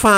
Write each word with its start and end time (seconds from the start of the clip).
发 0.00 0.08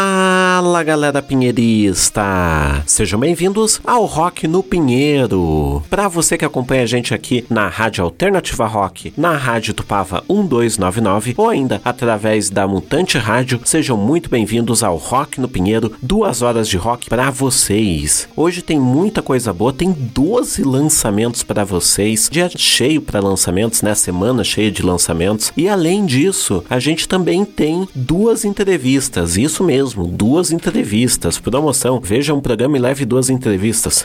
Fala 0.52 0.82
galera 0.82 1.22
pinheirista! 1.22 2.82
Sejam 2.84 3.18
bem-vindos 3.18 3.80
ao 3.86 4.04
Rock 4.04 4.46
no 4.46 4.62
Pinheiro. 4.62 5.82
Para 5.88 6.08
você 6.08 6.36
que 6.36 6.44
acompanha 6.44 6.82
a 6.82 6.86
gente 6.86 7.14
aqui 7.14 7.46
na 7.48 7.68
Rádio 7.68 8.04
Alternativa 8.04 8.66
Rock, 8.66 9.14
na 9.16 9.34
Rádio 9.34 9.72
Tupava 9.72 10.22
1299 10.28 11.34
ou 11.38 11.48
ainda 11.48 11.80
através 11.82 12.50
da 12.50 12.68
Mutante 12.68 13.16
Rádio, 13.16 13.62
sejam 13.64 13.96
muito 13.96 14.28
bem-vindos 14.28 14.82
ao 14.82 14.98
Rock 14.98 15.40
no 15.40 15.48
Pinheiro, 15.48 15.90
duas 16.02 16.42
horas 16.42 16.68
de 16.68 16.76
rock 16.76 17.08
para 17.08 17.30
vocês. 17.30 18.28
Hoje 18.36 18.60
tem 18.60 18.78
muita 18.78 19.22
coisa 19.22 19.54
boa, 19.54 19.72
tem 19.72 19.90
12 19.90 20.64
lançamentos 20.64 21.42
para 21.42 21.64
vocês, 21.64 22.28
dia 22.30 22.50
cheio 22.54 23.00
para 23.00 23.20
lançamentos, 23.20 23.80
né? 23.80 23.94
Semana 23.94 24.44
cheia 24.44 24.70
de 24.70 24.82
lançamentos. 24.82 25.50
E 25.56 25.66
além 25.66 26.04
disso, 26.04 26.62
a 26.68 26.78
gente 26.78 27.08
também 27.08 27.42
tem 27.42 27.88
duas 27.94 28.44
entrevistas, 28.44 29.38
isso 29.38 29.64
mesmo 29.64 30.02
mesmo, 30.02 30.06
duas 30.42 30.50
entrevistas. 30.50 31.38
Promoção, 31.38 32.00
veja 32.00 32.34
um 32.34 32.40
programa 32.40 32.76
e 32.76 32.80
leve 32.80 33.04
duas 33.04 33.30
entrevistas. 33.30 34.04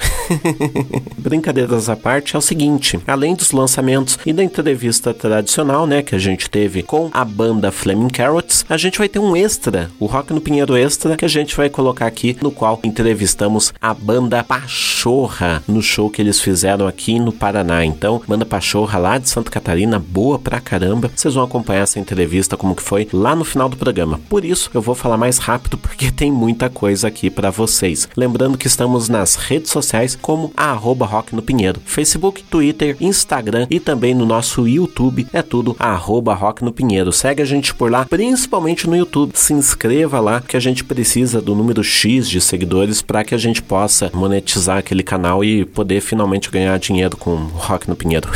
Brincadeiras 1.18 1.90
à 1.90 1.96
parte, 1.96 2.36
é 2.36 2.40
o 2.40 2.42
seguinte: 2.42 3.00
além 3.08 3.34
dos 3.34 3.52
lançamentos 3.52 4.20
e 4.24 4.32
da 4.32 4.44
entrevista 4.44 5.16
tradicional, 5.16 5.88
né, 5.88 6.04
que 6.04 6.14
a 6.14 6.20
gente 6.20 6.48
teve 6.48 6.84
com 6.84 7.10
a 7.12 7.26
banda 7.26 7.72
Flaming 7.72 8.10
Carrots, 8.10 8.64
a 8.70 8.78
gente 8.78 9.00
vai 9.00 9.10
ter 9.10 9.18
um 9.18 9.36
extra, 9.36 9.90
o 10.00 10.06
Rock 10.06 10.32
no 10.32 10.40
Pinheiro 10.40 10.78
Extra, 10.78 11.18
que 11.18 11.26
a 11.26 11.30
gente 11.30 11.58
vai 11.58 11.70
colocar 11.70 12.06
aqui, 12.06 12.38
no 12.40 12.52
qual 12.52 12.80
entrevistamos 12.84 13.74
a 13.82 13.94
banda 13.94 14.44
Pachorra 14.44 15.64
no 15.68 15.82
show 15.82 16.08
que 16.08 16.22
eles 16.22 16.40
fizeram 16.40 16.88
aqui 16.88 17.20
no 17.20 17.32
Paraná. 17.32 17.84
Então, 17.84 18.22
banda 18.28 18.46
Pachorra 18.46 19.00
lá 19.00 19.18
de 19.18 19.28
Santa 19.28 19.50
Catarina, 19.50 19.98
boa 19.98 20.38
pra 20.38 20.60
caramba. 20.60 21.10
Vocês 21.16 21.34
vão 21.34 21.44
acompanhar 21.44 21.82
essa 21.82 22.00
entrevista 22.00 22.56
como 22.56 22.76
que 22.76 22.84
foi 22.84 23.08
lá 23.12 23.36
no 23.36 23.44
final 23.44 23.68
do 23.68 23.78
programa. 23.78 24.20
Por 24.30 24.46
isso, 24.46 24.70
eu 24.74 24.82
vou 24.82 24.94
falar 24.94 25.18
mais 25.18 25.40
rápido 25.40 25.78
porque 25.78 26.12
tem 26.18 26.27
muita 26.32 26.70
coisa 26.70 27.08
aqui 27.08 27.30
para 27.30 27.50
vocês. 27.50 28.08
Lembrando 28.16 28.58
que 28.58 28.68
estamos 28.68 29.10
nas 29.10 29.36
redes 29.36 29.72
sociais 29.72 30.18
como 30.20 30.52
arroba 30.56 31.06
Rock 31.06 31.36
no 31.36 31.42
Pinheiro, 31.42 31.82
Facebook, 31.86 32.44
Twitter, 32.44 32.96
Instagram 33.00 33.68
e 33.70 33.80
também 33.80 34.14
no 34.14 34.26
nosso 34.26 34.68
YouTube, 34.68 35.28
é 35.34 35.42
tudo 35.42 35.76
arroba 35.80 36.34
Rock 36.34 36.64
no 36.64 36.72
Pinheiro. 36.72 37.12
Segue 37.12 37.42
a 37.42 37.46
gente 37.46 37.74
por 37.74 37.92
lá, 37.92 38.06
principalmente 38.06 38.88
no 38.88 38.96
YouTube. 38.96 39.32
Se 39.36 39.54
inscreva 39.54 40.20
lá 40.20 40.42
que 40.42 40.58
a 40.58 40.60
gente 40.60 40.84
precisa 40.84 41.42
do 41.42 41.56
número 41.56 41.84
X 41.84 42.30
de 42.30 42.42
seguidores 42.42 43.02
para 43.02 43.24
que 43.24 43.36
a 43.36 43.38
gente 43.38 43.62
possa 43.62 44.12
monetizar 44.14 44.78
aquele 44.78 45.04
canal 45.04 45.44
e 45.44 45.66
poder 45.66 46.02
finalmente 46.02 46.50
ganhar 46.50 46.78
dinheiro 46.80 47.18
com 47.18 47.32
o 47.32 47.48
Rock 47.48 47.90
no 47.90 47.96
Pinheiro. 47.96 48.30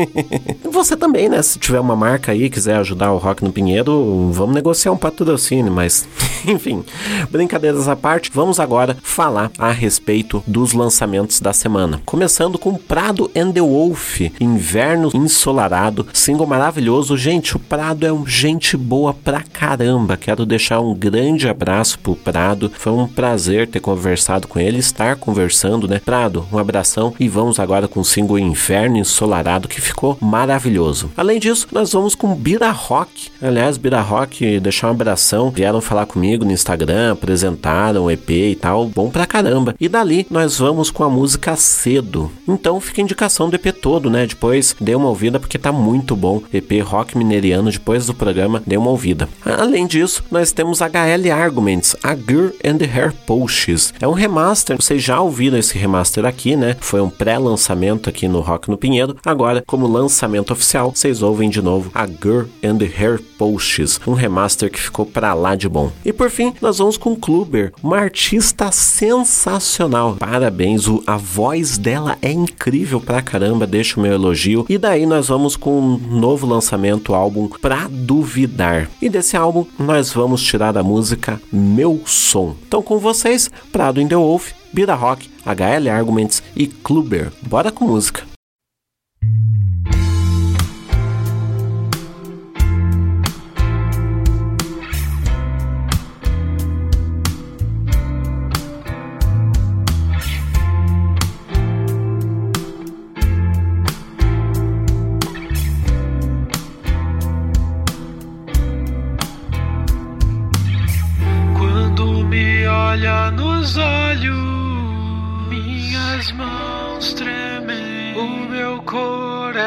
Você 0.70 0.96
também, 0.96 1.28
né? 1.28 1.42
Se 1.42 1.58
tiver 1.58 1.80
uma 1.80 1.96
marca 1.96 2.32
aí 2.32 2.50
quiser 2.50 2.76
ajudar 2.76 3.12
o 3.12 3.18
Rock 3.18 3.44
no 3.44 3.52
Pinheiro, 3.52 4.30
vamos 4.32 4.54
negociar 4.54 4.92
um 4.92 4.96
patrocínio, 4.96 5.72
mas 5.72 6.06
Enfim, 6.46 6.84
brincadeiras 7.28 7.88
à 7.88 7.96
parte, 7.96 8.30
vamos 8.32 8.60
agora 8.60 8.96
falar 9.02 9.50
a 9.58 9.70
respeito 9.70 10.42
dos 10.46 10.72
lançamentos 10.72 11.40
da 11.40 11.52
semana. 11.52 12.00
Começando 12.04 12.58
com 12.58 12.76
Prado 12.76 13.30
and 13.36 13.52
the 13.52 13.60
Wolf, 13.60 14.20
Inverno 14.40 15.10
Ensolarado, 15.14 16.06
single 16.12 16.46
maravilhoso. 16.46 17.16
Gente, 17.16 17.56
o 17.56 17.60
Prado 17.60 18.06
é 18.06 18.12
um 18.12 18.26
gente 18.26 18.76
boa 18.76 19.14
pra 19.14 19.42
caramba. 19.42 20.16
Quero 20.16 20.46
deixar 20.46 20.80
um 20.80 20.94
grande 20.94 21.48
abraço 21.48 21.98
pro 21.98 22.16
Prado. 22.16 22.70
Foi 22.78 22.92
um 22.92 23.06
prazer 23.06 23.68
ter 23.68 23.80
conversado 23.80 24.48
com 24.48 24.58
ele, 24.58 24.78
estar 24.78 25.16
conversando, 25.16 25.88
né? 25.88 26.00
Prado, 26.04 26.46
um 26.52 26.58
abração 26.58 27.14
e 27.18 27.28
vamos 27.28 27.58
agora 27.58 27.88
com 27.88 28.00
o 28.00 28.04
single 28.04 28.38
Inverno 28.38 28.96
Ensolarado 28.96 29.68
que 29.68 29.80
ficou 29.80 30.18
maravilhoso. 30.20 31.10
Além 31.16 31.38
disso, 31.38 31.68
nós 31.72 31.92
vamos 31.92 32.14
com 32.14 32.34
Bira 32.34 32.70
Rock. 32.70 33.30
Aliás, 33.40 33.76
Bira 33.76 34.00
Rock, 34.00 34.58
deixar 34.60 34.88
um 34.88 34.92
abração. 34.92 35.50
Vieram 35.50 35.80
falar 35.80 36.06
comigo 36.06 36.44
no 36.44 36.52
Instagram, 36.52 37.13
apresentaram 37.14 38.04
o 38.04 38.10
EP 38.10 38.30
e 38.30 38.54
tal, 38.54 38.86
bom 38.86 39.10
pra 39.10 39.26
caramba. 39.26 39.74
E 39.80 39.88
dali 39.88 40.26
nós 40.30 40.58
vamos 40.58 40.90
com 40.90 41.02
a 41.02 41.10
música 41.10 41.56
Cedo. 41.56 42.30
Então 42.46 42.80
fica 42.80 43.00
a 43.00 43.04
indicação 43.04 43.48
do 43.48 43.56
EP 43.56 43.72
todo, 43.72 44.10
né? 44.10 44.26
Depois 44.26 44.76
dê 44.80 44.94
uma 44.94 45.08
ouvida 45.08 45.40
porque 45.40 45.58
tá 45.58 45.72
muito 45.72 46.14
bom. 46.14 46.42
EP 46.52 46.82
rock 46.82 47.16
mineiriano, 47.16 47.70
depois 47.70 48.06
do 48.06 48.14
programa, 48.14 48.62
dê 48.66 48.76
uma 48.76 48.90
ouvida. 48.90 49.28
Além 49.44 49.86
disso, 49.86 50.22
nós 50.30 50.52
temos 50.52 50.80
HL 50.80 51.30
Arguments, 51.32 51.96
A 52.02 52.14
Girl 52.14 52.48
and 52.64 52.78
Hair 52.84 53.12
Posts. 53.26 53.94
É 54.00 54.06
um 54.06 54.12
remaster, 54.12 54.76
vocês 54.76 55.02
já 55.02 55.20
ouviram 55.20 55.58
esse 55.58 55.76
remaster 55.78 56.24
aqui, 56.24 56.56
né? 56.56 56.76
Foi 56.80 57.00
um 57.00 57.10
pré-lançamento 57.10 58.08
aqui 58.08 58.28
no 58.28 58.40
Rock 58.40 58.70
no 58.70 58.76
Pinheiro. 58.76 59.16
Agora, 59.24 59.62
como 59.66 59.86
lançamento 59.86 60.52
oficial, 60.52 60.92
vocês 60.94 61.22
ouvem 61.22 61.48
de 61.48 61.62
novo 61.62 61.90
A 61.94 62.06
Girl 62.06 62.44
and 62.62 62.78
Hair 62.98 63.20
Posts, 63.38 64.00
um 64.06 64.12
remaster 64.12 64.70
que 64.70 64.80
ficou 64.80 65.06
pra 65.06 65.34
lá 65.34 65.54
de 65.54 65.68
bom. 65.68 65.90
E 66.04 66.12
por 66.12 66.30
fim, 66.30 66.52
nós 66.60 66.78
vamos 66.78 66.96
com 67.04 67.14
Kluber, 67.14 67.70
uma 67.82 67.98
artista 67.98 68.72
sensacional. 68.72 70.16
Parabéns, 70.16 70.86
a 71.06 71.18
voz 71.18 71.76
dela 71.76 72.16
é 72.22 72.32
incrível 72.32 72.98
pra 72.98 73.20
caramba, 73.20 73.66
deixa 73.66 74.00
o 74.00 74.02
meu 74.02 74.14
elogio. 74.14 74.64
E 74.70 74.78
daí 74.78 75.04
nós 75.04 75.28
vamos 75.28 75.54
com 75.54 75.78
um 75.78 75.98
novo 75.98 76.46
lançamento, 76.46 77.12
álbum 77.12 77.46
Pra 77.46 77.88
Duvidar. 77.90 78.88
E 79.02 79.10
desse 79.10 79.36
álbum 79.36 79.66
nós 79.78 80.14
vamos 80.14 80.42
tirar 80.42 80.78
a 80.78 80.82
música 80.82 81.38
Meu 81.52 82.00
Som. 82.06 82.56
Então 82.66 82.80
com 82.80 82.98
vocês, 82.98 83.50
Prado 83.70 84.00
in 84.00 84.08
the 84.08 84.16
Wolf, 84.16 84.52
Bira 84.72 84.94
Rock, 84.94 85.28
HL 85.44 85.90
Arguments 85.90 86.42
e 86.56 86.66
Kluber. 86.66 87.30
Bora 87.42 87.70
com 87.70 87.84
música. 87.84 88.24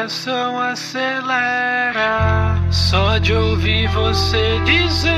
Coração 0.08 0.58
acelera. 0.60 2.56
Só 2.70 3.18
de 3.18 3.32
ouvir 3.34 3.88
você 3.88 4.58
dizer 4.64 5.12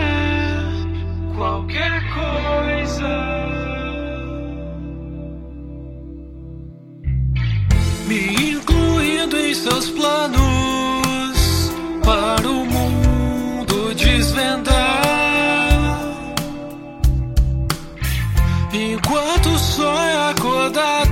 qualquer 1.36 2.02
coisa. 2.12 3.08
Me 8.06 8.52
incluindo 8.52 9.36
em 9.36 9.54
seus 9.54 9.90
planos 9.90 10.69
Enquanto 18.72 19.58
sonho 19.58 20.30
acordado 20.30 21.09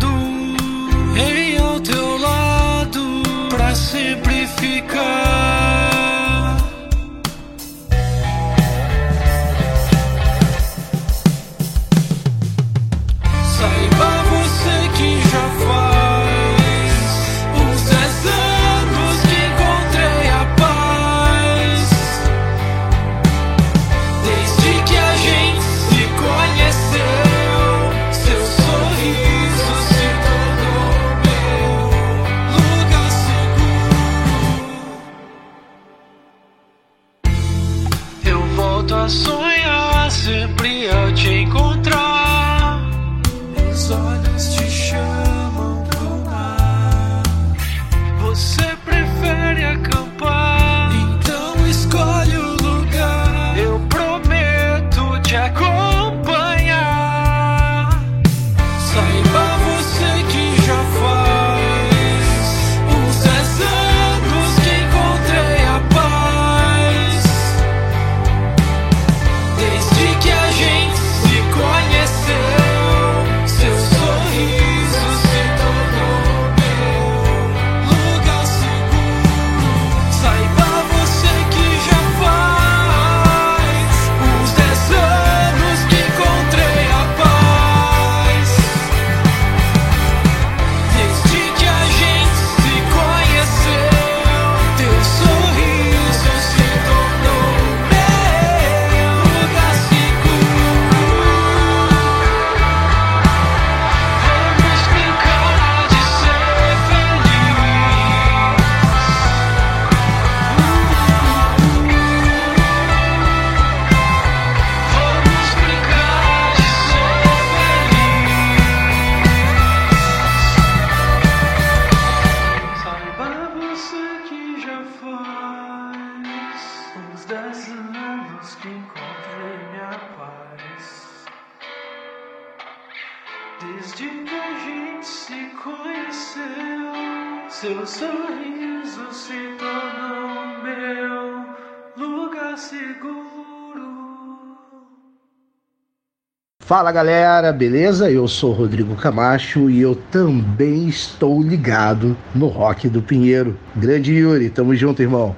Fala 146.68 146.92
galera, 146.92 147.50
beleza? 147.50 148.10
Eu 148.10 148.28
sou 148.28 148.52
Rodrigo 148.52 148.94
Camacho 148.94 149.70
e 149.70 149.80
eu 149.80 149.94
também 149.94 150.86
estou 150.86 151.42
ligado 151.42 152.14
no 152.34 152.46
Rock 152.46 152.90
do 152.90 153.00
Pinheiro. 153.00 153.58
Grande 153.74 154.12
Yuri, 154.12 154.50
tamo 154.50 154.76
junto, 154.76 155.00
irmão. 155.00 155.34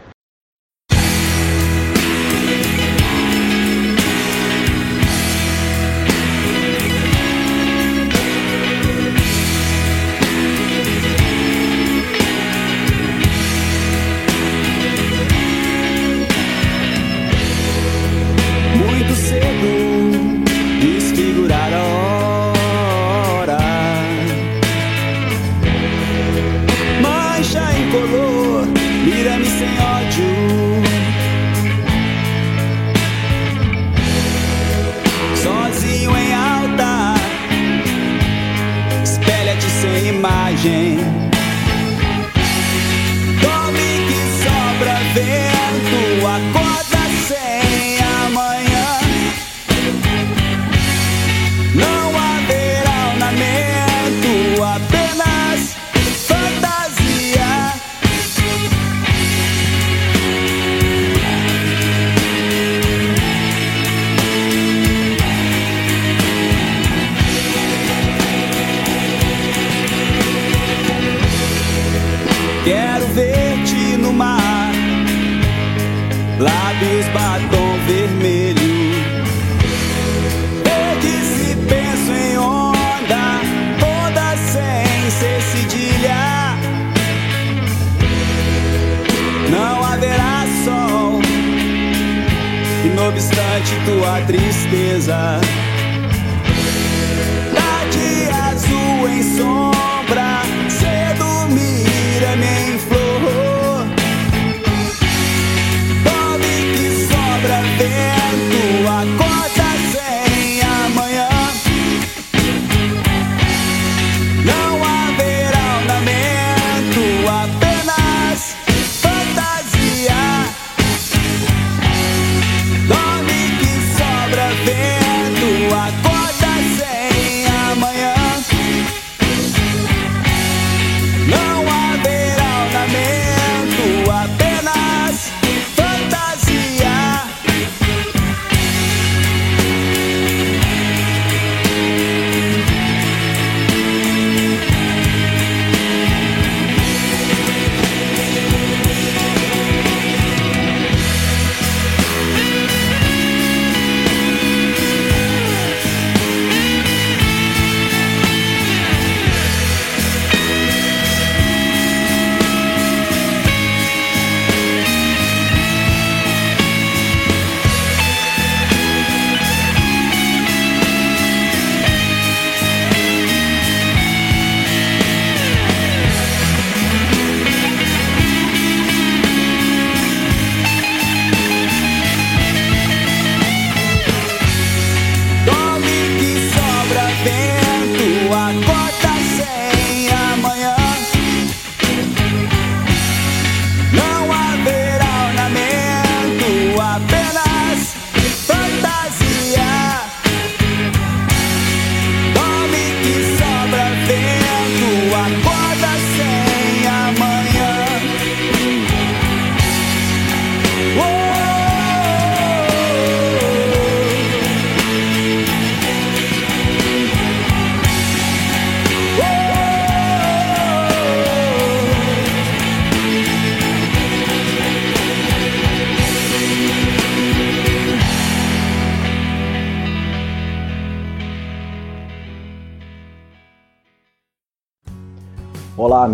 tua 93.90 94.22
tristeza. 94.26 95.40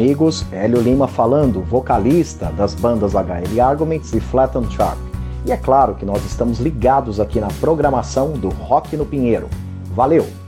amigos, 0.06 0.46
Hélio 0.52 0.80
Lima 0.80 1.08
falando, 1.08 1.62
vocalista 1.62 2.46
das 2.52 2.76
bandas 2.76 3.14
HL 3.14 3.60
Arguments 3.60 4.12
e 4.12 4.20
Flattened 4.20 4.72
Shark. 4.72 5.00
E 5.44 5.50
é 5.50 5.56
claro 5.56 5.96
que 5.96 6.04
nós 6.04 6.24
estamos 6.24 6.60
ligados 6.60 7.18
aqui 7.18 7.40
na 7.40 7.48
programação 7.60 8.30
do 8.34 8.48
Rock 8.48 8.96
no 8.96 9.04
Pinheiro. 9.04 9.48
Valeu! 9.96 10.45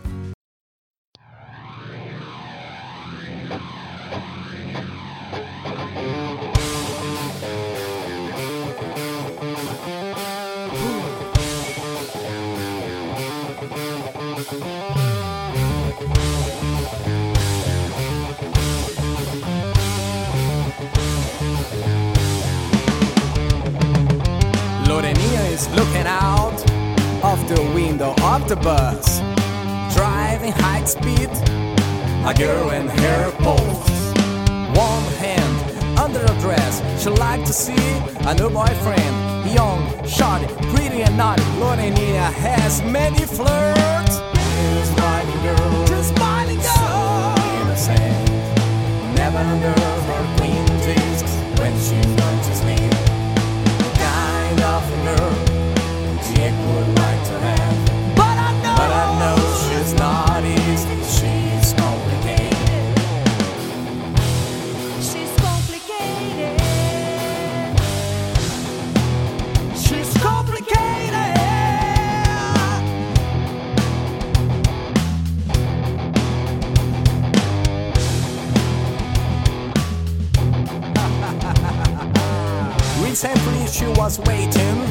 Recently, 83.21 83.67
she 83.67 83.85
was 83.99 84.21
waiting 84.21 84.87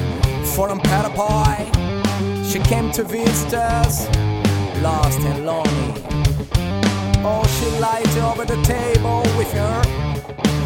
for 0.48 0.68
a 0.68 0.78
pet 0.78 1.16
boy. 1.16 2.44
She 2.44 2.60
came 2.60 2.92
to 2.92 3.06
visit 3.06 3.54
us, 3.54 4.06
lost 4.82 5.22
and 5.22 5.46
lonely. 5.46 5.94
Oh, 7.24 7.46
she 7.58 7.80
lied 7.80 8.06
over 8.18 8.44
the 8.44 8.62
table 8.64 9.22
with 9.38 9.50
her 9.54 9.82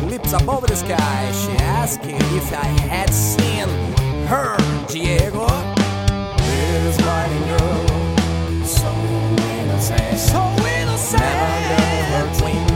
lips 0.08 0.34
above 0.34 0.66
the 0.66 0.76
sky. 0.76 1.32
She 1.34 1.52
asked 1.64 2.00
if 2.04 2.52
I 2.52 2.66
had 2.90 3.14
seen 3.14 3.68
her, 4.26 4.58
Diego. 4.88 5.46
This 6.38 6.96
smiling 6.96 7.44
girl, 7.48 8.66
so 8.66 8.90
innocent, 9.60 10.18
so 10.18 10.42
innocent. 10.66 11.22
Never 11.22 12.26
her 12.26 12.71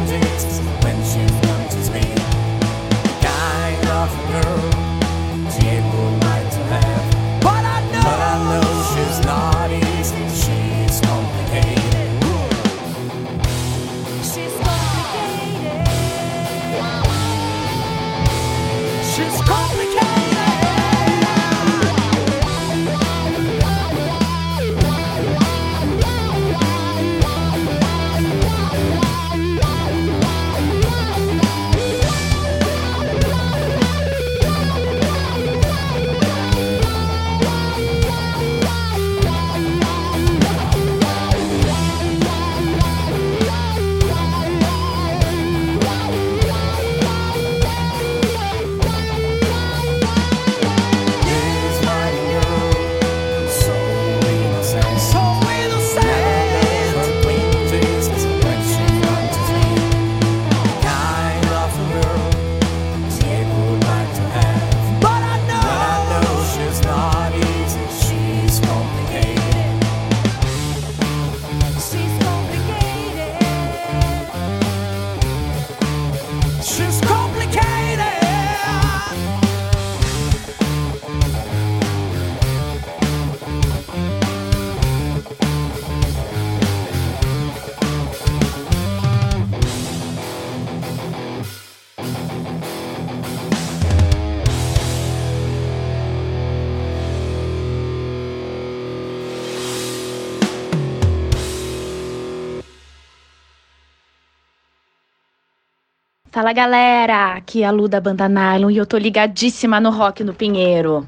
Fala 106.36 106.52
galera, 106.52 107.36
aqui 107.36 107.64
é 107.64 107.66
a 107.66 107.72
Lu 107.72 107.88
da 107.88 108.02
Banda 108.02 108.28
Nylon 108.28 108.70
e 108.70 108.76
eu 108.76 108.86
tô 108.86 108.98
ligadíssima 108.98 109.80
no 109.80 109.90
Rock 109.90 110.22
no 110.22 110.34
Pinheiro. 110.34 111.08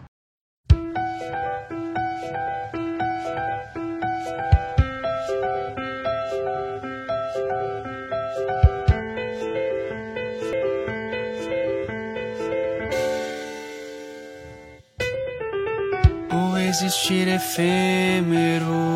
O 16.32 16.58
existir 16.58 17.28
efêmero, 17.28 18.87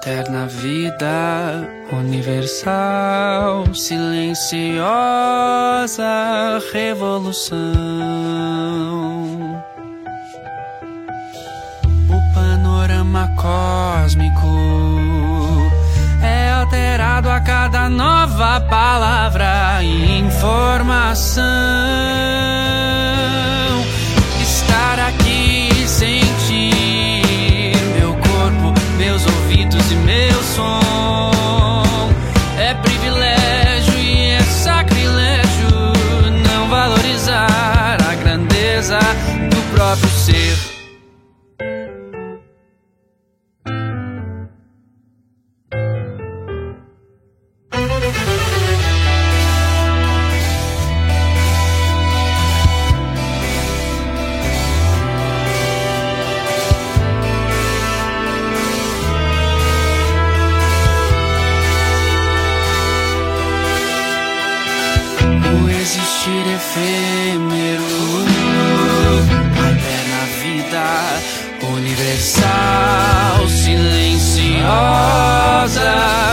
eterna 0.00 0.46
vida 0.46 1.68
universal, 1.92 3.66
silenciosa 3.74 4.80
revolução. 6.72 7.60
O 12.08 12.34
panorama 12.34 13.28
cósmico 13.36 14.46
é 16.22 16.50
alterado 16.50 17.28
a 17.28 17.40
cada 17.40 17.90
nova 17.90 18.58
palavra 18.70 19.82
e 19.82 20.18
informação. 20.18 21.44
Estar 24.40 24.98
aqui 24.98 25.29
som 30.60 30.89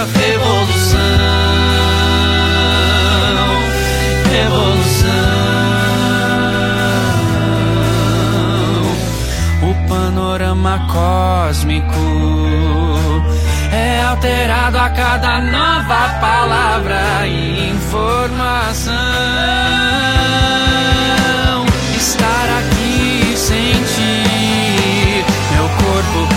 revolução, 0.06 1.00
revolução. 4.32 5.08
O 9.63 9.88
panorama 9.88 10.88
cósmico 10.92 12.38
alterado 14.18 14.77
a 14.77 14.89
cada 14.89 15.39
nova 15.42 16.10
palavra 16.20 17.27
e 17.27 17.70
informação. 17.70 18.96
Estar 21.96 22.50
aqui, 22.60 23.38
sentir 23.38 25.25
meu 25.51 25.70
corpo, 25.70 26.27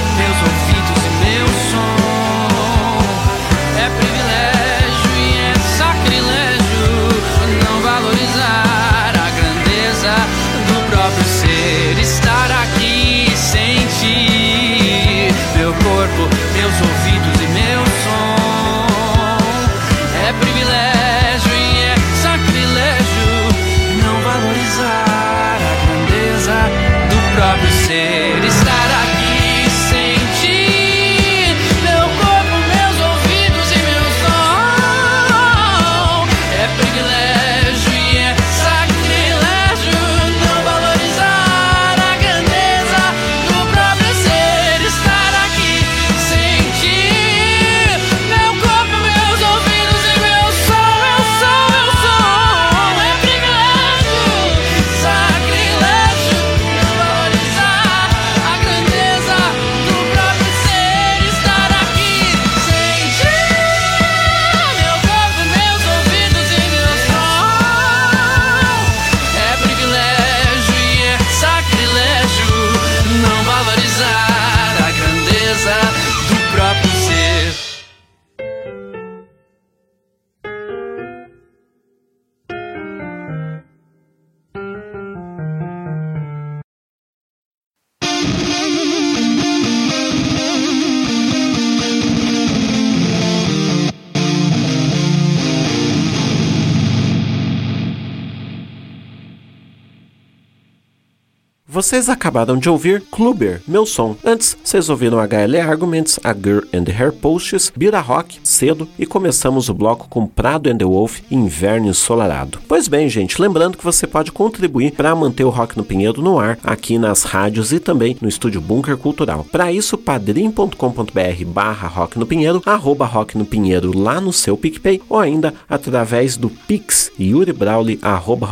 Vocês 101.91 102.09
acabaram 102.09 102.57
de 102.57 102.71
ouvir 102.71 103.03
Kluber, 103.11 103.61
Meu 103.67 103.85
Som. 103.85 104.15
Antes, 104.25 104.57
vocês 104.63 104.89
ouviram 104.89 105.19
HL 105.19 105.57
Arguments, 105.69 106.21
A 106.23 106.33
Girl 106.33 106.61
and 106.73 106.85
Hair 106.89 107.13
Posts, 107.15 107.73
Bira 107.77 107.99
Rock, 107.99 108.39
Cedo 108.45 108.89
e 108.97 109.05
começamos 109.05 109.69
o 109.69 109.75
bloco 109.75 110.07
com 110.09 110.25
Prado 110.25 110.71
and 110.71 110.79
the 110.79 110.85
Wolf, 110.85 111.19
Inverno 111.29 111.89
Ensolarado. 111.89 112.61
Pois 112.69 112.87
bem, 112.87 113.09
gente, 113.09 113.43
lembrando 113.43 113.77
que 113.77 113.83
você 113.83 114.07
pode 114.07 114.31
contribuir 114.31 114.93
para 114.93 115.17
manter 115.17 115.43
o 115.43 115.51
Rock 115.51 115.77
no 115.77 115.83
Pinheiro 115.83 116.23
no 116.23 116.39
ar, 116.39 116.61
aqui 116.63 116.97
nas 116.97 117.25
rádios 117.25 117.73
e 117.73 117.81
também 117.81 118.17
no 118.21 118.29
Estúdio 118.29 118.61
Bunker 118.61 118.97
Cultural. 118.97 119.45
Para 119.51 119.73
isso, 119.73 119.99
padrim.com.br 119.99 121.45
barra 121.47 121.89
Rock 121.89 122.21
no 122.21 122.27
Pinheiro, 122.27 122.63
arroba 122.65 123.05
Rock 123.05 123.37
no 123.37 123.45
Pinheiro 123.45 123.99
lá 123.99 124.21
no 124.21 124.33
seu 124.33 124.57
PicPay 124.57 125.03
ou 125.09 125.19
ainda 125.19 125.53
através 125.69 126.37
do 126.37 126.49
Pix 126.49 127.11
yuribrauli 127.19 127.99
arroba 128.01 128.47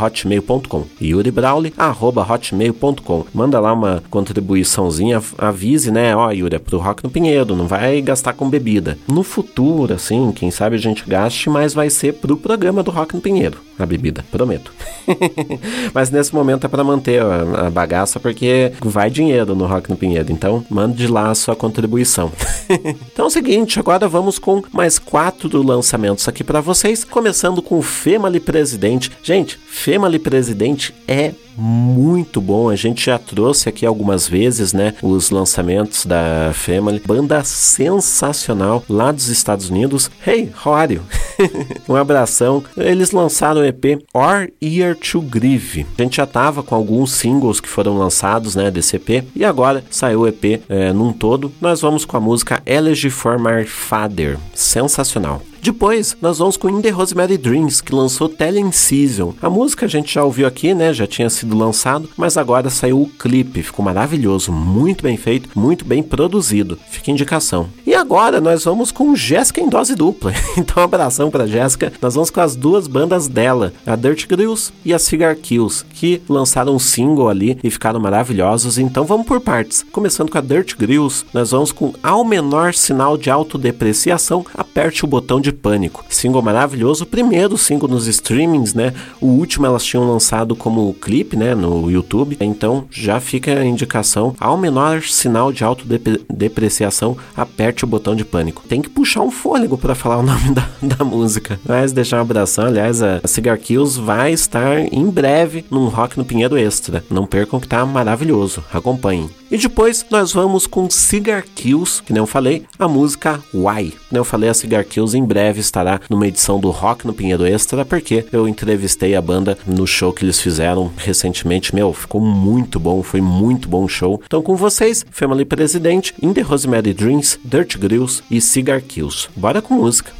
Manda 3.33 3.59
lá 3.59 3.73
uma 3.73 4.03
contribuiçãozinha, 4.09 5.21
avise, 5.37 5.91
né? 5.91 6.15
Ó, 6.15 6.31
Yuri, 6.31 6.55
é 6.55 6.59
pro 6.59 6.77
Rock 6.77 7.03
no 7.03 7.09
Pinheiro, 7.09 7.55
não 7.55 7.67
vai 7.67 8.01
gastar 8.01 8.33
com 8.33 8.49
bebida. 8.49 8.97
No 9.07 9.23
futuro, 9.23 9.93
assim, 9.93 10.31
quem 10.31 10.51
sabe 10.51 10.75
a 10.75 10.79
gente 10.79 11.07
gaste, 11.07 11.49
mas 11.49 11.73
vai 11.73 11.89
ser 11.89 12.13
pro 12.13 12.37
programa 12.37 12.83
do 12.83 12.91
Rock 12.91 13.15
no 13.15 13.21
Pinheiro, 13.21 13.59
a 13.77 13.85
bebida, 13.85 14.23
prometo. 14.31 14.71
mas 15.93 16.09
nesse 16.09 16.33
momento 16.33 16.65
é 16.65 16.67
para 16.67 16.83
manter 16.83 17.21
a, 17.21 17.67
a 17.67 17.69
bagaça, 17.69 18.19
porque 18.19 18.71
vai 18.81 19.09
dinheiro 19.09 19.55
no 19.55 19.65
Rock 19.65 19.89
no 19.89 19.97
Pinheiro, 19.97 20.31
então 20.31 20.63
mande 20.69 21.07
lá 21.07 21.29
a 21.29 21.35
sua 21.35 21.55
contribuição. 21.55 22.31
então 23.11 23.25
é 23.25 23.27
o 23.27 23.31
seguinte, 23.31 23.79
agora 23.79 24.07
vamos 24.07 24.39
com 24.39 24.63
mais 24.71 24.99
quatro 24.99 25.61
lançamentos 25.61 26.27
aqui 26.27 26.43
para 26.43 26.61
vocês, 26.61 27.03
começando 27.03 27.61
com 27.61 27.77
o 27.77 27.81
Female 27.81 28.39
Presidente. 28.39 29.11
Gente, 29.23 29.59
Female 29.67 30.19
Presidente 30.19 30.93
é 31.07 31.33
muito 31.59 32.39
bom. 32.39 32.69
A 32.69 32.75
gente 32.75 33.05
já 33.05 33.19
trouxe 33.19 33.67
aqui 33.67 33.85
algumas 33.85 34.27
vezes, 34.27 34.73
né, 34.73 34.93
os 35.01 35.29
lançamentos 35.29 36.05
da 36.05 36.51
Family. 36.53 37.01
Banda 37.05 37.43
sensacional 37.43 38.83
lá 38.87 39.11
dos 39.11 39.27
Estados 39.27 39.69
Unidos. 39.69 40.09
Hey, 40.25 40.51
how 40.65 40.73
are 40.73 40.93
you? 40.93 41.01
um 41.87 41.95
abração. 41.95 42.63
Eles 42.77 43.11
lançaram 43.11 43.61
o 43.61 43.65
EP 43.65 44.03
Or 44.13 44.49
Year 44.63 44.95
to 44.95 45.21
Grieve. 45.21 45.85
A 45.97 46.01
gente 46.01 46.17
já 46.17 46.25
tava 46.25 46.63
com 46.63 46.75
alguns 46.75 47.11
singles 47.11 47.59
que 47.59 47.67
foram 47.67 47.97
lançados, 47.97 48.55
né, 48.55 48.71
desse 48.71 48.95
EP. 48.95 49.25
E 49.35 49.43
agora 49.43 49.83
saiu 49.89 50.21
o 50.21 50.27
EP 50.27 50.61
é, 50.69 50.93
num 50.93 51.11
todo. 51.11 51.51
Nós 51.59 51.81
vamos 51.81 52.05
com 52.05 52.15
a 52.15 52.21
música 52.21 52.61
Elegy 52.65 53.09
for 53.09 53.37
My 53.39 53.65
Father. 53.65 54.37
Sensacional. 54.53 55.41
Depois, 55.61 56.17
nós 56.21 56.39
vamos 56.39 56.57
com 56.57 56.69
In 56.69 56.81
The 56.81 56.89
Rosemary 56.89 57.37
Dreams, 57.37 57.81
que 57.81 57.93
lançou 57.93 58.29
Telling 58.29 58.71
Season. 58.71 59.33
A 59.41 59.49
música 59.49 59.85
a 59.85 59.89
gente 59.89 60.13
já 60.13 60.23
ouviu 60.23 60.47
aqui, 60.47 60.73
né? 60.73 60.93
Já 60.93 61.05
tinha 61.05 61.29
sido 61.29 61.57
lançado, 61.57 62.09
mas 62.15 62.37
agora 62.37 62.69
saiu 62.69 63.01
o 63.01 63.07
clipe. 63.07 63.61
Ficou 63.61 63.83
maravilhoso, 63.83 64.51
muito 64.51 65.03
bem 65.03 65.17
feito, 65.17 65.49
muito 65.55 65.85
bem 65.85 66.01
produzido. 66.01 66.79
Fica 66.89 67.11
indicação. 67.11 67.69
E 67.85 67.93
agora 67.93 68.39
nós 68.39 68.63
vamos 68.63 68.91
com 68.91 69.15
Jéssica 69.15 69.61
em 69.61 69.69
dose 69.69 69.95
dupla. 69.95 70.33
Então, 70.57 70.81
um 70.81 70.85
abração 70.85 71.31
pra 71.31 71.47
Jéssica. 71.47 71.93
Nós 72.01 72.15
vamos 72.15 72.29
com 72.29 72.41
as 72.41 72.55
duas 72.55 72.85
bandas 72.85 73.27
dela, 73.27 73.71
a 73.85 73.95
Dirt 73.95 74.27
Grills 74.27 74.73
e 74.83 74.93
a 74.93 74.99
Cigar 74.99 75.35
Kills, 75.35 75.85
que 75.93 76.21
lançaram 76.27 76.75
um 76.75 76.79
single 76.79 77.29
ali 77.29 77.57
e 77.63 77.69
ficaram 77.69 77.99
maravilhosos. 77.99 78.77
Então, 78.77 79.05
vamos 79.05 79.25
por 79.25 79.39
partes. 79.39 79.85
Começando 79.91 80.29
com 80.29 80.37
a 80.37 80.41
Dirt 80.41 80.75
Grills, 80.75 81.25
nós 81.33 81.51
vamos 81.51 81.71
com 81.71 81.93
Ao 82.03 82.25
Menor 82.25 82.73
Sinal 82.73 83.17
de 83.17 83.29
Autodepreciação, 83.29 84.45
aperte 84.53 85.05
o 85.05 85.07
botão 85.07 85.39
de 85.39 85.48
pânico. 85.51 86.03
Single 86.09 86.41
maravilhoso, 86.41 87.05
primeiro 87.05 87.57
single 87.57 87.89
nos 87.89 88.07
streamings, 88.07 88.73
né? 88.73 88.93
O 89.21 89.27
último 89.27 89.65
elas 89.65 89.83
tinham 89.83 90.09
lançado 90.09 90.55
como 90.55 90.93
clipe, 90.93 91.35
né, 91.35 91.55
no 91.55 91.89
YouTube. 91.89 92.37
Então 92.39 92.85
já 92.89 93.19
fica 93.19 93.53
a 93.53 93.65
indicação: 93.65 94.35
ao 94.39 94.57
menor 94.57 95.01
sinal 95.03 95.51
de 95.51 95.63
autodepreciação, 95.63 97.17
aperte 97.35 97.83
o 97.83 97.87
botão 97.87 98.15
de 98.15 98.25
pânico. 98.25 98.63
Tem 98.67 98.81
que 98.81 98.89
puxar 98.89 99.21
um 99.21 99.31
fôlego 99.31 99.77
para 99.77 99.95
falar 99.95 100.17
o 100.17 100.23
nome 100.23 100.51
da, 100.51 100.67
da 100.81 101.03
música. 101.03 101.59
Mas 101.67 101.91
deixar 101.91 102.17
um 102.17 102.21
abração, 102.21 102.65
aliás, 102.65 103.01
a 103.01 103.21
Cigar 103.25 103.57
Kills 103.57 103.99
vai 103.99 104.31
estar 104.31 104.79
em 104.79 105.09
breve 105.09 105.65
num 105.69 105.87
Rock 105.87 106.17
no 106.17 106.25
Pinheiro 106.25 106.57
Extra. 106.57 107.03
Não 107.09 107.25
percam 107.25 107.59
que 107.59 107.67
tá 107.67 107.85
maravilhoso. 107.85 108.63
Acompanhem. 108.71 109.29
E 109.51 109.57
depois 109.57 110.05
nós 110.11 110.31
vamos 110.31 110.67
com 110.67 110.87
Cigar 110.91 111.43
Kills, 111.55 112.03
que 112.03 112.13
nem 112.13 112.21
eu 112.21 112.27
falei, 112.27 112.65
a 112.77 112.87
música 112.87 113.43
Why. 113.51 113.91
Que 113.91 114.11
nem 114.11 114.19
eu 114.19 114.23
falei, 114.23 114.47
a 114.47 114.53
Cigar 114.53 114.85
Kills 114.85 115.17
em 115.17 115.25
breve 115.25 115.38
estará 115.47 115.99
numa 116.09 116.27
edição 116.27 116.59
do 116.59 116.69
Rock 116.69 117.05
no 117.05 117.13
Pinheiro 117.13 117.45
Extra, 117.45 117.85
porque 117.85 118.25
eu 118.31 118.47
entrevistei 118.47 119.15
a 119.15 119.21
banda 119.21 119.57
no 119.65 119.87
show 119.87 120.11
que 120.11 120.25
eles 120.25 120.39
fizeram 120.39 120.91
recentemente. 120.97 121.73
Meu, 121.73 121.93
ficou 121.93 122.21
muito 122.21 122.79
bom, 122.79 123.01
foi 123.01 123.21
muito 123.21 123.69
bom 123.69 123.87
show. 123.87 124.21
Então 124.25 124.41
com 124.41 124.55
vocês, 124.55 125.05
Family 125.11 125.45
President, 125.45 126.11
In 126.21 126.33
The 126.33 126.41
Rosemary 126.41 126.93
Dreams, 126.93 127.39
Dirt 127.43 127.77
Grills 127.77 128.23
e 128.29 128.41
Cigar 128.41 128.81
Kills. 128.81 129.29
Bora 129.35 129.61
com 129.61 129.75
música. 129.75 130.11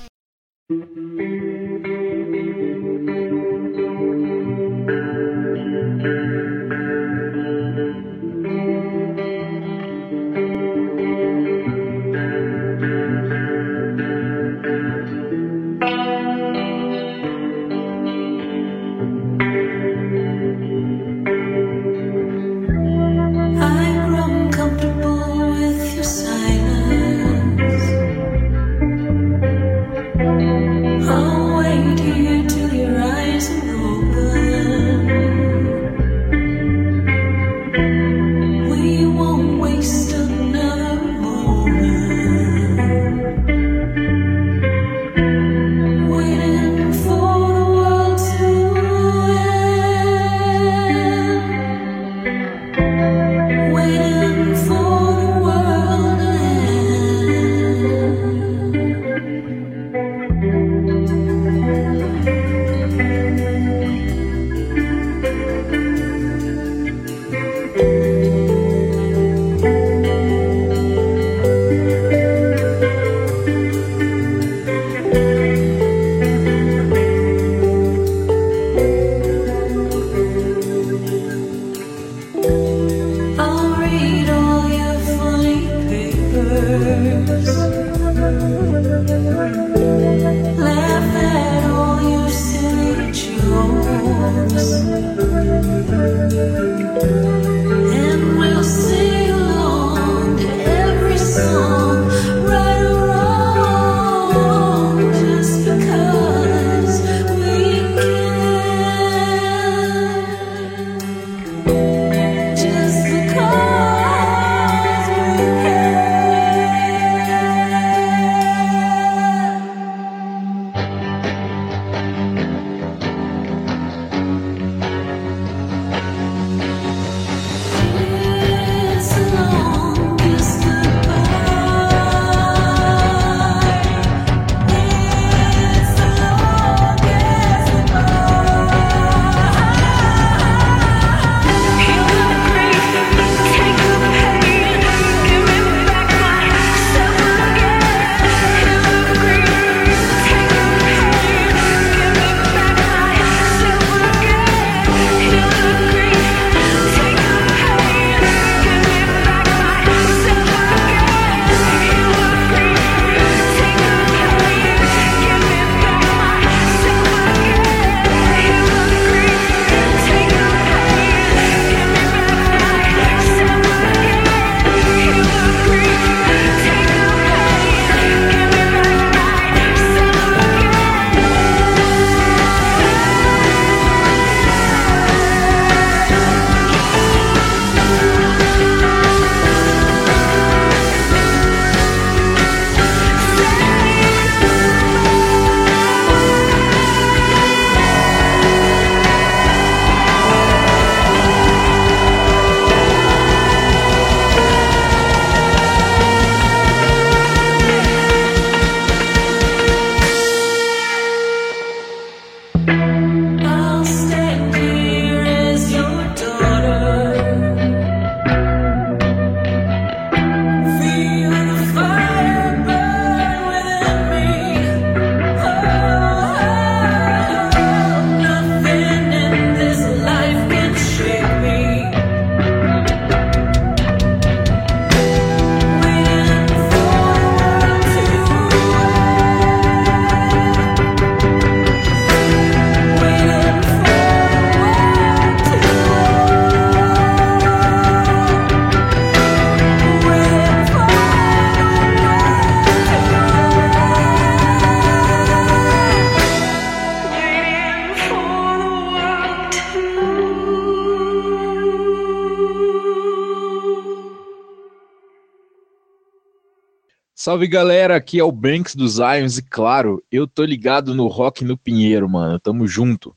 Salve 267.30 267.46
galera, 267.46 267.96
aqui 267.96 268.20
é 268.20 268.24
o 268.24 268.32
Banks 268.32 268.74
dos 268.74 268.98
Ions 268.98 269.38
e 269.38 269.44
claro, 269.44 270.04
eu 270.12 270.26
tô 270.26 270.44
ligado 270.44 270.96
no 270.96 271.06
Rock 271.06 271.46
no 271.46 271.56
Pinheiro, 271.56 272.10
mano. 272.10 272.39
Tamo 272.39 272.65
junto. 272.65 273.15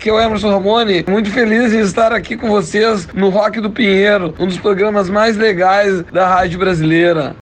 Aqui 0.00 0.08
é 0.08 0.12
o 0.14 0.18
Emerson 0.18 0.48
Ramone, 0.48 1.04
muito 1.06 1.30
feliz 1.30 1.74
em 1.74 1.80
estar 1.80 2.10
aqui 2.10 2.34
com 2.34 2.48
vocês 2.48 3.06
no 3.12 3.28
Rock 3.28 3.60
do 3.60 3.70
Pinheiro, 3.70 4.34
um 4.38 4.46
dos 4.46 4.56
programas 4.56 5.10
mais 5.10 5.36
legais 5.36 6.02
da 6.04 6.26
rádio 6.26 6.58
brasileira. 6.58 7.36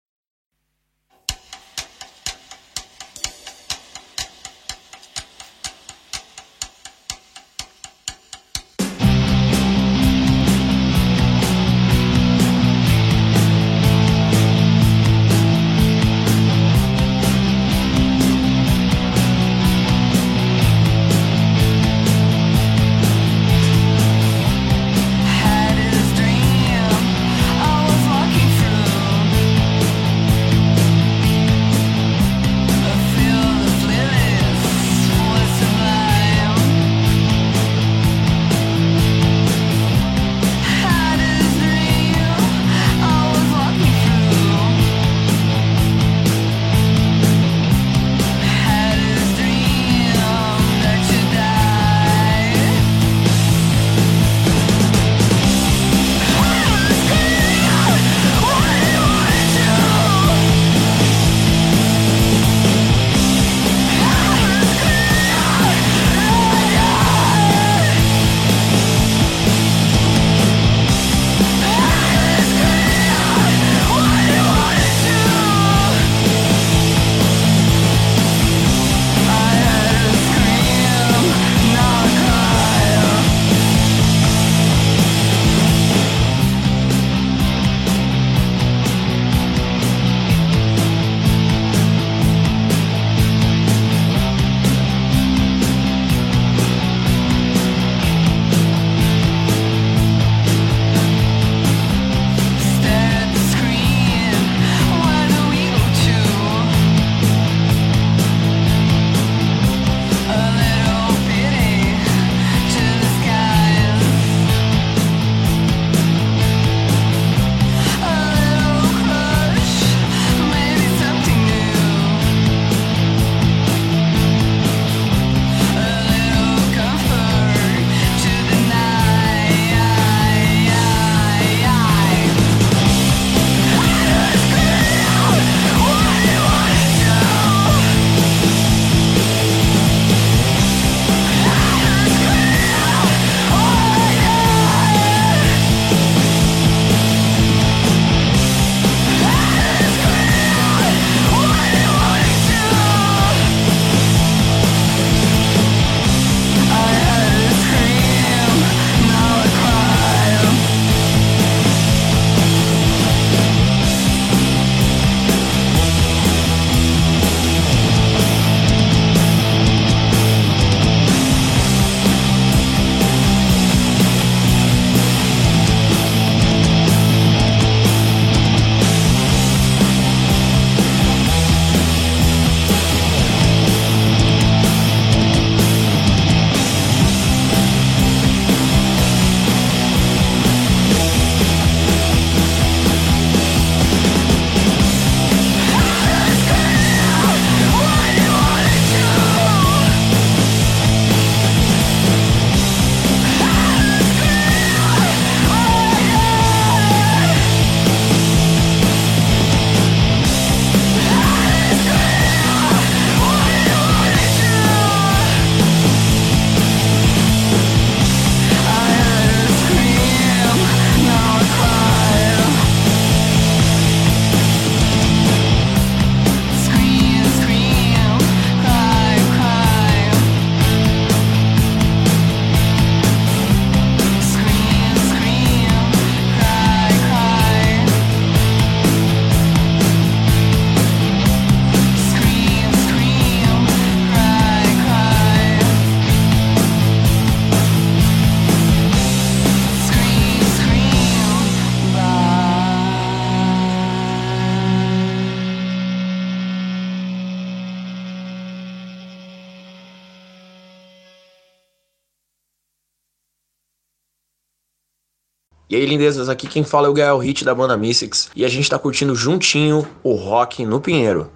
Lindezas, 265.88 266.29
aqui 266.29 266.46
quem 266.46 266.62
fala 266.62 266.87
é 266.87 266.90
o 266.90 266.94
Gael 266.94 267.18
Hit 267.18 267.44
da 267.44 267.55
banda 267.55 267.77
Mystics 267.77 268.31
e 268.37 268.44
a 268.44 268.48
gente 268.48 268.68
tá 268.68 268.79
curtindo 268.79 269.14
juntinho 269.14 269.87
o 270.03 270.14
rock 270.14 270.64
no 270.64 270.81
Pinheiro. 270.81 271.31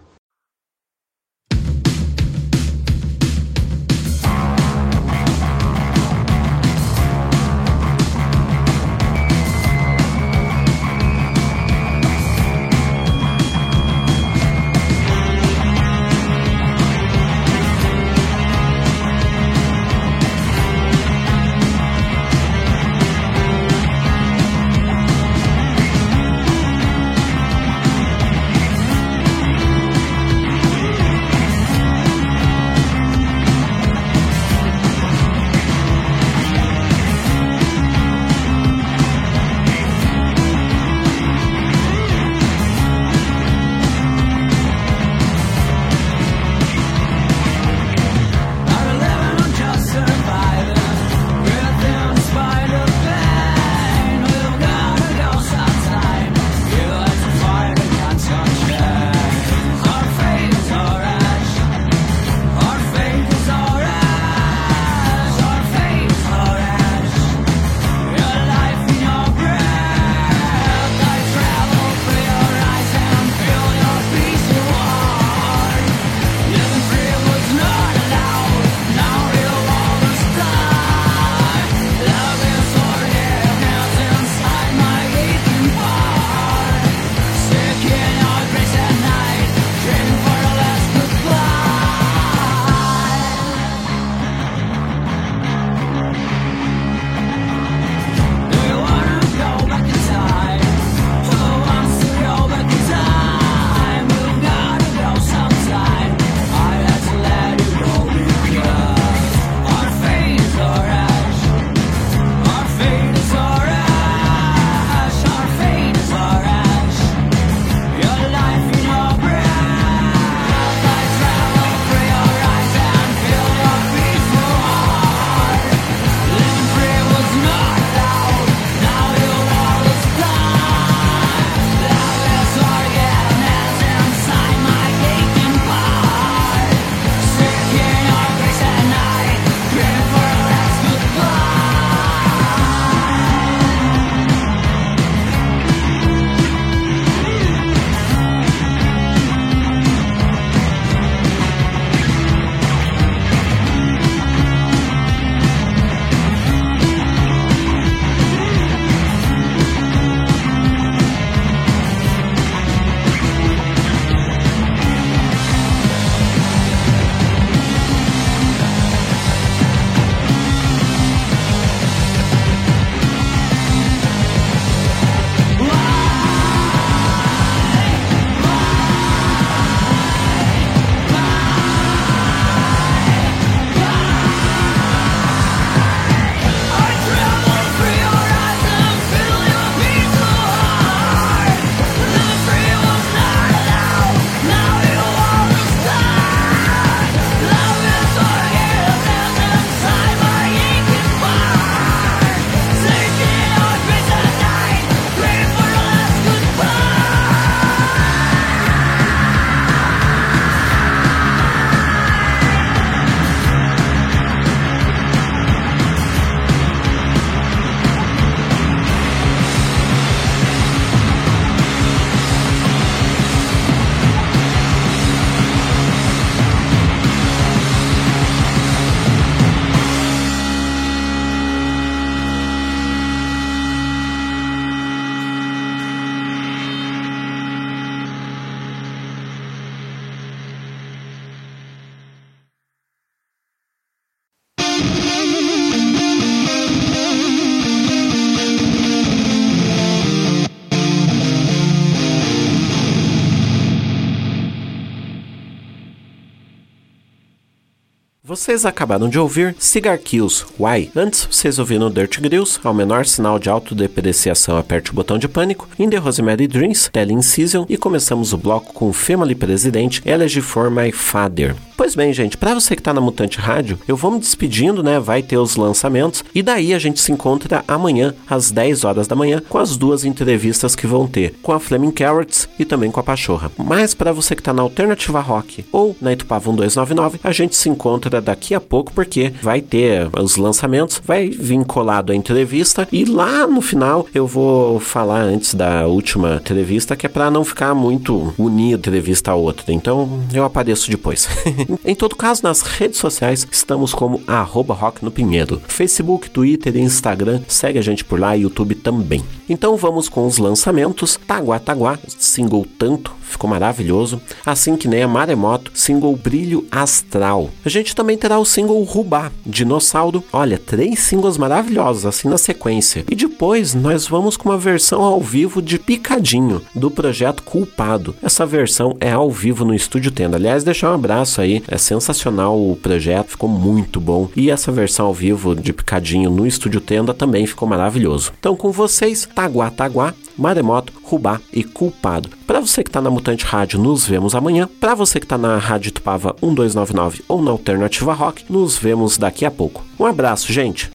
Vocês 258.43 258.67
acabaram 258.67 259.09
de 259.09 259.21
ouvir 259.21 259.55
Cigar 259.57 259.97
Kills 259.99 260.45
Why. 260.59 260.91
Antes, 260.97 261.29
vocês 261.31 261.61
ouviram 261.61 261.89
Dirt 261.89 262.19
Grills, 262.19 262.59
ao 262.65 262.75
menor 262.75 263.07
sinal 263.07 263.39
de 263.39 263.49
autodepreciação, 263.49 264.57
aperte 264.57 264.91
o 264.91 264.95
botão 264.95 265.17
de 265.17 265.29
pânico, 265.29 265.69
In 265.79 265.89
The 265.89 265.99
Rosemary 265.99 266.49
Dreams, 266.49 266.91
Telling 266.91 267.23
Season 267.23 267.65
e 267.69 267.77
começamos 267.77 268.33
o 268.33 268.37
bloco 268.37 268.73
com 268.73 268.93
Family 268.93 269.37
Presidente, 269.37 270.03
Elegy 270.05 270.41
for 270.41 270.73
My 270.73 270.91
Father. 270.91 271.55
Pois 271.77 271.97
bem, 271.97 272.13
gente, 272.13 272.37
para 272.37 272.55
você 272.55 272.77
que 272.77 272.83
tá 272.83 272.93
na 272.93 273.01
Mutante 273.01 273.39
Rádio, 273.39 273.79
eu 273.89 273.97
vou 273.97 274.11
me 274.11 274.21
despedindo, 274.21 274.85
né? 274.85 275.01
Vai 275.01 275.23
ter 275.23 275.37
os 275.37 275.57
lançamentos 275.57 276.25
e 276.35 276.41
daí 276.41 276.75
a 276.75 276.79
gente 276.79 277.01
se 277.01 277.11
encontra 277.11 277.65
amanhã 277.67 278.15
às 278.29 278.51
10 278.51 278.85
horas 278.85 279.09
da 279.09 279.17
manhã 279.17 279.43
com 279.49 279.59
as 279.59 279.77
duas 279.77 280.05
entrevistas 280.05 280.77
que 280.77 280.87
vão 280.87 281.09
ter, 281.09 281.35
com 281.43 281.53
a 281.53 281.59
Fleming 281.59 281.91
Carrots 281.91 282.49
e 282.59 282.65
também 282.65 282.91
com 282.91 283.01
a 283.01 283.03
Pachorra. 283.03 283.51
Mas 283.57 283.95
para 283.95 284.13
você 284.13 284.37
que 284.37 284.43
tá 284.43 284.53
na 284.53 284.63
Alternativa 284.63 285.21
Rock 285.21 285.65
ou 285.73 285.97
na 286.01 286.13
Itupava 286.13 286.51
1299, 286.51 287.19
a 287.25 287.33
gente 287.33 287.57
se 287.57 287.69
encontra 287.69 288.21
daqui 288.33 288.55
a 288.55 288.61
pouco 288.61 288.91
porque 288.95 289.31
vai 289.43 289.61
ter 289.61 290.09
os 290.19 290.37
lançamentos, 290.37 291.01
vai 291.05 291.29
vir 291.29 291.63
colado 291.67 292.13
a 292.13 292.15
entrevista 292.15 292.89
e 292.91 293.05
lá 293.05 293.47
no 293.47 293.61
final 293.61 294.07
eu 294.15 294.27
vou 294.27 294.81
falar 294.81 295.21
antes 295.21 295.55
da 295.55 295.87
última 295.87 296.37
entrevista 296.37 296.97
que 296.97 297.05
é 297.05 297.09
para 297.11 297.31
não 297.31 297.45
ficar 297.45 297.75
muito 297.75 298.33
unir 298.39 298.75
entrevista 298.75 299.33
a 299.33 299.35
outra. 299.35 299.71
Então 299.71 300.09
eu 300.33 300.45
apareço 300.45 300.91
depois. 300.91 301.29
em 301.85 301.95
todo 301.95 302.17
caso, 302.17 302.43
nas 302.43 302.63
redes 302.63 302.99
sociais 302.99 303.47
estamos 303.53 303.93
como 303.93 304.23
arroba 304.27 304.73
Rock 304.73 305.05
no 305.05 305.11
Pinheiro. 305.11 305.61
Facebook, 305.69 306.31
Twitter 306.31 306.75
e 306.75 306.81
Instagram, 306.81 307.43
segue 307.47 307.79
a 307.79 307.83
gente 307.83 308.03
por 308.03 308.19
lá, 308.19 308.33
YouTube 308.33 308.75
também. 308.77 309.23
Então 309.47 309.77
vamos 309.77 310.09
com 310.09 310.27
os 310.27 310.39
lançamentos. 310.39 311.21
Taguá 311.27 311.59
Taguá, 311.59 311.99
single 312.09 312.67
Tanto, 312.79 313.13
ficou 313.21 313.51
maravilhoso. 313.51 314.21
Assim 314.47 314.77
que 314.77 314.89
nem 314.89 315.03
a 315.03 315.09
Maremoto, 315.09 315.71
single 315.75 316.17
Brilho 316.17 316.67
Astral. 316.71 317.51
A 317.65 317.69
gente 317.69 317.95
também 317.95 318.17
terá 318.23 318.39
o 318.39 318.45
single 318.45 318.81
Rubá, 318.85 319.33
Dinossauro. 319.45 320.23
Olha, 320.33 320.57
três 320.57 321.01
singles 321.01 321.37
maravilhosos, 321.37 322.07
assim 322.07 322.29
na 322.29 322.39
sequência. 322.39 323.05
E 323.11 323.17
depois 323.17 323.75
nós 323.75 324.07
vamos 324.07 324.37
com 324.37 324.49
uma 324.49 324.57
versão 324.57 325.03
ao 325.03 325.21
vivo 325.21 325.61
de 325.61 325.77
Picadinho, 325.77 326.63
do 326.73 326.89
projeto 326.89 327.43
Culpado. 327.43 328.15
Essa 328.23 328.47
versão 328.47 328.97
é 329.01 329.11
ao 329.11 329.29
vivo 329.29 329.65
no 329.65 329.75
Estúdio 329.75 330.13
Tenda. 330.13 330.37
Aliás, 330.37 330.63
deixar 330.63 330.93
um 330.93 330.95
abraço 330.95 331.41
aí, 331.41 331.65
é 331.67 331.77
sensacional 331.77 332.57
o 332.57 332.77
projeto, 332.77 333.31
ficou 333.31 333.49
muito 333.49 334.01
bom. 334.01 334.29
E 334.37 334.53
essa 334.53 334.71
versão 334.71 335.07
ao 335.07 335.15
vivo 335.15 335.57
de 335.57 335.73
Picadinho 335.73 336.31
no 336.31 336.47
Estúdio 336.47 336.81
Tenda 336.81 337.13
também 337.13 337.45
ficou 337.45 337.69
maravilhoso. 337.69 338.33
Então 338.39 338.55
com 338.55 338.71
vocês, 338.71 339.29
Taguá 339.35 339.69
Taguá, 339.69 340.15
Maremoto, 340.43 340.93
Rubá 341.05 341.41
e 341.53 341.63
Culpado. 341.63 342.29
Para 342.49 342.59
você 342.59 342.83
que 342.83 342.91
está 342.91 343.01
na 343.01 343.11
Mutante 343.11 343.45
Rádio, 343.45 343.79
nos 343.79 344.05
vemos 344.05 344.35
amanhã. 344.35 344.69
Para 344.81 344.93
você 344.93 345.21
que 345.21 345.25
está 345.25 345.39
na 345.39 345.57
Rádio 345.57 345.93
Tupava 345.93 346.35
1299 346.43 347.25
ou 347.29 347.41
na 347.41 347.53
Alternativa 347.53 348.13
Rock, 348.13 348.45
nos 348.51 348.77
vemos 348.77 349.17
daqui 349.17 349.45
a 349.45 349.51
pouco. 349.53 349.85
Um 349.99 350.05
abraço, 350.05 350.53
gente! 350.53 350.91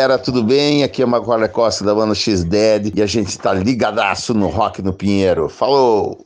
Galera, 0.00 0.18
tudo 0.18 0.42
bem? 0.42 0.82
Aqui 0.82 1.02
é 1.02 1.04
o 1.04 1.08
Macaulay 1.08 1.48
Costa 1.50 1.84
da 1.84 1.94
banda 1.94 2.14
X-Dead 2.14 2.96
e 2.96 3.02
a 3.02 3.06
gente 3.06 3.38
tá 3.38 3.52
ligadaço 3.52 4.32
no 4.32 4.46
Rock 4.46 4.80
no 4.80 4.94
Pinheiro. 4.94 5.46
Falou! 5.46 6.24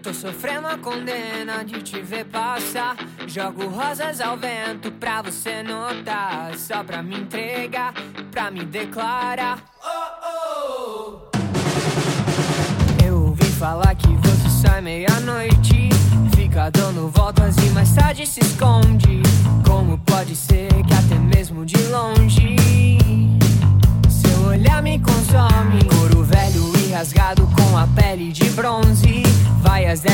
Tô 0.00 0.14
sofrendo 0.14 0.68
a 0.68 0.78
condena 0.78 1.64
de 1.64 1.82
te 1.82 2.00
ver 2.00 2.24
passar. 2.26 2.96
Jogo 3.26 3.66
rosas 3.66 4.20
ao 4.20 4.36
vento 4.36 4.92
pra 4.92 5.22
você 5.22 5.60
notar. 5.64 6.56
Só 6.56 6.84
pra 6.84 7.02
me 7.02 7.18
entregar, 7.18 7.92
pra 8.30 8.48
me 8.48 8.64
declarar. 8.64 9.64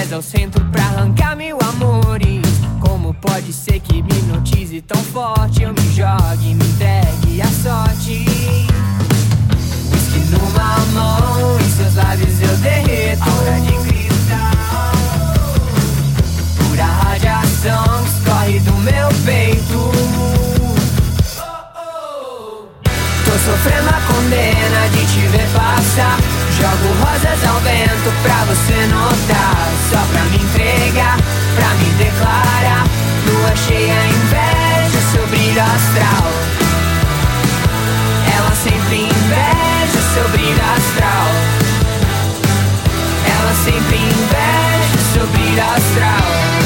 10 0.04 0.12
ao 0.12 0.22
centro 0.22 0.62
pra 0.66 0.82
arrancar 0.82 1.34
mil 1.34 1.56
amores. 1.62 2.42
Como 2.80 3.14
pode 3.14 3.52
ser 3.52 3.80
que 3.80 4.02
me 4.02 4.10
hipnotize 4.10 4.82
tão 4.82 5.02
forte? 5.02 5.62
Eu 5.62 5.72
me 5.72 5.94
jogue, 5.94 6.54
me 6.54 6.64
entregue 6.64 7.40
à 7.40 7.46
sorte. 7.46 8.26
Whisky 9.90 10.20
numa 10.30 10.76
mão, 10.92 11.58
em 11.58 11.70
seus 11.70 11.94
lábios 11.94 12.40
eu 12.40 12.56
derreto. 12.58 13.22
Aura 13.22 13.60
de 13.60 13.72
cristal, 13.88 14.92
pura 16.58 16.84
radiação 16.84 18.04
que 18.04 18.10
escorre 18.10 18.60
do 18.60 18.72
meu 18.82 19.08
peito. 19.24 19.90
Tô 23.24 23.38
sofrendo 23.38 23.88
a 23.88 23.93
condena 24.14 24.88
de 24.90 25.04
te 25.06 25.26
ver 25.28 25.48
passar. 25.48 26.18
Jogo 26.56 26.88
rosas 27.02 27.44
ao 27.48 27.60
vento 27.60 28.12
pra 28.22 28.44
você 28.44 28.86
notar. 28.86 29.68
Só 29.90 30.00
pra 30.12 30.22
me 30.24 30.36
entregar, 30.36 31.18
pra 31.56 31.68
me 31.74 31.90
declarar. 31.94 32.84
Lua 33.26 33.56
cheia, 33.56 34.06
inveja, 34.06 35.00
seu 35.12 35.26
brilho 35.26 35.60
astral. 35.60 36.30
Ela 38.36 38.54
sempre 38.54 38.96
inveja 39.04 40.00
seu 40.14 40.28
brilho 40.30 40.62
astral. 40.76 41.28
Ela 43.26 43.54
sempre 43.64 43.96
inveja 43.96 44.98
seu 45.12 45.26
brilho 45.26 45.62
astral. 45.62 46.63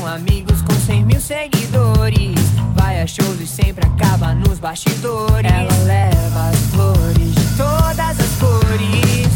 Com 0.00 0.06
amigos 0.06 0.62
com 0.62 0.72
100 0.72 1.04
mil 1.04 1.20
seguidores. 1.20 2.40
Vai 2.74 3.02
a 3.02 3.06
shows 3.06 3.38
e 3.40 3.46
sempre 3.46 3.86
acaba 3.86 4.34
nos 4.34 4.58
bastidores. 4.58 5.50
Ela 5.50 5.84
leva 5.84 6.48
as 6.48 6.56
flores 6.70 7.34
de 7.34 7.56
todas 7.56 8.18
as 8.18 8.36
cores. 8.38 9.28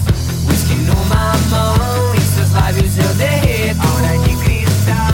Whisky 0.49 0.75
numa 0.87 1.35
mão, 1.51 2.15
em 2.15 2.21
seus 2.21 2.51
lábios 2.53 2.97
eu 2.97 3.15
derreto. 3.15 3.81
Aura 3.87 4.19
de 4.19 4.37
cristal, 4.37 5.13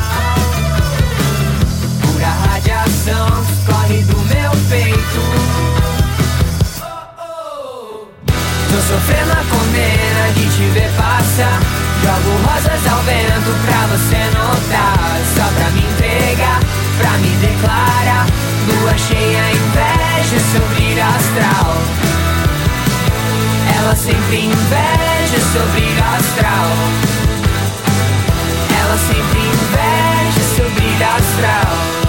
pura 2.02 2.28
radiação 2.28 3.44
que 3.44 3.52
escorre 3.52 4.02
do 4.04 4.18
meu 4.28 4.50
peito. 4.68 5.20
Tô 8.68 8.94
sofrendo 8.94 9.32
a 9.32 9.44
condena 9.50 10.32
de 10.34 10.56
te 10.56 10.64
ver 10.72 10.90
passar. 10.96 11.89
Jogo 12.02 12.32
rosas 12.46 12.86
ao 12.90 13.02
vento 13.02 13.52
pra 13.66 13.86
você 13.88 14.16
notar. 14.36 15.20
Só 15.36 15.46
pra 15.54 15.70
me 15.70 15.80
entregar, 15.80 16.60
pra 16.98 17.10
me 17.18 17.28
declarar. 17.36 18.26
Lua 18.66 18.96
cheia, 18.96 19.52
inveja, 19.52 20.38
seu 20.52 20.66
brilho 20.74 21.02
astral. 21.02 21.76
Ela 23.76 23.94
sempre 23.96 24.46
inveja 24.46 25.40
seu 25.52 25.66
brilho 25.72 26.04
astral. 26.16 26.70
Ela 28.80 28.98
sempre 28.98 29.40
inveja 29.40 30.54
seu 30.56 30.70
brilho 30.70 31.04
astral. 31.04 31.99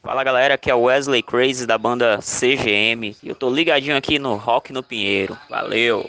Fala 0.00 0.22
galera, 0.22 0.54
aqui 0.54 0.70
é 0.70 0.74
o 0.74 0.82
Wesley 0.82 1.22
Crazy 1.22 1.66
da 1.66 1.76
banda 1.76 2.20
CGM 2.22 3.16
e 3.20 3.28
eu 3.28 3.34
tô 3.34 3.50
ligadinho 3.50 3.96
aqui 3.96 4.16
no 4.18 4.36
Rock 4.36 4.72
no 4.72 4.82
Pinheiro. 4.82 5.36
Valeu! 5.48 6.08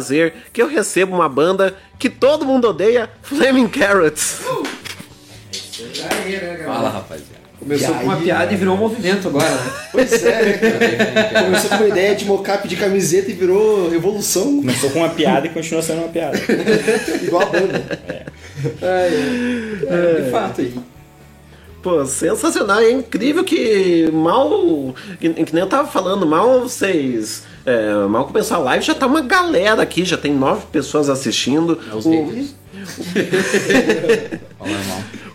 Prazer 0.00 0.32
que 0.52 0.62
eu 0.62 0.66
recebo 0.66 1.14
uma 1.14 1.28
banda 1.28 1.76
que 1.98 2.08
todo 2.08 2.46
mundo 2.46 2.68
odeia, 2.68 3.10
Flaming 3.22 3.68
Carrots. 3.68 4.40
Fala, 6.64 6.88
rapaziada. 6.88 7.40
Começou 7.58 7.94
com 7.94 8.04
uma 8.04 8.16
piada 8.16 8.54
e 8.54 8.56
virou 8.56 8.74
um 8.74 8.78
movimento 8.78 9.28
agora, 9.28 9.50
né? 9.50 9.70
Pois 9.92 10.24
é, 10.24 10.52
cara. 10.54 11.44
Começou 11.44 11.68
com 11.68 11.76
uma 11.76 11.88
ideia 11.88 12.14
de 12.16 12.24
mocap 12.24 12.66
de 12.66 12.74
camiseta 12.74 13.30
e 13.30 13.34
virou 13.34 13.90
revolução. 13.90 14.44
Começou 14.44 14.88
com 14.90 15.00
uma 15.00 15.10
piada 15.10 15.46
e 15.46 15.50
continua 15.50 15.82
sendo 15.82 15.98
uma 15.98 16.08
piada. 16.08 16.38
Igual 17.22 17.42
a 17.42 17.46
banda. 17.46 18.00
É, 18.80 20.22
de 20.22 20.30
fato 20.30 20.62
aí. 20.62 20.74
Pô, 21.82 22.06
sensacional, 22.06 22.80
é 22.80 22.90
incrível 22.90 23.44
que 23.44 24.10
mal. 24.10 24.94
Que, 25.20 25.28
que 25.28 25.52
nem 25.52 25.62
eu 25.62 25.68
tava 25.68 25.86
falando, 25.86 26.26
mal 26.26 26.62
vocês. 26.62 27.44
É, 27.66 27.94
mal 28.08 28.26
começou 28.26 28.56
a 28.56 28.60
live, 28.60 28.84
já 28.84 28.94
tá 28.94 29.06
uma 29.06 29.20
galera 29.20 29.82
aqui, 29.82 30.04
já 30.04 30.16
tem 30.16 30.32
nove 30.32 30.66
pessoas 30.72 31.08
assistindo. 31.08 31.78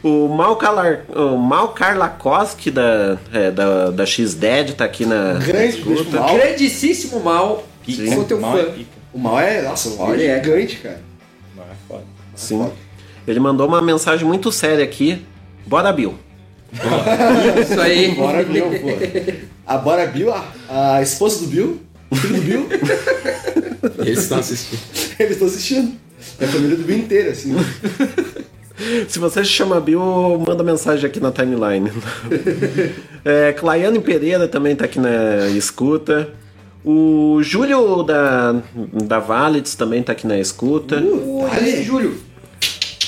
o, 0.04 0.26
o 0.26 0.36
Mal, 0.36 0.56
Calar, 0.56 1.02
o 1.10 1.38
Mal 1.38 1.70
Karlakoski 1.70 2.72
da, 2.72 3.18
é, 3.32 3.52
da, 3.52 3.92
da 3.92 4.06
X-Dead 4.06 4.74
tá 4.74 4.86
aqui 4.86 5.06
na. 5.06 5.34
Grande, 5.34 5.84
na 6.12 6.20
mal. 6.20 6.36
Grandíssimo 6.36 7.20
mal. 7.20 7.64
Sim. 7.86 8.14
Sou 8.14 8.24
teu 8.24 8.40
Mal 8.40 8.58
é 8.58 8.64
fã. 8.64 8.72
pica. 8.72 8.90
O 9.14 9.20
mal 9.20 9.40
é. 9.40 9.62
Nossa, 9.62 9.90
o 9.90 9.98
mal 9.98 10.14
Ele 10.14 10.24
é 10.24 10.32
é. 10.38 10.44
gigante, 10.44 10.78
cara. 10.78 11.00
Sim. 12.36 12.70
Ele 13.28 13.40
mandou 13.40 13.68
uma 13.68 13.82
mensagem 13.82 14.28
muito 14.28 14.52
séria 14.52 14.84
aqui. 14.84 15.26
Bora, 15.66 15.92
Bill. 15.94 16.16
Isso 17.62 17.80
aí. 17.80 18.14
Bora 18.14 18.44
Bill, 18.44 18.66
pô. 18.66 19.46
A 19.66 19.78
Bora 19.78 20.06
Bill, 20.06 20.34
a, 20.34 20.96
a 20.98 21.02
esposa 21.02 21.40
do 21.40 21.48
Bill, 21.48 21.82
o 22.16 22.18
filho 22.18 22.36
do 22.36 22.42
Bill. 22.42 22.68
Eles 24.00 24.20
estão 24.20 24.40
assistindo. 24.40 24.80
Eles 25.20 25.32
estão 25.34 25.48
assistindo. 25.48 25.94
É 26.40 26.46
a 26.46 26.48
família 26.48 26.76
do 26.76 26.84
Bill 26.84 26.98
inteira, 26.98 27.32
assim. 27.32 27.56
Se 29.08 29.20
você 29.20 29.44
se 29.44 29.52
chama 29.52 29.80
Bill, 29.80 30.02
manda 30.46 30.62
mensagem 30.64 31.06
aqui 31.06 31.20
na 31.20 31.32
timeline. 31.32 31.92
é, 33.24 33.54
Claiane 33.54 34.00
Pereira 34.00 34.48
também 34.50 34.76
tá 34.76 34.84
aqui 34.84 35.00
na 35.00 35.48
escuta. 35.50 36.30
O 36.84 37.40
Júlio 37.42 38.04
da, 38.04 38.62
da 39.06 39.20
Valids 39.20 39.76
também 39.76 40.04
tá 40.04 40.12
aqui 40.12 40.28
na 40.28 40.38
escuta. 40.38 41.02
Aí, 41.52 41.84
Júlio. 41.84 42.18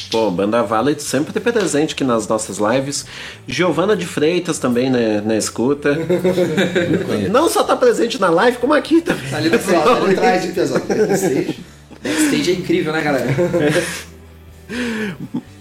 Pô, 0.10 0.32
Banda 0.32 0.64
Valid 0.64 1.02
sempre 1.02 1.38
presente 1.40 1.94
aqui 1.94 2.04
nas 2.04 2.28
nossas 2.28 2.58
lives. 2.58 3.06
Giovana 3.46 3.96
de 3.96 4.06
Freitas 4.06 4.58
também 4.58 4.90
né, 4.90 5.22
na 5.26 5.36
escuta. 5.36 5.98
Não 7.30 7.50
só 7.50 7.64
tá 7.64 7.76
presente 7.76 8.20
na 8.20 8.30
live, 8.30 8.58
como 8.58 8.74
aqui 8.74 9.02
também. 9.02 9.30
Tá 9.30 9.38
ali 9.38 9.50
no 9.50 9.58
Pessoal, 9.58 9.84
tá 9.84 9.96
ali 10.04 10.14
atrás, 10.14 10.46
hein, 10.46 10.52
pessoal? 10.54 10.82
Backstage. 10.88 11.60
Backstage 12.02 12.52
é 12.52 12.54
incrível, 12.54 12.94
né, 12.94 13.02
galera? 13.02 13.28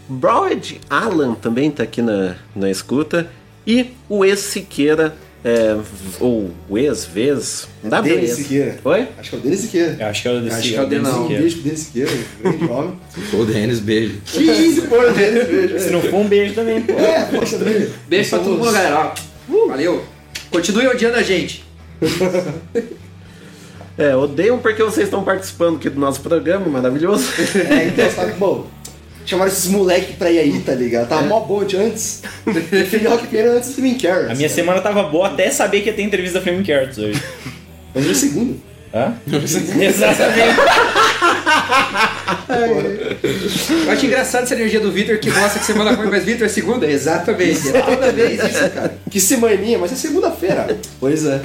Broward 0.08 0.80
Alan 0.88 1.34
também 1.34 1.70
tá 1.70 1.82
aqui 1.82 2.00
na, 2.00 2.36
na 2.54 2.70
escuta. 2.70 3.28
E 3.66 3.94
o 4.08 4.24
ex 4.24 4.38
Siqueira, 4.40 5.16
é, 5.46 5.76
ou 6.18 6.50
o 6.68 6.76
ex-vez. 6.76 7.68
Dá 7.84 8.02
pra 8.02 8.12
Denis 8.12 8.30
ex. 8.30 8.38
Siqueira. 8.38 8.78
Oi? 8.84 9.08
Acho 9.16 9.30
que 9.30 9.36
é 9.36 9.38
o 9.38 9.42
Denis 9.42 9.60
Siqueira. 9.60 9.96
Eu 10.00 10.06
acho 10.08 10.22
que 10.22 10.28
é 10.28 10.30
o 10.32 10.34
Denis 10.34 10.52
Acho 10.54 10.62
que 10.62 10.68
é 10.68 10.70
Siqueira. 10.70 10.84
o 10.84 10.88
Denis 10.88 11.06
Denis 11.06 11.16
Um 11.16 11.22
Siqueira. 11.22 11.40
beijo 11.42 11.56
pro 11.56 11.64
Denis 11.64 11.80
Siqueira, 11.80 12.10
grande 12.42 12.64
homem. 12.72 12.98
Ô, 13.32 13.44
Denis, 13.44 13.78
beijo. 13.78 14.20
Que 14.26 14.42
isso, 14.42 14.82
pô, 14.88 14.96
Denis, 15.12 15.46
beijo. 15.46 15.78
Se 15.78 15.90
não 15.90 16.02
for 16.02 16.16
um 16.16 16.26
beijo 16.28 16.54
também, 16.54 16.82
pô. 16.82 16.92
É, 16.94 17.24
poxa, 17.26 17.58
Denis. 17.58 17.90
Beijo 18.08 18.30
pra 18.30 18.38
todo 18.40 18.58
mundo, 18.58 18.72
galera. 18.72 19.14
Valeu. 19.68 20.04
Continue 20.50 20.88
odiando 20.88 21.16
a 21.16 21.22
gente. 21.22 21.64
É, 23.98 24.14
odeiam 24.14 24.58
porque 24.58 24.82
vocês 24.82 25.06
estão 25.06 25.24
participando 25.24 25.76
aqui 25.76 25.88
do 25.88 25.98
nosso 25.98 26.20
programa, 26.20 26.66
maravilhoso. 26.66 27.24
É, 27.70 27.86
então, 27.86 28.10
sabe, 28.10 28.32
bom, 28.32 28.66
chamaram 29.26 29.50
esses 29.50 29.66
moleque 29.66 30.14
pra 30.14 30.30
ir 30.30 30.38
aí, 30.38 30.60
tá 30.60 30.72
ligado? 30.72 31.08
Tava 31.08 31.22
mó 31.22 31.40
bom 31.40 31.64
de 31.64 31.76
antes. 31.76 32.22
Defini 32.70 33.06
Rock 33.06 33.26
Piano 33.26 33.56
antes 33.56 33.70
do 33.70 33.74
Flaming 33.74 33.98
Carrots. 33.98 34.30
A 34.30 34.34
minha 34.34 34.48
semana 34.48 34.80
tava 34.80 35.02
boa 35.04 35.26
até 35.28 35.50
saber 35.50 35.80
que 35.82 35.88
ia 35.88 35.94
ter 35.94 36.02
entrevista 36.02 36.38
da 36.38 36.44
Flaming 36.44 36.64
Carrots 36.64 36.96
hoje. 36.98 37.22
Mas 37.94 38.06
no 38.06 38.14
segundo. 38.14 38.60
Hã? 38.94 39.14
Exatamente. 39.80 40.56
Eu 43.84 43.92
acho 43.92 44.06
engraçado 44.06 44.44
essa 44.44 44.54
energia 44.54 44.80
do 44.80 44.90
Vitor 44.90 45.18
que 45.18 45.30
gosta 45.30 45.58
que 45.58 45.64
semana 45.66 45.94
foi 45.96 46.06
mais 46.06 46.24
Vitor 46.24 46.46
é 46.46 46.48
segunda. 46.48 46.86
Exatamente. 46.86 47.76
É 47.76 47.82
toda 47.82 48.12
vez 48.12 48.42
isso, 48.42 48.70
cara. 48.70 48.96
Que 49.10 49.20
semaninha, 49.20 49.78
mas 49.78 49.92
é 49.92 49.96
segunda-feira. 49.96 50.78
Pois 50.98 51.26
é. 51.26 51.40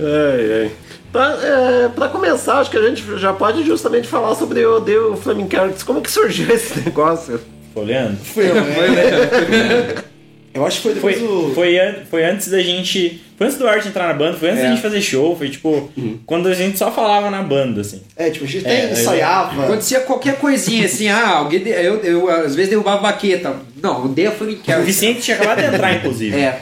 Ai, 0.00 0.62
ai. 0.62 0.70
Pra, 1.16 1.38
é, 1.42 1.88
pra 1.88 2.08
começar, 2.08 2.58
acho 2.58 2.70
que 2.70 2.76
a 2.76 2.88
gente 2.88 3.02
já 3.18 3.32
pode 3.32 3.64
justamente 3.64 4.06
falar 4.06 4.34
sobre 4.34 4.64
o 4.66 4.80
The 4.82 4.92
Flaming 5.22 5.48
Carrots. 5.48 5.82
Como 5.82 6.02
que 6.02 6.10
surgiu 6.10 6.48
esse 6.54 6.78
negócio? 6.80 7.40
Foi 7.72 7.82
olhando? 7.84 8.18
Foi, 8.18 8.44
né? 8.44 9.94
Eu 10.52 10.64
acho 10.66 10.76
que 10.80 10.82
foi 10.84 10.94
Foi, 10.94 11.12
depois 11.14 11.30
do. 11.48 11.54
foi, 11.54 11.78
an- 11.78 11.94
foi 12.10 12.24
antes 12.24 12.48
da 12.48 12.60
gente. 12.62 13.22
Foi 13.36 13.46
antes 13.46 13.58
do 13.58 13.68
Art 13.68 13.84
entrar 13.84 14.08
na 14.08 14.14
banda, 14.14 14.38
foi 14.38 14.48
antes 14.48 14.60
É. 14.60 14.64
da 14.64 14.70
gente 14.72 14.82
fazer 14.82 15.00
show, 15.02 15.36
foi 15.36 15.50
tipo. 15.50 15.90
Quando 16.24 16.48
a 16.48 16.54
gente 16.54 16.78
só 16.78 16.90
falava 16.90 17.30
na 17.30 17.42
banda, 17.42 17.82
assim. 17.82 18.00
É, 18.16 18.30
tipo, 18.30 18.44
a 18.46 18.48
gente 18.48 18.66
É, 18.66 18.84
até 18.86 18.92
ensaiava. 18.92 19.64
Acontecia 19.64 20.00
qualquer 20.00 20.36
coisinha 20.38 20.86
assim, 20.86 21.08
ah, 21.08 21.28
alguém. 21.36 21.60
de- 21.60 21.68
Eu, 21.70 21.96
eu, 22.02 22.28
às 22.30 22.54
vezes 22.54 22.70
derrubava 22.70 23.02
baqueta. 23.02 23.54
Não, 23.82 24.06
o 24.06 24.08
Dea 24.08 24.30
foi 24.30 24.58
O 24.78 24.82
Vicente 24.82 25.20
tinha 25.20 25.36
acabado 25.36 25.60
de 25.60 25.66
entrar, 25.74 25.94
inclusive. 25.94 26.34
É, 26.36 26.60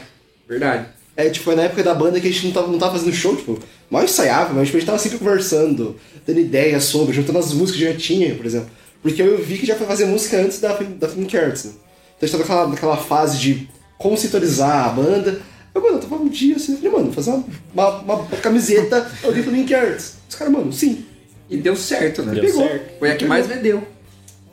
verdade. 0.48 0.86
É, 1.16 1.28
tipo, 1.30 1.44
foi 1.44 1.54
na 1.54 1.62
época 1.62 1.82
da 1.82 1.94
banda 1.94 2.20
que 2.20 2.26
a 2.26 2.30
gente 2.30 2.46
não 2.46 2.52
tava, 2.52 2.66
não 2.66 2.78
tava 2.78 2.98
fazendo 2.98 3.14
show, 3.14 3.36
tipo, 3.36 3.58
mal 3.88 4.02
ensaiava, 4.02 4.52
mas 4.52 4.66
tipo, 4.66 4.76
a 4.76 4.80
gente 4.80 4.86
tava 4.86 4.98
sempre 4.98 5.18
conversando, 5.18 5.96
dando 6.26 6.40
ideias 6.40 6.84
sobre, 6.84 7.14
juntando 7.14 7.38
as 7.38 7.52
músicas 7.52 7.80
que 7.80 7.92
já 7.92 7.96
tinha, 7.96 8.34
por 8.34 8.44
exemplo. 8.44 8.68
Porque 9.00 9.22
eu 9.22 9.38
vi 9.42 9.58
que 9.58 9.66
já 9.66 9.76
foi 9.76 9.86
fazer 9.86 10.06
música 10.06 10.38
antes 10.38 10.60
da, 10.60 10.72
da 10.72 11.08
Film 11.08 11.26
Carrots, 11.26 11.66
né? 11.66 11.72
Então 12.16 12.22
a 12.22 12.26
gente 12.26 12.32
tava 12.32 12.42
naquela, 12.42 12.68
naquela 12.68 12.96
fase 12.96 13.38
de 13.38 13.68
conceitualizar 13.98 14.86
a 14.86 14.88
banda. 14.88 15.40
Eu, 15.74 15.82
mano, 15.82 15.96
eu 15.96 16.00
tava 16.00 16.16
um 16.16 16.28
dia 16.28 16.56
assim, 16.56 16.72
eu 16.72 16.78
falei, 16.78 16.92
mano, 16.92 17.12
fazer 17.12 17.30
uma, 17.30 17.44
uma, 17.74 18.14
uma 18.14 18.36
camiseta 18.38 19.10
eu 19.22 19.32
dei 19.32 19.42
pro 19.42 19.52
Film 19.52 19.66
Carrots. 19.66 20.14
Os 20.28 20.34
caras, 20.34 20.52
mano, 20.52 20.72
sim. 20.72 21.04
E 21.48 21.58
deu 21.58 21.76
certo, 21.76 22.22
né? 22.22 22.32
Deu 22.32 22.44
Pegou. 22.44 22.66
certo. 22.66 22.98
Foi 22.98 23.10
a 23.10 23.16
que 23.16 23.26
mais 23.26 23.46
vendeu. 23.46 23.86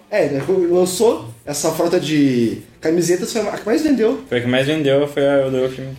É, 0.09 0.28
né, 0.28 0.43
lançou 0.70 1.30
essa 1.45 1.72
frota 1.72 1.97
de 1.97 2.57
camisetas, 2.82 3.32
foi 3.32 3.41
a 3.41 3.57
que 3.57 3.66
mais 3.66 3.82
vendeu. 3.82 4.22
Foi 4.28 4.39
a 4.39 4.41
que 4.41 4.47
mais 4.47 4.68
vendeu, 4.68 5.07
foi 5.07 5.26
a 5.26 5.47
do 5.47 5.70
Flaming 5.70 5.95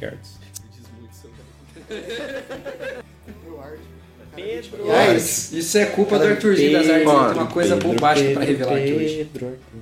Carrots. 3.56 4.70
Mas 4.86 5.52
isso 5.52 5.76
é 5.78 5.86
culpa 5.86 6.18
do 6.18 6.24
Arthurzinho 6.24 6.72
das 6.72 6.88
Artes. 6.88 7.06
Ó, 7.06 7.28
Tem 7.28 7.38
uma 7.42 7.46
coisa 7.46 7.74
Pedro, 7.76 7.88
bombástica 7.90 8.30
pra 8.32 8.46
Pedro, 8.46 8.64
revelar 8.68 8.80
aqui 8.82 8.92
hoje. 8.94 9.30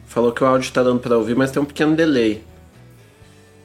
Falou 0.07 0.33
que 0.33 0.43
o 0.43 0.47
áudio 0.47 0.73
tá 0.73 0.83
dando 0.83 0.99
pra 1.01 1.17
ouvir, 1.17 1.37
mas 1.37 1.51
tem 1.51 1.63
um 1.63 1.67
pequeno 1.67 1.95
delay. 1.95 2.43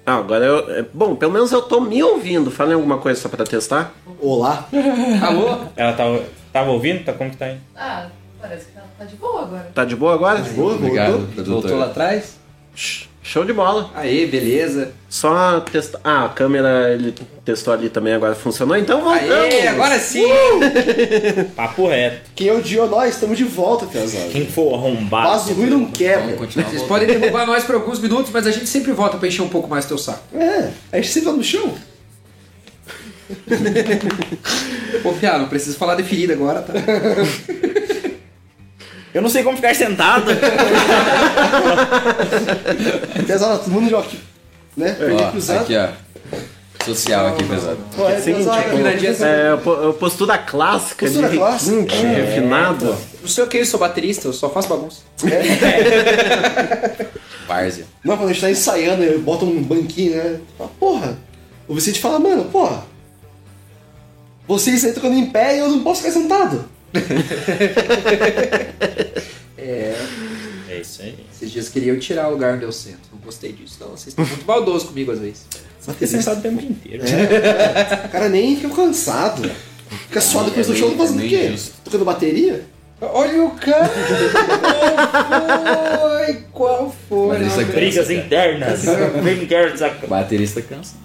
Ah, 0.06 0.18
agora 0.18 0.46
eu. 0.46 0.70
é, 0.76 0.86
Bom, 0.94 1.16
pelo 1.16 1.32
menos 1.32 1.52
eu 1.52 1.64
tô 1.64 1.82
me 1.82 2.02
ouvindo. 2.04 2.52
Falem 2.52 2.76
alguma 2.76 3.00
coisa 3.00 3.20
só 3.20 3.28
pra 3.28 3.44
testar? 3.44 3.92
Olá. 4.20 4.70
Alô? 5.26 5.66
Ela 5.76 5.94
tava, 5.94 6.24
tava 6.54 6.70
ouvindo? 6.70 7.04
Tá, 7.04 7.14
como 7.14 7.32
que 7.32 7.38
tá 7.38 7.46
aí? 7.46 7.58
Ah, 7.76 8.08
parece 8.40 8.68
que 8.68 8.72
tá, 8.74 8.84
tá 9.00 9.06
de 9.06 9.16
boa 9.16 9.42
agora. 9.42 9.72
Tá 9.74 9.84
de 9.86 9.96
boa 9.96 10.14
agora? 10.14 10.42
De 10.44 10.52
boa, 10.52 10.76
Obrigado, 10.76 11.12
voltou. 11.14 11.28
produtor. 11.34 11.54
Voltou 11.62 11.78
lá 11.80 11.86
atrás? 11.88 12.38
Show 13.28 13.44
de 13.44 13.54
bola. 13.54 13.90
Aê, 13.96 14.28
beleza. 14.28 14.94
Só 15.10 15.60
testar. 15.62 16.00
Ah, 16.04 16.26
a 16.26 16.30
câmera 16.30 16.94
ele 16.94 17.12
testou 17.44 17.74
ali 17.74 17.90
também, 17.90 18.14
agora 18.14 18.36
funcionou. 18.36 18.78
Então 18.78 19.02
voltamos. 19.02 19.32
Aê, 19.32 19.68
agora 19.68 19.98
sim! 19.98 20.28
Papo 21.58 21.88
reto. 21.88 22.30
Quem 22.36 22.52
odiou 22.52 22.88
nós, 22.88 23.16
estamos 23.16 23.36
de 23.36 23.44
volta, 23.44 23.88
Piazada. 23.88 24.30
Quem 24.30 24.46
for 24.46 24.76
arrombado. 24.76 25.28
Vaso 25.28 25.54
ruim 25.54 25.72
não 25.72 25.86
quebra. 25.86 26.36
Vocês 26.36 26.84
podem 26.84 27.08
derrubar 27.08 27.48
nós 27.48 27.64
por 27.64 27.74
alguns 27.74 28.00
minutos, 28.00 28.30
mas 28.32 28.46
a 28.46 28.52
gente 28.52 28.68
sempre 28.68 28.92
volta 28.92 29.18
pra 29.18 29.28
encher 29.28 29.42
um 29.42 29.50
pouco 29.50 29.68
mais 29.68 29.86
teu 29.86 29.98
saco. 29.98 30.22
É, 30.38 30.70
a 30.92 30.98
gente 30.98 31.08
sempre 31.08 31.32
tá 31.32 31.36
no 31.36 31.44
chão. 31.44 31.74
Ô, 35.04 35.14
Piá, 35.14 35.40
não 35.40 35.48
precisa 35.48 35.76
falar 35.76 35.96
de 35.96 36.04
ferida 36.04 36.34
agora, 36.34 36.62
tá? 36.62 36.74
Eu 39.16 39.22
não 39.22 39.30
sei 39.30 39.44
como 39.44 39.56
ficar 39.56 39.74
sentado. 39.74 40.26
Piazada, 43.26 43.60
todo 43.60 43.72
mundo 43.72 43.90
joga 43.90 44.08
aqui. 44.08 44.20
Né? 44.76 44.94
Ó, 45.18 45.32
cruzado. 45.32 45.62
aqui, 45.62 45.74
ó. 45.78 45.88
Social 46.84 47.28
aqui, 47.28 47.46
pesado. 47.46 47.78
Pô, 47.96 48.10
é, 48.10 48.20
Seguinte, 48.20 48.44
Piazada, 49.00 49.32
é, 49.32 49.56
po- 49.56 49.94
postura 49.94 50.38
clássica, 50.38 51.06
Postura 51.06 51.30
de 51.30 51.38
clássica. 51.38 51.96
É, 51.96 52.26
refinado. 52.26 52.94
Não 53.22 53.28
sei 53.30 53.46
o 53.46 53.48
que, 53.48 53.60
eu 53.60 53.66
sou 53.66 53.80
baterista, 53.80 54.28
eu 54.28 54.34
só 54.34 54.50
faço 54.50 54.68
bagunça. 54.68 55.00
Várzea. 57.48 57.86
Não, 58.04 58.18
quando 58.18 58.30
a 58.30 58.34
gente 58.34 58.42
tá 58.42 58.52
ensaiando, 58.52 59.02
eu 59.02 59.22
boto 59.22 59.46
um 59.46 59.64
banquinho, 59.64 60.18
né? 60.18 60.42
Fala, 60.58 60.70
Porra. 60.78 61.18
O 61.70 61.74
Vicente 61.74 62.02
fala, 62.02 62.20
mano, 62.20 62.44
porra. 62.46 62.84
Vocês 64.46 64.84
aí 64.84 64.92
tocando 64.92 65.16
em 65.16 65.28
pé 65.28 65.56
e 65.56 65.60
eu 65.60 65.70
não 65.70 65.80
posso 65.84 66.02
ficar 66.02 66.12
sentado. 66.14 66.75
É. 69.58 69.96
É 70.70 70.80
isso 70.82 71.02
aí. 71.02 71.16
Esses 71.34 71.52
dias 71.52 71.70
queriam 71.70 71.98
tirar 72.00 72.28
o 72.28 72.32
lugar 72.32 72.56
onde 72.56 72.64
eu 72.66 72.72
sento. 72.72 73.00
Não 73.12 73.20
gostei 73.20 73.52
disso, 73.54 73.78
não. 73.80 73.90
Vocês 73.90 74.08
estão 74.08 74.26
muito 74.26 74.46
maldosos 74.46 74.88
comigo 74.90 75.12
às 75.12 75.20
vezes. 75.20 75.46
Fica 75.80 76.08
sentado 76.08 76.40
o 76.40 76.42
tempo 76.42 76.62
inteiro. 76.64 77.04
É. 77.06 78.06
O 78.06 78.10
cara 78.10 78.30
nem 78.30 78.56
fica 78.56 78.74
cansado. 78.76 79.50
Fica 80.08 80.20
suado 80.22 80.50
depois 80.50 80.68
é 80.68 80.72
do 80.72 80.78
show, 80.78 80.88
meio- 80.90 81.00
fazendo 81.00 81.22
é 81.22 81.26
o 81.26 81.30
quê? 81.30 81.56
Tocando 81.84 82.06
bateria? 82.06 82.66
Olha 83.02 83.44
o 83.44 83.52
cara! 83.52 83.90
Qual 83.90 86.00
foi? 86.00 86.34
Qual 86.52 86.96
foi? 87.10 87.40
Não, 87.40 87.66
Brigas 87.66 88.10
internas. 88.10 88.88
A- 88.88 90.08
Baterista 90.08 90.62
cansa. 90.62 90.96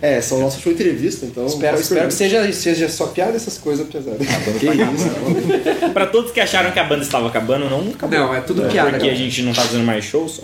É, 0.00 0.20
são 0.20 0.40
nosso 0.40 0.60
show 0.60 0.72
entrevista, 0.72 1.26
então. 1.26 1.46
Espero, 1.46 1.80
espero 1.80 2.08
que 2.08 2.14
seja, 2.14 2.52
seja 2.52 2.88
só 2.88 3.06
piada 3.08 3.36
essas 3.36 3.58
coisas, 3.58 3.86
pesado. 3.88 4.18
Que 4.58 4.66
isso, 4.66 5.90
Pra 5.92 6.06
todos 6.06 6.32
que 6.32 6.40
acharam 6.40 6.70
que 6.70 6.78
a 6.78 6.84
banda 6.84 7.02
estava 7.02 7.28
acabando, 7.28 7.68
não 7.68 7.90
acabou. 7.90 8.18
Não, 8.18 8.34
é 8.34 8.40
tudo 8.40 8.62
piada. 8.62 8.90
Porque 8.90 9.04
a 9.04 9.08
galera. 9.08 9.16
gente 9.16 9.42
não 9.42 9.52
tá 9.52 9.62
fazendo 9.62 9.84
mais 9.84 10.04
show 10.04 10.28
só. 10.28 10.42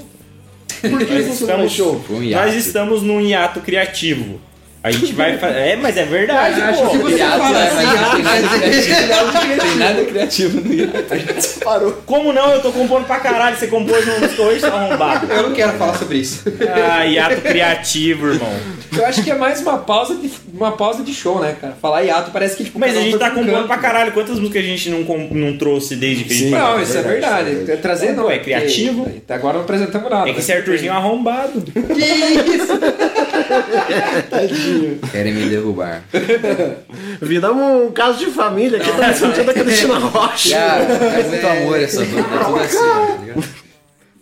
Por 0.81 0.99
que 0.99 1.15
Nós 1.15 1.27
não 1.27 1.35
foi 1.35 1.57
mais 1.57 1.73
show? 1.73 2.03
Foi 2.07 2.17
um 2.17 2.23
hiato. 2.23 2.47
Nós 2.47 2.67
estamos 2.67 3.03
num 3.03 3.21
hiato 3.21 3.61
criativo. 3.61 4.41
A 4.85 4.91
gente 4.91 5.13
vai 5.13 5.39
fazer. 5.39 5.59
É, 5.59 5.77
mas 5.77 5.97
é 5.97 6.05
verdade. 6.05 6.61
Acho 6.61 6.83
pô. 6.83 6.91
que 6.91 6.99
você 6.99 7.19
fala 7.19 7.51
né? 7.51 7.69
assim, 7.69 7.87
ah, 7.87 8.11
tem 8.17 8.23
nada 8.25 8.59
criativo. 8.59 9.63
Tem 9.63 9.77
nada 9.77 10.05
criativo 10.05 10.61
no 10.61 10.75
hiato. 10.75 11.61
Parou. 11.65 11.93
Como 12.05 12.33
não? 12.33 12.53
Eu 12.53 12.61
tô 12.61 12.73
compondo 12.73 13.07
pra 13.07 13.21
caralho. 13.21 13.57
Você 13.57 13.69
compôs 13.69 14.05
no 14.05 14.19
música 14.19 14.43
hoje, 14.43 14.61
tá 14.61 14.69
arrombado. 14.69 15.33
Eu 15.33 15.45
não 15.45 15.55
quero 15.55 15.75
falar 15.75 15.97
sobre 15.97 16.19
isso. 16.19 16.43
Ah, 16.75 17.05
hiato 17.05 17.41
criativo, 17.43 18.33
irmão. 18.33 18.53
Eu 18.97 19.07
acho 19.07 19.23
que 19.23 19.31
é 19.31 19.35
mais 19.37 19.61
uma 19.61 19.79
pausa 19.79 20.17
de, 20.17 20.31
uma 20.53 20.73
pausa 20.73 21.03
de 21.03 21.15
show, 21.15 21.41
né, 21.41 21.57
cara? 21.59 21.75
Falar 21.81 22.03
hiato 22.03 22.31
parece 22.33 22.57
que 22.57 22.65
tipo. 22.65 22.79
Mas 22.79 22.97
a 22.97 22.99
um 23.01 23.03
gente 23.05 23.19
tá 23.19 23.27
um 23.27 23.35
compondo 23.35 23.53
canto. 23.53 23.67
pra 23.69 23.79
caralho. 23.79 24.13
Quantas 24.13 24.39
músicas 24.39 24.65
a 24.65 24.67
gente 24.67 24.91
não, 24.91 25.01
não 25.29 25.57
trouxe 25.57 25.95
desde 25.95 26.25
que 26.25 26.33
a 26.33 26.37
gente 26.37 26.49
Sim. 26.49 26.57
Não, 26.57 26.83
isso 26.83 26.99
é 26.99 27.03
verdade. 27.03 27.71
É 27.71 27.77
Trazer 27.77 28.11
Então, 28.11 28.25
não. 28.25 28.31
é 28.31 28.39
criativo. 28.41 29.07
Até 29.17 29.35
agora 29.35 29.55
não 29.55 29.63
apresentamos 29.63 30.11
nada. 30.11 30.29
É 30.29 30.33
que 30.33 30.41
esse 30.41 30.53
Arthurzinho 30.53 30.91
é 30.91 30.95
um 30.95 30.99
arrombado. 30.99 31.63
Que 31.63 32.53
isso? 32.57 32.73
Tadinho. 34.31 34.99
Querem 35.11 35.35
me 35.35 35.49
derrubar. 35.49 36.03
Viramos 37.21 37.87
um 37.87 37.93
caso 37.93 38.19
de 38.19 38.27
família 38.27 38.79
aqui, 38.79 38.91
tá 38.93 39.13
sentindo 39.13 39.51
a 39.51 39.55
Cristina 39.55 39.99
Rocha. 39.99 40.57
Cara, 40.57 40.85
faz 40.87 41.29
muito 41.29 41.47
amor 41.47 41.81
essa 41.81 42.05
dúvida. 42.05 42.21
É 42.21 42.45
tudo 42.45 42.59
assim, 42.59 42.79
tá 42.79 43.19
ligado? 43.21 43.45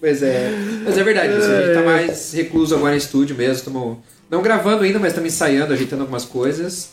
Pois 0.01 0.23
é. 0.23 0.51
Mas 0.85 0.97
é 0.97 1.05
verdade, 1.05 1.29
a 1.35 1.41
gente 1.41 1.75
tá 1.75 1.83
mais 1.83 2.33
recluso 2.33 2.75
agora 2.75 2.95
em 2.95 2.99
estúdio 2.99 3.37
mesmo. 3.37 3.55
Estamos 3.55 3.99
não 4.31 4.43
gravando 4.43 4.85
ainda, 4.85 4.99
mas 4.99 5.09
estamos 5.09 5.33
ensaiando, 5.33 5.73
ajeitando 5.73 6.03
algumas 6.03 6.25
coisas. 6.25 6.91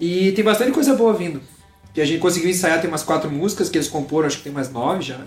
E 0.00 0.32
tem 0.32 0.44
bastante 0.44 0.72
coisa 0.72 0.94
boa 0.94 1.12
vindo. 1.12 1.40
Que 1.92 2.00
a 2.00 2.04
gente 2.04 2.20
conseguiu 2.20 2.50
ensaiar, 2.50 2.80
tem 2.80 2.88
umas 2.88 3.02
quatro 3.02 3.30
músicas 3.30 3.68
que 3.68 3.76
eles 3.76 3.88
comporam, 3.88 4.26
acho 4.26 4.38
que 4.38 4.44
tem 4.44 4.52
mais 4.52 4.70
nove 4.70 5.02
já. 5.02 5.18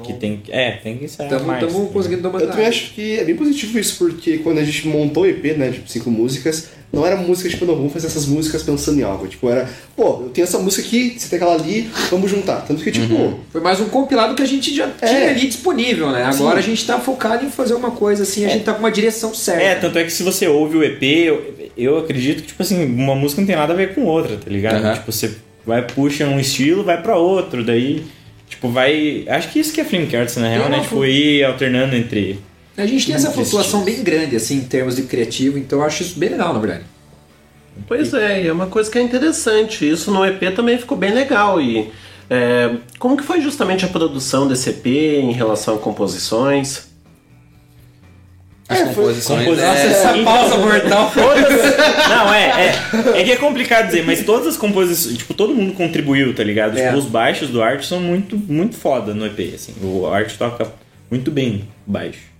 Que 0.00 0.12
tem, 0.14 0.42
é, 0.48 0.72
tem 0.72 0.96
que 0.96 1.04
ensaiar 1.04 1.30
Tamo, 1.30 1.46
mais. 1.46 1.64
tamo 1.64 1.88
conseguindo 1.88 2.26
Eu 2.26 2.48
também 2.48 2.66
acho 2.66 2.92
que 2.94 3.18
é 3.18 3.24
bem 3.24 3.36
positivo 3.36 3.78
isso, 3.78 3.98
porque 3.98 4.38
quando 4.38 4.58
a 4.58 4.64
gente 4.64 4.86
montou 4.88 5.24
o 5.24 5.26
EP, 5.26 5.56
né, 5.56 5.70
de 5.70 5.82
cinco 5.90 6.10
músicas, 6.10 6.68
não 6.92 7.06
era 7.06 7.16
música 7.16 7.48
tipo, 7.48 7.64
não, 7.64 7.74
vamos 7.74 7.92
fazer 7.92 8.06
essas 8.06 8.26
músicas 8.26 8.62
pensando 8.62 9.00
em 9.00 9.02
algo. 9.02 9.26
Tipo, 9.26 9.48
era, 9.48 9.68
pô, 9.96 10.22
eu 10.24 10.30
tenho 10.32 10.44
essa 10.44 10.58
música 10.58 10.86
aqui, 10.86 11.16
você 11.18 11.28
tem 11.28 11.38
aquela 11.38 11.54
ali, 11.54 11.90
vamos 12.10 12.30
juntar. 12.30 12.66
Tanto 12.66 12.84
que, 12.84 12.90
tipo, 12.90 13.40
Foi 13.50 13.60
mais 13.62 13.80
um 13.80 13.86
compilado 13.86 14.34
que 14.34 14.42
a 14.42 14.46
gente 14.46 14.74
já 14.74 14.90
tinha 14.90 15.30
ali 15.30 15.46
disponível, 15.46 16.10
né? 16.10 16.24
Agora 16.24 16.58
a 16.58 16.62
gente 16.62 16.86
tá 16.86 17.00
focado 17.00 17.46
em 17.46 17.50
fazer 17.50 17.74
uma 17.74 17.92
coisa 17.92 18.24
assim, 18.24 18.44
a 18.44 18.48
gente 18.50 18.64
tá 18.64 18.74
com 18.74 18.80
uma 18.80 18.92
direção 18.92 19.34
certa. 19.34 19.62
É, 19.62 19.74
tanto 19.74 19.98
é 19.98 20.04
que 20.04 20.12
se 20.12 20.22
você 20.22 20.46
ouve 20.46 20.76
o 20.76 20.84
EP, 20.84 21.02
eu, 21.02 21.54
eu 21.76 21.98
acredito 21.98 22.42
que, 22.42 22.48
tipo 22.48 22.62
assim, 22.62 22.84
uma 22.84 23.14
música 23.14 23.40
não 23.40 23.46
tem 23.46 23.56
nada 23.56 23.72
a 23.72 23.76
ver 23.76 23.94
com 23.94 24.04
outra, 24.04 24.36
tá 24.36 24.50
ligado? 24.50 24.84
Aham. 24.84 24.94
Tipo, 24.94 25.10
você 25.10 25.34
vai, 25.64 25.86
puxa 25.86 26.26
um 26.26 26.38
estilo, 26.38 26.84
vai 26.84 27.00
pra 27.02 27.16
outro, 27.16 27.64
daí, 27.64 28.04
tipo, 28.52 28.68
vai... 28.68 29.24
Acho 29.28 29.50
que 29.50 29.58
isso 29.58 29.72
que 29.72 29.80
é 29.80 29.84
Flimcast, 29.84 30.38
na 30.38 30.48
real, 30.48 30.68
né? 30.68 30.80
Tipo, 30.80 31.04
ir 31.04 31.44
alternando 31.44 31.96
entre... 31.96 32.38
A 32.76 32.86
gente 32.86 33.06
tem 33.06 33.14
essa 33.14 33.30
flutuação 33.30 33.82
bem 33.82 34.02
grande, 34.02 34.36
assim, 34.36 34.56
em 34.56 34.64
termos 34.64 34.96
de 34.96 35.02
criativo, 35.02 35.58
então 35.58 35.80
eu 35.80 35.84
acho 35.84 36.02
isso 36.02 36.18
bem 36.18 36.30
legal, 36.30 36.54
na 36.54 36.58
verdade. 36.58 36.84
Pois 37.86 38.12
é, 38.14 38.42
e 38.42 38.46
é 38.48 38.52
uma 38.52 38.66
coisa 38.66 38.90
que 38.90 38.98
é 38.98 39.02
interessante. 39.02 39.88
Isso 39.88 40.10
no 40.10 40.24
EP 40.24 40.54
também 40.54 40.78
ficou 40.78 40.96
bem 40.96 41.12
legal. 41.12 41.60
E 41.60 41.90
é, 42.28 42.76
como 42.98 43.16
que 43.16 43.22
foi 43.22 43.40
justamente 43.40 43.84
a 43.84 43.88
produção 43.88 44.46
desse 44.46 44.70
EP 44.70 44.86
em 44.86 45.32
relação 45.32 45.76
a 45.76 45.78
composições? 45.78 46.91
As 48.72 48.88
composições. 48.88 49.40
Composição- 49.44 49.74
é- 49.74 49.86
essa 49.86 50.14
pausa 50.24 50.56
mortal. 50.58 51.12
Todas... 51.14 51.62
Não, 52.08 52.34
é, 52.34 52.74
é. 53.14 53.20
É 53.20 53.24
que 53.24 53.32
é 53.32 53.36
complicado 53.36 53.86
dizer, 53.86 54.04
mas 54.04 54.22
todas 54.24 54.46
as 54.48 54.56
composições, 54.56 55.16
tipo, 55.18 55.34
todo 55.34 55.54
mundo 55.54 55.72
contribuiu, 55.74 56.34
tá 56.34 56.42
ligado? 56.44 56.78
É. 56.78 56.86
Tipo, 56.86 56.98
os 56.98 57.06
baixos 57.06 57.48
do 57.50 57.62
Art 57.62 57.82
são 57.84 58.00
muito, 58.00 58.36
muito 58.36 58.76
foda 58.76 59.14
no 59.14 59.26
EP, 59.26 59.54
assim. 59.54 59.74
O 59.82 60.06
Art 60.06 60.32
toca 60.36 60.66
muito 61.10 61.30
bem 61.30 61.68
baixo. 61.86 62.32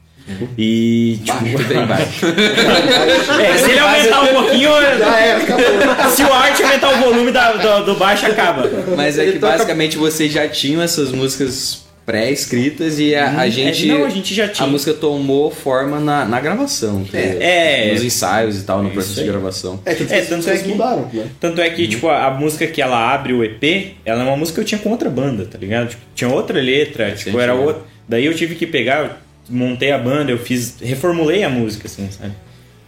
E, 0.57 1.19
tipo... 1.25 1.37
Baixo, 1.45 1.65
bem 1.69 1.85
baixo. 1.87 2.27
é, 3.43 3.59
se 3.59 3.71
ele 3.71 3.79
aumentar 3.81 4.23
um 4.23 4.27
pouquinho... 4.29 4.71
Já 4.99 5.37
acabou. 5.37 6.11
Se 6.11 6.23
o 6.23 6.33
Art 6.33 6.61
aumentar 6.61 6.91
o 6.95 6.97
volume 6.99 7.33
da- 7.33 7.53
do, 7.55 7.87
do 7.87 7.95
baixo, 7.97 8.27
acaba. 8.27 8.71
Mas 8.97 9.19
é 9.19 9.33
que 9.33 9.39
basicamente 9.41 9.97
vocês 9.97 10.33
já 10.33 10.47
tinham 10.49 10.81
essas 10.81 11.11
músicas 11.11 11.82
pré-escritas 12.05 12.99
e 12.99 13.15
a, 13.15 13.41
a 13.43 13.47
Hum, 13.47 13.51
gente. 13.51 13.89
é, 13.91 13.95
não, 13.95 14.05
a 14.05 14.09
gente 14.09 14.35
já 14.35 14.49
tinha. 14.49 14.67
A 14.67 14.71
música 14.71 14.93
tomou 14.93 15.51
forma 15.51 16.01
na, 16.01 16.25
na 16.25 16.41
gravação. 16.41 17.05
que- 17.05 17.17
É. 17.17 17.91
Nos 17.93 18.03
ensaios 18.03 18.61
e 18.61 18.65
tal, 18.65 18.83
no 18.83 18.89
É 18.91 18.93
processo 18.93 19.21
de 19.21 19.27
gravação. 19.27 19.81
É, 19.85 19.95
tanto 19.95 20.13
É, 20.13 20.21
tanto 20.23 20.51
é 20.51 20.57
que- 20.59 20.69
mudaram, 20.69 21.09
né? 21.13 21.27
Tanto 21.41 21.61
é 21.61 21.71
que, 21.71 21.87
tipo, 21.89 22.09
a, 22.09 22.27
a 22.27 22.31
música 22.31 22.67
que 22.67 22.83
ela 22.83 23.13
abre 23.15 23.33
o 23.33 23.43
EP, 23.45 23.95
ela 24.05 24.23
é 24.23 24.25
uma 24.27 24.37
música 24.37 24.57
que 24.57 24.61
eu 24.61 24.65
tinha 24.65 24.81
com 24.81 24.91
outra 24.91 25.09
banda, 25.09 25.45
tá 25.45 25.57
ligado? 25.59 25.91
Tipo, 25.91 26.03
tinha 26.15 26.29
outra 26.31 26.61
letra, 26.61 27.13
tipo, 27.13 27.39
era 27.39 27.55
outra. 27.55 27.83
Daí 28.09 28.27
eu 28.27 28.35
tive 28.35 28.55
que 28.57 28.67
pegar, 28.67 29.23
montei 29.49 29.91
a 29.93 29.99
banda, 29.99 30.31
eu 30.33 30.39
fiz. 30.39 30.77
reformulei 30.83 31.45
a 31.45 31.49
música, 31.49 31.87
assim, 31.87 32.09
sabe? 32.11 32.33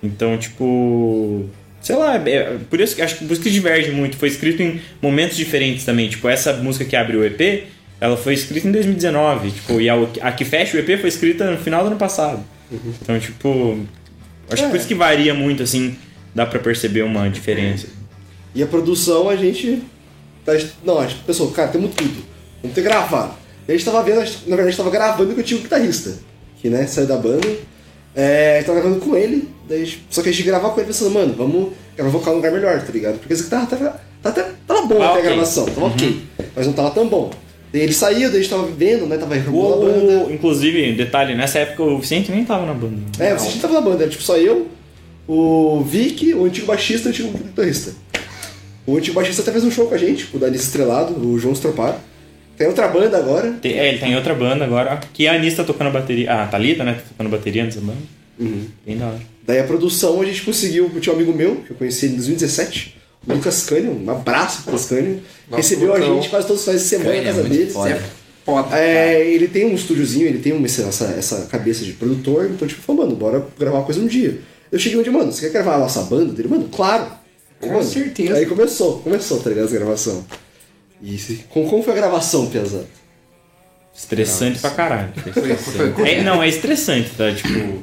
Então, 0.03 0.37
tipo. 0.37 1.49
Sei 1.81 1.95
lá, 1.97 2.17
é- 2.17 2.57
por 2.71 2.81
isso 2.81 2.97
que 2.97 3.03
acho 3.03 3.17
que 3.17 3.25
isso 3.31 3.43
que 3.43 3.51
diverge 3.51 3.91
muito. 3.91 4.17
Foi 4.17 4.27
escrito 4.29 4.63
em 4.63 4.81
momentos 5.03 5.37
diferentes 5.37 5.85
também. 5.85 6.09
Tipo, 6.09 6.29
essa 6.29 6.55
música 6.55 6.85
que 6.85 6.97
abre 6.97 7.15
o 7.17 7.23
EP, 7.25 7.65
ela 8.05 8.17
foi 8.17 8.35
escrita 8.35 8.67
em 8.69 8.73
2019. 8.73 9.51
Tipo, 9.51 9.81
e 9.81 9.89
a, 9.89 9.95
a 10.23 10.33
que 10.33 10.45
fecha 10.45 10.77
o 10.77 10.81
EP 10.81 11.01
foi 11.01 11.09
escrita 11.09 11.51
no 11.51 11.59
final 11.59 11.83
do 11.83 11.89
ano 11.89 11.97
passado. 11.97 12.43
Então, 13.01 13.19
tipo. 13.19 13.79
Acho 14.51 14.63
que 14.65 14.69
por 14.69 14.77
isso 14.77 14.87
que 14.89 14.95
varia 14.95 15.33
muito, 15.33 15.63
assim, 15.63 15.97
dá 16.35 16.45
pra 16.45 16.59
perceber 16.59 17.03
uma 17.03 17.29
diferença. 17.31 17.87
E 18.55 18.63
a 18.63 18.67
produção 18.67 19.29
a 19.29 19.37
gente. 19.37 19.83
tá- 20.45 20.53
Não, 20.85 20.99
a 20.99 21.07
gente 21.07 21.23
pensou, 21.25 21.51
cara, 21.51 21.69
temos 21.69 21.95
tudo. 21.95 22.23
Vamos 22.63 22.75
ter 22.75 22.83
gravar. 22.83 23.39
E 23.67 23.73
a 23.73 23.75
gente 23.77 23.85
tava 23.87 24.03
vendo, 24.03 24.21
gente- 24.25 24.41
na 24.47 24.57
verdade, 24.57 24.69
a 24.69 24.71
gente 24.71 24.77
tava 24.77 24.91
gravando 24.91 25.33
que 25.35 25.41
eu 25.41 25.45
tinha 25.45 25.59
um 25.59 25.63
guitarrista, 25.63 26.13
que 26.61 26.69
né, 26.69 26.87
saiu 26.87 27.07
da 27.07 27.17
banda. 27.17 27.49
É, 28.15 28.55
a 28.55 28.57
gente 28.59 28.67
tava 28.67 28.81
gravando 28.81 29.01
com 29.01 29.17
ele, 29.17 29.49
gente- 29.71 30.05
só 30.11 30.23
que 30.23 30.29
a 30.29 30.33
gente 30.33 30.45
gravava 30.45 30.73
com 30.75 30.81
ele 30.81 30.87
pensando, 30.89 31.11
mano, 31.11 31.35
vamos 31.35 31.73
gravar 31.97 32.11
vocal 32.11 32.35
num 32.35 32.37
lugar 32.41 32.53
melhor, 32.53 32.81
tá 32.83 32.93
ligado? 32.93 33.19
Porque 33.19 33.33
essa 33.33 33.45
guitarra 33.45 33.67
tava, 33.67 34.01
tava, 34.23 34.41
até- 34.41 34.53
tava 34.67 34.83
bom 34.87 35.03
Ah, 35.03 35.07
até 35.11 35.19
ok. 35.19 35.21
a 35.21 35.33
gravação, 35.33 35.65
tava 35.67 35.87
ok. 35.87 36.23
Mas 36.55 36.67
não 36.67 36.73
tava 36.75 36.91
tão 36.91 37.09
bom. 37.09 37.31
Ele 37.75 37.93
saiu, 37.93 38.29
daí 38.31 38.39
a 38.39 38.43
gente 38.43 38.51
tava 38.51 38.67
vendo, 38.69 39.05
né? 39.07 39.17
Tava 39.19 39.35
O, 39.35 39.37
reformulando 39.37 39.85
a 39.87 39.89
banda. 39.89 40.27
o- 40.27 40.33
inclusive, 40.33 40.93
detalhe, 40.93 41.35
nessa 41.35 41.59
época 41.59 41.83
o 41.83 41.99
Vicente 41.99 42.31
nem 42.31 42.45
tava 42.45 42.65
na 42.65 42.73
banda. 42.75 42.99
É, 43.19 43.35
você 43.35 43.59
tava 43.59 43.75
na 43.75 43.81
banda, 43.81 44.03
era 44.05 44.11
tipo 44.11 44.23
só 44.23 44.37
eu, 44.37 44.69
o 45.27 45.81
Vic, 45.83 46.33
o 46.35 46.45
antigo 46.45 46.67
baixista 46.67 47.09
e 47.09 47.11
o 47.11 47.13
antigo 47.13 47.31
guitarrista. 47.39 47.93
O 48.87 48.97
antigo 48.97 49.15
baixista 49.17 49.43
até 49.43 49.51
fez 49.51 49.65
um 49.65 49.71
show 49.71 49.87
com 49.87 49.95
a 49.95 49.99
gente, 49.99 50.29
o 50.35 50.39
Danis 50.39 50.63
Estrelado, 50.63 51.15
o 51.19 51.39
João 51.39 51.53
Stropar. 51.55 51.99
Tem 52.57 52.69
outra 52.69 52.87
banda 52.87 53.17
agora. 53.19 53.53
Tem- 53.61 53.73
É, 53.77 53.89
ele 53.89 53.99
tá 53.99 54.07
em 54.07 54.15
outra 54.15 54.35
banda 54.35 54.65
agora, 54.65 55.01
que 55.13 55.27
a 55.27 55.33
Anis 55.35 55.55
tá 55.57 55.65
tocando 55.65 55.91
bateria. 55.91 56.31
Ah, 56.31 56.45
a 56.45 56.47
Thalita, 56.47 56.85
né? 56.85 56.93
Tá 56.95 57.01
tocando 57.09 57.29
bateria 57.31 57.65
nessa 57.65 57.81
banda. 57.81 57.99
Uhum. 58.39 58.67
Bem 58.87 58.97
da 58.99 59.07
hora. 59.07 59.19
Daí 59.45 59.59
a 59.59 59.65
produção 59.65 60.21
a 60.21 60.25
gente 60.25 60.43
conseguiu, 60.43 60.89
tinha 61.01 61.13
um 61.13 61.17
amigo 61.17 61.33
meu, 61.37 61.57
que 61.57 61.73
eu 61.73 61.77
conheci 61.77 62.07
em 62.07 62.11
2017, 62.11 62.95
o 62.97 63.04
Lucas 63.27 63.63
Cânio, 63.65 63.93
um 64.05 64.11
abraço 64.11 64.63
pro 64.63 64.73
Lucas 64.73 64.87
Cânio, 64.89 65.23
Nossa, 65.49 65.57
recebeu 65.63 65.95
a 65.95 66.01
gente 66.01 66.29
quase 66.29 66.47
todos 66.47 66.61
os 66.61 66.65
finais 66.67 66.83
de 66.83 66.89
semana 66.89 67.11
Cânio 67.11 67.23
na 67.25 67.29
é 67.29 67.33
casa 67.33 67.43
muito 67.49 67.57
dele. 67.59 67.71
foda. 67.71 68.03
Foda, 68.45 68.79
É, 68.79 69.27
ele 69.27 69.49
tem 69.49 69.65
um 69.65 69.75
estúdiozinho, 69.75 70.27
ele 70.27 70.39
tem 70.39 70.53
uma, 70.53 70.67
essa, 70.67 71.05
essa 71.17 71.47
cabeça 71.51 71.83
de 71.85 71.93
produtor, 71.95 72.51
então 72.51 72.69
tipo, 72.69 72.83
falou, 72.83 73.05
mano, 73.07 73.17
bora 73.17 73.47
gravar 73.59 73.79
uma 73.79 73.85
coisa 73.85 74.01
um 74.01 74.07
dia. 74.07 74.39
Eu 74.71 74.79
cheguei 74.79 74.99
um 74.99 75.03
dia, 75.03 75.13
mano, 75.13 75.33
você 75.33 75.43
quer 75.47 75.53
gravar 75.53 75.77
a 75.77 75.79
nossa 75.79 76.03
banda? 76.03 76.33
Dele, 76.33 76.49
mano, 76.49 76.69
claro. 76.71 77.07
Com 77.61 77.69
Mano, 77.69 77.85
certeza. 77.85 78.35
Aí 78.35 78.45
começou, 78.45 78.99
começou, 78.99 79.41
tá 79.41 79.49
ligado, 79.49 79.69
a 79.69 79.71
gravação. 79.73 80.27
E 81.01 81.17
se- 81.17 81.45
como, 81.49 81.67
como 81.71 81.83
foi 81.83 81.95
a 81.95 81.97
gravação, 81.97 82.47
Piazza? 82.51 82.85
Estressante 83.97 84.59
pra 84.59 84.71
caralho. 84.71 85.13
É, 86.05 86.23
não, 86.23 86.43
é 86.43 86.49
estressante, 86.49 87.11
tá? 87.17 87.33
Tipo. 87.33 87.83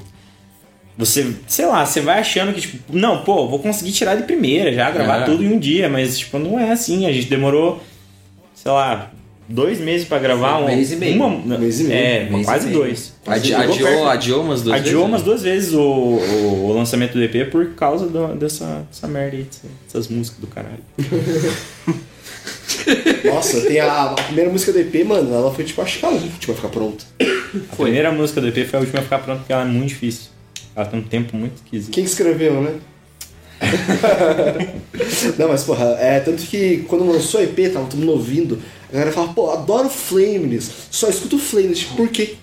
Você, 1.05 1.33
sei 1.47 1.65
lá, 1.65 1.85
você 1.85 1.99
vai 2.01 2.19
achando 2.19 2.53
que, 2.53 2.61
tipo, 2.61 2.77
não, 2.95 3.23
pô, 3.23 3.47
vou 3.47 3.59
conseguir 3.59 3.91
tirar 3.91 4.15
de 4.15 4.23
primeira 4.23 4.71
já, 4.71 4.89
gravar 4.91 5.21
É. 5.21 5.25
tudo 5.25 5.43
em 5.43 5.51
um 5.53 5.59
dia, 5.59 5.89
mas, 5.89 6.17
tipo, 6.19 6.37
não 6.39 6.59
é 6.59 6.71
assim. 6.71 7.05
A 7.07 7.11
gente 7.11 7.27
demorou, 7.27 7.81
sei 8.55 8.71
lá, 8.71 9.11
dois 9.49 9.79
meses 9.79 10.07
pra 10.07 10.19
gravar. 10.19 10.59
Um 10.59 10.65
mês 10.67 10.91
e 10.91 10.95
meio. 10.95 11.15
Uma, 11.15 11.25
Um 11.27 11.59
mês 11.59 11.79
e 11.79 11.83
meio. 11.85 11.99
É, 11.99 12.29
Mês 12.29 12.45
quase 12.45 12.67
meio. 12.67 12.77
dois. 12.79 13.13
Adi- 13.25 13.53
adiou- 13.53 13.77
perto. 13.87 14.05
adiou 14.07 14.43
umas 14.43 14.61
duas 14.61 14.75
Adiou 14.79 14.93
vezes, 15.01 15.09
umas 15.09 15.21
né? 15.21 15.25
duas 15.25 15.41
vezes 15.41 15.73
o, 15.73 15.81
o, 15.81 16.65
o 16.69 16.73
lançamento 16.73 17.13
do 17.13 17.23
EP 17.23 17.49
por 17.51 17.73
causa 17.73 18.07
do- 18.07 18.35
dessa, 18.35 18.85
dessa 18.91 19.07
merda 19.07 19.37
aí, 19.37 19.43
dessa- 19.43 19.67
dessas 19.85 20.07
músicas 20.07 20.39
do 20.39 20.47
caralho. 20.47 20.83
Nossa, 23.25 23.61
tem 23.61 23.79
a, 23.79 24.03
a 24.05 24.13
primeira 24.15 24.49
música 24.49 24.71
do 24.71 24.79
EP, 24.79 25.03
mano, 25.05 25.33
ela 25.33 25.53
foi 25.53 25.63
tipo, 25.63 25.81
acho 25.81 25.99
que 25.99 26.05
a 26.05 26.09
última 26.09 26.53
a 26.53 26.55
ficar 26.55 26.69
pronta. 26.69 27.03
A 27.71 27.75
primeira 27.75 28.11
música 28.11 28.41
do 28.41 28.47
EP 28.47 28.65
foi 28.67 28.79
a 28.79 28.81
última 28.81 28.99
a 28.99 29.03
ficar 29.03 29.19
pronta 29.19 29.39
porque 29.39 29.53
ela 29.53 29.61
é 29.63 29.65
muito 29.65 29.89
difícil. 29.89 30.30
Ela 30.75 30.85
tem 30.85 30.99
um 30.99 31.03
tempo 31.03 31.35
muito 31.35 31.55
esquisito. 31.55 31.91
Quem 31.93 32.03
que 32.03 32.09
escreveu, 32.09 32.61
né? 32.61 32.75
Não, 35.37 35.47
mas 35.49 35.63
porra, 35.63 35.95
é 35.99 36.19
tanto 36.19 36.43
que 36.43 36.83
quando 36.87 37.05
lançou 37.05 37.39
a 37.39 37.43
EP, 37.43 37.71
tava 37.71 37.85
todo 37.85 37.99
mundo 37.99 38.13
ouvindo, 38.13 38.59
a 38.89 38.93
galera 38.93 39.11
falava, 39.11 39.33
pô, 39.33 39.51
adoro 39.51 39.89
Flameless, 39.89 40.71
só 40.89 41.09
escuto 41.09 41.37
Flameless, 41.37 41.85
por 41.95 42.09
quê? 42.09 42.35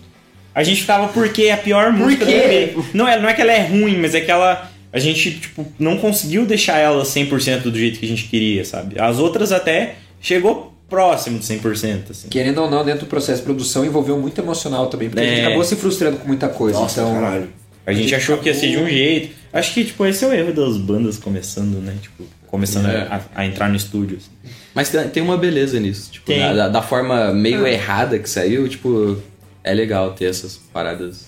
A 0.54 0.62
gente 0.62 0.80
ficava 0.80 1.08
porque 1.08 1.44
é 1.44 1.52
a 1.52 1.56
pior 1.56 1.92
música 1.92 2.24
do 2.24 2.30
quê? 2.30 2.72
EP. 2.76 2.84
Não 2.94 3.06
é, 3.06 3.20
não 3.20 3.28
é 3.28 3.34
que 3.34 3.40
ela 3.40 3.52
é 3.52 3.66
ruim, 3.66 3.98
mas 3.98 4.14
é 4.14 4.20
que 4.20 4.30
ela. 4.30 4.70
A 4.92 4.98
gente, 4.98 5.32
tipo, 5.38 5.66
não 5.78 5.98
conseguiu 5.98 6.46
deixar 6.46 6.78
ela 6.78 7.04
100% 7.04 7.62
do 7.64 7.78
jeito 7.78 8.00
que 8.00 8.06
a 8.06 8.08
gente 8.08 8.24
queria, 8.24 8.64
sabe? 8.64 8.98
As 8.98 9.18
outras 9.18 9.52
até 9.52 9.96
chegou 10.20 10.72
próximo 10.88 11.38
de 11.38 11.44
100%, 11.44 12.10
assim. 12.10 12.28
Querendo 12.28 12.62
ou 12.62 12.70
não, 12.70 12.84
dentro 12.84 13.00
do 13.00 13.06
processo 13.08 13.40
de 13.40 13.44
produção 13.44 13.84
envolveu 13.84 14.18
muito 14.18 14.40
emocional 14.40 14.86
também, 14.86 15.10
porque 15.10 15.22
a 15.22 15.26
gente 15.28 15.40
É. 15.40 15.46
acabou 15.46 15.62
se 15.62 15.76
frustrando 15.76 16.16
com 16.16 16.26
muita 16.26 16.48
coisa. 16.48 16.78
Nossa, 16.80 17.02
então, 17.02 17.12
caralho. 17.12 17.48
A 17.88 17.92
gente 17.94 18.14
achou 18.14 18.36
que 18.38 18.48
ia 18.48 18.54
ser 18.54 18.68
de 18.70 18.76
um 18.78 18.88
jeito. 18.88 19.34
Acho 19.52 19.72
que, 19.74 19.84
tipo, 19.84 20.04
esse 20.06 20.24
é 20.24 20.28
o 20.28 20.32
erro 20.32 20.52
das 20.52 20.76
bandas 20.76 21.16
começando, 21.16 21.76
né? 21.82 21.94
Tipo, 22.02 22.24
começando 22.46 22.86
É. 22.86 23.02
a, 23.10 23.20
a 23.34 23.46
entrar 23.46 23.68
no 23.68 23.76
estúdio. 23.76 24.18
assim. 24.18 24.54
Mas 24.74 24.90
tem, 24.90 25.22
uma 25.22 25.36
beleza 25.38 25.80
nisso. 25.80 26.10
Tipo, 26.12 26.26
Tem. 26.26 26.54
da, 26.54 26.68
da 26.68 26.82
forma 26.82 27.32
meio 27.32 27.66
É. 27.66 27.72
errada 27.72 28.18
que 28.18 28.28
saiu, 28.28 28.68
tipo, 28.68 29.16
é 29.64 29.72
legal 29.74 30.12
ter 30.12 30.26
essas 30.26 30.56
paradas. 30.72 31.26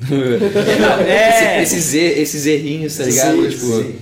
É. 1.06 1.62
Esse- 1.62 1.76
esses, 1.76 1.94
er- 1.94 2.18
esses 2.18 2.46
errinhos, 2.46 2.96
tá 2.96 3.04
ligado? 3.04 3.42
Sim, 3.42 3.48
tipo, 3.50 3.66
sim. 3.82 3.94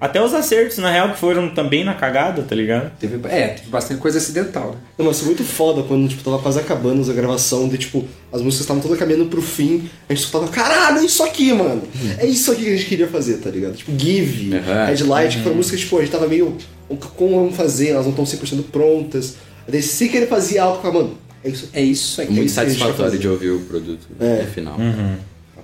Até 0.00 0.22
os 0.22 0.32
acertos, 0.32 0.78
na 0.78 0.92
real, 0.92 1.10
que 1.12 1.18
foram 1.18 1.48
também 1.50 1.82
na 1.82 1.92
cagada, 1.92 2.42
tá 2.42 2.54
ligado? 2.54 2.92
Teve, 3.00 3.18
é, 3.28 3.48
teve 3.48 3.68
bastante 3.68 4.00
coisa 4.00 4.18
acidental, 4.18 4.70
né? 4.72 4.76
Não, 4.96 5.06
mas 5.06 5.18
foi 5.18 5.26
muito 5.26 5.42
foda 5.42 5.82
quando, 5.82 6.08
tipo, 6.08 6.22
tava 6.22 6.38
quase 6.38 6.60
acabando 6.60 7.08
a 7.10 7.14
gravação, 7.14 7.68
de, 7.68 7.78
tipo, 7.78 8.04
as 8.32 8.40
músicas 8.40 8.60
estavam 8.60 8.80
todas 8.80 8.96
caminhando 8.96 9.26
pro 9.26 9.42
fim, 9.42 9.90
a 10.08 10.14
gente 10.14 10.22
escutava, 10.24 10.46
caralho, 10.52 10.98
é 10.98 11.04
isso 11.04 11.22
aqui, 11.24 11.52
mano! 11.52 11.82
É 12.18 12.24
isso 12.26 12.52
aqui 12.52 12.62
que 12.64 12.68
a 12.74 12.76
gente 12.76 12.86
queria 12.86 13.08
fazer, 13.08 13.38
tá 13.38 13.50
ligado? 13.50 13.74
Tipo, 13.74 13.90
Give, 13.98 14.54
Uhum. 14.54 14.86
Headlight, 14.86 15.36
que 15.36 15.42
foram 15.42 15.50
Uhum. 15.52 15.56
músicas, 15.56 15.80
tipo, 15.80 15.98
a 15.98 16.00
gente 16.02 16.12
tava 16.12 16.28
meio, 16.28 16.56
como 17.16 17.34
vamos 17.40 17.56
fazer, 17.56 17.88
elas 17.88 18.04
não 18.06 18.10
estão 18.12 18.24
100% 18.24 18.62
prontas. 18.70 19.34
Daí, 19.66 19.82
se 19.82 20.08
que 20.08 20.16
ele 20.16 20.26
fazia 20.26 20.62
algo, 20.62 20.76
ficava, 20.76 20.98
mano, 21.02 21.18
é 21.44 21.48
isso 21.50 21.68
É 21.72 21.82
isso 21.82 22.20
aqui. 22.20 22.32
muito 22.32 22.46
isso 22.46 22.54
que 22.54 22.60
a 22.60 22.64
gente 22.68 22.78
vai 22.78 22.86
satisfatório 22.88 23.18
de 23.18 23.28
ouvir 23.28 23.50
o 23.50 23.60
produto 23.60 24.06
É. 24.20 24.42
no 24.44 24.48
final. 24.52 24.78
Uhum. 24.78 25.16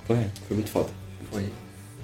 Foi 0.09 0.16
muito 0.57 0.70
foda. 0.70 0.89
Foi. 1.30 1.45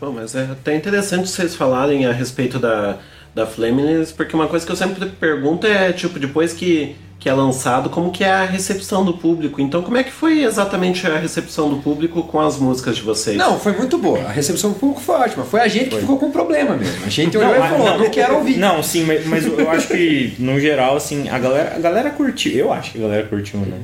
Bom, 0.01 0.13
mas 0.13 0.35
é 0.35 0.45
até 0.45 0.75
interessante 0.75 1.29
vocês 1.29 1.55
falarem 1.55 2.07
a 2.07 2.13
respeito 2.13 2.59
da, 2.59 2.97
da 3.35 3.47
Flamings, 3.47 4.13
porque 4.13 4.35
uma 4.35 4.47
coisa 4.47 4.65
que 4.65 4.73
eu 4.73 4.77
sempre 4.77 5.05
pergunto 5.07 5.67
é, 5.67 5.93
tipo, 5.93 6.19
depois 6.19 6.55
que, 6.55 6.97
que 7.19 7.29
é 7.29 7.35
lançado, 7.35 7.91
como 7.91 8.11
que 8.11 8.25
é 8.25 8.31
a 8.33 8.47
recepção 8.47 9.05
do 9.05 9.13
público? 9.13 9.61
Então, 9.61 9.83
como 9.83 9.99
é 9.99 10.03
que 10.03 10.11
foi 10.11 10.43
exatamente 10.43 11.07
a 11.07 11.19
recepção 11.19 11.69
do 11.69 11.77
público 11.83 12.23
com 12.23 12.41
as 12.41 12.59
músicas 12.59 12.97
de 12.97 13.03
vocês? 13.03 13.37
Não, 13.37 13.61
foi 13.61 13.73
muito 13.73 13.99
boa. 13.99 14.21
A 14.21 14.33
recepção 14.33 14.71
do 14.71 14.77
público 14.79 15.03
foi 15.03 15.17
ótima. 15.17 15.45
Foi 15.45 15.61
a 15.61 15.69
gente 15.69 15.91
que 15.91 15.99
ficou 15.99 16.19
com 16.19 16.31
problema 16.31 16.77
mesmo. 16.79 17.05
A 17.05 17.11
gente 17.11 17.37
olhou 17.37 17.51
Não, 17.51 17.67
e 17.67 17.69
falou, 17.69 17.87
não, 17.87 17.99
não, 17.99 18.11
quero 18.11 18.37
ouvir. 18.37 18.57
Não, 18.57 18.83
sim, 18.83 19.05
mas, 19.05 19.27
mas 19.27 19.45
eu 19.45 19.71
acho 19.71 19.89
que, 19.89 20.33
no 20.39 20.59
geral, 20.59 20.97
assim, 20.97 21.29
a 21.29 21.39
galera, 21.39 21.77
a 21.77 21.79
galera 21.79 22.11
curtiu. 22.11 22.53
Eu 22.53 22.73
acho 22.73 22.93
que 22.93 22.99
a 22.99 23.03
galera 23.03 23.27
curtiu, 23.27 23.61
né? 23.61 23.81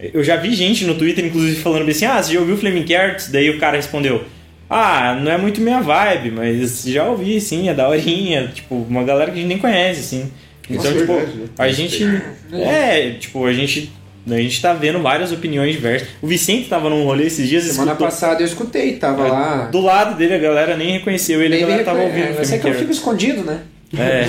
Eu 0.00 0.22
já 0.22 0.36
vi 0.36 0.54
gente 0.54 0.84
no 0.84 0.94
Twitter, 0.94 1.24
inclusive, 1.24 1.56
falando 1.56 1.84
bem 1.84 1.90
assim, 1.90 2.06
ah, 2.06 2.22
você 2.22 2.32
já 2.32 2.38
ouviu 2.38 2.56
Flaming 2.56 2.84
Carrots? 2.84 3.28
Daí 3.28 3.50
o 3.50 3.58
cara 3.58 3.76
respondeu, 3.76 4.24
ah, 4.70 5.18
não 5.22 5.30
é 5.32 5.38
muito 5.38 5.60
minha 5.60 5.80
vibe, 5.80 6.30
mas 6.32 6.82
já 6.84 7.04
ouvi, 7.04 7.40
sim, 7.40 7.68
é 7.68 7.74
daorinha. 7.74 8.48
Tipo, 8.54 8.74
uma 8.76 9.02
galera 9.04 9.30
que 9.30 9.38
a 9.38 9.40
gente 9.40 9.48
nem 9.48 9.58
conhece, 9.58 10.00
assim. 10.00 10.30
Então, 10.70 10.84
Nossa, 10.84 10.98
tipo, 11.00 11.14
verdade, 11.14 11.50
a 11.58 11.68
gente... 11.72 12.04
É, 12.52 13.10
tipo, 13.12 13.44
a 13.46 13.52
gente... 13.52 13.92
A 14.30 14.36
gente 14.36 14.60
tá 14.60 14.74
vendo 14.74 15.00
várias 15.00 15.32
opiniões 15.32 15.72
diversas. 15.72 16.08
O 16.20 16.26
Vicente 16.26 16.68
tava 16.68 16.90
num 16.90 17.02
rolê 17.04 17.24
esses 17.28 17.48
dias. 17.48 17.64
Semana 17.64 17.92
escutou- 17.92 18.06
passada 18.08 18.42
eu 18.42 18.46
escutei, 18.46 18.96
tava 18.96 19.26
É, 19.26 19.30
lá. 19.30 19.56
Do 19.72 19.80
lado 19.80 20.18
dele, 20.18 20.34
a 20.34 20.38
galera 20.38 20.76
nem 20.76 20.92
reconheceu 20.98 21.40
ele, 21.40 21.54
Nem 21.54 21.64
a 21.64 21.66
galera 21.66 21.84
tava 21.84 22.00
ouvindo. 22.02 22.24
é, 22.26 22.34
mas 22.36 22.52
é 22.52 22.58
que 22.58 22.68
eu 22.68 22.74
fico 22.74 22.90
escondido, 22.92 23.42
né? 23.42 23.60
É, 23.96 24.26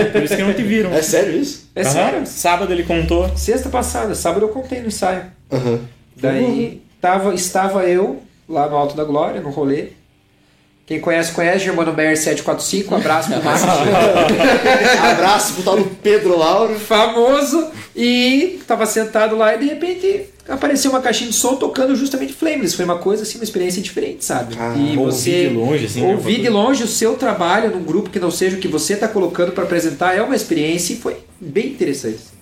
é, 0.00 0.04
por 0.04 0.22
isso 0.22 0.34
que 0.34 0.42
não 0.42 0.54
te 0.54 0.62
viram. 0.62 0.90
É 0.94 1.02
sério 1.02 1.38
isso? 1.38 1.68
É 1.76 1.82
Aham. 1.82 1.90
sério. 1.90 2.26
Sábado 2.26 2.72
ele 2.72 2.84
contou. 2.84 3.30
Sexta 3.36 3.68
passada, 3.68 4.14
sábado 4.14 4.46
eu 4.46 4.48
contei 4.48 4.80
no 4.80 4.86
ensaio. 4.86 5.24
Aham. 5.52 5.80
Daí 6.16 6.80
tava, 6.98 7.34
estava 7.34 7.84
eu 7.84 8.22
lá 8.48 8.68
no 8.68 8.76
Alto 8.76 8.96
da 8.96 9.04
Glória, 9.04 9.40
no 9.40 9.50
rolê. 9.50 9.88
Quem 10.86 11.00
conhece, 11.00 11.32
conhece, 11.32 11.64
Germano 11.64 11.94
Meyer 11.94 12.14
745, 12.14 12.94
abraço 12.94 13.30
pro 13.30 13.42
Márcio. 13.42 13.68
Abraço 15.02 15.54
pro 15.54 15.62
tal 15.62 15.76
do 15.78 15.84
Pedro 15.84 16.38
Lauro. 16.38 16.78
Famoso. 16.78 17.68
E 17.96 18.60
tava 18.66 18.84
sentado 18.84 19.34
lá 19.34 19.54
e 19.54 19.58
de 19.60 19.64
repente 19.66 20.26
apareceu 20.46 20.90
uma 20.90 21.00
caixinha 21.00 21.30
de 21.30 21.36
som 21.36 21.56
tocando 21.56 21.96
justamente 21.96 22.34
Flameless. 22.34 22.76
Foi 22.76 22.84
uma 22.84 22.98
coisa 22.98 23.22
assim, 23.22 23.38
uma 23.38 23.44
experiência 23.44 23.80
diferente, 23.80 24.26
sabe? 24.26 24.54
e 24.54 24.96
ouvi 24.96 24.96
você 24.96 25.48
de 25.48 25.54
longe, 25.54 25.86
assim, 25.86 26.02
né? 26.02 26.12
ouvir 26.12 26.42
de 26.42 26.48
longe 26.50 26.82
o 26.82 26.88
seu 26.88 27.14
trabalho 27.16 27.70
num 27.70 27.82
grupo 27.82 28.10
que 28.10 28.20
não 28.20 28.30
seja 28.30 28.56
o 28.56 28.60
que 28.60 28.68
você 28.68 28.94
tá 28.94 29.08
colocando 29.08 29.52
para 29.52 29.64
apresentar 29.64 30.14
é 30.14 30.20
uma 30.20 30.36
experiência 30.36 30.92
e 30.92 30.96
foi 30.96 31.16
bem 31.40 31.68
interessante. 31.68 32.34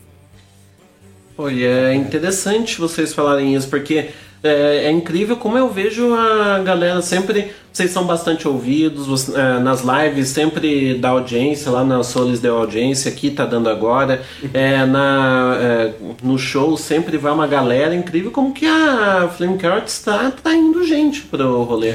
E 1.52 1.64
é 1.64 1.94
interessante 1.94 2.78
vocês 2.78 3.12
falarem 3.12 3.54
isso, 3.54 3.68
porque 3.68 4.10
é, 4.42 4.84
é 4.86 4.90
incrível 4.90 5.36
como 5.36 5.56
eu 5.56 5.68
vejo 5.68 6.14
a 6.14 6.58
galera 6.60 7.00
sempre. 7.02 7.52
Vocês 7.72 7.90
são 7.90 8.04
bastante 8.04 8.46
ouvidos, 8.46 9.06
você- 9.06 9.32
é, 9.34 9.58
nas 9.58 9.82
lives 9.82 10.28
sempre 10.28 10.94
dá 10.98 11.08
audiência, 11.08 11.70
lá 11.70 11.82
na 11.82 12.02
Solis 12.02 12.38
deu 12.38 12.58
audiência, 12.58 13.10
aqui 13.10 13.30
tá 13.30 13.46
dando 13.46 13.68
agora. 13.70 14.22
É, 14.52 14.84
na, 14.84 15.56
é, 15.58 15.92
no 16.22 16.38
show 16.38 16.76
sempre 16.76 17.16
vai 17.16 17.32
uma 17.32 17.46
galera 17.46 17.94
incrível, 17.94 18.30
como 18.30 18.52
que 18.52 18.66
a 18.66 19.30
Flame 19.34 19.56
Carrots 19.56 19.94
está 19.94 20.26
atraindo 20.26 20.84
gente 20.86 21.22
pro 21.22 21.62
rolê. 21.62 21.94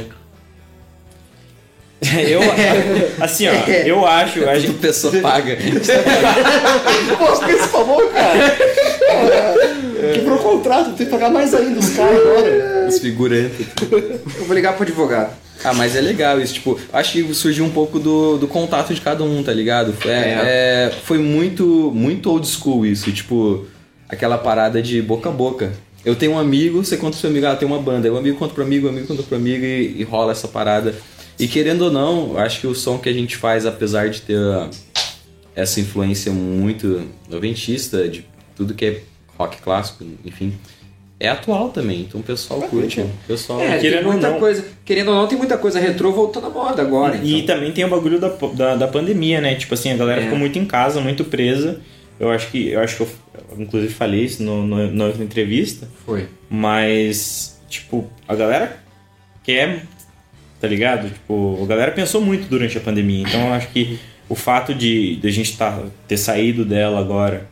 Eu, 2.28 2.42
assim, 3.20 3.48
ó, 3.48 3.54
eu 3.86 4.06
acho. 4.06 4.48
A 4.48 4.58
gente... 4.60 4.74
pessoa 4.76 5.14
paga. 5.22 5.58
Pô, 7.18 7.46
que 7.46 7.52
esse 7.52 7.68
favor, 7.68 8.12
cara. 8.12 8.58
Porra, 9.08 10.14
Quebrou 10.14 10.38
o 10.38 10.42
contrato, 10.42 10.94
tem 10.94 11.06
que 11.06 11.12
pagar 11.12 11.30
mais 11.30 11.54
ainda 11.54 11.80
os 11.80 11.90
caras 11.90 12.20
agora. 12.20 12.88
Os 12.88 13.00
figurantes. 13.00 13.66
Eu 13.92 14.46
vou 14.46 14.56
ligar 14.56 14.74
pro 14.74 14.84
advogado. 14.84 15.34
Ah, 15.64 15.74
mas 15.74 15.96
é 15.96 16.02
legal 16.02 16.40
isso, 16.40 16.54
tipo, 16.54 16.80
acho 16.94 17.14
que 17.14 17.34
surgiu 17.34 17.66
um 17.66 17.72
pouco 17.72 18.00
do, 18.00 18.38
do 18.38 18.48
contato 18.48 18.94
de 18.94 19.02
cada 19.02 19.24
um, 19.24 19.42
tá 19.42 19.52
ligado? 19.52 19.94
É, 20.06 20.90
é, 20.90 20.92
foi 21.04 21.18
muito, 21.18 21.92
muito 21.94 22.30
old 22.30 22.48
school 22.48 22.86
isso, 22.86 23.12
tipo, 23.12 23.66
aquela 24.08 24.38
parada 24.38 24.82
de 24.82 25.02
boca 25.02 25.30
a 25.30 25.32
boca. 25.32 25.74
Eu 26.06 26.16
tenho 26.16 26.34
um 26.34 26.40
amigo, 26.40 26.86
você 26.86 26.96
conta 26.96 27.12
pro 27.12 27.20
seu 27.22 27.30
amigo, 27.30 27.48
ah, 27.48 27.56
tem 27.56 27.68
uma 27.68 27.80
banda, 27.80 28.08
aí 28.08 28.12
o 28.14 28.18
amigo 28.18 28.38
conta 28.38 28.54
pro 28.54 28.64
amigo, 28.64 28.86
o 28.86 28.90
amigo 28.90 29.08
conta 29.08 29.24
pro 29.24 29.36
amigo 29.36 29.66
e, 29.66 30.00
e 30.00 30.04
rola 30.04 30.32
essa 30.32 30.48
parada. 30.48 30.94
E 31.40 31.48
querendo 31.48 31.84
ou 31.84 31.92
não, 31.92 32.32
eu 32.32 32.40
acho 32.40 32.62
que 32.62 32.68
o 32.68 32.74
som 32.76 32.98
que 32.98 33.08
a 33.10 33.14
gente 33.14 33.36
faz, 33.38 33.66
apesar 33.66 34.10
de 34.10 34.22
ter 34.22 34.38
ah, 34.38 34.70
essa 35.56 35.80
influência 35.80 36.32
muito 36.32 37.04
noventista, 37.30 38.08
de 38.08 38.26
tudo 38.56 38.74
que 38.74 38.86
é 38.86 39.02
rock 39.38 39.62
clássico, 39.62 40.04
enfim, 40.26 40.54
é 41.20 41.30
atual 41.30 41.70
também, 41.70 42.02
então 42.02 42.22
o 42.22 42.24
pessoal 42.24 42.62
curte. 42.64 43.02
O 43.02 43.10
pessoal 43.28 43.60
É, 43.62 43.78
querendo 43.80 44.06
ou 44.06 44.12
muita 44.14 44.30
não. 44.32 44.40
coisa. 44.40 44.64
Querendo 44.86 45.10
ou 45.10 45.16
não, 45.16 45.28
tem 45.28 45.38
muita 45.38 45.58
coisa 45.58 45.80
retrô 45.80 46.12
voltando 46.12 46.48
à 46.48 46.50
moda 46.50 46.82
agora. 46.82 47.16
então. 47.16 47.28
E 47.28 47.44
também 47.44 47.72
tem 47.72 47.86
o 47.86 47.90
bagulho 47.90 48.20
da, 48.20 48.30
da, 48.30 48.76
da 48.76 48.88
pandemia, 48.88 49.42
né? 49.42 49.56
Tipo 49.56 49.74
assim, 49.74 49.92
a 49.92 49.98
galera 49.98 50.22
É. 50.22 50.24
ficou 50.26 50.38
muito 50.38 50.58
em 50.60 50.66
casa, 50.66 51.00
muito 51.02 51.24
presa. 51.26 51.80
Eu 52.20 52.30
acho 52.32 52.50
que 52.50 52.70
eu 52.70 52.80
acho 52.80 52.98
que 52.98 53.04
eu, 53.04 53.10
eu, 53.52 53.62
inclusive 53.62 53.94
falei 53.94 54.26
isso 54.26 54.42
no, 54.44 54.66
no, 54.66 54.92
na 54.92 55.06
outra 55.06 55.24
entrevista. 55.24 55.88
Foi. 56.06 56.28
Mas, 56.50 57.60
tipo, 57.70 58.08
a 58.28 58.36
galera 58.36 58.78
quer, 59.44 59.86
tá 60.60 60.68
ligado? 60.68 61.10
Tipo, 61.10 61.60
a 61.64 61.66
galera 61.66 61.92
pensou 61.92 62.22
muito 62.22 62.48
durante 62.50 62.78
a 62.78 62.82
pandemia. 62.82 63.26
Então 63.28 63.48
eu 63.48 63.54
acho 63.54 63.68
que 63.70 64.00
o 64.30 64.36
fato 64.36 64.74
de, 64.74 65.18
de 65.18 65.28
a 65.28 65.32
gente 65.32 65.58
tá, 65.58 65.84
ter 66.08 66.18
saído 66.18 66.66
dela 66.66 67.00
agora 67.00 67.48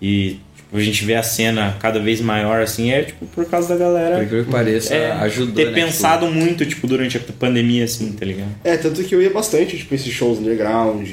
e 0.00 0.38
tipo, 0.56 0.76
a 0.76 0.80
gente 0.80 1.04
ver 1.04 1.16
a 1.16 1.22
cena 1.22 1.76
cada 1.80 2.00
vez 2.00 2.20
maior 2.20 2.62
assim 2.62 2.90
é 2.90 3.02
tipo 3.02 3.26
por 3.26 3.44
causa 3.46 3.68
da 3.68 3.76
galera. 3.76 4.16
Por 4.16 4.24
incrível 4.24 4.44
que 4.44 4.50
pareça, 4.50 4.94
é, 4.94 5.12
ajudou, 5.12 5.54
Ter 5.54 5.70
né, 5.70 5.72
pensado 5.72 6.26
muito, 6.26 6.64
tipo, 6.64 6.86
durante 6.86 7.16
a 7.16 7.20
pandemia, 7.20 7.84
assim, 7.84 8.12
tá 8.12 8.24
ligado? 8.24 8.50
É, 8.64 8.76
tanto 8.76 9.02
que 9.02 9.14
eu 9.14 9.22
ia 9.22 9.30
bastante, 9.30 9.76
tipo, 9.76 9.94
esses 9.94 10.12
shows 10.12 10.38
underground, 10.38 11.06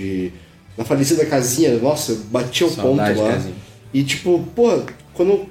na 0.78 0.86
falecida 0.86 1.26
casinha, 1.26 1.78
nossa, 1.78 2.18
batia 2.30 2.68
o 2.68 2.72
ponto 2.72 2.98
lá. 2.98 3.14
casinha. 3.14 3.56
E 3.94 4.04
tipo, 4.04 4.40
pô, 4.56 4.82
quando. 5.14 5.50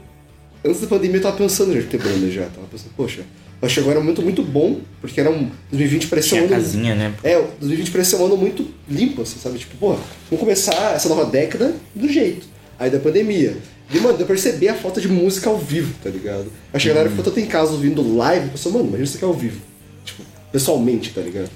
Antes 0.65 0.83
da 0.83 0.87
pandemia 0.89 1.17
eu 1.17 1.23
tava 1.23 1.37
pensando 1.37 1.77
em 1.77 1.83
ter 1.83 1.99
banda 1.99 2.31
já. 2.31 2.43
Tava 2.43 2.67
pensando, 2.71 2.93
poxa, 2.97 3.23
que 3.69 3.81
agora 3.81 3.97
é 3.97 3.99
um 3.99 4.03
momento 4.03 4.23
muito 4.23 4.43
bom, 4.43 4.81
porque 5.01 5.21
era 5.21 5.31
um. 5.31 5.51
2020 5.71 6.07
parecia 6.07 6.41
um 6.41 6.45
ano. 6.45 6.49
casinha, 6.49 6.95
né? 6.95 7.15
É, 7.23 7.35
2020 7.61 7.91
parecia 7.91 8.19
um 8.19 8.25
ano 8.25 8.37
muito 8.37 8.67
limpo, 8.89 9.23
assim, 9.23 9.39
sabe? 9.39 9.59
Tipo, 9.59 9.77
pô, 9.77 9.89
vamos 10.31 10.41
começar 10.41 10.95
essa 10.95 11.09
nova 11.09 11.27
década 11.27 11.75
do 11.95 12.09
jeito. 12.09 12.47
Aí 12.79 12.91
da 12.91 12.99
pandemia. 12.99 13.57
E, 13.93 13.99
mano, 13.99 14.17
eu 14.19 14.27
percebi 14.27 14.69
a 14.69 14.75
falta 14.75 15.01
de 15.01 15.09
música 15.09 15.51
ao 15.51 15.59
vivo, 15.59 15.93
tá 16.03 16.09
ligado? 16.09 16.47
Acho 16.73 16.85
que 16.85 16.91
a 16.91 16.95
galera 16.95 17.11
ficou 17.11 17.25
tanto 17.25 17.41
em 17.41 17.47
casa 17.47 17.73
ouvindo 17.73 18.17
live, 18.17 18.49
pensou, 18.49 18.73
mano, 18.73 18.85
imagina 18.85 19.05
isso 19.05 19.17
aqui 19.17 19.25
ao 19.25 19.35
vivo. 19.35 19.61
Tipo, 20.05 20.23
pessoalmente, 20.51 21.11
tá 21.11 21.21
ligado? 21.21 21.51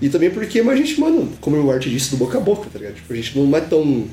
E 0.00 0.08
também 0.08 0.30
porque, 0.30 0.62
mas 0.62 0.74
a 0.74 0.76
gente, 0.76 1.00
mano, 1.00 1.32
como 1.40 1.56
o 1.56 1.70
Art 1.70 1.84
disse, 1.84 2.10
do 2.10 2.18
boca 2.18 2.38
a 2.38 2.40
boca, 2.40 2.68
tá 2.72 2.78
ligado? 2.78 2.96
Tipo, 2.96 3.12
a 3.12 3.16
gente 3.16 3.38
não 3.38 3.56
é 3.56 3.60
tão 3.60 4.04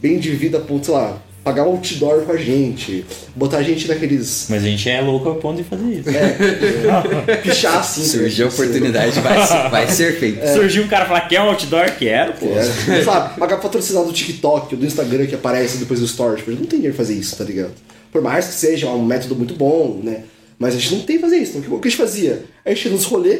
bem 0.00 0.18
de 0.18 0.30
vida, 0.30 0.58
ponto, 0.58 0.86
sei 0.86 0.94
lá, 0.94 1.22
pagar 1.44 1.64
um 1.64 1.72
outdoor 1.72 2.22
com 2.22 2.32
a 2.32 2.36
gente, 2.36 3.04
botar 3.34 3.58
a 3.58 3.62
gente 3.62 3.88
naqueles. 3.88 4.46
Mas 4.48 4.62
a 4.62 4.66
gente 4.66 4.88
é 4.88 5.00
louco 5.00 5.28
a 5.30 5.34
ponto 5.34 5.56
de 5.56 5.64
fazer 5.64 5.84
isso. 5.92 6.08
É, 6.10 7.36
pichar 7.42 7.78
assim. 7.78 8.04
Surgiu 8.04 8.46
a 8.46 8.48
oportunidade, 8.48 9.20
vai 9.20 9.46
ser- 9.46 9.68
vai 9.70 9.88
ser 9.88 10.18
feito. 10.18 10.46
Surgiu 10.54 10.84
um 10.84 10.88
cara 10.88 11.06
falar, 11.06 11.22
quer 11.22 11.40
um 11.40 11.48
outdoor? 11.48 11.90
Quero, 11.98 12.34
pô. 12.34 12.46
É, 12.46 13.02
sabe, 13.04 13.38
pagar 13.38 13.56
patrocinado 13.58 14.06
do 14.06 14.12
TikTok 14.12 14.74
ou 14.74 14.80
do 14.80 14.86
Instagram 14.86 15.26
que 15.26 15.34
aparece 15.34 15.78
depois 15.78 16.00
do 16.00 16.06
Story. 16.06 16.36
Tipo, 16.36 16.50
a 16.50 16.52
gente 16.54 16.62
não 16.62 16.68
tem 16.68 16.78
dinheiro 16.78 16.96
pra 16.96 17.04
fazer 17.04 17.18
isso, 17.18 17.36
tá 17.36 17.44
ligado? 17.44 17.72
Por 18.10 18.20
mais 18.22 18.46
que 18.46 18.54
seja 18.54 18.88
um 18.90 19.04
método 19.04 19.34
muito 19.34 19.54
bom, 19.54 20.00
né? 20.02 20.24
Mas 20.58 20.74
a 20.74 20.78
gente 20.78 20.94
não 20.94 21.02
tem 21.02 21.16
que 21.16 21.22
fazer 21.22 21.38
isso. 21.38 21.58
Então, 21.58 21.74
o 21.74 21.80
que 21.80 21.88
a 21.88 21.90
gente 21.90 22.00
fazia? 22.00 22.44
A 22.64 22.68
gente 22.70 22.84
ia 22.86 22.92
nos 22.92 23.04
rolê, 23.04 23.38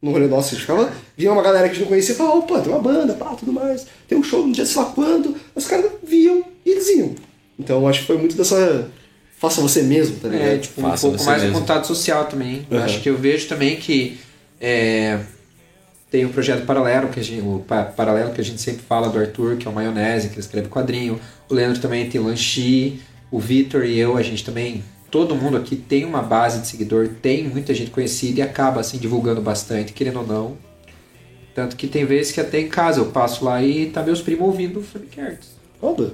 no 0.00 0.10
rolê 0.10 0.26
nosso, 0.26 0.48
a 0.48 0.50
gente 0.52 0.60
ficava, 0.62 0.90
via 1.16 1.30
uma 1.32 1.42
galera 1.42 1.64
que 1.68 1.70
a 1.70 1.74
gente 1.74 1.82
não 1.82 1.88
conhecia 1.88 2.14
e 2.14 2.16
falava, 2.16 2.38
opa, 2.38 2.60
tem 2.60 2.72
uma 2.72 2.80
banda, 2.80 3.12
pá, 3.14 3.34
tudo 3.38 3.52
mais. 3.52 3.84
Tem 4.08 4.16
um 4.16 4.22
show 4.22 4.46
no 4.46 4.52
dia 4.52 4.64
sei 4.64 4.80
lá 4.80 4.88
quando. 4.94 5.34
Os 5.54 5.66
caras 5.66 5.86
viam 6.02 6.42
e 6.64 6.70
eles 6.70 6.88
iam. 6.88 7.14
Então, 7.58 7.86
acho 7.86 8.00
que 8.00 8.06
foi 8.06 8.18
muito 8.18 8.36
dessa. 8.36 8.88
Faça 9.38 9.60
você 9.60 9.82
mesmo, 9.82 10.16
tá 10.20 10.28
ligado? 10.28 10.48
É, 10.48 10.58
tipo, 10.58 10.80
um 10.80 10.90
pouco 10.96 11.24
mais 11.24 11.42
o 11.42 11.52
contato 11.52 11.86
social 11.86 12.26
também. 12.26 12.66
Eu 12.70 12.78
Uhum. 12.78 12.84
Acho 12.84 13.00
que 13.00 13.08
eu 13.10 13.16
vejo 13.16 13.48
também 13.48 13.76
que 13.76 14.18
é, 14.60 15.18
tem 16.10 16.24
o 16.24 16.28
projeto 16.28 16.64
paralelo, 16.64 17.08
que 17.08 17.18
a 17.18 17.24
gente, 17.24 17.40
o 17.42 17.64
pa- 17.66 17.82
paralelo 17.84 18.32
que 18.32 18.40
a 18.40 18.44
gente 18.44 18.60
sempre 18.60 18.82
fala 18.82 19.08
do 19.08 19.18
Arthur, 19.18 19.56
que 19.56 19.66
é 19.66 19.70
o 19.70 19.74
Maionese, 19.74 20.28
que 20.28 20.34
ele 20.34 20.40
escreve 20.42 20.68
quadrinho. 20.68 21.18
O 21.50 21.54
Leandro 21.54 21.80
também 21.80 22.08
tem 22.08 22.20
o 22.20 22.24
Lanchi, 22.24 23.00
o 23.32 23.40
Vitor 23.40 23.84
e 23.84 23.98
eu, 23.98 24.16
a 24.16 24.22
gente 24.22 24.44
também. 24.44 24.84
Todo 25.10 25.34
mundo 25.34 25.56
aqui 25.56 25.74
tem 25.76 26.04
uma 26.04 26.22
base 26.22 26.60
de 26.60 26.68
seguidor, 26.68 27.08
tem 27.20 27.44
muita 27.44 27.74
gente 27.74 27.90
conhecida 27.90 28.38
e 28.40 28.42
acaba 28.42 28.80
assim 28.80 28.96
divulgando 28.96 29.42
bastante, 29.42 29.92
querendo 29.92 30.20
ou 30.20 30.26
não. 30.26 30.56
Tanto 31.54 31.76
que 31.76 31.86
tem 31.86 32.04
vezes 32.04 32.32
que 32.32 32.40
até 32.40 32.60
em 32.60 32.68
casa 32.68 33.00
eu 33.00 33.06
passo 33.06 33.44
lá 33.44 33.62
e 33.62 33.86
tá 33.86 34.02
meus 34.02 34.22
primos 34.22 34.46
ouvindo 34.46 34.78
o 34.80 34.82
Flamengo 34.82 35.20
Arts. 35.20 35.48
Foda. 35.80 36.12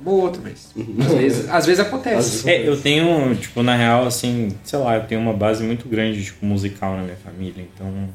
Uma 0.00 0.12
ou 0.12 0.20
outra, 0.22 0.40
mas 0.42 0.72
às 1.06 1.12
vezes, 1.14 1.50
às 1.50 1.66
vezes 1.66 1.80
acontece. 1.80 2.48
É, 2.48 2.66
eu 2.66 2.80
tenho, 2.80 3.34
tipo, 3.36 3.62
na 3.62 3.76
real, 3.76 4.06
assim, 4.06 4.56
sei 4.64 4.78
lá, 4.78 4.96
eu 4.96 5.04
tenho 5.04 5.20
uma 5.20 5.32
base 5.34 5.62
muito 5.62 5.88
grande, 5.88 6.24
tipo, 6.24 6.44
musical 6.46 6.96
na 6.96 7.02
minha 7.02 7.16
família, 7.16 7.66
então 7.74 8.08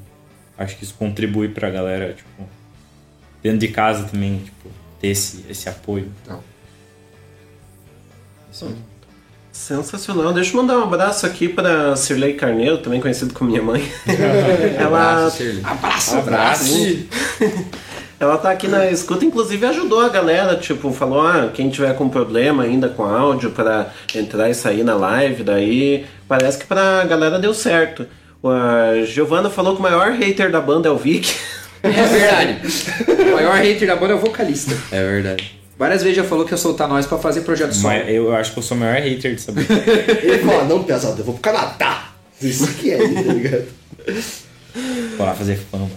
acho 0.57 0.77
que 0.77 0.83
isso 0.83 0.95
contribui 0.97 1.49
pra 1.49 1.69
galera, 1.69 2.13
tipo, 2.13 2.49
dentro 3.43 3.59
de 3.59 3.67
casa 3.67 4.05
também, 4.05 4.39
tipo, 4.39 4.69
ter 4.99 5.09
esse, 5.09 5.45
esse 5.49 5.69
apoio. 5.69 6.11
Então. 6.23 6.39
Isso. 8.51 8.75
Sensacional. 9.51 10.33
Deixa 10.33 10.51
eu 10.51 10.57
mandar 10.57 10.77
um 10.79 10.83
abraço 10.83 11.25
aqui 11.25 11.47
para 11.47 11.95
Cirlei 11.95 12.33
Carneiro, 12.33 12.79
também 12.79 12.99
conhecido 12.99 13.33
como 13.33 13.51
minha 13.51 13.61
mãe. 13.61 13.81
Ela. 14.77 15.13
Abraço, 15.19 15.37
Cirlei. 15.37 15.63
Abraço, 15.63 16.17
Abraço. 16.17 17.07
Ela 18.25 18.37
tá 18.37 18.51
aqui 18.51 18.67
na 18.67 18.89
escuta, 18.89 19.23
inclusive 19.23 19.65
ajudou 19.65 20.01
a 20.01 20.09
galera, 20.09 20.55
tipo, 20.55 20.91
falou, 20.91 21.21
ah, 21.21 21.49
quem 21.53 21.69
tiver 21.69 21.95
com 21.95 22.09
problema 22.09 22.63
ainda 22.63 22.89
com 22.89 23.03
áudio 23.03 23.51
para 23.51 23.93
entrar 24.13 24.49
e 24.49 24.53
sair 24.53 24.83
na 24.83 24.95
live, 24.95 25.43
daí 25.43 26.05
parece 26.27 26.57
que 26.57 26.65
pra 26.65 27.05
galera 27.05 27.37
deu 27.39 27.53
certo. 27.53 28.05
A 28.43 29.03
Giovanna 29.05 29.49
falou 29.49 29.73
que 29.73 29.79
o 29.79 29.83
maior 29.83 30.11
hater 30.11 30.51
da 30.51 30.61
banda 30.61 30.87
é 30.87 30.91
o 30.91 30.97
Vic. 30.97 31.35
É 31.81 31.89
verdade. 31.89 32.57
O 33.07 33.35
maior 33.35 33.57
hater 33.57 33.87
da 33.87 33.95
banda 33.95 34.13
é 34.13 34.15
o 34.15 34.19
vocalista. 34.19 34.75
É 34.91 35.03
verdade. 35.03 35.59
Várias 35.77 36.01
vezes 36.01 36.17
já 36.17 36.23
falou 36.23 36.45
que 36.45 36.53
ia 36.53 36.57
soltar 36.57 36.87
nós 36.87 37.05
pra 37.05 37.17
fazer 37.17 37.41
projeto. 37.41 37.75
Mas 37.77 38.09
eu 38.09 38.33
acho 38.33 38.53
que 38.53 38.59
eu 38.59 38.63
sou 38.63 38.77
o 38.77 38.79
maior 38.79 38.95
hater 38.95 39.33
dessa 39.33 39.51
banda. 39.51 39.67
Ele 40.23 40.39
fala, 40.39 40.63
não, 40.63 40.83
pesado, 40.83 41.19
eu 41.19 41.25
vou 41.25 41.33
pro 41.33 41.43
Canadá. 41.43 42.09
Isso 42.41 42.67
que 42.73 42.91
é, 42.91 42.97
tá 42.97 43.33
ligado? 43.33 43.65
Vou 45.17 45.25
lá 45.25 45.33
fazer 45.33 45.57
fama. 45.71 45.89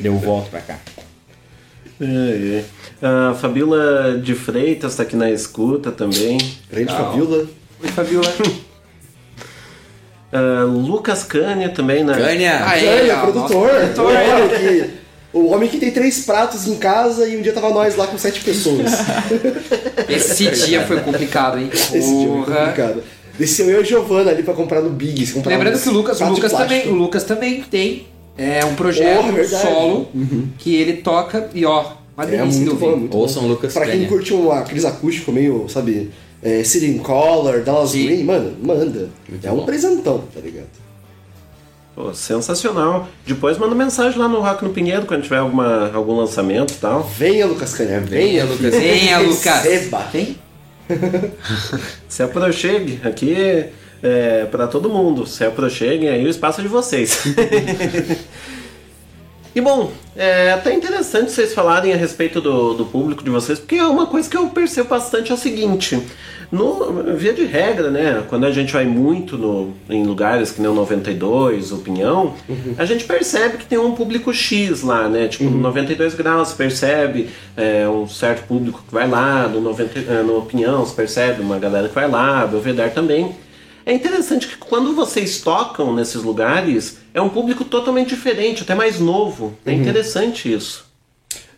Deu 0.00 0.16
volta 0.18 0.50
pra 0.50 0.60
cá. 0.60 0.78
É, 2.00 2.62
é. 2.62 2.64
A 3.30 3.34
Fabiola 3.34 4.18
de 4.22 4.34
Freitas 4.34 4.94
tá 4.96 5.02
aqui 5.02 5.16
na 5.16 5.30
escuta 5.30 5.90
também. 5.90 6.38
Grande 6.70 6.92
Fabiola. 6.92 7.46
Oi, 7.82 7.88
Fabiola. 7.88 8.32
Ah, 10.30 10.64
Lucas 10.64 11.24
Cânia 11.24 11.70
também 11.70 12.04
na. 12.04 12.14
Cânia. 12.14 12.62
Aê, 12.66 12.84
Cânia, 12.84 13.16
ó, 13.16 13.20
produtor. 13.22 13.70
produtor. 13.70 14.12
O 14.12 14.12
homem 14.12 14.48
que- 14.58 14.90
O 15.32 15.46
homem 15.50 15.68
que 15.70 15.78
tem 15.78 15.90
três 15.90 16.20
pratos 16.24 16.66
em 16.66 16.76
casa 16.76 17.26
e 17.26 17.36
um 17.36 17.40
dia 17.42 17.52
tava 17.52 17.70
nós 17.70 17.96
lá 17.96 18.06
com 18.06 18.18
sete 18.18 18.40
pessoas. 18.42 18.92
Esse 20.08 20.50
dia 20.66 20.86
foi 20.86 21.00
complicado, 21.00 21.58
hein? 21.58 21.70
Esse 21.72 21.92
dia 22.00 22.28
foi 22.44 22.54
complicado. 22.56 23.02
Desceu 23.38 23.70
eu 23.70 23.78
e 23.78 23.82
a 23.82 23.84
Giovana 23.84 24.30
ali 24.30 24.42
pra 24.42 24.52
comprar 24.52 24.80
no 24.82 24.90
Big. 24.90 25.24
se 25.24 25.32
comprar 25.32 25.50
Lembrando 25.52 25.80
que 25.80 25.88
o 25.88 25.92
Lucas, 25.92 26.20
o 26.20 26.24
Lucas 26.28 26.52
também, 26.52 26.88
o 26.88 26.94
Lucas 26.94 27.24
também 27.24 27.62
tem 27.62 28.06
é, 28.38 28.64
um 28.64 28.74
projeto 28.74 29.16
Porra, 29.20 29.32
verdade. 29.32 29.62
solo 29.62 30.08
que 30.58 30.74
ele 30.76 30.94
toca 30.94 31.50
e 31.54 31.64
ó, 31.66 31.92
uma 32.16 32.24
É 32.24 32.26
delícia 32.28 32.60
de 32.60 32.66
muito 32.66 32.74
bom, 32.80 32.96
muito 32.96 33.16
Ouçam 33.16 33.42
bom. 33.42 33.48
Lucas 33.48 33.72
Pra 33.74 33.84
quem 33.84 33.94
Cânia. 33.94 34.08
curte 34.08 34.32
um, 34.32 34.50
aqueles 34.52 34.84
acústicos 34.84 35.34
meio, 35.34 35.68
sabe, 35.68 36.10
é, 36.42 36.62
Color, 37.02 37.62
Dallas 37.62 37.92
Green, 37.92 38.22
mano, 38.24 38.56
manda. 38.62 39.10
é 39.42 39.50
um 39.52 39.64
presentão, 39.64 40.22
tá 40.32 40.40
ligado? 40.40 40.68
Pô, 41.94 42.14
sensacional. 42.14 43.08
Depois 43.26 43.58
manda 43.58 43.74
mensagem 43.74 44.16
lá 44.20 44.28
no 44.28 44.40
Rock 44.40 44.62
no 44.62 44.70
Pinheiro 44.70 45.04
quando 45.04 45.22
tiver 45.24 45.38
alguma, 45.38 45.90
algum 45.92 46.14
lançamento 46.16 46.70
e 46.72 46.76
tal. 46.76 47.02
Venha, 47.02 47.44
Lucas 47.44 47.74
Cânia, 47.74 47.98
venha, 47.98 48.44
Lucas. 48.44 48.70
Venha, 48.72 49.18
Lucas. 49.18 49.64
Receba. 49.64 49.98
Vem. 50.12 50.36
Se 52.08 52.22
aproxegue, 52.22 53.00
aqui 53.04 53.64
é 54.02 54.46
para 54.46 54.66
todo 54.66 54.88
mundo. 54.88 55.26
Se 55.26 55.44
aproxeguem 55.44 56.08
aí 56.08 56.24
o 56.24 56.28
espaço 56.28 56.60
é 56.60 56.62
de 56.62 56.68
vocês. 56.68 57.24
e 59.54 59.60
bom, 59.60 59.92
é 60.16 60.52
até 60.52 60.74
interessante 60.74 61.32
vocês 61.32 61.54
falarem 61.54 61.92
a 61.92 61.96
respeito 61.96 62.40
do, 62.40 62.74
do 62.74 62.86
público 62.86 63.22
de 63.22 63.30
vocês, 63.30 63.58
porque 63.58 63.76
é 63.76 63.86
uma 63.86 64.06
coisa 64.06 64.28
que 64.28 64.36
eu 64.36 64.48
percebo 64.48 64.88
bastante 64.88 65.30
é 65.30 65.34
o 65.34 65.38
seguinte. 65.38 66.00
No, 66.50 67.14
via 67.14 67.34
de 67.34 67.44
regra, 67.44 67.90
né? 67.90 68.24
Quando 68.26 68.46
a 68.46 68.50
gente 68.50 68.72
vai 68.72 68.86
muito 68.86 69.36
no, 69.36 69.74
em 69.90 70.06
lugares 70.06 70.50
que 70.50 70.62
nem 70.62 70.70
o 70.70 70.74
92, 70.74 71.72
o 71.72 71.78
Pinhão, 71.78 72.34
a 72.78 72.86
gente 72.86 73.04
percebe 73.04 73.58
que 73.58 73.66
tem 73.66 73.78
um 73.78 73.94
público 73.94 74.32
X 74.32 74.82
lá, 74.82 75.10
né? 75.10 75.28
Tipo, 75.28 75.44
no 75.44 75.58
92 75.58 76.14
graus, 76.14 76.54
percebe 76.54 77.28
é, 77.54 77.86
um 77.86 78.08
certo 78.08 78.46
público 78.46 78.82
que 78.88 78.94
vai 78.94 79.06
lá, 79.06 79.46
no, 79.46 79.60
90, 79.60 79.98
eh, 79.98 80.22
no 80.22 80.40
Pinhão, 80.42 80.86
você 80.86 80.94
percebe 80.94 81.42
uma 81.42 81.58
galera 81.58 81.86
que 81.86 81.94
vai 81.94 82.10
lá, 82.10 82.46
Belvedere 82.46 82.92
também. 82.92 83.36
É 83.88 83.94
interessante 83.94 84.46
que 84.48 84.56
quando 84.58 84.94
vocês 84.94 85.40
tocam 85.40 85.94
nesses 85.94 86.22
lugares, 86.22 86.98
é 87.14 87.20
um 87.22 87.30
público 87.30 87.64
totalmente 87.64 88.10
diferente, 88.10 88.62
até 88.62 88.74
mais 88.74 89.00
novo. 89.00 89.56
É 89.64 89.70
Uhum. 89.72 89.80
interessante 89.80 90.52
isso. 90.52 90.86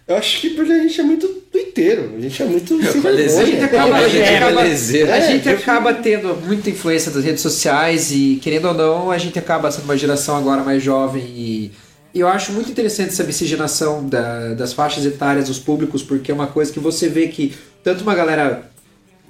Eu 0.07 0.17
acho 0.17 0.41
que 0.41 0.51
porque 0.51 0.71
a 0.73 0.79
gente 0.79 1.01
é 1.01 1.05
muito 1.05 1.27
tuiteiro, 1.53 2.15
a 2.17 2.21
gente 2.21 2.41
é 2.43 2.47
muito 2.47 2.69
sem 2.81 2.89
A 2.89 2.93
gente 2.93 3.01
vergonha. 3.01 3.65
acaba, 3.65 3.97
a 3.97 4.09
gente 4.09 4.29
acaba, 4.29 4.61
É, 4.67 5.13
a 5.13 5.21
gente 5.21 5.49
acaba 5.49 5.95
tendo 5.95 6.37
muita 6.47 6.71
influência 6.71 7.11
das 7.11 7.25
redes 7.25 7.41
sociais 7.43 8.11
e, 8.13 8.39
querendo 8.43 8.69
ou 8.69 8.75
não, 8.75 9.11
a 9.11 9.19
gente 9.19 9.37
acaba 9.39 9.71
sendo 9.71 9.85
uma 9.85 9.97
geração 9.97 10.37
agora 10.37 10.63
mais 10.63 10.83
jovem 10.83 11.23
e, 11.23 11.73
e 12.15 12.21
eu 12.21 12.27
acho 12.29 12.53
muito 12.53 12.71
interessante 12.71 13.11
essa 13.11 13.23
miscigenação 13.25 14.09
da- 14.09 14.55
das 14.55 14.73
faixas 14.73 15.05
etárias 15.05 15.47
dos 15.49 15.59
públicos, 15.61 16.03
porque 16.03 16.31
é 16.31 16.35
uma 16.35 16.47
coisa 16.49 16.73
que 16.73 16.81
você 16.81 17.09
vê 17.09 17.29
que 17.29 17.55
tanto 17.85 18.03
uma 18.03 18.15
galera 18.15 18.69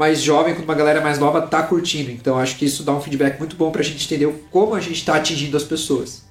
mais 0.00 0.22
jovem 0.22 0.54
quanto 0.54 0.64
uma 0.64 0.74
galera 0.74 1.02
mais 1.02 1.18
nova 1.18 1.42
tá 1.42 1.62
curtindo. 1.62 2.10
Então 2.10 2.38
acho 2.38 2.56
que 2.56 2.64
isso 2.64 2.82
dá 2.82 2.92
um 2.92 3.02
feedback 3.02 3.38
muito 3.38 3.54
bom 3.54 3.70
pra 3.70 3.82
gente 3.82 4.06
entender 4.06 4.32
como 4.50 4.74
a 4.74 4.80
gente 4.80 5.04
tá 5.04 5.16
atingindo 5.16 5.56
as 5.58 5.62
pessoas. 5.62 6.24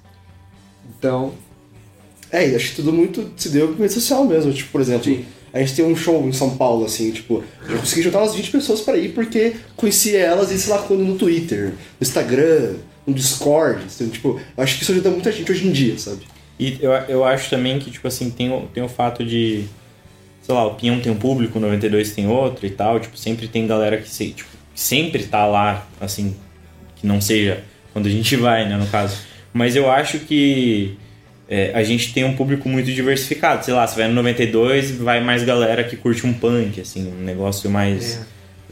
Então, 0.97 1.33
É, 2.31 2.47
e 2.49 2.55
acho 2.55 2.69
que 2.69 2.75
tudo 2.77 2.91
muito 2.91 3.31
se 3.37 3.49
deu 3.49 3.69
com 3.69 3.81
rede 3.81 3.93
social 3.93 4.25
mesmo. 4.25 4.51
Tipo, 4.51 4.71
por 4.71 4.81
exemplo, 4.81 5.15
a 5.53 5.59
gente 5.59 5.75
tem 5.75 5.85
um 5.85 5.95
show 5.95 6.27
em 6.27 6.31
São 6.31 6.57
Paulo, 6.57 6.85
assim, 6.85 7.11
tipo, 7.11 7.43
eu 7.67 7.77
consegui 7.79 8.03
juntar 8.03 8.19
umas 8.19 8.35
20 8.35 8.51
pessoas 8.51 8.81
pra 8.81 8.97
ir 8.97 9.09
porque 9.13 9.55
conhecia 9.75 10.19
elas 10.19 10.51
e 10.51 10.59
sei 10.59 10.73
lá 10.73 10.79
quando 10.83 11.03
no 11.03 11.15
Twitter, 11.15 11.69
no 11.69 12.01
Instagram, 12.01 12.75
no 13.05 13.13
Discord. 13.13 13.83
Assim, 13.85 14.09
tipo, 14.09 14.39
eu 14.57 14.63
acho 14.63 14.77
que 14.77 14.83
isso 14.83 14.91
ajuda 14.91 15.09
muita 15.09 15.31
gente 15.31 15.51
hoje 15.51 15.67
em 15.67 15.71
dia, 15.71 15.97
sabe? 15.97 16.21
E 16.59 16.77
eu, 16.81 16.91
eu 16.91 17.23
acho 17.23 17.49
também 17.49 17.79
que, 17.79 17.89
tipo 17.89 18.07
assim, 18.07 18.29
tem 18.29 18.67
tem 18.73 18.83
o 18.83 18.89
fato 18.89 19.23
de. 19.23 19.65
Sei 20.49 20.55
lá, 20.55 20.65
o 20.65 20.73
Pinhão 20.73 20.99
tem 20.99 21.11
um 21.11 21.15
público, 21.15 21.59
o 21.59 21.61
92 21.61 22.09
tem 22.15 22.27
outro 22.27 22.65
e 22.65 22.71
tal. 22.71 22.99
Tipo, 22.99 23.15
sempre 23.15 23.47
tem 23.47 23.67
galera 23.67 23.97
que, 23.97 24.09
se, 24.09 24.29
tipo, 24.31 24.49
que 24.73 24.81
sempre 24.81 25.21
tá 25.25 25.45
lá, 25.45 25.85
assim, 26.01 26.35
que 26.95 27.05
não 27.05 27.21
seja 27.21 27.63
quando 27.93 28.07
a 28.07 28.09
gente 28.09 28.33
vai, 28.35 28.67
né, 28.67 28.75
no 28.75 28.87
caso. 28.87 29.15
Mas 29.53 29.75
eu 29.75 29.91
acho 29.91 30.17
que 30.17 30.97
é, 31.47 31.69
a 31.75 31.83
gente 31.83 32.11
tem 32.15 32.23
um 32.23 32.35
público 32.35 32.67
muito 32.67 32.91
diversificado. 32.91 33.63
Sei 33.63 33.75
lá, 33.75 33.85
você 33.85 33.95
vai 33.99 34.07
no 34.07 34.15
92 34.15 34.89
vai 34.89 35.23
mais 35.23 35.43
galera 35.43 35.83
que 35.83 35.95
curte 35.95 36.25
um 36.25 36.33
punk, 36.33 36.81
assim, 36.81 37.07
um 37.07 37.23
negócio 37.23 37.69
mais. 37.69 38.19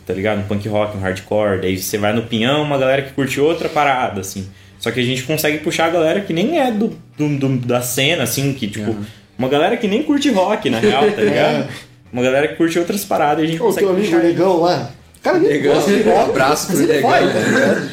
Tá 0.04 0.14
ligado? 0.16 0.40
Um 0.40 0.44
punk 0.48 0.68
rock, 0.70 0.98
um 0.98 1.00
hardcore. 1.02 1.62
Daí 1.62 1.78
você 1.78 2.00
vai 2.00 2.12
no 2.12 2.24
Pinhão, 2.24 2.64
uma 2.64 2.80
galera 2.80 3.04
que 3.04 3.12
curte 3.14 3.40
outra 3.40 3.70
parada, 3.70 4.22
assim. 4.22 4.48
Só 4.80 4.90
que 4.90 5.00
a 5.00 5.04
gente 5.04 5.22
consegue 5.24 5.60
puxar 5.60 5.86
a 5.86 5.90
galera 5.92 6.22
que 6.22 6.34
nem 6.34 6.60
é 6.60 6.72
do, 6.72 6.98
do- 7.16 7.38
do- 7.38 7.58
da 7.68 7.82
cena, 7.84 8.24
assim, 8.24 8.52
que 8.54 8.68
tipo. 8.68 8.96
Uma 9.38 9.48
galera 9.50 9.78
que 9.78 9.88
nem 9.88 10.04
curte 10.04 10.30
rock, 10.30 10.70
na 10.70 10.80
real, 10.80 11.10
tá 11.12 11.22
ligado? 11.22 11.70
Uma 12.12 12.24
galera 12.24 12.48
que 12.48 12.56
curte 12.56 12.80
outras 12.80 13.04
paradas 13.06 13.44
e 13.44 13.48
a 13.48 13.50
gente 13.52 13.62
Ô, 13.62 13.66
consegue 13.66 13.86
teu 13.88 13.96
amigo. 13.96 14.18
Negão 14.18 14.62
lá, 14.62 14.92
o 15.20 15.24
cara 15.24 15.40
Negão, 15.40 15.76
um 15.76 16.22
abraço 16.22 16.68
pro 16.68 16.78
Negão. 16.78 17.10
tá 17.12 17.20
ligado? 17.20 17.92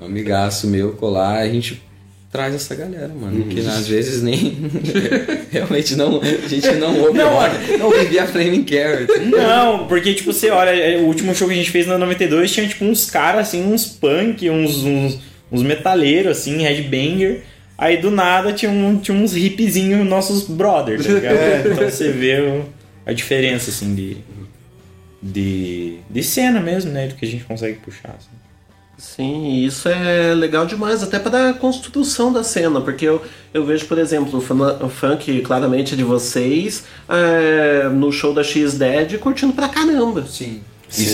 Um 0.00 0.06
amigaço 0.06 0.66
meu 0.68 0.92
colar, 0.92 1.38
a 1.38 1.48
gente 1.48 1.82
traz 2.30 2.54
essa 2.54 2.74
galera, 2.74 3.08
mano. 3.08 3.44
Que 3.46 3.60
às 3.60 3.88
vezes 3.88 4.22
nem. 4.22 4.70
realmente 5.50 5.96
não. 5.96 6.20
A 6.20 6.48
gente 6.48 6.70
não 6.72 7.00
ouve 7.00 7.18
Não, 7.18 7.30
rock. 7.30 7.78
Não 7.78 7.86
ouvia 7.86 8.26
Flaming 8.26 8.64
Carrot. 8.64 9.18
Não, 9.26 9.86
porque, 9.88 10.14
tipo, 10.14 10.32
você 10.32 10.50
olha, 10.50 10.70
é, 10.70 10.98
o 10.98 11.06
último 11.06 11.34
show 11.34 11.48
que 11.48 11.54
a 11.54 11.56
gente 11.56 11.70
fez 11.70 11.86
na 11.86 11.98
92 11.98 12.52
tinha, 12.52 12.66
tipo, 12.68 12.84
uns 12.84 13.10
caras, 13.10 13.48
assim, 13.48 13.64
uns 13.64 13.86
punk, 13.86 14.48
uns, 14.50 14.84
uns, 14.84 15.18
uns 15.50 15.62
metaleiros, 15.62 16.38
assim, 16.38 16.62
headbanger. 16.62 17.42
Aí, 17.78 17.96
do 17.96 18.10
nada, 18.10 18.52
tinha, 18.52 18.70
um, 18.70 18.98
tinha 18.98 19.16
uns 19.16 19.36
hipzinhos 19.36 20.04
nossos 20.04 20.42
brothers, 20.48 21.06
tá 21.06 21.12
ligado? 21.12 21.36
É. 21.38 21.62
Então 21.72 21.88
você 21.88 22.10
vê 22.10 22.62
a 23.06 23.12
diferença, 23.12 23.70
assim, 23.70 23.94
de, 23.94 24.16
de, 25.22 25.98
de 26.10 26.22
cena 26.22 26.60
mesmo, 26.60 26.90
né? 26.92 27.06
Do 27.08 27.14
que 27.14 27.24
a 27.24 27.28
gente 27.28 27.44
consegue 27.44 27.78
puxar, 27.78 28.16
assim. 28.18 28.28
Sim, 28.98 29.64
isso 29.64 29.88
é 29.88 30.34
legal 30.34 30.66
demais, 30.66 31.04
até 31.04 31.20
para 31.20 31.50
a 31.50 31.54
construção 31.54 32.32
da 32.32 32.42
cena, 32.42 32.80
porque 32.80 33.04
eu, 33.04 33.22
eu 33.54 33.64
vejo, 33.64 33.86
por 33.86 33.96
exemplo, 33.96 34.38
o 34.38 34.42
fun- 34.42 34.76
o 34.84 34.88
funk 34.88 35.40
claramente 35.42 35.94
de 35.94 36.02
vocês 36.02 36.82
é, 37.08 37.88
no 37.90 38.10
show 38.10 38.34
da 38.34 38.42
X-Dead 38.42 39.18
curtindo 39.18 39.52
pra 39.52 39.68
caramba. 39.68 40.26
Sim. 40.26 40.60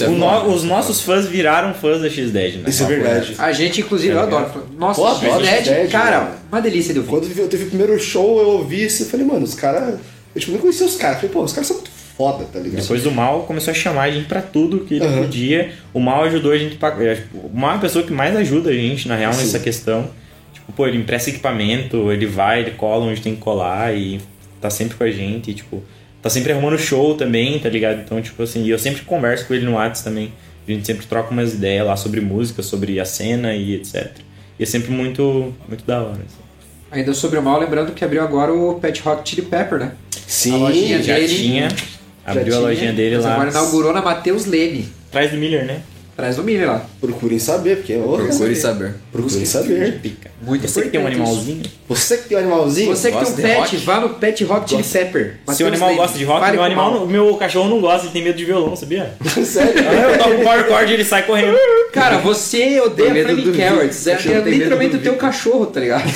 O 0.07 0.11
no- 0.13 0.55
os 0.55 0.63
nossos 0.63 1.01
fãs 1.01 1.27
viraram 1.27 1.75
fãs 1.75 2.01
da 2.01 2.09
X10, 2.09 2.55
né? 2.57 2.69
Isso 2.69 2.85
é 2.85 2.87
verdade. 2.87 3.35
a 3.39 3.53
gente, 3.53 3.81
inclusive, 3.81 4.15
eu 4.15 4.21
adoro. 4.21 4.65
Nossa, 4.79 5.01
Pô, 5.01 5.07
o 5.07 5.11
adoro 5.11 5.43
Dead, 5.43 5.65
Dead, 5.65 5.91
cara, 5.91 6.21
mano. 6.21 6.35
uma 6.53 6.61
delícia 6.63 6.93
de 6.93 7.01
ouvir. 7.01 7.11
Quando 7.11 7.39
eu 7.39 7.49
teve 7.49 7.65
o 7.65 7.67
primeiro 7.69 7.99
show, 7.99 8.41
eu 8.41 8.49
ouvi 8.51 8.85
isso 8.85 9.03
e 9.03 9.07
falei, 9.07 9.27
mano, 9.27 9.43
os 9.45 9.55
caras. 9.55 9.99
Eu 10.35 10.41
tipo, 10.41 10.53
nem 10.53 10.61
conhecia 10.61 10.87
os 10.87 10.97
caras. 10.97 11.17
Falei, 11.17 11.31
pô, 11.33 11.43
os 11.43 11.53
caras 11.53 11.67
são 11.67 11.77
muito 11.77 11.91
foda, 12.17 12.45
tá 12.53 12.61
ligado? 12.61 12.81
Depois 12.83 13.03
do 13.03 13.11
mal 13.11 13.43
começou 13.43 13.73
a 13.73 13.75
chamar 13.75 14.03
a 14.05 14.11
gente 14.13 14.27
pra 14.27 14.41
tudo 14.41 14.81
que 14.81 14.95
ele 14.95 15.05
Aham. 15.07 15.23
podia. 15.23 15.73
O 15.93 15.99
mal 15.99 16.23
ajudou 16.25 16.53
a 16.53 16.59
gente 16.59 16.77
pra. 16.77 16.89
é, 17.05 17.17
tipo, 17.17 17.39
O 17.39 17.51
mal 17.53 17.73
é 17.73 17.75
a 17.75 17.79
pessoa 17.79 18.05
que 18.05 18.13
mais 18.13 18.37
ajuda 18.37 18.71
a 18.71 18.73
gente, 18.75 19.09
na 19.09 19.17
real, 19.17 19.33
Sim. 19.33 19.41
nessa 19.43 19.59
questão. 19.59 20.09
Tipo, 20.53 20.73
pô, 20.73 20.87
ele 20.87 20.99
empresta 20.99 21.31
equipamento, 21.31 22.13
ele 22.13 22.27
vai, 22.27 22.61
ele 22.61 22.71
cola 22.73 23.05
onde 23.07 23.21
tem 23.21 23.35
que 23.35 23.41
colar 23.41 23.93
e 23.97 24.21
tá 24.61 24.71
sempre 24.71 24.97
com 24.97 25.03
a 25.05 25.11
gente. 25.11 25.51
E, 25.51 25.55
tipo, 25.55 25.83
tá 26.25 26.31
sempre 26.31 26.53
arrumando 26.53 26.79
show 26.79 27.15
também, 27.15 27.59
tá 27.59 27.69
ligado? 27.69 28.01
Então, 28.01 28.21
tipo 28.23 28.43
assim, 28.43 28.65
e 28.65 28.71
eu 28.71 28.79
sempre 28.79 29.03
converso 29.03 29.47
com 29.47 29.53
ele 29.53 29.67
no 29.67 29.75
WhatsApp 29.75 30.05
também. 30.09 30.33
A 30.67 30.71
gente 30.73 30.87
sempre 30.87 31.07
troca 31.07 31.31
umas 31.31 31.53
ideias 31.53 31.87
lá 31.87 31.95
sobre 31.97 32.23
música, 32.23 32.63
sobre 32.63 32.99
a 32.99 33.05
cena 33.05 33.55
e 33.55 33.75
etc. 33.75 34.11
E 34.59 34.63
é 34.63 34.67
sempre 34.67 34.91
muito, 34.91 35.53
muito 35.69 35.85
da 35.85 36.01
hora. 36.01 36.13
assim. 36.13 36.43
Ainda 36.91 37.13
sobre 37.13 37.39
o 37.39 37.43
mal, 37.43 37.61
lembrando 37.61 37.93
que 37.93 38.03
abriu 38.03 38.23
agora 38.23 38.51
o 38.55 38.81
Pet 38.81 39.03
Rock 39.03 39.29
Chili 39.29 39.43
Pepper, 39.43 39.79
né? 39.79 39.93
Sim, 40.27 40.55
a 40.55 40.57
lojinha 40.57 41.03
já 41.03 41.15
dele. 41.17 41.29
tinha. 41.35 41.69
Já 41.69 41.77
Abriu 42.25 42.45
a 42.47 42.57
tinha, 42.57 42.61
lojinha 42.61 42.93
dele 42.95 43.17
mas 43.17 43.25
lá. 43.27 43.35
Agora 43.35 43.51
inaugurou 43.51 43.93
na 43.93 44.01
Mateus 44.01 44.47
Leme. 44.47 44.89
Atrás 45.09 45.31
do 45.31 45.37
Miller, 45.37 45.67
né? 45.67 45.83
Traz 46.16 46.36
no 46.36 46.45
milho 46.45 46.69
lá. 46.69 46.86
Procurem 47.01 47.41
saber, 47.41 47.78
porque 47.78 47.93
é 47.93 47.99
outra. 47.99 48.27
Procure 48.27 48.55
saber. 48.55 48.95
Procurem 49.11 49.45
saber. 49.45 50.01
Muito 50.41 50.69
Você 50.69 50.82
que 50.82 50.91
tem 50.91 51.01
um 51.01 51.07
animalzinho. 51.09 51.62
Você 51.89 52.19
que 52.19 52.28
tem 52.28 52.36
um 52.36 52.41
animalzinho. 52.41 52.95
Você 52.95 53.11
que 53.11 53.19
tem 53.19 53.27
um 53.27 53.35
pet, 53.35 53.59
rock? 53.59 53.77
vá 53.78 54.01
no 54.01 54.11
Pet 54.11 54.45
Rock 54.45 54.70
Chili 54.70 54.85
Pepper. 54.85 55.35
Se 55.53 55.65
o 55.65 55.66
animal 55.66 55.95
gosta 55.97 56.16
de 56.16 56.24
rock, 56.24 56.53
meu 56.53 56.62
animal, 56.62 57.05
meu 57.07 57.35
cachorro 57.36 57.69
não 57.69 57.81
gosta, 57.81 58.07
ele 58.07 58.12
tem 58.12 58.23
medo 58.23 58.36
de 58.36 58.45
violão, 58.45 58.77
sabia? 58.77 59.12
Sério? 59.45 59.82
Eu 59.82 60.19
toco 60.19 60.35
o 60.35 60.45
power 60.45 60.69
chord 60.69 60.91
e 60.93 60.95
ele 60.95 61.05
sai 61.05 61.24
correndo. 61.27 61.59
Cara, 61.93 62.19
você 62.19 62.81
odeia 62.81 63.24
Flaming 63.24 63.43
do 63.43 63.57
Carrots. 63.57 64.07
É, 64.07 64.16
literalmente 64.45 64.97
do 64.97 64.99
o 64.99 65.03
teu 65.03 65.16
cachorro, 65.16 65.66
tá 65.66 65.81
ligado? 65.81 66.05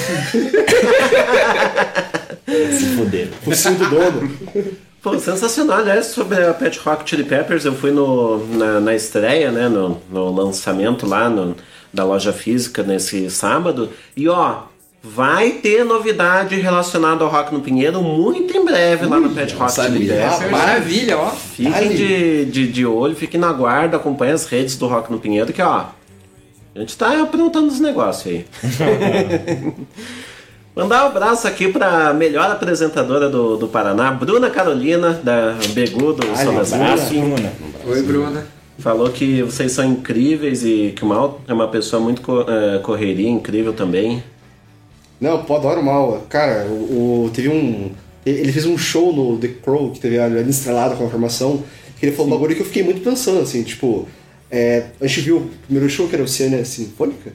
Se 2.47 2.85
fuder. 2.97 3.29
Focinho 3.43 3.75
do 3.75 3.91
dono. 3.91 4.31
Pô, 5.03 5.17
sensacional, 5.19 5.79
aliás, 5.79 6.07
sobre 6.07 6.43
a 6.45 6.53
Pet 6.53 6.79
Rock 6.81 7.09
Chili 7.09 7.23
Peppers, 7.25 7.65
eu 7.65 7.73
fui 7.75 7.91
no, 7.93 8.45
na, 8.57 8.81
na 8.81 8.95
estreia, 8.95 9.51
né, 9.53 9.69
no, 9.69 10.01
no 10.11 10.31
lançamento 10.35 11.07
lá 11.07 11.29
no- 11.31 11.55
da 11.93 12.05
loja 12.05 12.33
física 12.33 12.83
nesse 12.83 13.31
sábado, 13.31 13.91
e 14.17 14.29
ó, 14.29 14.63
vai 15.03 15.53
ter 15.53 15.85
novidade 15.85 16.57
relacionada 16.57 17.23
ao 17.25 17.31
Rock 17.31 17.55
no 17.55 17.61
Pinheiro 17.61 18.03
muito 18.03 18.55
em 18.57 18.65
breve 18.65 19.07
lá 19.07 19.21
no 19.21 19.31
Pet 19.31 19.55
Rock 19.55 19.73
Chili. 19.73 20.09
Peppers. 20.09 20.51
Maravilha, 20.51 21.17
ó. 21.17 21.31
Fiquem 21.31 21.89
de, 21.91 22.45
de, 22.47 22.67
de 22.67 22.85
olho, 22.85 23.15
fiquem 23.15 23.41
na 23.41 23.53
guarda, 23.53 23.97
acompanhem 23.97 24.35
as 24.35 24.47
redes 24.47 24.77
do 24.77 24.87
Rock 24.89 25.11
no 25.13 25.19
Pinheiro, 25.21 25.53
que 25.53 25.63
ó, 25.63 25.85
a 26.75 26.79
gente 26.81 26.97
tá 26.99 27.23
aprontando 27.23 27.69
os 27.69 27.79
negócios 27.81 28.27
aí. 28.35 28.47
Mandar 30.79 31.05
um 31.05 31.07
abraço 31.09 31.49
aqui 31.49 31.67
pra 31.73 32.15
melhor 32.15 32.49
apresentadora 32.49 33.29
do, 33.29 33.57
do 33.57 33.67
Paraná, 33.67 34.13
Bruna 34.13 34.49
Carolina, 34.49 35.15
da 35.25 35.57
Begu 35.75 36.13
do 36.13 36.25
Ai, 36.37 36.45
Solas 36.45 36.73
Abraço, 36.73 37.13
Bruna. 37.15 37.35
Bruna. 37.35 37.53
Oi, 37.85 38.03
Bruna. 38.05 38.47
Falou 38.79 39.11
que 39.11 39.43
vocês 39.43 39.73
são 39.73 39.85
incríveis 39.85 40.65
e 40.65 40.93
que 40.95 41.03
o 41.03 41.07
Mal 41.09 41.41
é 41.49 41.53
uma 41.53 41.67
pessoa 41.67 42.01
muito 42.01 42.23
co- 42.23 42.43
eh, 42.49 42.79
correria, 42.79 43.29
incrível 43.29 43.73
também. 43.73 44.23
Não, 45.21 45.43
pô, 45.43 45.57
adoro 45.57 45.81
o 45.81 45.85
mal. 45.85 46.25
Cara, 46.29 46.65
o, 46.69 47.25
o- 47.25 47.31
teve 47.35 47.49
um. 47.49 47.91
Ele 48.25 48.53
fez 48.53 48.65
um 48.65 48.79
show 48.79 49.13
no 49.13 49.37
The 49.37 49.49
Crow, 49.49 49.91
que 49.91 49.99
teve 49.99 50.17
ali 50.17 50.49
estrelado 50.49 50.95
com 50.95 51.07
a 51.07 51.11
formação, 51.11 51.65
que 51.99 52.07
ele 52.07 52.13
falou 52.15 52.29
um 52.31 52.35
bagulho 52.37 52.55
que 52.55 52.63
eu 52.63 52.67
fiquei 52.67 52.85
muito 52.85 53.01
pensando, 53.01 53.41
assim, 53.41 53.65
tipo. 53.65 54.07
é, 54.49 54.85
a 55.01 55.07
gente 55.09 55.23
viu 55.23 55.39
o 55.39 55.51
primeiro 55.67 55.91
show 55.91 56.07
que 56.07 56.15
era 56.15 56.23
Oceania 56.23 56.65
Sinfônica. 56.65 57.33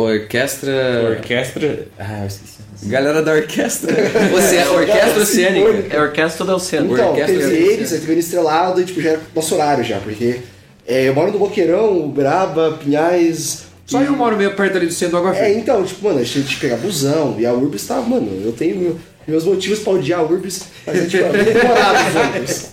Orquestra. 0.00 1.08
Orquestra. 1.16 1.86
Ah, 1.98 2.20
eu 2.22 2.26
esqueci. 2.26 2.56
Galera 2.84 3.22
da 3.22 3.32
orquestra. 3.32 3.94
Você 4.32 4.56
é 4.56 4.68
orquestra 4.68 5.22
oceânica. 5.22 5.94
É 5.94 5.98
a 5.98 6.02
Orquestra 6.02 6.44
da 6.44 6.54
Oceano. 6.56 6.92
Então, 6.92 7.08
Orquestra 7.10 7.34
teve 7.34 7.44
Oceânica. 7.46 7.72
eles, 7.72 7.92
aí 7.92 7.98
teve 8.00 8.12
ele 8.12 8.20
estrelado 8.20 8.80
e 8.80 8.84
tipo, 8.84 9.00
já 9.00 9.10
era 9.10 9.20
nosso 9.34 9.54
horário 9.54 9.82
já, 9.82 9.98
porque 9.98 10.40
é, 10.86 11.08
eu 11.08 11.14
moro 11.14 11.32
no 11.32 11.38
Boqueirão, 11.38 12.04
Uberaba, 12.04 12.72
Pinhais. 12.82 13.62
Só 13.86 14.02
e- 14.02 14.06
eu 14.06 14.12
moro 14.12 14.36
meio 14.36 14.54
perto 14.54 14.76
ali 14.76 14.86
do 14.86 14.92
centro 14.92 15.12
do 15.12 15.26
Água 15.26 15.34
É, 15.36 15.44
Fria. 15.46 15.58
então, 15.58 15.82
tipo, 15.84 16.04
mano, 16.04 16.18
a 16.18 16.22
gente 16.22 16.32
tinha 16.42 16.44
que 16.46 16.60
pegar 16.60 16.76
busão, 16.76 17.36
e 17.38 17.46
a 17.46 17.52
Urbis 17.54 17.86
tava, 17.86 18.02
mano, 18.02 18.28
eu 18.44 18.52
tenho 18.52 18.76
meu- 18.76 18.98
meus 19.26 19.44
motivos 19.44 19.78
pra 19.78 19.94
odiar 19.94 20.20
a 20.20 20.22
Urbis, 20.24 20.62
mas 20.86 20.96
é 20.98 21.06
tipo, 21.06 21.24
é 21.24 21.42
demorado 21.44 22.08
os 22.10 22.16
ônibus. 22.16 22.66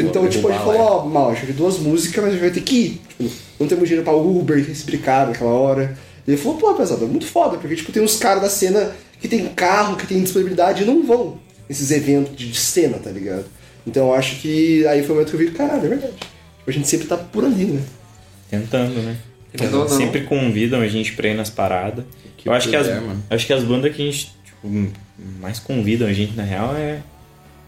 Então, 0.00 0.28
tipo, 0.28 0.48
a 0.48 0.52
gente 0.52 0.64
falou, 0.64 0.80
ó, 0.80 1.04
mal, 1.04 1.30
acho 1.30 1.44
que 1.46 1.52
duas 1.52 1.78
músicas, 1.78 2.16
mas 2.24 2.32
a 2.32 2.36
gente 2.36 2.40
vai 2.40 2.50
ter 2.50 2.60
que 2.62 2.74
ir. 2.74 3.00
Tipo, 3.18 3.30
não 3.60 3.66
temos 3.68 3.84
dinheiro 3.88 4.04
pra 4.04 4.14
Uber, 4.16 4.58
explicar 4.58 5.26
naquela 5.26 5.50
hora. 5.50 5.96
E 6.26 6.30
ele 6.30 6.36
falou, 6.36 6.58
pô, 6.58 6.74
pesado, 6.74 7.04
é 7.04 7.08
muito 7.08 7.26
foda, 7.26 7.58
porque, 7.58 7.74
tipo, 7.74 7.92
tem 7.92 8.02
uns 8.02 8.16
caras 8.16 8.42
da 8.42 8.48
cena 8.48 8.92
que 9.20 9.28
tem 9.28 9.46
carro, 9.48 9.96
que 9.96 10.06
tem 10.06 10.22
disponibilidade 10.22 10.82
e 10.82 10.86
não 10.86 11.04
vão 11.04 11.38
nesses 11.68 11.90
eventos 11.90 12.36
de 12.36 12.54
cena, 12.54 12.98
tá 12.98 13.10
ligado? 13.10 13.46
Então 13.86 14.08
eu 14.08 14.14
acho 14.14 14.36
que 14.40 14.86
aí 14.86 15.02
foi 15.02 15.10
o 15.10 15.14
momento 15.14 15.30
que 15.30 15.36
eu 15.36 15.40
vi, 15.40 15.50
caralho, 15.50 15.86
é 15.86 15.88
verdade. 15.88 16.12
Tipo, 16.12 16.68
a 16.68 16.72
gente 16.72 16.88
sempre 16.88 17.06
tá 17.06 17.16
por 17.16 17.44
ali, 17.44 17.64
né? 17.64 17.82
Tentando, 18.50 19.00
né? 19.02 19.16
Não. 19.70 19.88
Sempre 19.88 20.22
convidam 20.22 20.80
a 20.80 20.88
gente 20.88 21.12
pra 21.14 21.28
ir 21.28 21.34
nas 21.34 21.50
paradas. 21.50 22.04
Que 22.36 22.48
eu 22.48 22.52
acho 22.52 22.68
que, 22.68 22.76
as, 22.76 22.86
acho 23.30 23.46
que 23.46 23.52
as 23.52 23.62
bandas 23.62 23.94
que 23.94 24.02
a 24.02 24.04
gente 24.04 24.32
tipo, 24.44 24.92
mais 25.40 25.58
convidam 25.58 26.08
a 26.08 26.12
gente, 26.12 26.34
na 26.34 26.42
real, 26.42 26.74
é, 26.76 27.02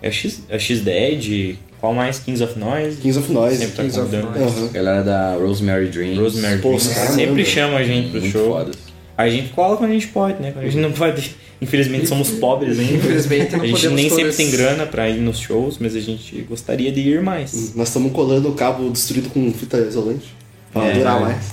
é 0.01 0.09
a 0.09 0.11
X, 0.11 0.43
a 0.51 0.59
X-Dead, 0.59 1.57
qual 1.85 1.93
mais? 1.93 2.19
Kings 2.19 2.43
of 2.43 2.59
Noise. 2.59 2.97
Kings 2.97 3.19
of 3.19 3.31
Noise, 3.31 3.59
Sempre 3.59 3.77
tá 3.77 3.83
Kings 3.83 4.01
of 4.01 4.09
convidando. 4.11 4.39
Noise. 4.41 4.59
Aham. 4.59 4.69
Galera 4.73 5.03
da 5.03 5.35
Rosemary 5.35 5.89
Dreams. 5.89 6.19
Rosemary 6.19 6.59
Pô, 6.63 6.69
Dreams 6.77 6.83
sempre 7.15 7.45
chama 7.45 7.77
a 7.77 7.85
gente 7.85 8.11
pro 8.11 8.21
Muito 8.23 8.33
show. 8.33 8.49
foda. 8.55 8.71
A 9.19 9.29
gente 9.29 9.51
cola 9.53 9.77
quando 9.77 9.91
a 9.91 9.93
gente 9.93 10.07
pode, 10.09 10.41
né? 10.41 10.51
Quando 10.53 10.65
a 10.65 10.69
gente 10.71 10.81
não 10.81 10.93
pode. 10.93 11.37
Infelizmente 11.61 12.07
somos 12.07 12.31
pobres 12.31 12.79
ainda. 12.79 12.95
Infelizmente, 12.95 13.53
não 13.57 13.63
A 13.63 13.67
gente 13.67 13.89
nem 13.89 14.05
sempre 14.09 14.23
todas- 14.25 14.37
tem 14.37 14.51
grana 14.51 14.87
pra 14.87 15.09
ir 15.11 15.21
nos 15.21 15.39
shows, 15.39 15.77
mas 15.79 15.95
a 15.95 16.01
gente 16.01 16.41
gostaria 16.49 16.91
de 16.91 17.01
ir 17.01 17.21
mais. 17.23 17.75
Nós 17.77 17.89
estamos 17.89 18.13
colando 18.13 18.49
o 18.49 18.55
cabo 18.55 18.89
destruído 18.91 19.29
com 19.29 19.53
fita 19.53 19.77
isolante. 19.79 20.35
Pra 20.73 20.87
É, 20.87 20.93
durar 20.95 21.17
é. 21.21 21.21
mais. 21.21 21.53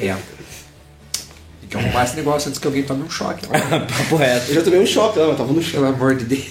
É. 0.00 0.16
Tem 1.60 1.68
que 1.68 1.76
arrumar 1.76 2.04
esse 2.04 2.14
negócio 2.16 2.48
antes 2.48 2.60
que 2.60 2.66
alguém 2.66 2.84
tome 2.84 3.02
um 3.02 3.10
choque. 3.10 3.44
lá. 3.50 3.58
Papo 3.86 4.14
reto. 4.16 4.50
Eu 4.50 4.54
já 4.54 4.62
tomei 4.62 4.78
um 4.80 4.86
choque 4.86 5.18
lá, 5.18 5.26
mas 5.28 5.36
tava 5.36 5.52
no 5.52 5.60
chão. 5.62 5.80
Pelo 5.82 5.86
amor 5.94 6.14
de 6.14 6.24
Deus. 6.24 6.44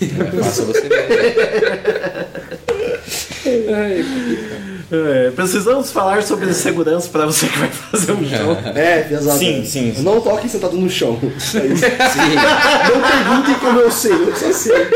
Faça 0.44 0.64
você 0.66 0.82
mesmo. 0.82 0.90
É, 4.92 5.32
precisamos 5.32 5.92
falar 5.92 6.22
sobre 6.24 6.54
segurança 6.54 7.10
pra 7.10 7.26
você 7.26 7.48
que 7.48 7.58
vai 7.58 7.70
fazer 7.70 8.12
um 8.12 8.24
show. 8.24 8.58
É, 8.76 9.08
exato. 9.12 9.40
Sim, 9.40 9.66
sim, 9.66 9.94
sim. 9.96 10.04
Não 10.04 10.22
toquem 10.22 10.50
sentado 10.50 10.78
no 10.78 10.90
chão. 10.90 11.20
É 11.24 11.66
isso. 11.66 11.86
Não 12.94 13.02
perguntem 13.02 13.56
como 13.56 13.80
eu 13.80 13.92
sei, 13.92 14.12
eu 14.12 14.36
só 14.36 14.52
sei. 14.52 14.88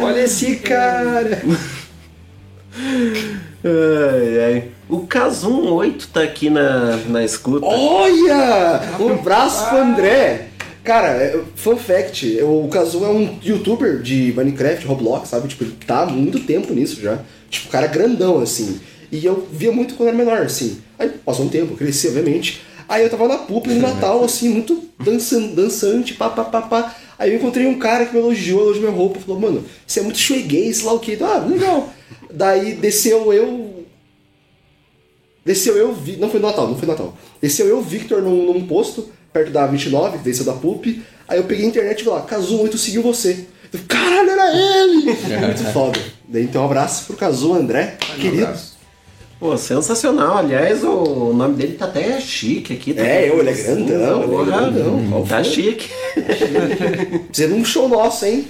Olha 0.00 0.20
esse 0.20 0.56
cara. 0.56 1.42
Ai, 3.64 4.44
ai. 4.44 4.64
O 4.88 5.06
Kazum 5.06 5.70
8 5.74 6.08
tá 6.08 6.22
aqui 6.22 6.48
na, 6.48 6.96
na 7.08 7.22
escuta. 7.22 7.66
Olha! 7.66 8.80
Um 8.98 9.12
abraço 9.12 9.68
pro 9.68 9.78
André. 9.78 10.47
Cara, 10.88 11.08
é, 11.08 11.44
fun 11.54 11.76
fact, 11.76 12.40
o 12.42 12.66
Kazu 12.68 13.04
é 13.04 13.08
um 13.10 13.38
youtuber 13.44 14.00
de 14.00 14.32
Minecraft, 14.34 14.86
Roblox, 14.86 15.28
sabe? 15.28 15.46
Tipo, 15.46 15.64
ele 15.64 15.74
tá 15.86 16.04
há 16.04 16.06
muito 16.06 16.40
tempo 16.40 16.72
nisso 16.72 16.98
já. 16.98 17.22
Tipo, 17.50 17.68
cara 17.68 17.84
é 17.84 17.90
grandão, 17.90 18.40
assim. 18.40 18.80
E 19.12 19.22
eu 19.22 19.46
via 19.52 19.70
muito 19.70 19.96
quando 19.96 20.08
era 20.08 20.16
menor, 20.16 20.38
assim. 20.38 20.78
Aí 20.98 21.10
passou 21.26 21.44
um 21.44 21.50
tempo, 21.50 21.76
cresci, 21.76 22.08
obviamente. 22.08 22.62
Aí 22.88 23.02
eu 23.02 23.10
tava 23.10 23.28
na 23.28 23.36
pupa 23.36 23.68
no 23.68 23.82
Natal, 23.82 24.24
assim, 24.24 24.48
muito 24.48 24.82
dançando, 24.98 25.54
dançante, 25.54 26.14
pá, 26.14 26.30
pá, 26.30 26.44
pá, 26.44 26.62
pá. 26.62 26.96
Aí 27.18 27.32
eu 27.32 27.36
encontrei 27.36 27.66
um 27.66 27.78
cara 27.78 28.06
que 28.06 28.14
me 28.14 28.20
elogiou, 28.20 28.62
elogiou 28.62 28.86
minha 28.86 28.96
roupa, 28.96 29.20
falou, 29.20 29.38
mano, 29.38 29.62
você 29.86 30.00
é 30.00 30.02
muito 30.02 30.18
shoegaze, 30.18 30.72
sei 30.76 30.86
lá 30.86 30.94
o 30.94 30.98
quê. 31.00 31.18
Ah, 31.20 31.44
legal. 31.46 31.92
Daí 32.32 32.72
desceu 32.76 33.30
eu, 33.30 33.84
Desceu 35.44 35.76
eu, 35.76 35.92
Vi- 35.94 36.16
não 36.16 36.28
foi 36.30 36.40
no 36.40 36.46
Natal, 36.46 36.66
não 36.68 36.76
foi 36.76 36.86
no 36.86 36.92
Natal. 36.92 37.16
Desceu 37.42 37.66
eu, 37.66 37.80
Victor, 37.82 38.22
num, 38.22 38.52
num 38.52 38.66
posto, 38.66 39.08
perto 39.38 39.52
da 39.52 39.66
29, 39.66 40.18
que 40.18 40.24
desceu 40.24 40.44
da 40.44 40.52
PUP. 40.52 41.02
Aí 41.28 41.38
eu 41.38 41.44
peguei 41.44 41.64
a 41.64 41.68
internet 41.68 42.00
e 42.00 42.04
vi 42.04 42.10
lá, 42.10 42.22
Kazu 42.22 42.60
8 42.62 42.76
seguiu 42.78 43.02
você. 43.02 43.46
Eu, 43.72 43.80
Caralho, 43.86 44.30
era 44.30 44.50
ele! 44.56 45.04
Muito 45.46 45.64
foda. 45.72 46.00
Daí 46.26 46.44
então 46.44 46.62
um 46.62 46.64
abraço 46.66 47.04
pro 47.06 47.16
Kazu 47.16 47.54
André, 47.54 47.96
querido. 48.18 48.48
Pô, 49.38 49.56
sensacional. 49.56 50.38
Aliás, 50.38 50.82
o 50.82 51.32
nome 51.32 51.54
dele 51.54 51.74
tá 51.74 51.84
até 51.84 52.18
chique 52.20 52.72
aqui. 52.72 52.92
Tá 52.94 53.02
É, 53.02 53.28
eu, 53.28 53.38
ele 53.38 53.50
é 53.50 53.52
grandão, 53.52 54.22
ele 54.24 54.34
é 54.42 54.44
grandão. 54.44 55.06
Qual 55.10 55.22
Tá 55.22 55.36
foi? 55.36 55.44
chique. 55.44 55.88
Precisa 57.28 57.48
de 57.48 57.54
um 57.54 57.64
show 57.64 57.88
nosso, 57.88 58.24
hein? 58.24 58.48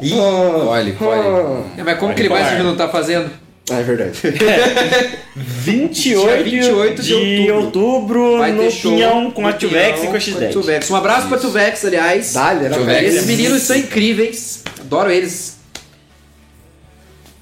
Ih, 0.00 0.14
Ah, 0.14 0.64
olha, 0.68 0.96
olha. 1.00 1.64
É, 1.76 1.82
mas 1.84 1.98
como 1.98 2.14
que 2.14 2.22
ele 2.22 2.28
vai 2.28 2.56
se 2.56 2.62
não 2.62 2.74
tá 2.76 2.88
fazendo? 2.88 3.30
Ah, 3.70 3.78
é 3.78 3.82
verdade. 3.82 4.18
28, 5.36 5.92
Dia 5.94 6.42
28 6.42 7.02
de, 7.02 7.44
de 7.44 7.50
outubro, 7.52 8.38
Vai 8.38 8.52
no 8.52 8.70
Pinhão 8.70 9.30
com 9.30 9.46
a 9.46 9.52
Tuvex 9.52 10.02
e 10.02 10.06
com 10.08 10.14
a 10.14 10.18
X10. 10.18 10.52
Tuvex. 10.52 10.90
Um 10.90 10.96
abraço 10.96 11.28
pra 11.28 11.38
Tuvex, 11.38 11.84
aliás. 11.84 12.32
Dale, 12.32 12.66
era 12.66 12.74
Tuvex. 12.76 13.14
Esses 13.14 13.26
meninos 13.26 13.62
são 13.62 13.76
incríveis. 13.76 14.62
Adoro 14.80 15.10
eles. 15.10 15.56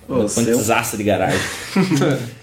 Pô, 0.07 0.29
seu- 0.29 0.45
Quantizaça 0.45 0.97
de 0.97 1.03
garagem. 1.05 1.41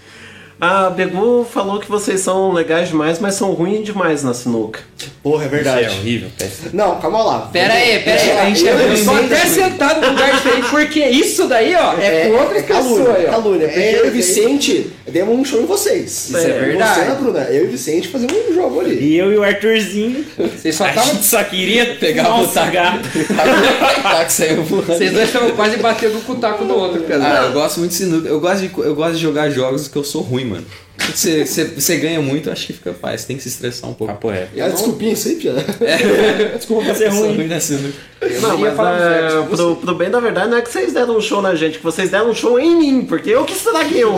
A 0.60 0.90
Begu 0.90 1.46
falou 1.48 1.78
que 1.78 1.88
vocês 1.88 2.20
são 2.20 2.52
legais 2.52 2.88
demais, 2.88 3.20
mas 3.20 3.34
são 3.34 3.52
ruins 3.52 3.84
demais 3.84 4.24
na 4.24 4.34
sinuca. 4.34 4.80
Porra, 5.22 5.44
é 5.44 5.46
Isso 5.46 5.54
verdade. 5.54 5.84
é 5.84 5.90
horrível, 5.90 6.28
péssimo. 6.36 6.70
Não, 6.72 6.98
calma 7.00 7.22
lá. 7.22 7.38
Pera 7.52 7.74
aí, 7.74 8.00
pera 8.00 8.20
aí. 8.20 8.30
A 8.38 8.44
gente 8.46 8.64
Eu- 8.66 8.76
eu 8.76 8.92
estou 8.94 9.14
até 9.16 9.36
sentado 9.46 10.00
num 10.00 10.08
lugar 10.14 10.32
diferente, 10.32 10.68
porque 10.68 11.00
isso 11.06 11.46
daí, 11.46 11.76
ó, 11.76 11.94
é, 12.00 12.26
com 12.28 12.36
outras 12.42 12.64
calúnia, 12.64 12.96
pessoas. 12.98 13.16
aí, 13.18 13.26
ó. 13.26 13.30
calúnia. 13.30 13.68
Porque 13.68 13.80
É, 13.80 14.00
eu 14.00 14.06
e 14.06 14.10
Vicente 14.10 14.90
demos 15.06 15.38
um 15.38 15.44
show 15.44 15.60
em 15.62 15.66
vocês. 15.66 16.10
Isso 16.10 16.36
é 16.36 16.40
verdade. 16.58 17.00
Você, 17.06 17.14
Bruna, 17.22 17.40
eu 17.50 17.64
e 17.64 17.66
Vicente 17.68 18.08
fazemos 18.08 18.34
um 18.50 18.52
jogo 18.54 18.80
ali. 18.80 18.98
E 19.00 19.16
eu 19.16 19.32
e 19.32 19.36
o 19.38 19.44
Arthurzinho, 19.44 20.24
Vocês 20.36 20.74
só 20.74 20.88
estavam. 20.88 21.22
só 21.22 21.44
queria 21.44 21.94
Pegar 22.00 22.34
o 22.34 22.42
o 22.42 22.48
sagar. 22.48 22.98
Tá 24.02 24.24
que 24.24 24.32
saiu 24.32 24.62
voando. 24.64 24.86
Vocês 24.86 25.12
dois 25.12 25.26
estavam 25.28 25.50
quase 25.52 25.76
batendo 25.76 26.20
com 26.24 26.32
o 26.32 26.36
taco 26.36 26.64
no 26.64 26.74
outro, 26.74 27.02
Ah, 27.04 27.06
pesado. 27.06 27.46
eu 27.46 27.52
gosto 27.52 27.78
muito 27.78 27.90
de 27.92 27.96
sinuca. 27.98 28.28
Eu 28.28 28.40
gosto 28.40 28.60
de, 28.66 28.70
eu 28.78 28.94
gosto 28.94 29.14
de 29.14 29.22
jogar 29.22 29.50
jogos 29.50 29.86
que 29.88 29.96
eu 29.96 30.04
sou 30.04 30.22
ruim, 30.22 30.44
mano. 30.48 30.66
Você, 31.14 31.46
você, 31.46 31.64
você 31.64 31.96
ganha 31.96 32.20
muito, 32.20 32.50
acho 32.50 32.66
que 32.66 32.72
fica 32.72 32.92
paz. 32.92 33.24
Tem 33.24 33.36
que 33.36 33.42
se 33.42 33.48
estressar 33.48 33.88
um 33.88 33.94
pouco. 33.94 34.12
Papo 34.12 34.30
é. 34.30 34.48
Ah, 34.60 34.68
desculpinha 34.68 35.12
isso 35.12 35.28
aí, 35.28 35.36
piada. 35.36 35.64
Desculpa 36.56 36.84
Pra 36.84 36.94
ser 36.94 37.08
ruim. 37.08 37.46
né, 37.46 37.60
Sinuca? 37.60 37.94
Não, 38.42 38.58
mas 38.58 38.72
é, 38.72 39.42
pro, 39.48 39.76
pro 39.76 39.94
bem 39.94 40.10
da 40.10 40.18
verdade, 40.18 40.50
não 40.50 40.58
é 40.58 40.60
que 40.60 40.68
vocês 40.70 40.92
deram 40.92 41.16
um 41.16 41.20
show 41.20 41.40
na 41.40 41.54
gente, 41.54 41.78
que 41.78 41.84
vocês 41.84 42.10
deram 42.10 42.30
um 42.30 42.34
show 42.34 42.58
em 42.58 42.76
mim, 42.76 43.06
porque 43.06 43.30
eu 43.30 43.44
que 43.44 43.52
estraguei 43.52 44.04
o 44.04 44.12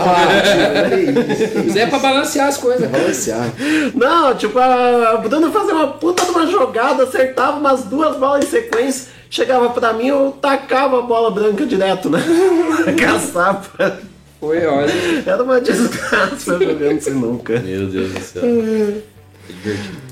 Mas 1.64 1.76
é 1.76 1.86
pra 1.86 1.98
balancear 1.98 2.48
as 2.48 2.56
coisas. 2.56 2.88
Balancear. 2.90 3.52
Não, 3.94 4.34
tipo, 4.34 4.58
a 4.58 5.16
Bruna 5.18 5.50
fazia 5.50 5.74
uma 5.74 5.88
puta 5.88 6.24
de 6.24 6.30
uma 6.30 6.46
jogada, 6.46 7.04
acertava 7.04 7.58
umas 7.58 7.84
duas 7.84 8.16
bolas 8.16 8.44
em 8.44 8.48
sequência, 8.48 9.08
chegava 9.28 9.68
pra 9.70 9.92
mim, 9.92 10.08
eu 10.08 10.36
tacava 10.40 10.98
a 10.98 11.02
bola 11.02 11.30
branca 11.30 11.66
direto, 11.66 12.08
né? 12.08 12.22
Caçapa. 12.98 14.00
Foi, 14.40 14.64
olha. 14.66 14.92
Era 15.26 15.42
uma 15.42 15.60
desgraça 15.60 16.58
jogando 16.58 17.00
sinuca. 17.00 17.60
Meu 17.60 17.86
Deus 17.86 18.12
do 18.12 18.20
céu. 18.20 18.42
É 18.42 19.52
divertido. 19.52 20.09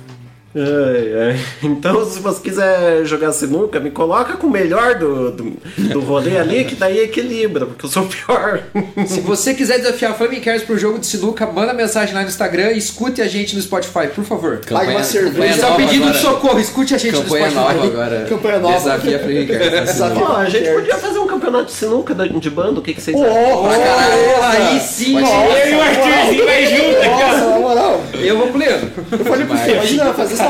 Ai, 0.55 1.31
ai. 1.33 1.41
Então, 1.63 2.05
se 2.09 2.21
você 2.21 2.41
quiser 2.41 3.05
jogar 3.05 3.33
sinuca, 3.33 3.79
me 3.79 3.91
coloca 3.91 4.37
com 4.37 4.47
o 4.47 4.51
melhor 4.51 4.95
do, 4.95 5.31
do, 5.31 5.45
do 5.93 6.01
rolê 6.01 6.39
ali, 6.39 6.65
que 6.65 6.75
daí 6.75 7.01
equilibra, 7.01 7.67
porque 7.67 7.85
eu 7.85 7.91
sou 7.91 8.05
o 8.05 8.07
pior. 8.07 8.63
Se 9.07 9.21
você 9.21 9.53
quiser 9.55 9.79
desafiar 9.79 10.15
Flamingcast 10.17 10.67
pro 10.67 10.79
jogo 10.79 10.99
de 10.99 11.07
sinuca, 11.07 11.47
manda 11.47 11.73
mensagem 11.75 12.15
lá 12.15 12.23
no 12.23 12.29
Instagram 12.29 12.73
e 12.73 12.79
escute 12.79 13.21
a 13.21 13.27
gente 13.29 13.55
no 13.55 13.63
Spotify, 13.63 14.09
por 14.15 14.25
favor. 14.25 14.61
Pague 14.69 14.91
uma 14.93 15.05
cerveja. 15.05 15.63
Nova 15.63 15.77
pedindo 15.77 16.05
agora. 16.05 16.19
socorro, 16.19 16.59
escute 16.61 16.95
a 16.95 16.99
gente 16.99 17.15
Campanha 17.15 17.49
no 17.49 17.55
nova 17.55 17.73
Spotify. 17.73 17.93
agora. 17.93 18.27
Campanha 18.29 18.59
nova. 18.59 18.75
Desafia. 18.75 19.19
Desafia 19.19 20.27
Pô, 20.27 20.33
a 20.33 20.49
gente 20.49 20.71
podia 20.71 20.97
fazer 20.97 21.19
um 21.19 21.27
campeonato 21.27 21.67
de 21.67 21.73
sinuca 21.73 22.15
de 22.15 22.51
bando, 22.51 22.81
o 22.81 22.83
que, 22.83 22.95
que 22.95 23.01
vocês 23.03 23.17
acham? 23.21 23.63
Pra 23.63 23.79
caralho, 23.79 24.43
aí 24.73 24.81
sim, 24.81 25.13
Pode 25.13 25.27
ó. 25.27 25.45
Eu 25.57 25.69
e 25.69 25.75
o 25.75 25.81
Arthurzinho 25.81 26.45
vai 26.47 26.67
junto 26.67 26.97
aqui, 26.97 27.09
ó. 27.09 27.19
Nossa, 27.19 27.51
na 27.51 27.59
moral. 27.59 28.03
Eu 28.21 28.39
vou 28.39 28.49
pro 28.49 28.59
Leandro. 28.59 28.91
Eu 29.13 29.19
falei 29.25 29.47
pros 29.47 29.61
piadas, 29.61 29.75
imagina 29.91 30.15
fazer 30.15 30.35
essa 30.35 30.49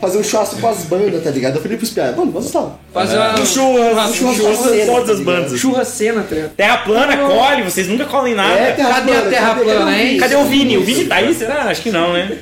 fazer 0.00 0.18
um 0.18 0.22
churrasco 0.24 0.60
com 0.60 0.68
as 0.68 0.84
bandas, 0.84 1.22
tá 1.22 1.30
ligado? 1.30 1.56
Eu 1.56 1.62
falei 1.62 1.76
pros 1.76 1.90
piadas, 1.90 2.16
mano, 2.16 2.32
vamos 2.32 2.52
lá. 2.52 2.78
Fazer 2.92 3.16
uma 3.16 3.40
Um 3.40 3.46
churras, 3.46 4.10
um 4.10 4.14
churras 4.14 4.36
churras, 4.36 4.58
cena, 4.58 4.92
todas 4.92 5.10
as 5.10 5.20
bandas. 5.20 5.46
assim. 5.46 5.56
churra 5.58 5.84
cena, 5.84 6.22
tá 6.22 6.34
ligado? 6.34 6.50
Terra 6.54 6.76
plana, 6.78 7.16
colhe, 7.16 7.62
vocês 7.62 7.88
nunca 7.88 8.04
colhem 8.04 8.34
nada. 8.34 8.58
É, 8.58 8.72
terra 8.72 8.94
Cadê 8.94 9.12
a 9.12 9.22
terra 9.22 9.54
plana, 9.54 9.98
hein? 10.02 10.18
Cadê 10.18 10.34
o 10.36 10.44
Vini? 10.44 10.76
O 10.78 10.82
Vini 10.84 11.04
tá 11.04 11.16
aí, 11.16 11.34
será? 11.34 11.62
Acho 11.64 11.82
que 11.82 11.90
não, 11.90 12.12
né? 12.12 12.36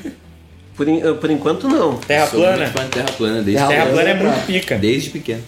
Por, 0.75 0.87
en- 0.89 1.13
por 1.15 1.31
enquanto, 1.31 1.67
não. 1.69 1.95
Terra 1.97 2.27
Sou 2.27 2.39
plana. 2.41 2.57
muito 2.57 2.71
fã 2.73 2.83
de 2.83 2.89
Terra 2.89 3.07
plana 3.17 3.41
desde, 3.41 3.53
Terra 3.53 3.67
Terra 3.67 3.85
plana 3.85 4.09
é 4.09 4.13
plana, 4.15 4.31
muito 4.35 4.45
pica. 4.45 4.75
desde 4.77 5.09
pequeno. 5.09 5.41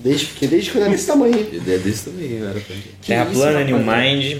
Desde 0.00 0.26
pequeno, 0.26 0.50
desde 0.50 0.70
quando 0.70 0.82
era 0.82 0.90
desse 0.92 1.06
tamanho. 1.06 1.46
É 1.66 1.78
desse 1.78 2.04
também, 2.10 2.38
eu 2.38 2.48
era. 2.48 2.60
Terra 3.06 3.24
isso, 3.30 3.32
plana, 3.40 3.64
New? 3.64 3.78
Mind. 3.78 4.38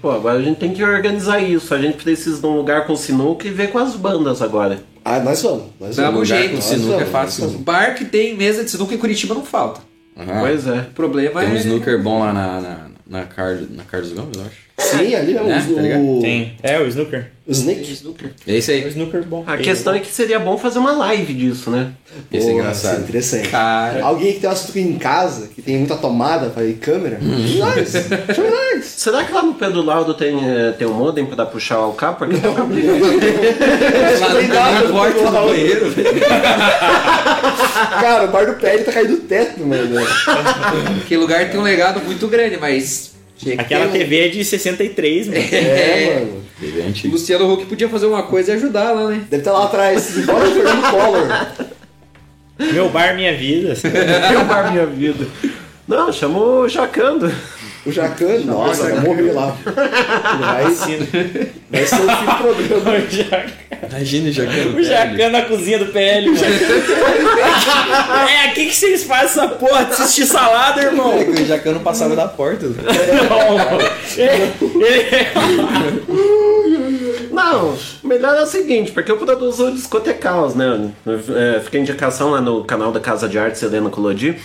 Pô, 0.00 0.10
agora 0.10 0.38
a 0.38 0.42
gente 0.42 0.58
tem 0.58 0.72
que 0.72 0.82
organizar 0.82 1.40
isso. 1.40 1.74
A 1.74 1.78
gente 1.78 2.02
precisa 2.02 2.40
de 2.40 2.46
um 2.46 2.56
lugar 2.56 2.86
com 2.86 2.94
sinuca 2.94 3.46
e 3.46 3.50
ver 3.50 3.70
com 3.70 3.78
as 3.78 3.96
bandas 3.96 4.40
agora. 4.40 4.80
Ah, 5.04 5.18
nós 5.20 5.42
vamos. 5.42 5.64
Nós 5.80 5.96
Dá 5.96 6.04
vamos. 6.04 6.20
um 6.20 6.24
jeito. 6.24 6.60
sinuca 6.62 6.94
é 6.94 6.98
vamos, 6.98 7.10
fácil. 7.10 7.42
nós 7.42 7.52
vamos. 7.52 7.64
Bar 7.64 7.94
que 7.94 8.04
tem 8.04 8.36
mesa 8.36 8.62
de 8.62 8.70
sinuca 8.70 8.94
em 8.94 8.98
Curitiba 8.98 9.34
não 9.34 9.44
falta. 9.44 9.80
Aham. 10.16 10.40
Pois 10.40 10.66
é. 10.66 10.78
O 10.80 10.94
problema 10.94 11.40
Tem 11.40 11.50
um 11.50 11.54
é... 11.54 11.58
snooker 11.58 12.02
bom 12.02 12.20
lá 12.20 12.32
na, 12.32 12.60
na, 12.60 12.87
na, 13.08 13.24
Carlos, 13.24 13.68
na 13.74 13.84
Carlos 13.84 14.12
Gomes, 14.12 14.36
eu 14.36 14.42
acho. 14.44 14.68
Sim, 14.80 15.12
ali 15.14 15.36
é 15.36 15.42
Né? 15.42 15.66
o, 15.70 15.74
Tá 15.74 15.82
ligado? 15.82 16.00
o, 16.18 16.20
Tem. 16.22 16.56
É, 16.62 16.78
o 16.78 16.86
Snooker. 16.86 17.26
o 17.46 17.50
Snake. 17.50 17.80
É 18.46 18.56
isso 18.56 18.70
O 18.70 18.74
aí. 18.74 18.88
Snooker 18.88 19.24
bom. 19.24 19.42
A 19.44 19.56
questão 19.56 19.92
é 19.92 19.98
que 19.98 20.06
seria 20.06 20.38
bom 20.38 20.56
fazer 20.56 20.78
uma 20.78 20.92
live 20.92 21.34
disso, 21.34 21.68
né? 21.70 21.90
É 22.32 22.38
Porra, 22.38 22.52
engraçado. 22.52 22.92
isso 22.92 23.00
é 23.00 23.02
interessante. 23.04 23.48
Cara. 23.48 24.04
Alguém 24.04 24.34
que 24.34 24.38
tem 24.40 24.48
uma 24.48 24.54
sinuca 24.54 24.78
em 24.78 24.96
casa, 24.98 25.48
que 25.48 25.60
tem 25.60 25.78
muita 25.78 25.96
tomada 25.96 26.50
pra 26.50 26.64
ir 26.64 26.74
câmera, 26.74 27.18
nós. 27.20 27.90
Chama 28.36 28.50
nós. 28.50 28.84
Será 28.84 29.24
que 29.24 29.32
lá 29.32 29.42
no 29.42 29.54
Pedro 29.54 29.82
Laudo 29.82 30.14
tem, 30.14 30.38
eh, 30.48 30.72
tem 30.78 30.86
um 30.86 30.94
modem 30.94 31.26
pra 31.26 31.34
dar 31.34 31.46
o 31.88 31.92
cabo? 31.94 32.18
Porque 32.18 32.36
tá 32.38 32.48
Lá 34.54 34.72
na 34.72 34.82
porta 34.92 35.24
do 35.24 35.32
banheiro, 35.48 35.90
velho. 35.90 36.08
Cara, 37.86 38.24
o 38.24 38.28
bar 38.28 38.46
do 38.46 38.54
pé 38.54 38.74
ele 38.74 38.84
tá 38.84 38.92
caindo 38.92 39.10
do 39.16 39.22
teto, 39.22 39.60
mano. 39.64 39.96
Aquele 41.02 41.20
lugar 41.20 41.50
tem 41.50 41.58
um 41.58 41.62
legado 41.62 42.00
muito 42.04 42.26
grande, 42.28 42.56
mas... 42.56 43.12
que 43.36 43.52
Aquela 43.52 43.86
ter 43.86 43.96
um- 43.96 44.00
TV 44.00 44.26
é 44.26 44.28
de 44.28 44.44
63, 44.44 45.28
mano. 45.28 45.38
É, 45.40 46.14
mano. 46.20 46.42
Ele 46.60 46.80
é 46.80 46.84
O 46.84 46.88
antigo. 46.88 47.12
Luciano 47.14 47.52
Huck 47.52 47.66
podia 47.66 47.88
fazer 47.88 48.06
uma 48.06 48.22
coisa 48.24 48.50
e 48.52 48.54
ajudar 48.56 48.92
lá, 48.92 49.08
né? 49.08 49.22
Deve 49.30 49.42
estar 49.42 49.52
lá 49.52 49.64
atrás. 49.66 50.10
Bora 50.26 50.46
Fernando 50.50 50.90
Collor. 50.90 51.72
Meu 52.72 52.88
bar, 52.88 53.14
minha 53.14 53.32
vida. 53.36 53.74
Meu 54.30 54.44
bar, 54.44 54.72
minha 54.72 54.86
vida. 54.86 55.26
Não, 55.86 56.12
chama 56.12 56.38
o 56.38 56.68
Jacando. 56.68 57.32
O 57.88 57.92
Jacan, 57.92 58.38
nossa, 58.44 58.82
vai 58.84 59.00
morrer 59.00 59.32
lá. 59.32 59.56
Vai, 59.64 60.64
vai 60.64 60.74
ser 60.74 60.96
o 61.00 61.06
fim 61.06 62.26
do 62.26 62.36
programa. 62.36 62.98
O 62.98 63.10
Jacan- 63.10 63.52
Imagina 63.90 64.28
o 64.28 64.32
Jacan. 64.32 64.68
O 64.76 64.82
Jacan 64.82 65.28
na 65.30 65.42
cozinha 65.42 65.78
do 65.78 65.86
PL, 65.86 66.28
mano. 66.30 66.40
é 68.28 68.46
aqui 68.48 68.66
que 68.66 68.74
vocês 68.74 69.04
fazem 69.04 69.26
essa 69.26 69.48
porra 69.48 69.84
de 69.86 69.92
assistir 69.92 70.26
salada, 70.26 70.82
irmão. 70.82 71.18
É 71.18 71.24
que 71.24 71.30
o 71.42 71.46
Jacan 71.46 71.72
não 71.72 71.80
passava 71.80 72.14
da 72.14 72.28
porta. 72.28 72.66
Não, 77.30 77.74
o 78.02 78.06
melhor 78.06 78.36
é 78.36 78.42
o 78.42 78.46
seguinte, 78.46 78.90
porque 78.92 79.10
eu 79.12 79.16
produzo 79.16 79.70
discotecaus, 79.72 80.54
né? 80.54 80.90
É, 81.06 81.60
fica 81.60 81.78
a 81.78 81.80
indicação 81.80 82.30
lá 82.30 82.40
no 82.40 82.64
canal 82.64 82.90
da 82.90 83.00
Casa 83.00 83.28
de 83.28 83.38
Artes 83.38 83.62
Helena 83.62 83.90
Colodi. 83.90 84.36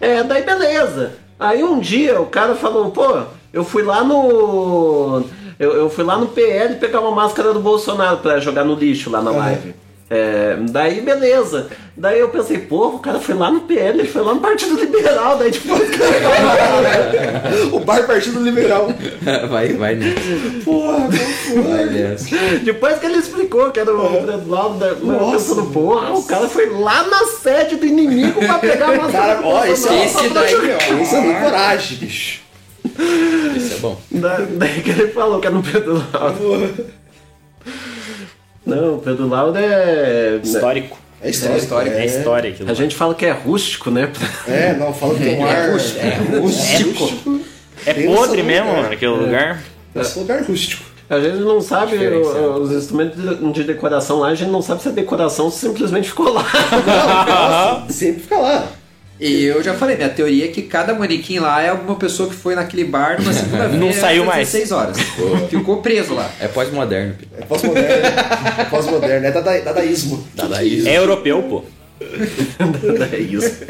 É, 0.00 0.22
daí 0.22 0.42
beleza. 0.42 1.12
Aí 1.42 1.64
um 1.64 1.78
dia 1.80 2.20
o 2.20 2.26
cara 2.26 2.54
falou, 2.54 2.90
pô, 2.90 3.22
eu 3.52 3.64
fui 3.64 3.82
lá 3.82 4.04
no. 4.04 5.24
Eu, 5.58 5.72
eu 5.72 5.90
fui 5.90 6.04
lá 6.04 6.16
no 6.16 6.28
PL 6.28 6.76
pegar 6.76 7.00
uma 7.00 7.10
máscara 7.10 7.52
do 7.52 7.60
Bolsonaro 7.60 8.18
pra 8.18 8.40
jogar 8.40 8.64
no 8.64 8.74
lixo 8.74 9.10
lá 9.10 9.20
na 9.20 9.30
live. 9.38 9.74
É, 10.14 10.58
daí 10.70 11.00
beleza. 11.00 11.68
Daí 11.96 12.20
eu 12.20 12.28
pensei, 12.28 12.58
porra, 12.58 12.96
o 12.96 12.98
cara 12.98 13.18
foi 13.18 13.34
lá 13.34 13.50
no 13.50 13.62
PL, 13.62 14.00
ele 14.00 14.08
foi 14.08 14.20
lá 14.20 14.34
no 14.34 14.40
Partido 14.40 14.78
Liberal, 14.78 15.38
daí 15.38 15.50
tipo, 15.50 15.72
O 17.72 17.80
bar 17.80 18.06
Partido 18.06 18.40
Liberal. 18.42 18.92
Vai, 19.48 19.72
vai 19.72 19.94
nessa. 19.94 20.20
Porra, 20.64 21.08
Vai 21.08 21.84
nessa. 21.86 22.26
Depois 22.62 22.98
que 22.98 23.06
ele 23.06 23.18
explicou 23.18 23.70
que 23.70 23.80
era 23.80 23.94
o 23.94 24.22
Fred 24.22 24.42
Laudo, 24.48 24.84
eu 24.84 24.96
Nossa, 25.06 25.54
pensando, 25.54 25.70
porra, 25.72 26.12
o 26.12 26.22
cara 26.24 26.46
foi 26.48 26.68
lá 26.68 27.04
na 27.04 27.24
sede 27.26 27.76
do 27.76 27.86
inimigo 27.86 28.38
pra 28.40 28.58
pegar 28.58 28.90
a 28.90 28.96
máscara 28.96 29.34
Cara, 29.36 29.46
ó, 29.46 29.64
esse, 29.64 29.88
Bolsonaro 29.88 30.04
esse 30.04 30.28
daí, 30.34 30.54
ó. 30.74 31.02
Esse 31.02 31.16
é 31.16 31.40
coragem, 31.42 31.98
bicho. 31.98 32.40
Isso 33.56 33.74
é 33.74 33.78
bom. 33.78 33.98
Da- 34.10 34.46
Daí 34.50 34.82
que 34.82 34.90
ele 34.90 35.08
falou 35.08 35.40
que 35.40 35.46
era 35.46 35.56
no 35.56 35.62
Pedro 35.62 35.94
Laudo. 36.12 37.01
Não, 38.64 38.94
o 38.94 38.98
Pedro 38.98 39.28
Laudo 39.28 39.58
é. 39.58 40.38
Histórico. 40.42 40.98
É 41.20 41.30
história. 41.30 41.90
É 41.90 42.04
história 42.04 42.50
aquilo. 42.50 42.70
A 42.70 42.74
gente 42.74 42.96
fala 42.96 43.14
que 43.14 43.24
é 43.26 43.30
rústico, 43.30 43.90
né? 43.90 44.10
É, 44.48 44.74
não, 44.74 44.92
fala 44.92 45.14
que 45.14 45.22
tem 45.22 45.38
um 45.38 45.46
ar. 45.46 45.68
É 45.68 46.38
rústico. 46.40 47.40
É 47.86 47.94
Tem 47.94 48.06
podre 48.06 48.42
noção, 48.42 48.44
mesmo, 48.44 48.66
né? 48.72 48.82
mano, 48.82 48.92
aquele 48.92 49.10
lugar. 49.12 49.62
Esse 49.94 50.18
lugar 50.18 50.38
é 50.40 50.42
rústico. 50.42 50.82
A 51.10 51.20
gente 51.20 51.36
não 51.38 51.60
sabe 51.60 51.96
o- 52.08 52.54
os 52.62 52.72
instrumentos 52.72 53.20
de- 53.38 53.52
de 53.52 53.64
decoração 53.64 54.20
lá, 54.20 54.28
a 54.28 54.34
gente 54.34 54.50
não 54.50 54.62
sabe 54.62 54.80
se 54.82 54.88
a 54.88 54.92
decoração 54.92 55.50
simplesmente 55.50 56.08
ficou 56.08 56.32
lá. 56.32 56.42
Nossa, 57.82 57.92
sempre 57.92 58.22
fica 58.22 58.38
lá. 58.38 58.66
E 59.24 59.44
eu 59.44 59.62
já 59.62 59.72
falei, 59.74 59.94
minha 59.96 60.08
teoria 60.08 60.46
é 60.46 60.48
que 60.48 60.62
cada 60.62 60.92
manequim 60.94 61.38
lá 61.38 61.62
é 61.62 61.68
alguma 61.68 61.94
pessoa 61.94 62.28
que 62.28 62.34
foi 62.34 62.56
naquele 62.56 62.82
bar 62.84 63.20
numa 63.20 63.32
segunda-feira. 63.32 63.76
Não 63.76 63.92
saiu 63.92 64.24
mais. 64.24 64.48
16 64.50 64.72
horas. 64.72 64.96
Ficou 65.48 65.80
preso 65.80 66.12
lá. 66.12 66.28
É 66.40 66.48
pós-moderno. 66.48 67.14
É 67.38 67.42
pós-moderno. 67.44 68.06
É 68.58 68.64
pós-moderno. 68.64 69.26
É 69.26 69.30
dada- 69.30 69.60
dadaísmo. 69.60 70.26
Dadaísmo. 70.34 70.88
É 70.88 70.98
europeu, 70.98 71.40
pô. 71.44 71.62
isso. 73.16 73.60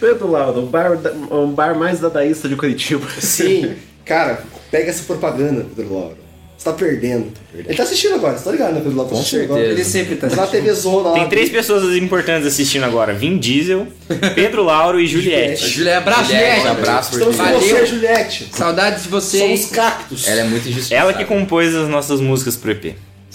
Pedro 0.00 0.30
Laudo, 0.30 0.64
o 0.64 0.66
bar, 0.66 0.98
o 1.30 1.46
bar 1.46 1.78
mais 1.78 2.00
dadaísta 2.00 2.48
de 2.48 2.56
Curitiba. 2.56 3.06
Sim. 3.20 3.74
Cara, 4.04 4.42
pega 4.70 4.90
essa 4.90 5.04
propaganda, 5.04 5.64
Pedro 5.76 5.94
Lauro. 5.94 6.16
Você 6.58 6.64
tá 6.64 6.72
perdendo. 6.72 7.28
Ele 7.54 7.72
tá 7.72 7.84
assistindo 7.84 8.16
agora, 8.16 8.36
você 8.36 8.42
tá 8.42 8.50
ligado, 8.50 8.72
né, 8.74 8.80
Pedro 8.80 8.96
Lauro? 8.96 9.08
Tá 9.10 9.14
Com 9.14 9.20
assistindo 9.20 9.38
certeza. 9.38 9.60
agora. 9.60 9.72
Ele 9.72 9.84
sempre 9.84 10.16
tá 10.16 10.28
Tá 10.28 10.36
na 10.36 10.46
TV 10.48 10.72
Zona 10.74 11.08
lá. 11.10 11.14
Tem 11.14 11.28
três 11.28 11.48
pessoas 11.50 11.96
importantes 11.96 12.48
assistindo 12.48 12.82
agora: 12.84 13.14
Vin 13.14 13.38
Diesel, 13.38 13.86
Pedro 14.34 14.64
Lauro 14.64 14.98
e 15.00 15.06
Juliette. 15.06 15.68
Juliette, 15.68 15.96
abraço, 15.98 16.24
Juliette, 16.24 16.66
abraço 16.66 17.10
por 17.10 17.18
Estamos 17.20 17.36
com 17.36 17.42
Valeu. 17.44 17.60
você, 17.60 17.86
Juliette. 17.86 18.48
Saudades 18.52 19.04
de 19.04 19.08
vocês. 19.08 19.60
Somos 19.60 19.66
cactos. 19.76 20.26
Ela 20.26 20.40
é 20.40 20.44
muito 20.44 20.68
injustiçada. 20.68 21.00
Ela 21.00 21.14
que 21.14 21.24
compôs 21.24 21.72
as 21.76 21.88
nossas 21.88 22.20
músicas 22.20 22.56
pro 22.56 22.72
EP. 22.72 22.86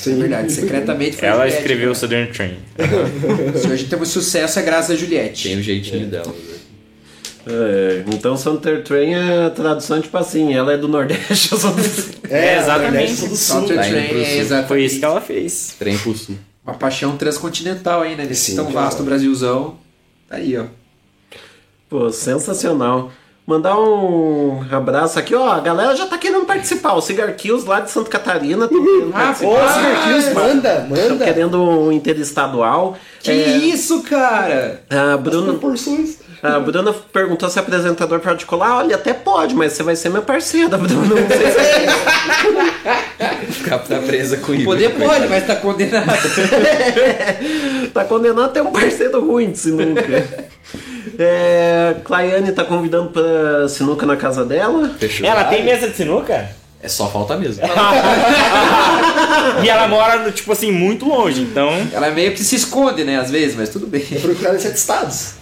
É 0.06 0.10
verdade, 0.10 0.52
secretamente 0.52 1.16
foi 1.16 1.28
a 1.28 1.32
Ela 1.32 1.40
Juliette, 1.44 1.58
escreveu 1.62 1.86
cara. 1.86 1.96
Southern 1.96 2.32
Train. 2.34 2.58
Se 3.62 3.68
hoje 3.68 3.86
temos 3.86 4.10
sucesso 4.10 4.60
é 4.60 4.62
graças 4.64 4.92
a 4.92 4.96
Juliette. 4.98 5.48
Tem 5.48 5.58
o 5.58 5.64
jeitinho 5.64 6.08
dela. 6.08 6.26
velho. 6.26 6.54
É, 7.46 8.04
então 8.08 8.38
Sunter 8.38 8.84
Train 8.84 9.14
é 9.16 9.50
tradução 9.50 10.00
tipo 10.02 10.18
assim, 10.18 10.54
ela 10.54 10.72
é 10.74 10.78
do 10.78 10.88
Nordeste, 10.88 11.52
eu 11.52 11.58
sou 11.58 11.72
do 11.72 11.82
É, 12.30 12.58
exatamente. 12.58 12.92
Nordeste, 12.92 13.18
sou 13.18 13.30
do 13.30 13.36
Sul. 13.36 13.62
Tá 13.76 13.86
indo 13.86 13.92
Train 13.92 14.08
pro 14.08 14.22
é 14.22 14.26
sul. 14.26 14.34
exatamente. 14.40 14.68
Foi 14.70 14.84
isso 14.86 15.00
que 15.00 15.06
ela 15.06 15.22
fez. 15.22 15.76
Trem 15.78 15.98
pro 15.98 16.16
sul. 16.16 16.36
Uma 16.66 16.76
paixão 16.76 17.18
transcontinental 17.18 18.02
aí, 18.02 18.16
né? 18.16 18.26
Nesse 18.26 18.52
Sim, 18.52 18.56
tão 18.56 18.72
vasto 18.72 19.04
Brasilzão. 19.04 19.76
Tá 20.30 20.38
aí, 20.38 20.58
ó. 20.58 20.64
Pô, 21.90 22.10
sensacional. 22.10 23.12
Mandar 23.46 23.78
um 23.78 24.64
abraço 24.72 25.20
aqui, 25.20 25.36
ó. 25.36 25.50
A 25.52 25.60
galera 25.60 25.94
já 25.98 26.06
tá 26.06 26.18
querendo 26.18 26.46
participar. 26.46 26.94
O 26.94 27.02
Cigar 27.02 27.30
Kills 27.36 27.68
lá 27.68 27.82
de 27.82 27.92
Santa 27.92 28.10
Catarina. 28.10 28.70
Querendo 28.70 29.10
Ah, 29.14 29.20
participar. 29.26 29.50
pô, 29.50 29.74
Cigar 29.74 30.04
Kills, 30.06 30.34
manda, 30.34 30.88
Tô 30.90 30.96
manda. 31.12 31.26
querendo 31.26 31.62
um 31.62 31.92
interestadual. 31.92 32.98
Que 33.20 33.32
É, 33.32 33.58
isso, 33.58 34.02
cara? 34.04 34.82
A 34.90 35.18
Bruna, 35.18 35.56
a 36.44 36.60
Bruna 36.60 36.92
perguntou 36.92 37.50
se 37.50 37.58
é 37.58 37.62
apresentador 37.62 38.20
pode 38.20 38.46
colar. 38.46 38.80
Olha, 38.80 38.98
até 38.98 39.14
pode, 39.14 39.56
mas 39.56 39.72
você 39.72 39.82
vai 39.82 39.96
ser 39.96 40.10
meu 40.10 40.24
parceiro, 40.24 40.78
Bruna. 40.78 41.16
Não 41.16 41.28
sei 41.30 41.52
se 41.52 41.60
Ficar 43.54 43.80
tá 43.80 44.00
presa 44.00 44.36
com 44.38 44.54
isso. 44.54 44.66
Poder 44.66 44.90
pode, 44.90 45.30
mas 45.30 45.48
tá 45.48 45.56
condenado. 45.56 46.12
tá 47.94 48.04
condenado 48.04 48.44
a 48.44 48.50
ter 48.50 48.62
um 48.62 48.74
parceiro 48.74 49.26
ruim 49.26 49.52
de 49.52 49.60
sinuca. 49.60 50.26
É, 51.18 51.96
Claiane 52.04 52.52
tá 52.52 52.66
convidando 52.66 53.12
pra 53.12 53.70
sinuca 53.70 54.06
na 54.06 54.18
casa 54.18 54.44
dela. 54.44 54.94
Fechou. 55.00 55.26
Ela 55.26 55.46
tem 55.46 55.64
mesa 55.64 55.88
de 55.88 55.96
sinuca? 55.96 56.50
É 56.82 56.90
só 56.90 57.10
falta 57.10 57.38
mesmo. 57.38 57.64
e 59.64 59.70
ela 59.70 59.88
mora, 59.88 60.30
tipo 60.34 60.52
assim, 60.52 60.74
muito 60.74 61.08
longe, 61.08 61.42
então. 61.42 61.70
Ela 61.94 62.12
meio 62.12 62.34
que 62.34 62.44
se 62.44 62.58
esconde, 62.58 63.06
né, 63.06 63.18
às 63.18 63.32
vezes, 63.32 63.56
mas 63.56 63.70
tudo 63.70 63.88
bem. 63.88 64.02
Procurar 64.02 64.56
em 64.56 64.60
sete 64.60 64.76
estados. 64.76 65.36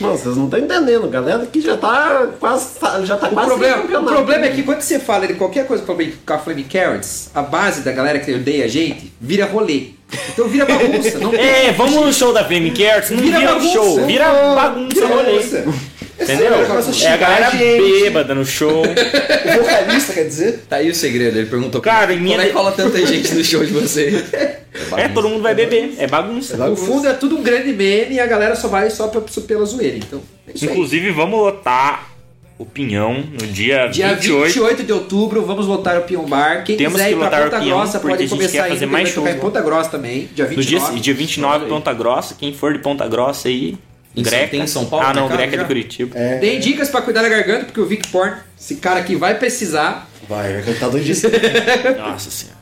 Não, 0.00 0.16
vocês 0.16 0.36
não 0.36 0.44
estão 0.46 0.58
entendendo, 0.60 1.08
galera 1.08 1.46
que 1.46 1.60
já 1.60 1.76
tá 1.76 2.28
quase. 2.38 2.68
Já 3.04 3.16
tá 3.16 3.28
O 3.28 3.30
quase 3.32 3.48
problema, 3.48 4.00
o 4.00 4.04
problema 4.04 4.46
é 4.46 4.50
que 4.50 4.62
quando 4.62 4.80
você 4.80 4.98
fala 4.98 5.26
de 5.26 5.34
qualquer 5.34 5.66
coisa 5.66 5.82
com 5.84 5.92
a 5.92 5.94
Flame- 5.96 6.14
com 6.26 6.32
a 6.32 6.38
Flame 6.38 6.64
Carrots, 6.64 7.30
a 7.34 7.42
base 7.42 7.82
da 7.82 7.92
galera 7.92 8.18
que 8.18 8.32
odeia 8.34 8.64
a 8.64 8.68
gente 8.68 9.12
vira 9.20 9.44
rolê. 9.46 9.88
Então 10.32 10.48
vira 10.48 10.64
bagunça. 10.66 11.18
Não 11.18 11.32
É, 11.38 11.72
vamos 11.72 11.94
no 11.94 12.12
show 12.12 12.32
da 12.32 12.44
Flame 12.44 12.70
Carrots, 12.72 13.10
não 13.10 13.18
Vira 13.18 13.38
vira, 13.38 13.52
bagunça. 13.52 13.72
show, 13.72 14.06
vira 14.06 14.32
bagunça 14.54 14.94
Vira 14.94 15.06
rolê. 15.06 15.32
bagunça. 15.38 15.64
Entendeu? 16.20 16.52
É 17.02 17.08
a 17.08 17.16
galera 17.16 17.50
bêbada 17.50 18.34
no 18.34 18.44
show. 18.44 18.82
O 18.82 19.62
vocalista, 19.62 20.12
quer 20.12 20.24
dizer? 20.24 20.64
Tá 20.68 20.76
aí 20.76 20.90
o 20.90 20.94
segredo, 20.94 21.38
ele 21.38 21.48
perguntou 21.48 21.80
Cara, 21.80 22.12
em 22.12 22.20
minha 22.20 22.36
como 22.36 22.46
é 22.46 22.50
que 22.50 22.54
rola 22.56 22.72
tanta 22.72 23.04
gente 23.06 23.32
no 23.34 23.42
show 23.44 23.64
de 23.64 23.72
você. 23.72 24.24
É, 24.96 25.08
todo 25.08 25.28
mundo 25.28 25.42
vai 25.42 25.54
beber, 25.54 25.94
é 25.98 26.06
bagunça. 26.06 26.56
No 26.56 26.76
fundo 26.76 27.08
é 27.08 27.12
tudo 27.14 27.36
um 27.38 27.42
grande 27.42 27.72
meme 27.72 28.14
e 28.14 28.20
a 28.20 28.26
galera 28.26 28.54
só 28.54 28.68
vai 28.68 28.90
só 28.90 29.08
pra- 29.08 29.20
pela 29.46 29.64
zoeira. 29.64 29.96
Então, 29.96 30.20
é 30.46 30.52
isso 30.54 30.64
aí. 30.64 30.70
Inclusive, 30.70 31.10
vamos 31.10 31.38
lotar 31.40 32.08
o 32.58 32.64
Pinhão 32.66 33.14
no 33.32 33.46
dia, 33.46 33.86
Dia 33.88 34.14
28. 34.14 34.46
28. 34.48 34.82
de 34.84 34.92
outubro, 34.92 35.42
vamos 35.46 35.66
lotar 35.66 35.96
o 35.98 36.02
Pion 36.02 36.24
Bar. 36.24 36.62
Quem 36.64 36.76
Temos 36.76 36.92
quiser 36.94 37.08
que 37.08 37.14
ir 37.14 37.16
pra 37.16 37.24
lotar 37.24 37.40
o 37.40 37.44
Ponta 37.44 37.60
Pião, 37.60 37.78
Grossa 37.78 37.92
porque 38.00 38.08
pode 38.08 38.22
a 38.22 38.26
gente 38.26 38.36
começar 38.36 38.52
quer 38.58 38.66
indo, 38.66 38.74
fazer 38.74 38.86
mais 38.86 39.08
shows 39.08 39.30
em. 39.30 39.38
Ponta 39.38 39.60
Grossa 39.62 39.90
também, 39.90 40.28
dia 40.34 40.44
No 40.44 40.50
dia, 40.50 40.78
29. 40.78 41.00
dia 41.00 41.14
29, 41.14 41.66
Ponta 41.66 41.92
Grossa. 41.94 42.34
Quem 42.38 42.52
for 42.52 42.72
de 42.74 42.78
Ponta 42.80 43.08
Grossa 43.08 43.48
aí, 43.48 43.76
Em 44.16 44.22
Greca. 44.22 44.48
tem 44.48 44.62
em 44.62 44.66
São 44.66 44.86
Paulo, 44.86 45.06
Ah, 45.06 45.12
não, 45.14 45.22
mercado 45.28 45.36
Greca 45.38 45.54
é 45.54 45.56
já? 45.58 45.62
de 45.62 45.68
Curitiba. 45.68 46.16
Deem 46.40 46.58
dicas 46.60 46.88
pra 46.88 47.00
cuidar 47.02 47.22
da 47.22 47.28
garganta, 47.28 47.64
porque 47.66 47.80
o 47.80 47.86
Vic 47.86 48.08
Porn, 48.08 48.36
esse 48.58 48.76
cara 48.76 48.98
aqui 49.00 49.14
vai 49.16 49.38
precisar. 49.38 50.08
Vai, 50.28 50.52
vai 50.54 50.62
cantar 50.62 50.88
doidíssimo. 50.90 51.32
Nossa 51.98 52.30
senhora. 52.30 52.59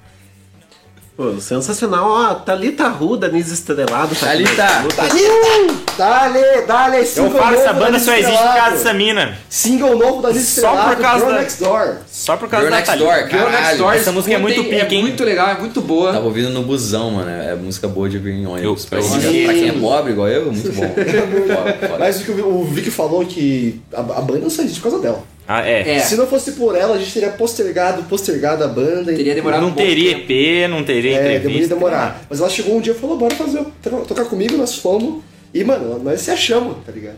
Pô, 1.19 1.41
sensacional. 1.41 2.07
Ó, 2.09 2.35
Thalita 2.37 2.87
Ruda, 2.87 3.27
Nis 3.27 3.51
Estrelado. 3.51 4.15
Tá 4.15 4.27
Thalita. 4.27 4.67
escuta. 4.87 5.89
Dale, 5.99 6.63
dale, 6.65 6.99
Eu 7.01 7.05
single 7.07 7.31
falo, 7.43 7.57
essa 7.57 7.73
novo 7.73 7.79
banda 7.81 7.91
da 7.91 7.99
só 7.99 8.13
existe 8.15 8.37
por 8.39 8.55
causa 8.55 8.71
dessa 8.71 8.93
mina. 8.95 9.37
Single 9.51 9.99
novo 9.99 10.23
da 10.23 10.31
Liz 10.31 10.47
Só 10.49 10.61
por 10.71 10.93
Estrelado, 10.93 11.03
causa 11.03 11.19
Girl 11.25 11.33
da- 11.35 11.41
Next 11.41 11.61
Door. 11.65 11.97
Só 12.09 12.37
por 12.37 12.49
causa 12.49 12.67
Girl 12.67 12.71
da 12.71 12.77
Next 12.77 12.93
Thalita. 12.93 13.11
Door, 13.21 13.29
Girl 13.31 13.41
Next 13.51 13.57
caralho. 13.63 13.79
Door, 13.79 13.95
Essa 13.95 14.13
música 14.13 14.35
é 14.37 14.39
muito 14.39 14.63
pica, 14.63 14.77
É 14.77 14.95
hein? 14.95 15.01
muito 15.03 15.25
legal, 15.25 15.49
é 15.49 15.55
muito 15.59 15.81
boa. 15.81 16.13
Tava 16.13 16.25
ouvindo 16.27 16.51
no 16.51 16.63
busão, 16.63 17.11
mano. 17.11 17.29
É 17.29 17.57
música 17.57 17.89
boa 17.89 18.09
de 18.09 18.17
ouvir 18.19 18.35
em 18.35 18.47
ônibus. 18.47 18.85
Eu- 18.85 18.89
Pra, 18.89 19.01
eu 19.01 19.21
quem- 19.21 19.45
pra 19.45 19.55
é 19.55 19.73
pobre 19.73 20.13
igual 20.13 20.29
eu, 20.29 20.53
muito 20.53 20.71
bom. 20.73 20.83
Foda. 20.89 21.97
Mas 21.99 22.21
o 22.21 22.25
que 22.27 22.31
o 22.31 22.63
Vic 22.63 22.93
falou 22.93 23.27
que 23.27 23.81
a, 23.93 23.99
a 24.01 24.21
banda 24.21 24.49
só 24.49 24.63
existe 24.63 24.81
por 24.81 24.91
causa 24.91 25.03
dela. 25.03 25.25
Ah, 25.51 25.67
é. 25.67 25.97
É. 25.97 25.99
Se 26.01 26.15
não 26.15 26.27
fosse 26.27 26.53
por 26.53 26.77
ela, 26.77 26.97
a 26.97 26.99
gente 26.99 27.11
teria 27.13 27.31
postergado, 27.31 28.03
postergado 28.03 28.63
a 28.63 28.69
banda. 28.69 29.11
e- 29.13 29.17
Teria 29.17 29.35
demorado 29.35 29.63
Não 29.63 29.69
um 29.71 29.73
teria 29.75 30.11
tempo. 30.17 30.31
EP, 30.31 30.69
não 30.69 30.85
teria 30.85 31.17
É, 31.17 31.37
entrevista. 31.37 31.75
demorar. 31.75 32.23
Mas 32.29 32.39
ela 32.41 32.51
chegou 32.51 32.77
um 32.77 32.81
dia 32.83 32.93
e 32.93 32.97
falou, 32.97 33.17
bora 33.17 33.35
fazer, 33.35 33.65
to- 33.83 34.05
tocar 34.07 34.27
comigo, 34.27 34.57
nós 34.59 34.75
fomos. 34.77 35.23
E, 35.55 35.65
mano, 35.65 35.99
nós 36.05 36.21
se 36.21 36.31
achamos, 36.31 36.77
tá 36.85 36.93
ligado? 36.93 37.17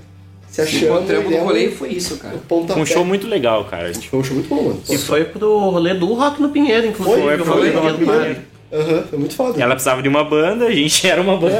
Se 0.48 0.60
achamos. 0.62 0.82
encontramos 0.84 1.30
no 1.30 1.38
rolê 1.38 1.66
e 1.66 1.70
foi 1.72 1.88
isso, 1.90 2.16
cara. 2.18 2.36
Um 2.76 2.86
show 2.86 3.04
muito 3.04 3.26
legal, 3.26 3.64
cara. 3.64 3.92
Foi 3.94 4.18
um 4.20 4.24
show 4.24 4.34
muito 4.34 4.48
bom, 4.48 4.62
mano. 4.62 4.82
E 4.88 4.96
foi 4.96 5.24
pro 5.24 5.58
rolê 5.70 5.94
do 5.94 6.06
Rock 6.14 6.40
no 6.40 6.50
Pinheiro, 6.50 6.86
inclusive. 6.86 7.20
Foi, 7.22 7.34
o 7.40 7.44
foi, 7.44 7.54
rolê 7.54 7.70
do 7.70 7.78
foi, 7.80 7.90
Rock 7.90 8.00
no. 8.04 8.12
Pinheiro. 8.12 8.40
Aham, 8.72 9.04
foi 9.10 9.18
muito 9.18 9.34
foda. 9.34 9.60
Ela 9.60 9.74
precisava 9.74 10.00
de 10.00 10.08
uma 10.08 10.22
banda, 10.22 10.66
a 10.66 10.70
gente 10.70 11.04
era 11.08 11.20
uma 11.20 11.36
banda. 11.36 11.56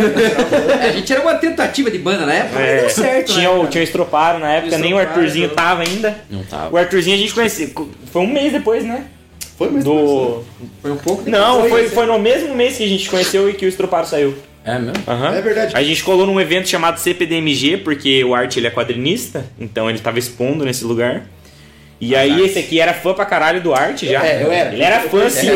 É, 0.81 0.89
a 0.91 0.93
gente 0.93 1.13
era 1.13 1.21
uma 1.23 1.35
tentativa 1.35 1.91
de 1.91 1.99
banda 1.99 2.25
na 2.25 2.33
época, 2.35 2.59
mas 2.61 2.69
É, 2.69 2.81
deu 2.81 2.91
certo, 2.91 3.33
tinha, 3.33 3.49
né? 3.49 3.59
o, 3.59 3.67
tinha 3.67 3.81
o 3.81 3.85
Estroparo 3.85 4.39
na 4.39 4.53
época, 4.53 4.79
nem 4.79 4.95
o 4.95 4.99
Arthurzinho 4.99 5.47
então. 5.47 5.57
tava 5.57 5.83
ainda. 5.83 6.17
Não 6.31 6.45
tava. 6.45 6.73
O 6.73 6.77
Arthurzinho 6.77 7.17
a 7.17 7.19
gente 7.19 7.35
conhecia. 7.35 7.69
Foi 8.13 8.23
um 8.23 8.27
mês 8.29 8.53
depois, 8.53 8.85
né? 8.85 9.07
Foi 9.59 9.69
mesmo. 9.71 9.93
Do. 9.93 10.45
Foi 10.81 10.91
um 10.93 10.97
pouco 10.97 11.29
Não, 11.29 11.69
Foi, 11.69 11.89
foi, 11.89 12.07
no 12.07 12.19
mesmo 12.19 12.55
mês 12.55 12.77
que 12.77 12.85
a 12.85 12.89
gente 12.89 13.11
conheceu 13.11 13.51
e 13.51 13.55
que 13.55 13.67
o 13.67 13.69
Estroparo 13.69 14.07
saiu. 14.07 14.35
É 14.65 14.79
mesmo? 14.79 15.03
Aham. 15.07 15.35
É 15.35 15.43
verdade. 15.43 15.77
A 15.77 15.83
gente 15.83 16.03
colou 16.05 16.27
num 16.27 16.41
evento 16.41 16.69
chamado 16.69 16.99
CPDMG, 16.99 17.79
porque 17.79 18.23
o 18.25 18.35
Art 18.35 18.57
ele 18.57 18.67
é 18.69 18.71
quadrinista, 18.71 19.45
então 19.59 19.91
ele 19.91 19.99
tava 19.99 20.19
expondo 20.19 20.65
nesse 20.65 20.85
lugar. 20.85 21.25
E 22.01 22.17
aí 22.17 22.43
esse 22.43 22.59
aqui 22.59 22.81
era 22.81 22.95
fã 22.95 23.13
pra 23.13 23.27
caralho 23.27 23.61
do 23.61 23.75
Art 23.75 24.03
já. 24.05 24.25
É, 24.25 24.43
eu 24.43 24.51
era. 24.51 24.73
Ele 24.73 24.83
era 24.83 25.01
fã 25.01 25.29
sim. 25.29 25.49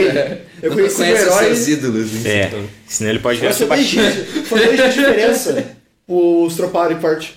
Conheci- 0.72 0.72
Eu 0.72 0.72
conheci 0.72 0.94
o 0.94 0.96
Conhece 1.04 1.22
os 1.22 1.28
herói. 1.36 1.44
seus 1.54 1.68
ídolos. 1.68 2.12
hein? 2.14 2.22
É, 2.32 2.50
senão 2.86 3.10
ele 3.10 3.18
pode 3.20 3.40
ver 3.40 3.46
a 3.46 3.48
Mas 3.50 3.58
foi 3.58 3.66
dois 3.68 3.86
dias, 3.88 4.14
foi 4.48 4.60
dois 4.64 4.76
dias 4.76 4.94
de 4.94 5.00
diferença 5.00 5.64
os 6.06 6.54
troparam 6.56 6.92
em 6.96 7.00
parte. 7.00 7.34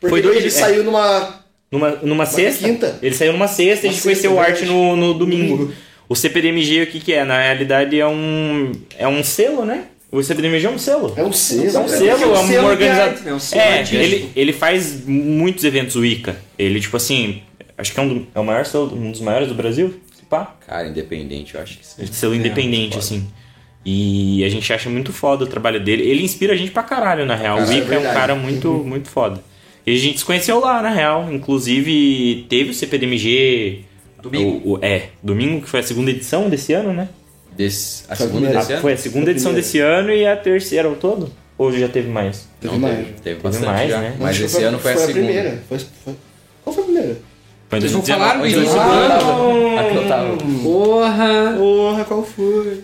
Porque 0.00 0.10
Foi 0.10 0.22
dois 0.22 0.36
ele 0.36 0.46
é. 0.46 0.50
saiu 0.50 0.84
numa. 0.84 1.38
Numa, 1.70 1.90
numa 2.02 2.24
sexta? 2.26 2.64
quinta. 2.66 2.98
Ele 3.02 3.14
saiu 3.14 3.32
numa 3.32 3.46
sexta 3.48 3.86
e 3.86 3.90
a 3.90 3.92
gente 3.92 4.02
conheceu 4.02 4.32
o 4.32 4.40
Art 4.40 4.60
no, 4.62 4.96
no 4.96 5.12
domingo. 5.14 5.56
Domingo. 5.56 5.74
O 6.08 6.16
CPDMG 6.16 6.82
o 6.82 6.86
que 6.86 6.98
que 7.00 7.12
é? 7.12 7.24
Na 7.24 7.38
realidade 7.42 7.98
é 8.00 8.06
um 8.06 8.72
é 8.96 9.06
um 9.06 9.22
selo, 9.22 9.64
né? 9.66 9.84
O 10.10 10.22
CPDMG 10.22 10.66
é 10.66 10.70
um 10.70 10.78
selo. 10.78 11.12
É 11.16 11.22
um 11.22 11.32
selo. 11.32 11.64
É 11.76 11.78
um 11.78 11.82
né? 11.82 11.88
selo, 11.88 12.08
é 12.34 12.38
um 12.38 12.62
um 12.62 12.64
organizador. 12.66 13.08
arte, 13.12 13.22
né? 13.24 13.34
Um 13.34 13.38
selo 13.38 13.60
É, 13.60 13.82
ele, 13.92 14.30
ele 14.34 14.52
faz 14.54 15.04
muitos 15.04 15.62
eventos 15.64 15.96
Wicca. 15.96 16.36
Ele, 16.58 16.80
tipo 16.80 16.96
assim, 16.96 17.42
acho 17.76 17.92
que 17.92 18.00
é 18.00 18.02
um, 18.02 18.08
do- 18.08 18.26
é 18.34 18.40
o 18.40 18.44
maior 18.44 18.64
selo, 18.64 18.94
um 18.96 19.10
dos 19.12 19.20
maiores 19.20 19.48
do 19.48 19.54
Brasil. 19.54 19.94
Pá. 20.28 20.54
Cara, 20.66 20.86
independente, 20.88 21.54
eu 21.54 21.60
acho 21.62 21.78
que 21.78 21.86
sim. 21.86 22.06
Selo 22.06 22.34
independente, 22.34 22.98
assim. 22.98 23.26
E 23.84 24.44
a 24.44 24.48
gente 24.48 24.70
acha 24.72 24.90
muito 24.90 25.12
foda 25.12 25.44
o 25.44 25.46
trabalho 25.46 25.82
dele. 25.82 26.02
Ele 26.02 26.22
inspira 26.22 26.52
a 26.52 26.56
gente 26.56 26.70
pra 26.70 26.82
caralho, 26.82 27.24
na 27.24 27.34
real. 27.34 27.56
Cara, 27.58 27.68
o 27.68 27.72
é 27.72 27.76
Wicca 27.76 27.94
é, 27.94 27.98
um 27.98 28.02
cara 28.02 28.34
muito, 28.34 28.70
muito 28.72 29.08
foda. 29.08 29.42
E 29.86 29.94
a 29.94 29.98
gente 29.98 30.18
se 30.18 30.24
conheceu 30.24 30.60
lá, 30.60 30.82
na 30.82 30.90
real. 30.90 31.32
Inclusive, 31.32 32.46
teve 32.48 32.70
o 32.70 32.74
CPDMG. 32.74 33.84
Domingo. 34.20 34.60
o- 34.68 34.72
o- 34.74 34.78
é, 34.84 35.10
domingo, 35.22 35.62
que 35.62 35.68
foi 35.70 35.78
a 35.78 35.82
segunda 35.82 36.10
edição 36.10 36.50
desse 36.50 36.72
ano, 36.72 36.92
né? 36.92 37.08
Desse, 37.56 38.02
a 38.10 38.16
Foi 38.16 38.26
a 38.26 38.28
segunda 38.28 38.48
desse 38.50 38.72
ano? 38.72 38.82
foi 38.82 38.92
a 38.92 38.96
segunda 38.96 39.24
Foi 39.24 39.30
a 39.30 39.34
edição 39.34 39.54
desse 39.54 39.78
ano 39.78 40.10
e 40.10 40.26
a 40.26 40.36
terceira 40.36 40.88
ao 40.88 40.96
todo? 40.96 41.32
Ou 41.56 41.72
já 41.72 41.88
teve 41.88 42.08
mais? 42.08 42.48
Teve 42.60 42.74
Não, 42.74 42.80
mais. 42.80 42.96
teve, 42.96 43.08
teve 43.10 43.20
Teve 43.22 43.40
bastante 43.40 43.66
mais, 43.66 43.90
já. 43.90 44.00
né? 44.00 44.16
Mas 44.18 44.36
que 44.38 44.44
esse 44.44 44.62
ano 44.62 44.78
foi, 44.80 44.92
a 44.92 44.96
segunda. 44.96 45.12
primeira. 45.14 45.62
Foi, 45.68 45.78
foi- 45.78 46.14
Foi 47.68 47.80
Vocês 47.80 47.92
vão 47.92 48.00
2019. 48.00 48.74
falar 48.74 49.58
tava. 50.08 50.36
Porra! 50.62 51.54
Porra, 51.56 52.04
qual 52.04 52.24
foi? 52.24 52.82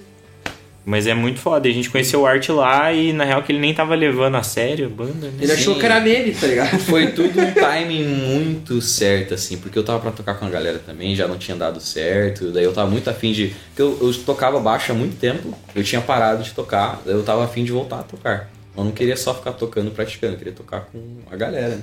Mas 0.85 1.06
é 1.06 1.15
muito 1.15 1.40
foda. 1.40 1.66
A 1.66 1.73
gente 1.73 1.89
conheceu 1.89 2.20
o 2.20 2.27
Art 2.27 2.47
lá 2.51 2.93
e 2.93 3.11
na 3.15 3.24
real 3.24 3.43
que 3.43 3.51
ele 3.51 3.59
nem 3.59 3.73
tava 3.73 3.94
levando 3.94 4.35
a 4.35 4.43
sério 4.43 4.85
a 4.85 4.89
banda, 4.90 5.28
né? 5.28 5.32
Ele 5.40 5.51
achou 5.51 5.73
Sim. 5.73 5.81
que 5.81 5.86
era 5.86 5.98
meme, 6.01 6.32
tá 6.32 6.47
ligado? 6.47 6.78
Foi 6.85 7.06
tudo 7.12 7.40
um 7.40 7.52
timing 7.52 8.05
muito 8.05 8.82
certo, 8.82 9.32
assim, 9.32 9.56
porque 9.56 9.78
eu 9.78 9.82
tava 9.82 10.01
pra 10.01 10.11
tocar 10.11 10.35
com 10.35 10.44
a 10.44 10.51
galera 10.51 10.78
também, 10.78 11.16
já 11.16 11.27
não 11.27 11.39
tinha 11.39 11.56
dado 11.56 11.81
certo, 11.81 12.52
daí 12.52 12.65
eu 12.65 12.73
tava 12.74 12.90
muito 12.90 13.09
afim 13.09 13.32
de. 13.32 13.55
Porque 13.69 13.81
eu, 13.81 13.98
eu 14.02 14.15
tocava 14.24 14.61
baixo 14.61 14.93
há 14.93 14.94
muito 14.94 15.16
tempo, 15.16 15.56
eu 15.74 15.82
tinha 15.82 16.02
parado 16.02 16.43
de 16.43 16.51
tocar, 16.51 17.01
daí 17.06 17.15
eu 17.15 17.23
tava 17.23 17.44
afim 17.44 17.65
de 17.65 17.73
voltar 17.73 18.01
a 18.01 18.02
tocar. 18.02 18.51
Eu 18.77 18.85
não 18.85 18.93
queria 18.93 19.16
só 19.16 19.32
ficar 19.32 19.52
tocando 19.52 19.90
praticando, 19.90 20.35
eu 20.35 20.39
queria 20.39 20.52
tocar 20.52 20.82
com 20.93 21.01
a 21.31 21.36
galera. 21.36 21.78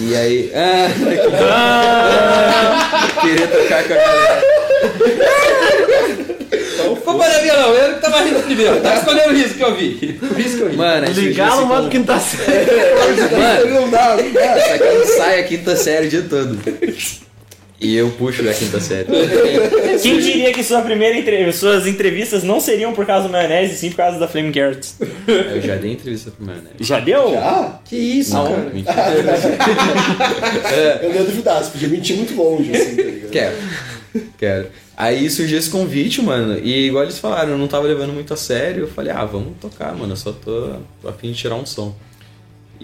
E 0.00 0.16
aí. 0.16 0.52
Ah, 0.54 0.88
queria 3.20 3.46
tocar 3.46 3.84
com 3.84 3.92
a 3.92 3.96
galera. 3.96 4.42
É 7.22 7.42
minha 7.42 7.56
não, 7.56 7.74
eu 7.74 7.94
que 7.94 8.00
tava 8.00 8.20
rindo 8.22 8.40
primeiro. 8.40 8.80
Tava 8.80 8.96
escolhendo 8.96 9.30
o 9.30 9.36
risco 9.36 9.54
que 9.54 9.62
eu 9.64 9.74
vi. 9.74 10.18
O 10.22 10.34
risco 10.34 10.56
que 10.56 10.62
eu 10.62 10.70
vi. 10.70 10.76
Mano, 10.76 11.06
Ligar 11.08 11.56
no 11.56 11.66
modo 11.66 11.88
quinta 11.88 12.18
série. 12.18 12.70
Mano, 13.36 13.80
Não 13.80 13.90
dá, 13.90 14.16
não 14.16 14.32
dá. 14.32 14.58
Isso 14.58 14.72
aqui 14.72 14.94
não 14.98 15.06
sai 15.06 15.40
a 15.40 15.44
quinta 15.44 15.76
série 15.76 16.06
o 16.06 16.10
dia 16.10 16.26
todo. 16.28 16.58
E 17.82 17.96
eu 17.96 18.10
puxo 18.12 18.48
a 18.48 18.54
quinta 18.54 18.80
série. 18.80 19.08
Quem 20.00 20.20
diria 20.20 20.52
que 20.52 20.62
sua 20.62 20.82
primeira 20.82 21.18
entre... 21.18 21.52
suas 21.52 21.84
entrevistas 21.84 22.44
não 22.44 22.60
seriam 22.60 22.92
por 22.92 23.04
causa 23.04 23.26
do 23.26 23.32
maionese, 23.32 23.74
e 23.74 23.76
sim 23.76 23.90
por 23.90 23.96
causa 23.96 24.20
da 24.20 24.28
Flame 24.28 24.52
Carrots? 24.52 24.94
Eu 25.26 25.60
já 25.60 25.74
dei 25.74 25.92
entrevista 25.92 26.30
pro 26.30 26.46
né? 26.46 26.54
Já 26.78 27.00
deu? 27.00 27.36
Ah, 27.38 27.80
Que 27.84 27.96
isso, 27.96 28.34
Não, 28.34 28.46
cara. 28.46 28.70
mentira. 28.72 29.02
eu 31.02 31.12
ia 31.12 31.24
duvidar, 31.24 31.62
você 31.62 31.72
podia 31.72 31.88
mentir 31.88 32.16
muito 32.16 32.34
longe, 32.36 32.70
assim, 32.70 32.96
tá 32.96 33.02
ligado? 33.02 33.30
Quero. 33.30 33.56
Quero. 34.38 34.66
Aí 34.96 35.28
surgiu 35.28 35.58
esse 35.58 35.70
convite, 35.70 36.22
mano. 36.22 36.58
E 36.62 36.86
igual 36.86 37.02
eles 37.02 37.18
falaram, 37.18 37.50
eu 37.52 37.58
não 37.58 37.66
tava 37.66 37.88
levando 37.88 38.12
muito 38.12 38.32
a 38.32 38.36
sério. 38.36 38.84
Eu 38.84 38.88
falei, 38.88 39.12
ah, 39.12 39.24
vamos 39.24 39.54
tocar, 39.60 39.92
mano. 39.96 40.12
Eu 40.12 40.16
só 40.16 40.30
tô, 40.30 40.74
tô 41.00 41.08
a 41.08 41.12
fim 41.12 41.32
de 41.32 41.38
tirar 41.38 41.56
um 41.56 41.66
som. 41.66 41.96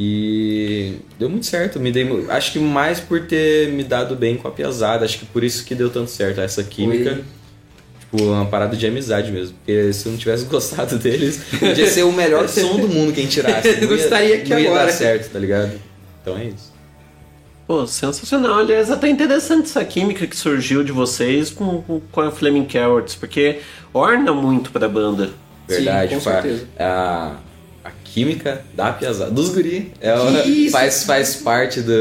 E 0.01 0.93
deu 1.19 1.29
muito 1.29 1.45
certo. 1.47 1.81
Me 1.81 1.91
dei, 1.91 2.07
acho 2.29 2.53
que 2.53 2.59
mais 2.61 3.01
por 3.01 3.23
ter 3.27 3.69
me 3.73 3.83
dado 3.83 4.15
bem 4.15 4.37
com 4.37 4.47
a 4.47 4.51
piazada. 4.53 5.05
Acho 5.05 5.19
que 5.19 5.27
por 5.27 5.43
isso 5.43 5.65
que 5.65 5.75
deu 5.75 5.91
tanto 5.91 6.09
certo. 6.09 6.41
Essa 6.41 6.63
química. 6.63 7.15
Foi. 7.15 8.19
Tipo, 8.21 8.31
uma 8.33 8.47
parada 8.47 8.77
de 8.77 8.87
amizade 8.87 9.33
mesmo. 9.33 9.57
Porque 9.57 9.93
se 9.93 10.07
eu 10.07 10.13
não 10.13 10.19
tivesse 10.19 10.45
gostado 10.47 10.97
deles, 10.99 11.41
podia 11.59 11.87
ser 11.89 12.05
o 12.05 12.13
melhor 12.13 12.47
som 12.49 12.77
do 12.79 12.87
mundo 12.89 13.13
quem 13.13 13.27
tirasse. 13.27 13.77
Eu 13.83 13.89
gostaria 13.89 14.37
aqui 14.37 14.51
não 14.51 14.59
ia 14.61 14.69
agora. 14.71 14.87
dar 14.87 14.93
certo, 14.93 15.33
tá 15.33 15.39
ligado? 15.41 15.73
Então 16.23 16.39
é 16.39 16.45
isso. 16.45 16.73
Pô, 17.67 17.85
sensacional. 17.87 18.61
Aliás, 18.61 18.91
até 18.93 19.09
interessante 19.11 19.65
essa 19.65 19.85
química 19.85 20.29
que 20.29 20.37
surgiu 20.37 20.85
de 20.85 20.93
vocês 20.93 21.51
com, 21.51 21.83
com- 21.83 22.01
com 22.13 22.21
a 22.21 22.31
Flaming 22.31 22.67
Cowards, 22.71 23.15
porque 23.17 23.59
orna 23.93 24.33
muito 24.33 24.71
pra 24.71 24.89
banda. 24.89 25.31
Verdade, 25.67 26.15
com 26.15 26.19
tipo, 26.19 26.31
a- 26.31 26.33
certeza. 26.43 26.67
A 26.79 27.37
química 28.19 28.65
da 28.75 28.93
piazada, 28.93 29.31
dos 29.31 29.51
guri, 29.51 29.93
é, 30.01 30.71
faz, 30.71 31.05
faz 31.05 31.37
parte 31.37 31.81
do. 31.81 31.93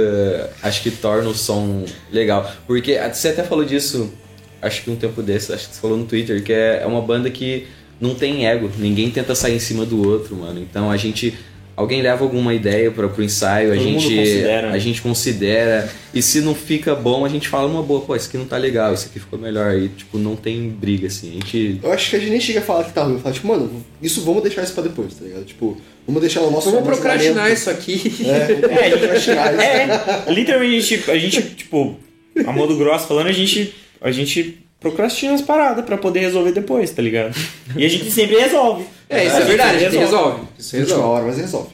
Acho 0.64 0.81
que 0.81 0.89
torna 0.89 1.30
o 1.30 1.35
som 1.35 1.85
legal. 2.11 2.52
Porque 2.65 2.98
você 3.14 3.30
até 3.30 3.44
falou 3.44 3.64
disso, 3.64 4.11
acho 4.60 4.84
que 4.84 4.89
um 4.89 4.95
tempo 4.95 5.22
desse, 5.22 5.53
acho 5.53 5.69
que 5.69 5.76
você 5.76 5.81
falou 5.81 5.95
no 5.95 6.06
Twitter, 6.06 6.44
que 6.44 6.52
é 6.52 6.84
uma 6.88 7.02
banda 7.02 7.30
que 7.30 7.68
não 8.02 8.15
tem 8.15 8.48
ego, 8.48 8.72
ninguém 8.77 9.11
tenta 9.11 9.35
sair 9.35 9.56
em 9.56 9.60
cima 9.60 9.85
do 9.85 10.07
outro, 10.07 10.35
mano. 10.35 10.60
Então 10.60 10.89
a 10.89 10.98
gente. 10.98 11.38
Alguém 11.77 12.01
leva 12.01 12.23
alguma 12.23 12.55
ideia 12.55 12.89
para 12.89 13.07
pro 13.07 13.23
ensaio, 13.23 13.71
a 13.71 13.75
Todo 13.75 13.85
mundo 13.85 13.99
gente, 13.99 14.17
considera, 14.17 14.67
né? 14.69 14.73
a 14.73 14.79
gente 14.79 14.99
considera. 14.99 15.93
E 16.11 16.23
se 16.23 16.41
não 16.41 16.55
fica 16.55 16.95
bom, 16.95 17.23
a 17.23 17.29
gente 17.29 17.47
fala 17.47 17.67
uma 17.67 17.83
boa, 17.83 18.01
pô, 18.01 18.15
isso 18.15 18.27
aqui 18.27 18.35
não 18.35 18.47
tá 18.47 18.57
legal, 18.57 18.95
isso 18.95 19.05
aqui 19.05 19.19
ficou 19.19 19.37
melhor. 19.37 19.75
E, 19.75 19.87
tipo, 19.89 20.17
não 20.17 20.35
tem 20.35 20.69
briga, 20.69 21.05
assim. 21.05 21.29
A 21.29 21.33
gente. 21.33 21.79
Eu 21.83 21.93
acho 21.93 22.09
que 22.09 22.15
a 22.15 22.19
gente 22.19 22.31
nem 22.31 22.41
chega 22.41 22.61
a 22.61 22.63
falar 22.63 22.83
que 22.85 22.93
tá 22.93 23.03
ruim. 23.03 23.19
Fala, 23.19 23.35
tipo, 23.35 23.47
mano, 23.47 23.85
isso 24.01 24.21
vamos 24.21 24.41
deixar 24.41 24.63
isso 24.63 24.73
pra 24.73 24.81
depois, 24.81 25.13
tá 25.13 25.23
ligado? 25.23 25.45
Tipo, 25.45 25.77
vamos 26.07 26.19
deixar 26.19 26.41
o 26.41 26.49
nosso. 26.49 26.71
Vamos 26.71 26.83
procrastinar 26.83 27.51
isso 27.51 27.69
aqui. 27.69 28.25
É, 28.25 28.53
É, 28.87 28.97
procrastinar 28.97 29.53
isso. 29.53 29.61
É, 29.61 30.33
literalmente, 30.33 30.75
a 30.75 30.79
gente, 30.79 31.11
a 31.11 31.17
gente, 31.19 31.41
tipo, 31.55 31.95
a 32.43 32.51
modo 32.51 32.75
grosso 32.75 33.05
falando, 33.07 33.27
a 33.27 33.31
gente, 33.31 33.75
a 34.01 34.09
gente 34.09 34.66
procrastina 34.79 35.33
as 35.33 35.41
paradas 35.41 35.83
pra 35.85 35.97
poder 35.97 36.19
resolver 36.19 36.51
depois, 36.51 36.91
tá 36.91 37.01
ligado? 37.01 37.35
E 37.75 37.85
a 37.85 37.89
gente 37.89 38.11
sempre 38.11 38.37
resolve. 38.37 38.85
É, 39.09 39.25
isso 39.25 39.37
é 39.37 39.41
verdade, 39.41 39.75
a 39.77 39.79
gente 39.89 39.97
resolve. 39.97 40.41
Isso 40.57 40.75
Última 40.77 40.95
resolve. 40.95 41.13
hora, 41.15 41.25
mas 41.25 41.37
resolve. 41.37 41.69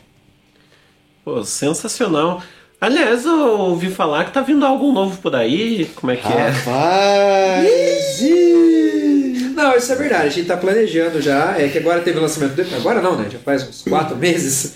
Pô, 1.25 1.43
sensacional. 1.43 2.41
Aliás, 2.79 3.25
eu 3.25 3.59
ouvi 3.59 3.89
falar 3.89 4.25
que 4.25 4.33
tá 4.33 4.41
vindo 4.41 4.65
algo 4.65 4.91
novo 4.91 5.17
por 5.21 5.33
aí. 5.35 5.89
Como 5.95 6.11
é 6.11 6.17
que 6.17 6.27
é? 6.27 6.49
Rapaz! 6.49 8.21
ih! 8.21 9.53
Não, 9.55 9.75
isso 9.77 9.91
é 9.91 9.95
verdade, 9.95 10.27
a 10.27 10.29
gente 10.29 10.47
tá 10.47 10.57
planejando 10.57 11.21
já. 11.21 11.57
É 11.57 11.69
que 11.69 11.77
agora 11.77 12.01
teve 12.01 12.17
o 12.17 12.21
lançamento 12.21 12.55
do 12.55 12.61
EP. 12.61 12.73
Agora 12.75 13.01
não, 13.01 13.15
né? 13.15 13.29
Já 13.31 13.39
faz 13.39 13.63
uns 13.67 13.83
quatro 13.83 14.17
meses. 14.17 14.73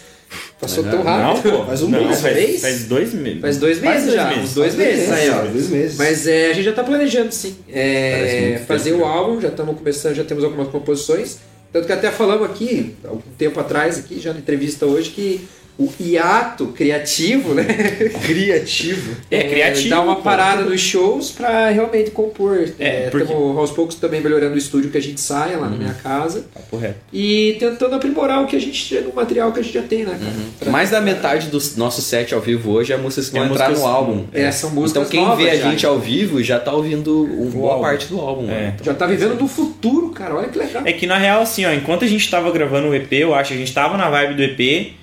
Passou 0.59 0.83
Mas 0.83 0.93
tão 0.93 1.03
não, 1.03 1.11
rápido. 1.11 1.51
Não, 1.51 1.59
pô. 1.59 1.65
Faz 1.65 1.83
um 1.83 1.89
não, 1.89 2.05
mês, 2.05 2.21
faz, 2.21 2.61
faz 2.61 2.83
dois 2.85 3.13
meses. 3.13 3.41
Faz 3.41 3.57
dois 3.57 3.77
Faz 3.79 4.03
meses 4.03 4.13
já, 4.15 4.33
uns 4.33 4.53
dois 4.55 4.73
Faz 4.73 4.87
meses 4.87 5.11
aí, 5.11 5.29
ó. 5.29 5.33
faz 5.33 5.51
dois 5.51 5.69
meses. 5.69 5.97
Mas 5.97 6.27
é, 6.27 6.49
a 6.49 6.53
gente 6.53 6.65
já 6.65 6.73
tá 6.73 6.83
planejando, 6.83 7.31
sim. 7.31 7.57
É, 7.69 8.61
fazer 8.67 8.91
tempo, 8.91 9.03
o 9.03 9.07
né? 9.07 9.13
álbum, 9.13 9.39
já 9.39 9.49
estamos 9.49 9.77
começando, 9.77 10.15
já 10.15 10.23
temos 10.23 10.43
algumas 10.43 10.69
composições. 10.69 11.37
Tanto 11.71 11.85
que 11.85 11.93
até 11.93 12.09
falamos 12.09 12.49
aqui, 12.49 12.95
algum 13.03 13.21
tempo 13.37 13.59
atrás, 13.59 13.99
aqui, 13.99 14.19
já 14.19 14.33
na 14.33 14.39
entrevista 14.39 14.85
hoje, 14.87 15.11
que 15.11 15.47
o 15.79 15.89
hiato 15.99 16.67
criativo, 16.67 17.53
né? 17.53 17.63
Criativo. 18.25 19.15
É, 19.29 19.43
criativo, 19.43 19.89
Dá 19.89 20.01
uma 20.01 20.15
pô. 20.15 20.21
parada 20.23 20.63
nos 20.63 20.81
shows 20.81 21.31
pra 21.31 21.69
realmente 21.69 22.11
compor. 22.11 22.67
É, 22.79 23.05
É, 23.05 23.09
porque- 23.09 23.31
aos 23.31 23.71
poucos 23.71 23.95
também 23.95 24.19
melhorando 24.21 24.55
o 24.55 24.57
estúdio 24.57 24.89
que 24.89 24.97
a 24.97 25.01
gente 25.01 25.19
saia 25.21 25.57
lá 25.57 25.69
na 25.69 25.75
minha 25.77 25.93
casa. 25.93 26.45
Papo 26.53 26.77
reto. 26.77 26.95
E 27.13 27.55
tentando 27.59 27.95
aprimorar 27.95 28.43
o 28.43 28.47
que 28.47 28.55
a 28.55 28.59
gente, 28.59 28.95
no 29.01 29.13
material 29.13 29.51
que 29.51 29.59
a 29.59 29.63
gente 29.63 29.73
já 29.73 29.83
tem, 29.83 30.03
né, 30.03 30.17
cara? 30.19 30.31
Pra- 30.59 30.71
Mais 30.71 30.89
da 30.89 30.99
metade 31.01 31.47
do 31.49 31.59
nosso 31.77 32.01
set 32.01 32.33
ao 32.33 32.41
vivo 32.41 32.71
hoje 32.71 32.91
é 32.93 32.97
músicas 32.97 33.29
que 33.29 33.37
É 33.37 33.41
vão 33.41 33.51
entrar 33.51 33.69
músicas- 33.69 33.87
no 33.89 33.95
álbum. 33.95 34.25
É, 34.33 34.51
são 34.51 34.69
músicas 34.71 35.03
Então 35.07 35.11
quem 35.11 35.21
novas 35.27 35.43
vê 35.45 35.51
a 35.51 35.55
já, 35.57 35.69
gente 35.69 35.85
ao 35.85 35.99
vivo 35.99 36.41
já 36.43 36.59
tá 36.59 36.73
ouvindo 36.73 37.23
uma 37.23 37.51
boa 37.51 37.71
álbum. 37.73 37.83
parte 37.83 38.07
do 38.07 38.19
álbum. 38.19 38.43
É. 38.45 38.47
né? 38.47 38.75
Já 38.83 38.93
tá 38.93 39.05
vivendo 39.05 39.37
do 39.37 39.47
futuro, 39.47 40.09
cara. 40.09 40.35
Olha 40.35 40.47
que 40.49 40.57
legal. 40.57 40.81
É 40.85 40.91
que 40.93 41.05
na 41.05 41.17
real, 41.17 41.41
assim, 41.41 41.65
ó, 41.65 41.71
enquanto 41.73 42.03
a 42.03 42.07
gente 42.07 42.29
tava 42.29 42.49
gravando 42.51 42.87
o 42.89 42.95
EP, 42.95 43.11
eu 43.13 43.35
acho 43.35 43.49
que 43.49 43.55
a 43.55 43.57
gente 43.59 43.73
tava 43.73 43.95
na 43.97 44.09
vibe 44.09 44.33
do 44.35 44.43
EP, 44.43 44.93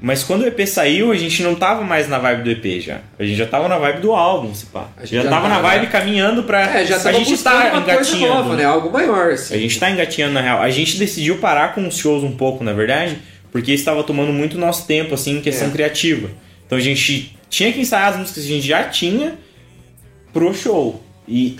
mas 0.00 0.22
quando 0.22 0.42
o 0.42 0.46
EP 0.46 0.66
saiu, 0.66 1.10
a 1.10 1.16
gente 1.16 1.42
não 1.42 1.54
tava 1.54 1.82
mais 1.82 2.08
na 2.08 2.18
vibe 2.18 2.42
do 2.42 2.50
EP 2.50 2.80
já. 2.82 3.00
A 3.18 3.24
gente 3.24 3.36
já 3.36 3.46
tava 3.46 3.66
na 3.68 3.78
vibe 3.78 4.00
do 4.02 4.12
álbum, 4.12 4.54
se 4.54 4.66
pá. 4.66 4.88
A 4.96 5.00
gente 5.06 5.16
Já, 5.16 5.22
já 5.22 5.30
tava 5.30 5.48
na 5.48 5.58
vibe 5.60 5.86
caminhando 5.88 6.42
pra. 6.42 6.78
É, 6.80 6.84
já 6.86 6.96
a 6.96 7.00
tava 7.00 7.18
gente 7.18 7.30
buscando 7.30 7.54
tá 7.54 7.60
uma 7.72 7.82
coisa 7.82 7.92
engatinhando. 7.92 8.34
nova, 8.34 8.56
né? 8.56 8.64
Algo 8.64 8.92
maior, 8.92 9.32
assim. 9.32 9.54
A 9.54 9.58
gente 9.58 9.78
tá 9.80 9.90
engatinhando 9.90 10.34
na 10.34 10.40
real. 10.42 10.60
A 10.62 10.70
gente 10.70 10.98
decidiu 10.98 11.38
parar 11.38 11.74
com 11.74 11.86
os 11.88 11.96
shows 11.96 12.22
um 12.22 12.32
pouco, 12.36 12.62
na 12.62 12.72
verdade, 12.72 13.16
porque 13.50 13.72
estava 13.72 14.02
tomando 14.04 14.32
muito 14.32 14.58
nosso 14.58 14.86
tempo, 14.86 15.14
assim, 15.14 15.38
em 15.38 15.40
questão 15.40 15.68
É. 15.68 15.70
criativa. 15.70 16.28
Então 16.66 16.76
a 16.76 16.80
gente 16.80 17.34
tinha 17.48 17.72
que 17.72 17.80
ensaiar 17.80 18.10
as 18.10 18.16
músicas 18.18 18.44
que 18.44 18.50
a 18.50 18.54
gente 18.54 18.66
já 18.66 18.84
tinha 18.84 19.34
pro 20.32 20.52
show. 20.54 21.02
E 21.26 21.56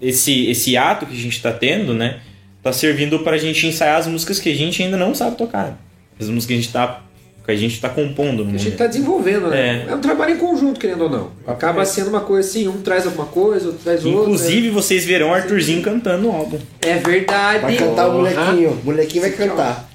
esse, 0.00 0.46
esse 0.50 0.76
ato 0.76 1.06
que 1.06 1.14
a 1.14 1.20
gente 1.20 1.40
tá 1.40 1.52
tendo, 1.52 1.94
né, 1.94 2.18
tá 2.62 2.72
servindo 2.72 3.20
pra 3.20 3.38
gente 3.38 3.66
ensaiar 3.66 3.96
as 3.98 4.06
músicas 4.06 4.38
que 4.38 4.50
a 4.50 4.54
gente 4.54 4.82
ainda 4.82 4.96
não 4.96 5.14
sabe 5.14 5.36
tocar. 5.36 5.78
As 6.20 6.28
músicas 6.28 6.46
que 6.46 6.52
a 6.52 6.56
gente 6.56 6.72
tá, 6.72 7.02
que 7.46 7.52
a 7.52 7.56
gente 7.56 7.80
tá 7.80 7.88
compondo 7.88 8.42
no 8.44 8.50
A 8.50 8.52
gente 8.52 8.64
momento. 8.64 8.78
tá 8.78 8.86
desenvolvendo, 8.88 9.48
né? 9.48 9.86
É. 9.86 9.92
É. 9.92 9.94
um 9.94 10.00
trabalho 10.00 10.34
em 10.34 10.36
conjunto, 10.36 10.80
querendo 10.80 11.04
ou 11.04 11.10
não. 11.10 11.30
Acaba 11.46 11.84
sendo 11.84 12.08
uma 12.10 12.20
coisa 12.20 12.48
assim, 12.48 12.66
um 12.66 12.82
traz 12.82 13.06
alguma 13.06 13.26
coisa, 13.26 13.68
outro 13.68 13.80
traz 13.84 14.04
outra. 14.04 14.20
Inclusive, 14.22 14.70
vocês 14.70 15.04
verão 15.04 15.30
o 15.30 15.34
Arthurzinho 15.34 15.80
cantando 15.80 16.24
no 16.24 16.32
álbum. 16.32 16.58
É 16.82 16.94
verdade. 16.94 17.62
Vai 17.62 17.76
cantar 17.76 18.08
o 18.08 18.14
molequinho. 18.14 18.70
O 18.70 18.84
molequinho 18.84 19.22
vai 19.22 19.30
cantar. 19.30 19.88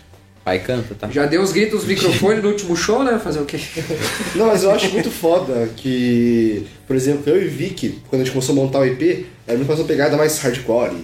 Pai 0.46 0.58
canta, 0.58 0.96
tá? 0.96 1.08
Já 1.12 1.26
deu 1.28 1.42
uns 1.42 1.52
gritos 1.52 1.84
no 1.84 1.88
microfone 1.90 2.42
no 2.42 2.48
último 2.50 2.76
show, 2.76 3.04
né? 3.04 3.20
Fazer 3.24 3.42
o 3.42 3.46
quê? 3.46 3.60
Não, 4.34 4.48
mas 4.48 4.64
eu 4.64 4.72
acho 4.72 4.90
muito 4.90 5.12
foda 5.12 5.70
que, 5.76 6.66
por 6.88 6.96
exemplo, 6.96 7.24
eu 7.28 7.44
e 7.44 7.48
Vicky, 7.48 8.00
quando 8.10 8.22
a 8.22 8.26
gente 8.26 8.34
começou 8.34 8.54
a 8.54 8.56
montar 8.56 8.80
o 8.80 8.86
EP, 8.86 9.26
era 9.46 9.56
muito 9.58 9.68
mais 9.68 9.80
uma 9.80 9.88
pegada 9.88 10.18
mais 10.18 10.40
hardcore, 10.40 10.96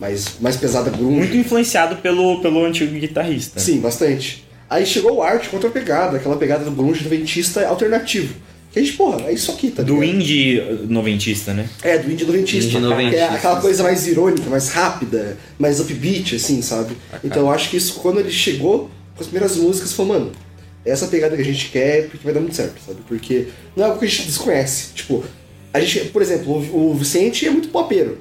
mais, 0.00 0.36
mais 0.40 0.56
pesada 0.56 0.88
grunge. 0.88 1.16
Muito 1.18 1.36
influenciado 1.36 1.96
pelo, 1.96 2.40
pelo 2.40 2.64
antigo 2.64 2.98
guitarrista. 2.98 3.60
Sim, 3.60 3.80
bastante. 3.80 4.45
Aí 4.68 4.84
chegou 4.84 5.16
o 5.16 5.22
Art 5.22 5.48
com 5.48 5.56
outra 5.56 5.70
pegada, 5.70 6.16
aquela 6.16 6.36
pegada 6.36 6.64
do 6.64 6.70
grunge 6.70 7.02
noventista 7.04 7.66
alternativo. 7.66 8.34
Que 8.72 8.80
a 8.80 8.82
gente, 8.82 8.96
porra, 8.96 9.22
é 9.26 9.32
isso 9.32 9.50
aqui, 9.52 9.70
tá 9.70 9.82
Do 9.82 10.00
ligado? 10.00 10.16
indie 10.16 10.62
noventista, 10.88 11.54
né? 11.54 11.68
É, 11.82 11.98
do 11.98 12.10
indie 12.10 12.24
noventista. 12.24 12.64
Indie 12.64 12.70
Que 12.70 12.76
é 12.76 12.80
noventista, 12.80 13.32
aquela 13.32 13.60
coisa 13.60 13.82
mais 13.82 14.06
irônica, 14.06 14.50
mais 14.50 14.68
rápida, 14.68 15.38
mais 15.58 15.80
upbeat, 15.80 16.36
assim, 16.36 16.60
sabe? 16.60 16.96
Então 17.24 17.42
eu 17.42 17.50
acho 17.50 17.70
que 17.70 17.76
isso, 17.76 17.94
quando 17.94 18.20
ele 18.20 18.30
chegou 18.30 18.90
com 19.14 19.22
as 19.22 19.28
primeiras 19.28 19.56
músicas, 19.56 19.92
falou, 19.92 20.14
mano, 20.14 20.32
essa 20.84 21.04
é 21.04 21.08
a 21.08 21.10
pegada 21.10 21.36
que 21.36 21.42
a 21.42 21.44
gente 21.44 21.70
quer 21.70 22.08
porque 22.08 22.24
vai 22.24 22.34
dar 22.34 22.40
muito 22.40 22.54
certo, 22.54 22.74
sabe? 22.86 22.98
Porque 23.08 23.48
não 23.74 23.84
é 23.84 23.86
algo 23.88 23.98
que 23.98 24.04
a 24.04 24.08
gente 24.08 24.26
desconhece. 24.26 24.88
Tipo, 24.94 25.24
a 25.72 25.80
gente, 25.80 26.10
por 26.10 26.20
exemplo, 26.20 26.52
o, 26.52 26.90
o 26.90 26.94
Vicente 26.94 27.46
é 27.46 27.50
muito 27.50 27.68
popeiro. 27.68 28.18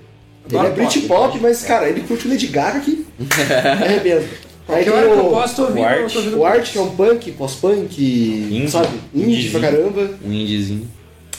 Ele 0.48 0.58
Adoro 0.58 0.68
é 0.68 0.76
Britpop, 0.76 1.08
pop, 1.08 1.40
mas, 1.42 1.64
cara, 1.64 1.90
ele 1.90 2.02
curte 2.02 2.28
o 2.28 2.30
Lady 2.30 2.48
Gaga 2.48 2.80
que 2.80 3.06
arrebenta. 3.84 4.26
Aí 4.68 4.84
tem 4.84 4.94
hora 4.94 5.06
que 5.08 5.14
eu 5.14 5.26
o, 5.28 5.30
posso, 5.32 5.62
ouvindo, 5.62 5.80
o 5.82 5.86
Art. 5.86 6.16
ouvindo 6.16 6.38
o 6.40 6.46
Art, 6.46 6.72
que 6.72 6.78
é 6.78 6.82
um 6.82 6.96
punk, 6.96 7.32
pós-punk, 7.34 8.68
sabe? 8.70 8.88
Indie 9.14 9.50
pra 9.50 9.60
caramba. 9.62 10.10
Um 10.26 10.32
indiezinho. 10.34 10.88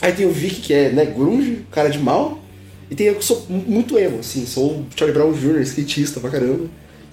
Aí 0.01 0.11
tem 0.13 0.25
o 0.25 0.31
Vic, 0.31 0.61
que 0.61 0.73
é, 0.73 0.89
né, 0.91 1.05
grunge, 1.05 1.65
cara 1.71 1.89
de 1.89 1.99
mal. 1.99 2.39
E 2.89 2.95
tem 2.95 3.07
eu 3.07 3.15
que 3.15 3.25
sou 3.25 3.45
mu- 3.49 3.63
muito 3.67 3.97
emo, 3.99 4.19
assim, 4.19 4.45
sou 4.45 4.71
o 4.71 4.85
Charlie 4.95 5.13
Brown 5.17 5.33
Jr., 5.33 5.59
skatista 5.61 6.19
pra 6.21 6.29
caramba. 6.29 6.65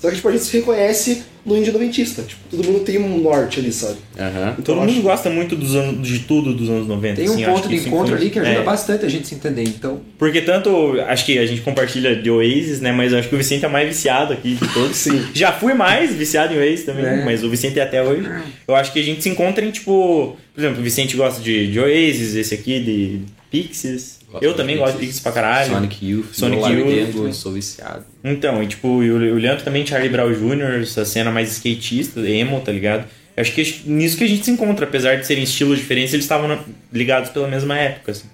Só 0.04 0.10
que, 0.10 0.16
tipo, 0.16 0.28
a 0.28 0.32
gente 0.32 0.44
se 0.44 0.58
reconhece 0.58 1.22
no 1.46 1.56
indie 1.56 1.70
noventista. 1.72 2.22
Tipo, 2.22 2.40
todo 2.50 2.62
mundo 2.62 2.80
tem 2.80 2.98
um 2.98 3.18
norte 3.22 3.58
ali, 3.58 3.72
sabe? 3.72 3.96
Aham. 4.18 4.50
Então, 4.58 4.74
Todo 4.74 4.80
mundo 4.80 4.90
acho- 4.90 5.00
gosta 5.00 5.30
muito 5.30 5.56
dos 5.56 5.74
anos, 5.74 6.06
de 6.06 6.18
tudo 6.18 6.52
dos 6.52 6.68
anos 6.68 6.86
90. 6.86 7.16
Tem 7.16 7.30
um 7.30 7.32
assim, 7.32 7.44
ponto 7.46 7.68
de 7.68 7.76
encontro 7.76 8.14
ali 8.14 8.28
que 8.28 8.38
ajuda 8.38 8.58
é. 8.58 8.62
bastante 8.62 9.06
a 9.06 9.08
gente 9.08 9.26
se 9.26 9.34
entender, 9.34 9.62
então. 9.62 10.02
Porque 10.18 10.42
tanto, 10.42 11.00
acho 11.06 11.24
que 11.24 11.38
a 11.38 11.46
gente 11.46 11.62
compartilha 11.62 12.14
de 12.14 12.30
Oasis, 12.30 12.82
né? 12.82 12.92
Mas 12.92 13.12
eu 13.12 13.18
acho 13.18 13.30
que 13.30 13.34
o 13.34 13.38
Vicente 13.38 13.64
é 13.64 13.68
mais 13.68 13.88
viciado 13.88 14.34
aqui 14.34 14.56
de 14.56 14.68
todos. 14.74 14.94
Sim. 14.96 15.24
Já 15.32 15.52
fui 15.52 15.72
mais 15.72 16.12
viciado 16.14 16.52
em 16.52 16.58
Oasis 16.58 16.84
também, 16.84 17.06
É. 17.06 17.24
mas 17.24 17.42
o 17.42 17.48
Vicente 17.48 17.78
é 17.78 17.82
até 17.82 18.02
hoje. 18.02 18.28
Eu 18.68 18.74
acho 18.74 18.92
que 18.92 18.98
a 19.00 19.02
gente 19.02 19.22
se 19.22 19.30
encontra 19.30 19.64
em, 19.64 19.70
tipo... 19.70 20.36
Por 20.54 20.60
exemplo, 20.60 20.80
o 20.80 20.84
Vicente 20.84 21.16
gosta 21.16 21.40
de, 21.42 21.72
de 21.72 21.80
Oasis, 21.80 22.34
esse 22.36 22.52
aqui 22.54 22.78
de 22.78 23.20
Pixies. 23.50 24.13
Gosto 24.34 24.44
eu 24.44 24.54
também 24.54 24.76
gosto 24.76 24.94
de 24.94 24.98
Pixies 24.98 25.20
pra 25.20 25.30
caralho. 25.30 25.70
Sonic 25.70 26.04
Youth, 26.04 26.34
Sonic 26.34 26.62
Sonic 26.62 26.80
Youth. 26.80 27.14
Youth. 27.14 27.26
Eu 27.26 27.32
sou 27.32 27.52
viciado. 27.52 28.04
Então, 28.24 28.60
e 28.62 28.66
tipo, 28.66 29.00
e 29.00 29.10
o 29.10 29.14
o 29.14 29.38
Leandro 29.38 29.62
também, 29.62 29.86
Charlie 29.86 30.10
Brown 30.10 30.32
Jr., 30.32 30.82
essa 30.82 31.04
cena 31.04 31.30
mais 31.30 31.52
skatista, 31.52 32.18
emo, 32.20 32.60
tá 32.60 32.72
ligado? 32.72 33.06
Eu 33.36 33.40
acho 33.40 33.52
que 33.52 33.82
nisso 33.86 34.16
que 34.16 34.24
a 34.24 34.26
gente 34.26 34.44
se 34.44 34.50
encontra, 34.50 34.86
apesar 34.86 35.16
de 35.16 35.26
serem 35.26 35.44
estilos 35.44 35.78
diferentes, 35.78 36.12
eles 36.12 36.24
estavam 36.24 36.58
ligados 36.92 37.30
pela 37.30 37.46
mesma 37.46 37.78
época, 37.78 38.10
assim. 38.10 38.28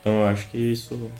Então 0.00 0.20
eu 0.20 0.26
acho 0.26 0.48
que 0.48 0.56
isso. 0.56 1.10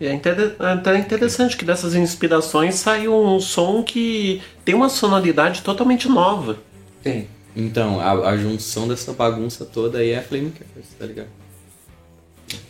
E 0.00 0.06
é 0.06 0.18
até 0.58 0.96
interessante 0.96 1.58
que 1.58 1.64
dessas 1.64 1.94
inspirações 1.94 2.76
saiu 2.76 3.14
um 3.14 3.38
som 3.38 3.82
que 3.82 4.40
tem 4.64 4.74
uma 4.74 4.88
sonoridade 4.88 5.60
totalmente 5.60 6.08
nova. 6.08 6.56
Tem. 7.02 7.28
Então, 7.54 8.00
a, 8.00 8.30
a 8.30 8.36
junção 8.38 8.88
dessa 8.88 9.12
bagunça 9.12 9.66
toda 9.66 9.98
aí 9.98 10.12
é 10.12 10.18
a 10.18 10.22
Flame 10.22 10.52
Curse, 10.52 10.94
tá 10.98 11.04
ligado? 11.04 11.28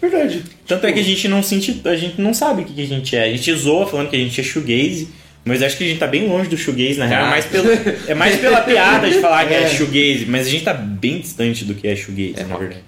Verdade. 0.00 0.42
Tanto 0.66 0.86
é 0.86 0.92
que 0.92 1.00
a 1.00 1.04
gente 1.04 1.26
não 1.28 1.42
sente, 1.42 1.80
a 1.84 1.96
gente 1.96 2.20
não 2.20 2.32
sabe 2.34 2.62
o 2.62 2.64
que, 2.64 2.72
que 2.74 2.82
a 2.82 2.86
gente 2.86 3.16
é. 3.16 3.24
A 3.24 3.30
gente 3.30 3.52
zoa 3.54 3.86
falando 3.86 4.08
que 4.10 4.16
a 4.16 4.18
gente 4.18 4.40
é 4.40 4.44
shoegaze, 4.44 5.08
Mas 5.44 5.62
acho 5.62 5.76
que 5.78 5.84
a 5.84 5.86
gente 5.86 5.98
tá 5.98 6.06
bem 6.06 6.28
longe 6.28 6.48
do 6.50 6.56
shoegaze, 6.56 6.98
na 6.98 7.06
real. 7.06 7.22
Tá. 7.22 7.26
É 7.26 7.30
mais, 7.30 7.44
pelo, 7.46 7.68
é 8.08 8.14
mais 8.14 8.36
pela 8.38 8.60
piada 8.62 9.08
de 9.10 9.18
falar 9.20 9.46
que 9.48 9.54
é, 9.54 9.62
É. 9.62 9.68
shoegaze. 9.68 10.26
Mas 10.26 10.46
a 10.46 10.50
gente 10.50 10.64
tá 10.64 10.74
bem 10.74 11.18
distante 11.20 11.64
do 11.64 11.74
que 11.74 11.88
é 11.88 11.96
shoegaze, 11.96 12.44
na 12.44 12.56
verdade. 12.56 12.82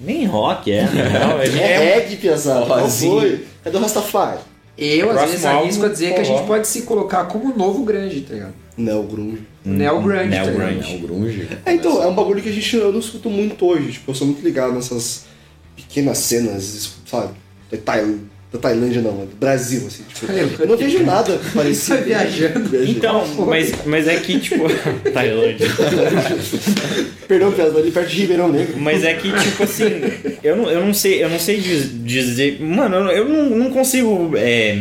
Nem 0.00 0.24
rock 0.26 0.72
é, 0.72 0.82
na 0.82 0.88
real. 1.04 1.38
É, 1.44 1.46
É, 1.46 1.72
é, 1.72 1.94
reggae, 2.00 2.16
pesado. 2.16 2.66
Qual 2.66 2.80
Rosinho. 2.80 3.20
foi? 3.20 3.44
É 3.64 3.70
do 3.70 3.78
Rastafari. 3.78 4.40
Eu, 4.76 5.10
às 5.10 5.30
vezes, 5.30 5.44
arrisco 5.44 5.84
a 5.86 5.88
dizer 5.88 6.14
que 6.14 6.20
a 6.20 6.24
gente 6.24 6.46
pode 6.46 6.66
se 6.66 6.82
colocar 6.82 7.24
como 7.26 7.56
novo 7.56 7.84
grunge, 7.84 8.22
tá 8.22 8.34
ligado? 8.34 8.54
Neo 8.76 9.02
Grunge. 9.04 9.42
Neo 9.64 10.02
grunge, 10.02 10.28
Neo 10.28 10.44
tá 10.44 10.50
ligado? 10.50 10.72
grunge. 10.74 10.92
É 10.92 10.96
o 10.96 10.98
grunge. 11.00 11.48
É, 11.64 11.72
então, 11.74 12.02
é 12.02 12.06
um 12.08 12.14
bagulho 12.14 12.42
que 12.42 12.48
a 12.48 12.52
gente 12.52 12.76
eu 12.76 12.90
não 12.92 12.98
escuto 12.98 13.30
muito 13.30 13.64
hoje. 13.64 13.92
Tipo, 13.92 14.10
eu 14.10 14.14
sou 14.16 14.26
muito 14.26 14.42
ligado 14.42 14.72
nessas 14.74 15.26
pequenas 15.76 16.18
cenas, 16.18 16.94
sabe? 17.06 17.34
Tail- 17.84 18.20
da 18.54 18.60
Tailândia 18.60 19.02
não, 19.02 19.22
é 19.22 19.26
do 19.26 19.36
Brasil, 19.38 19.82
assim. 19.86 20.04
Tipo, 20.14 20.30
eu 20.62 20.66
não 20.68 20.76
vejo 20.76 21.02
nada 21.02 21.38
parecido. 21.52 21.98
Tá 21.98 22.02
viajando. 22.04 22.84
Então, 22.88 23.26
mas, 23.46 23.72
mas 23.84 24.06
é 24.06 24.16
que, 24.16 24.38
tipo. 24.38 24.64
Tailândia. 25.12 25.66
Perdão, 27.26 27.50
Pedro, 27.52 27.78
ali 27.78 27.90
perto 27.90 28.08
de 28.10 28.20
Ribeirão 28.20 28.52
Negro. 28.52 28.74
Mas 28.78 29.02
é 29.04 29.14
que, 29.14 29.32
tipo 29.32 29.62
assim, 29.62 29.84
eu 30.42 30.56
não, 30.56 30.70
eu 30.70 30.84
não 30.86 30.94
sei, 30.94 31.22
eu 31.24 31.28
não 31.28 31.38
sei 31.38 31.58
diz- 31.60 31.90
dizer. 32.04 32.60
Mano, 32.60 32.96
eu, 32.96 33.08
eu 33.10 33.28
não, 33.28 33.50
não 33.58 33.70
consigo 33.70 34.32
é, 34.36 34.78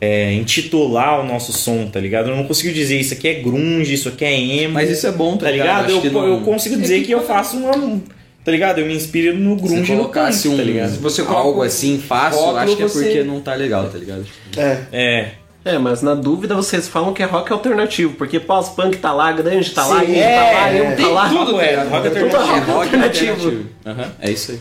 é, 0.00 0.32
intitular 0.34 1.20
o 1.20 1.26
nosso 1.26 1.52
som, 1.52 1.88
tá 1.88 1.98
ligado? 1.98 2.28
Eu 2.30 2.36
não 2.36 2.44
consigo 2.44 2.72
dizer 2.72 3.00
isso 3.00 3.14
aqui 3.14 3.26
é 3.28 3.34
grunge, 3.34 3.92
isso 3.94 4.08
aqui 4.08 4.24
é 4.24 4.38
emo. 4.62 4.74
Mas 4.74 4.90
isso 4.90 5.06
é 5.06 5.12
bom, 5.12 5.36
tá 5.36 5.46
tá 5.46 5.50
ligado? 5.50 5.90
Eu, 5.90 6.00
que 6.00 6.10
não- 6.10 6.26
eu 6.26 6.40
consigo 6.42 6.76
dizer 6.76 7.02
que 7.02 7.10
eu 7.10 7.22
faço 7.26 7.56
uma. 7.56 8.00
Tá 8.48 8.52
ligado? 8.52 8.78
Eu 8.78 8.86
me 8.86 8.94
inspiro 8.96 9.36
no 9.36 9.56
grunge 9.56 9.84
Se 9.84 9.92
no 9.92 10.08
punk, 10.08 10.48
um, 10.48 10.56
tá 10.56 10.62
ligado? 10.62 10.98
você 11.02 11.22
coloca 11.22 11.42
algo 11.48 11.62
assim 11.62 11.98
fácil, 11.98 12.40
rótulo, 12.40 12.56
acho 12.60 12.76
que 12.76 12.82
é 12.82 12.88
você- 12.88 13.04
porque 13.04 13.22
não 13.24 13.40
tá 13.42 13.54
legal, 13.54 13.90
tá 13.90 13.98
ligado? 13.98 14.24
É. 14.56 14.78
É. 14.90 15.28
É, 15.66 15.76
mas 15.76 16.00
na 16.00 16.14
dúvida 16.14 16.54
vocês 16.54 16.88
falam 16.88 17.12
que 17.12 17.22
é 17.22 17.26
rock 17.26 17.52
alternativo, 17.52 18.14
porque 18.14 18.40
pós-punk 18.40 18.96
tá 18.96 19.12
lá, 19.12 19.32
grande 19.32 19.70
tá 19.72 19.84
lá, 19.84 20.00
Sim, 20.00 20.06
indie 20.12 20.20
é, 20.20 20.34
tá 20.34 20.50
lá, 20.50 20.94
tem 20.94 21.04
tá 21.04 21.08
lá. 21.12 21.28
tudo, 21.28 21.60
é, 21.60 21.74
rock 21.74 21.84
Tudo 21.90 21.94
alternativo. 22.06 22.46
rock 22.46 22.70
Rock 22.70 22.94
alternativo. 22.96 23.66
Aham, 23.84 24.12
é 24.18 24.30
isso 24.30 24.52
aí. 24.52 24.58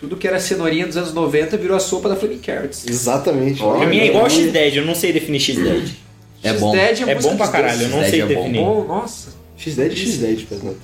Tudo 0.00 0.16
que 0.16 0.28
era 0.28 0.38
cenourinha 0.38 0.86
dos 0.86 0.96
anos 0.96 1.12
90 1.12 1.56
virou 1.56 1.76
a 1.76 1.80
sopa 1.80 2.08
da 2.08 2.14
Flaming 2.14 2.38
Carrots. 2.38 2.86
Exatamente. 2.88 3.58
Pra 3.60 3.84
mim 3.84 3.98
é 3.98 4.06
igual 4.06 4.30
X-Dead, 4.30 4.76
eu 4.76 4.86
não 4.86 4.94
sei 4.94 5.12
definir 5.12 5.40
X-Dead. 5.40 5.88
É 6.44 6.52
bom. 6.52 6.72
X-Dead 6.72 7.08
É 7.08 7.14
música 7.16 7.32
bom 7.32 7.36
pra 7.36 7.48
caralho, 7.48 7.82
eu 7.82 7.88
não 7.88 7.98
X-Dead 8.02 8.10
sei 8.10 8.20
é 8.22 8.26
definir. 8.26 8.60
Nossa. 8.60 9.36
X10 9.58 9.90
e 9.92 10.06
X10, 10.06 10.46
pesado. 10.48 10.76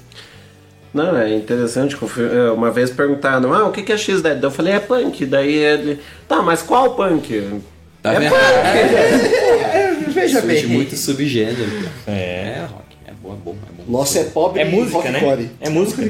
Não, 0.95 1.17
é 1.19 1.35
interessante. 1.35 1.97
é, 1.97 2.51
Uma 2.53 2.71
vez 2.71 2.91
perguntaram, 2.91 3.53
ah, 3.53 3.67
o 3.67 3.73
que 3.73 3.93
é 3.93 3.99
X-Dead? 3.99 4.41
Eu 4.43 4.51
falei, 4.51 4.75
é 4.75 4.79
punk. 4.81 5.27
Daí 5.27 5.53
ele, 5.53 5.99
tá, 6.29 6.41
mas 6.41 6.63
qual 6.63 6.95
punk? 6.95 7.61
Tá 8.01 8.13
é 8.15 8.29
punk. 8.31 8.37
É, 8.37 9.95
veja 10.09 10.41
Surge 10.41 10.67
bem. 10.67 10.67
muito 10.77 10.97
subgênero. 10.97 11.91
É. 12.07 12.59
É 12.61 12.67
rock. 12.71 12.97
É 13.07 13.13
bom, 13.21 13.33
é 13.33 13.37
bom, 13.45 13.51
é 13.53 13.83
bom. 13.83 13.99
Nossa, 13.99 14.21
é 14.21 14.25
pobre 14.25 14.61
É 14.63 14.67
e 14.67 14.71
música, 14.71 15.11
né? 15.11 15.19
rockcore. 15.19 15.51
É 15.61 15.69
música. 15.69 16.03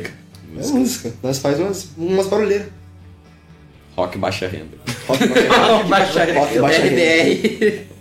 É 0.62 0.66
música. 0.68 1.12
Nós 1.22 1.38
faz 1.38 1.58
umas, 1.58 1.88
umas 1.96 2.26
barulheiras. 2.26 2.66
Rock 3.96 4.18
baixa 4.18 4.46
renda. 4.48 4.76
Rock 5.08 5.26
baixa 5.88 6.24
Rock 6.34 6.58
baixa 6.58 6.82
renda. 6.82 7.00
RBR. 7.00 7.93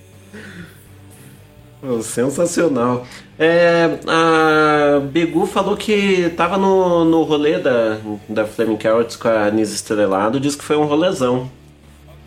Pô, 1.85 2.01
Sensacional. 2.01 3.05
É, 3.37 3.89
a 4.07 5.01
Begu 5.11 5.45
falou 5.45 5.75
que 5.75 6.29
tava 6.37 6.57
no, 6.57 7.03
no 7.03 7.23
rolê 7.23 7.59
da, 7.59 7.97
da 8.29 8.45
Flaming 8.45 8.77
Carrots 8.77 9.17
com 9.17 9.27
a 9.27 9.47
Anis 9.47 9.73
Estrelado, 9.73 10.39
disse 10.39 10.57
que 10.57 10.63
foi 10.63 10.77
um 10.77 10.85
rolezão. 10.85 11.51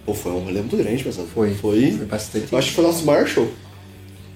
Pô, 0.04 0.12
foi 0.12 0.32
um 0.32 0.40
rolê 0.40 0.60
muito 0.60 0.76
grande, 0.76 1.02
pesado. 1.02 1.26
Foi. 1.32 1.54
Foi. 1.54 1.90
Foi 1.92 2.06
bastante. 2.06 2.52
Eu 2.52 2.58
acho 2.58 2.68
que 2.68 2.74
foi 2.74 2.84
o 2.84 2.86
nosso 2.88 3.04
maior 3.06 3.26
show. 3.26 3.50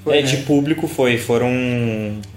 Foi, 0.03 0.17
é, 0.17 0.23
né? 0.23 0.27
de 0.27 0.39
público 0.39 0.89
foi, 0.89 1.19
foram 1.19 1.51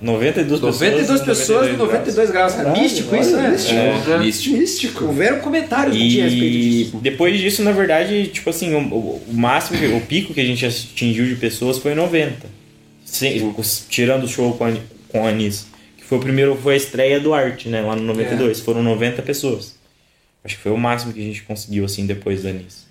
92 0.02 0.60
pessoas. 0.60 0.82
92 0.82 1.22
pessoas 1.22 1.72
no 1.72 1.78
92 1.78 2.30
graus. 2.32 2.54
Caralho, 2.56 2.82
Místico 2.82 3.16
isso, 3.16 3.38
né? 3.38 3.50
místico. 3.52 3.80
É. 4.12 4.18
Místico. 4.20 4.58
Místico. 4.58 5.06
Houveram 5.06 5.40
comentários 5.40 5.96
no 5.96 6.02
dia 6.10 6.24
a 6.26 6.28
respeito 6.28 6.56
E 6.58 6.84
disso. 6.84 6.98
depois 7.02 7.40
disso, 7.40 7.64
na 7.64 7.72
verdade, 7.72 8.28
tipo 8.28 8.50
assim, 8.50 8.76
o, 8.76 8.80
o- 8.80 9.22
máximo, 9.32 9.96
o 9.96 10.02
pico 10.02 10.34
que 10.34 10.42
a 10.42 10.46
gente 10.46 10.66
atingiu 10.66 11.26
de 11.26 11.36
pessoas 11.36 11.78
foi 11.78 11.96
90. 11.96 12.63
Sem- 13.14 13.54
tirando 13.90 14.24
o 14.24 14.28
show 14.28 14.54
com 14.58 14.66
a, 14.66 14.74
com 15.10 15.26
a 15.26 15.30
Anis. 15.30 15.68
Que 15.98 16.04
foi 16.04 16.18
o 16.18 16.22
primeiro, 16.22 16.56
foi 16.56 16.74
a 16.74 16.78
estreia 16.78 17.20
do 17.20 17.34
Arte, 17.34 17.70
né? 17.70 17.82
Lá 17.82 17.96
no 17.96 18.02
92. 18.04 18.60
Foram 18.60 18.82
90 18.84 19.22
pessoas. 19.22 19.76
Acho 20.44 20.56
que 20.58 20.62
foi 20.64 20.72
o 20.72 20.78
máximo 20.78 21.14
que 21.14 21.20
a 21.20 21.24
gente 21.24 21.44
conseguiu, 21.44 21.86
assim, 21.86 22.06
depois 22.06 22.44
da 22.44 22.50
Anis. 22.50 22.86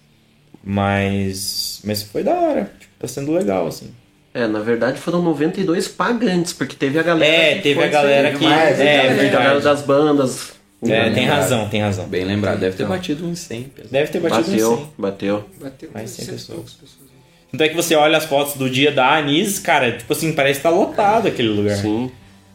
Mas. 0.64 1.80
Mas 1.84 2.02
foi 2.02 2.22
da 2.22 2.32
hora. 2.34 2.70
Tipo, 2.80 2.92
tá 2.98 3.08
sendo 3.08 3.32
legal, 3.32 3.66
assim. 3.66 3.90
É, 4.34 4.46
na 4.46 4.60
verdade 4.60 4.98
foram 4.98 5.20
92 5.20 5.88
pagantes, 5.88 6.54
porque 6.54 6.74
teve 6.74 6.98
a 6.98 7.02
galera. 7.02 7.34
É, 7.34 7.54
que 7.56 7.62
teve 7.62 7.74
foi 7.74 7.84
a 7.84 7.88
galera 7.88 8.32
que- 8.32 8.42
mais, 8.44 8.80
é, 8.80 9.26
a 9.28 9.30
galera 9.30 9.60
das 9.60 9.82
bandas. 9.82 10.52
É, 10.84 11.10
tem 11.10 11.26
razão, 11.26 11.68
tem 11.68 11.80
razão. 11.82 12.08
Bem 12.08 12.24
lembrado. 12.24 12.58
Deve 12.58 12.76
ter 12.76 12.82
Então. 12.84 12.96
batido 12.96 13.26
uns 13.26 13.38
100. 13.40 13.64
pesado. 13.64 13.92
Deve 13.92 14.10
ter 14.10 14.20
batido 14.20 14.40
uns 14.40 14.46
100. 14.46 14.60
Bateu, 14.60 14.88
bateu. 14.98 15.44
Bateu 15.60 15.90
Mais 15.92 16.10
100 16.10 16.24
cento 16.24 16.28
e 16.28 16.32
pessoas. 16.38 16.56
poucas 16.56 16.72
pessoas. 16.74 17.11
Tanto 17.52 17.62
é 17.64 17.68
que 17.68 17.76
você 17.76 17.94
olha 17.94 18.16
as 18.16 18.24
fotos 18.24 18.54
do 18.54 18.68
dia 18.68 18.90
da 18.90 19.14
Anis, 19.16 19.58
cara, 19.58 19.92
tipo 19.92 20.10
assim, 20.12 20.32
parece 20.32 20.58
que 20.58 20.62
tá 20.64 20.70
lotado 20.70 21.28
aquele 21.28 21.50
lugar. 21.50 21.76
Sim. 21.76 22.10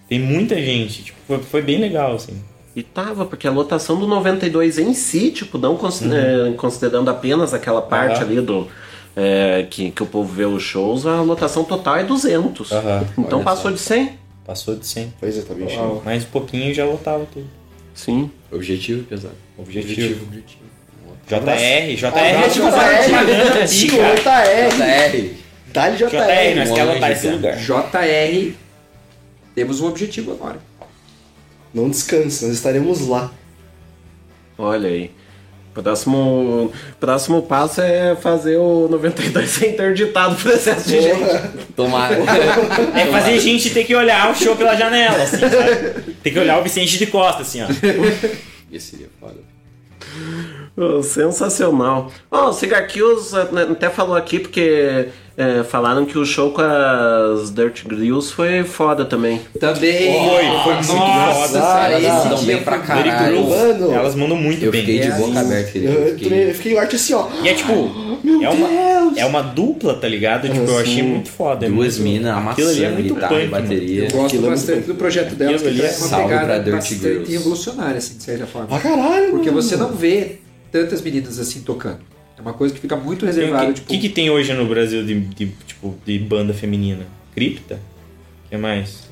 Tem 0.10 0.20
muita 0.20 0.56
gente. 0.56 1.04
Tipo, 1.04 1.18
foi, 1.28 1.38
foi 1.40 1.62
bem 1.62 1.80
legal, 1.80 2.16
assim. 2.16 2.34
E 2.76 2.82
tava, 2.84 3.26
porque 3.26 3.48
a 3.48 3.52
lotação 3.52 4.00
do 4.00 4.08
92 4.08 4.80
em 4.80 4.94
si, 4.94 5.32
tipo, 5.32 5.58
não 5.58 5.78
cons- 5.78 6.02
é, 6.02 6.52
considerando 6.58 7.10
apenas 7.10 7.54
aquela 7.54 7.82
parte 7.82 8.18
Aham. 8.22 8.26
ali 8.26 8.42
do. 8.42 8.68
é, 9.16 9.66
que, 9.70 9.92
que 9.92 10.02
o 10.04 10.06
povo 10.06 10.32
vê 10.34 10.46
os 10.46 10.62
shows, 10.64 11.06
a 11.06 11.22
lotação 11.22 11.64
total 11.64 11.98
é 11.98 12.04
200. 12.04 12.72
Aham. 12.72 13.06
Então 13.18 13.38
Olha 13.40 13.46
passou 13.46 13.72
de 13.72 13.80
100? 13.80 14.12
Passou 14.46 14.76
de 14.76 14.86
100. 14.86 15.14
Pois 15.20 15.38
é, 15.38 15.42
tá 15.42 15.54
bem 15.54 15.68
cheio. 15.68 16.02
Mais 16.06 16.24
um 16.24 16.28
pouquinho 16.28 16.74
já 16.74 16.86
lotava 16.86 17.26
tudo. 17.34 17.46
Sim. 17.94 18.30
Objetivo, 18.52 19.04
pesado. 19.04 19.34
Objetivo. 19.58 20.24
Objetivo. 20.26 20.62
JR, 21.28 21.96
JR, 21.96 22.08
Abraço, 22.08 22.54
tipo, 22.54 22.68
JR. 22.70 23.68
JR. 23.68 24.70
JR. 24.78 25.34
Dá-lhe 25.68 25.98
JR, 25.98 26.08
JR. 26.08 26.56
nós 26.56 26.72
queremos 26.72 26.94
lotar 26.94 27.12
esse 27.12 27.22
cara. 27.24 27.36
lugar. 27.36 27.58
JR. 27.58 28.54
Temos 29.54 29.82
um 29.82 29.88
objetivo 29.88 30.32
agora. 30.32 30.60
Não 31.74 31.90
descanse, 31.90 32.46
nós 32.46 32.56
estaremos 32.56 33.08
lá. 33.08 33.32
Olha 34.58 34.88
aí. 34.90 35.12
Próximo, 35.74 36.72
próximo 37.00 37.44
passo 37.44 37.82
é 37.82 38.16
fazer 38.16 38.58
o 38.58 38.88
92 38.90 39.48
ser 39.50 39.74
interditado 39.74 40.36
pro 40.36 40.52
excesso 40.52 40.90
de 40.90 41.02
gente. 41.02 41.20
Tomara. 41.76 42.18
É 42.96 43.06
fazer 43.12 43.40
gente 43.40 43.70
ter 43.70 43.84
que 43.84 43.94
olhar 43.94 44.32
o 44.32 44.36
show 44.36 44.56
pela 44.56 44.76
janela, 44.76 45.22
assim, 45.22 45.38
sabe? 45.38 46.14
Tem 46.24 46.34
que 46.34 46.40
olhar 46.40 46.60
o 46.60 46.64
Vicente 46.64 46.98
de 46.98 47.06
Costa, 47.06 47.44
assim, 47.44 47.62
ó. 47.62 47.68
Esse 48.72 48.92
seria 48.92 49.10
foda. 49.20 49.40
Oh, 50.80 51.02
sensacional. 51.02 52.12
Ó, 52.32 52.50
o 52.50 52.54
Cigar 52.54 52.86
Kills 52.88 53.36
até 53.36 53.90
falou 53.90 54.16
aqui 54.16 54.38
porque 54.40 55.08
eh, 55.36 55.64
falaram 55.68 56.06
que 56.06 56.20
o 56.20 56.24
show 56.26 56.52
com 56.52 56.62
as 56.62 57.50
Dirt 57.52 57.84
Grills 57.86 58.32
foi 58.32 58.64
foda 58.64 59.04
também. 59.04 59.42
Também. 59.60 60.14
Foi, 60.14 60.44
foi 60.64 60.74
muito 60.76 60.94
Nossa, 60.94 61.48
foda. 61.48 61.60
cara, 61.62 61.94
Elas 62.00 62.24
mandam 62.26 62.44
bem 62.44 62.62
pra 62.64 62.78
caralho. 62.80 63.50
Mano. 63.50 63.92
Elas 63.92 64.14
mandam 64.16 64.38
muito 64.38 64.64
Eu 64.64 64.72
bem. 64.72 64.82
fiquei 64.82 65.00
de 65.00 65.08
É, 65.08 65.12
boca 65.16 65.40
assim, 65.40 65.40
aberta, 65.52 65.72
querido. 65.72 65.92
Eu, 65.94 66.00
Eu 66.00 66.08
eu, 66.10 66.14
fiquei... 66.20 66.50
eu 66.50 66.54
fiquei 66.54 66.78
assim, 66.78 67.14
ó. 67.16 67.28
E 67.44 67.50
é 67.50 67.54
tipo, 67.56 67.74
Meu 68.24 68.44
é 68.44 68.50
uma, 68.50 68.68
Deus! 68.68 69.18
é 69.18 69.26
uma 69.26 69.42
dupla, 69.42 69.96
tá 69.96 70.08
ligado? 70.08 70.48
Tipo, 70.48 70.70
eu 70.70 70.78
achei 70.78 71.02
muito 71.02 71.30
foda. 71.30 71.66
é 71.66 71.70
Duas 71.70 71.98
muito- 71.98 72.12
minas 72.14 72.32
ali 72.32 72.38
é 72.38 72.40
amassando 72.40 72.94
muito 72.94 73.14
guitarra 73.16 73.34
e 73.34 73.40
punk, 73.40 73.50
mano. 73.52 73.64
bateria. 73.64 74.04
Eu 74.04 74.12
gosto 74.12 74.26
Aquilo 74.28 74.46
é 74.46 74.50
bastante 74.52 74.74
muito- 74.76 74.88
do 74.88 74.96
projeto 74.96 75.34
delas, 75.36 75.62
que 75.64 75.68
é 75.68 75.72
uma 75.72 76.08
pra 76.08 76.18
pegada 76.46 76.72
bastante 76.72 77.32
revolucionária, 77.32 77.98
assim, 77.98 78.16
de 78.18 78.24
certa 78.24 78.46
forma. 78.46 78.68
Ah, 78.72 78.80
caralho, 78.80 79.32
Porque 79.32 79.50
você 79.50 79.76
não 79.76 79.90
vê 79.92 80.40
tantas 80.72 81.02
meninas 81.02 81.40
assim 81.40 81.62
tocando. 81.62 82.00
É 82.38 82.42
uma 82.42 82.54
coisa 82.54 82.74
que 82.74 82.80
fica 82.80 82.96
muito 82.96 83.20
Tem 83.26 83.30
o 83.30 83.34
reservada, 83.34 83.66
que, 83.68 83.74
tipo... 83.74 83.88
que, 83.88 83.98
que 84.00 84.10
tem 84.10 84.30
hoje 84.30 84.54
no 84.54 84.66
Brasil 84.68 85.04
de, 85.04 85.20
de, 85.20 85.48
tipo, 85.66 85.96
de 86.06 86.20
banda 86.20 86.54
feminina? 86.54 87.06
Cripta? 87.34 87.80
O 88.46 88.50
que 88.50 88.58
mais? 88.58 89.08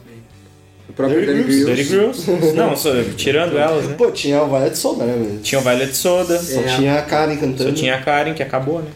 o 0.87 0.93
próprio 0.93 1.25
Dirty 1.25 1.83
Girls. 1.83 2.23
Dirty? 2.25 2.53
Não, 2.55 2.75
só, 2.77 2.91
tirando 3.17 3.57
elas, 3.57 3.85
né? 3.87 3.95
Pô, 3.97 4.11
tinha 4.11 4.41
o 4.43 4.47
Violet 4.47 4.77
Soda, 4.77 5.03
né? 5.05 5.15
Mas 5.17 5.41
Tinha 5.41 5.59
o 5.59 5.63
Violet 5.63 5.95
Soda, 5.95 6.37
Só 6.37 6.59
É. 6.61 6.75
tinha 6.75 6.99
a 6.99 7.01
Karen 7.01 7.35
cantando. 7.37 7.69
só 7.69 7.75
tinha 7.75 7.95
a 7.95 8.01
Karen, 8.01 8.33
que 8.35 8.43
acabou, 8.43 8.79
né? 8.81 8.89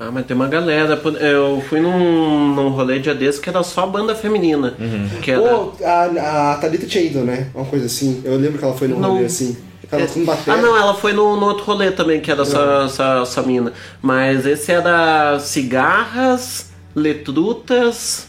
Ah, 0.00 0.10
mas 0.10 0.26
tem 0.26 0.34
uma 0.34 0.48
galera. 0.48 1.00
Eu 1.20 1.62
fui 1.68 1.78
num, 1.80 2.54
num 2.54 2.70
rolê 2.70 2.98
dia 2.98 3.14
desse 3.14 3.40
que 3.40 3.48
era 3.48 3.62
só 3.62 3.86
banda 3.86 4.16
feminina. 4.16 4.74
Que 5.22 5.30
era... 5.30 5.40
Pô, 5.42 5.72
a, 5.84 6.52
a 6.52 6.56
Thalita 6.56 6.86
tinha 6.86 7.04
ido, 7.04 7.20
né? 7.20 7.48
Uma 7.54 7.64
coisa 7.66 7.86
assim. 7.86 8.20
Eu 8.24 8.36
lembro 8.36 8.58
que 8.58 8.64
ela 8.64 8.74
foi 8.74 8.88
num 8.88 8.98
Não. 8.98 9.12
rolê 9.12 9.26
assim. 9.26 9.56
Ela 9.92 10.06
bateria. 10.24 10.54
Ah, 10.54 10.56
não, 10.56 10.76
ela 10.76 10.94
foi 10.94 11.12
no, 11.12 11.36
no 11.38 11.46
outro 11.46 11.64
rolê 11.64 11.90
também, 11.90 12.20
que 12.20 12.30
era 12.30 12.42
essa, 12.42 12.82
essa, 12.86 13.20
essa 13.22 13.42
mina. 13.42 13.72
Mas 14.00 14.46
esse 14.46 14.72
era 14.72 15.38
cigarras, 15.38 16.70
letrutas. 16.94 18.26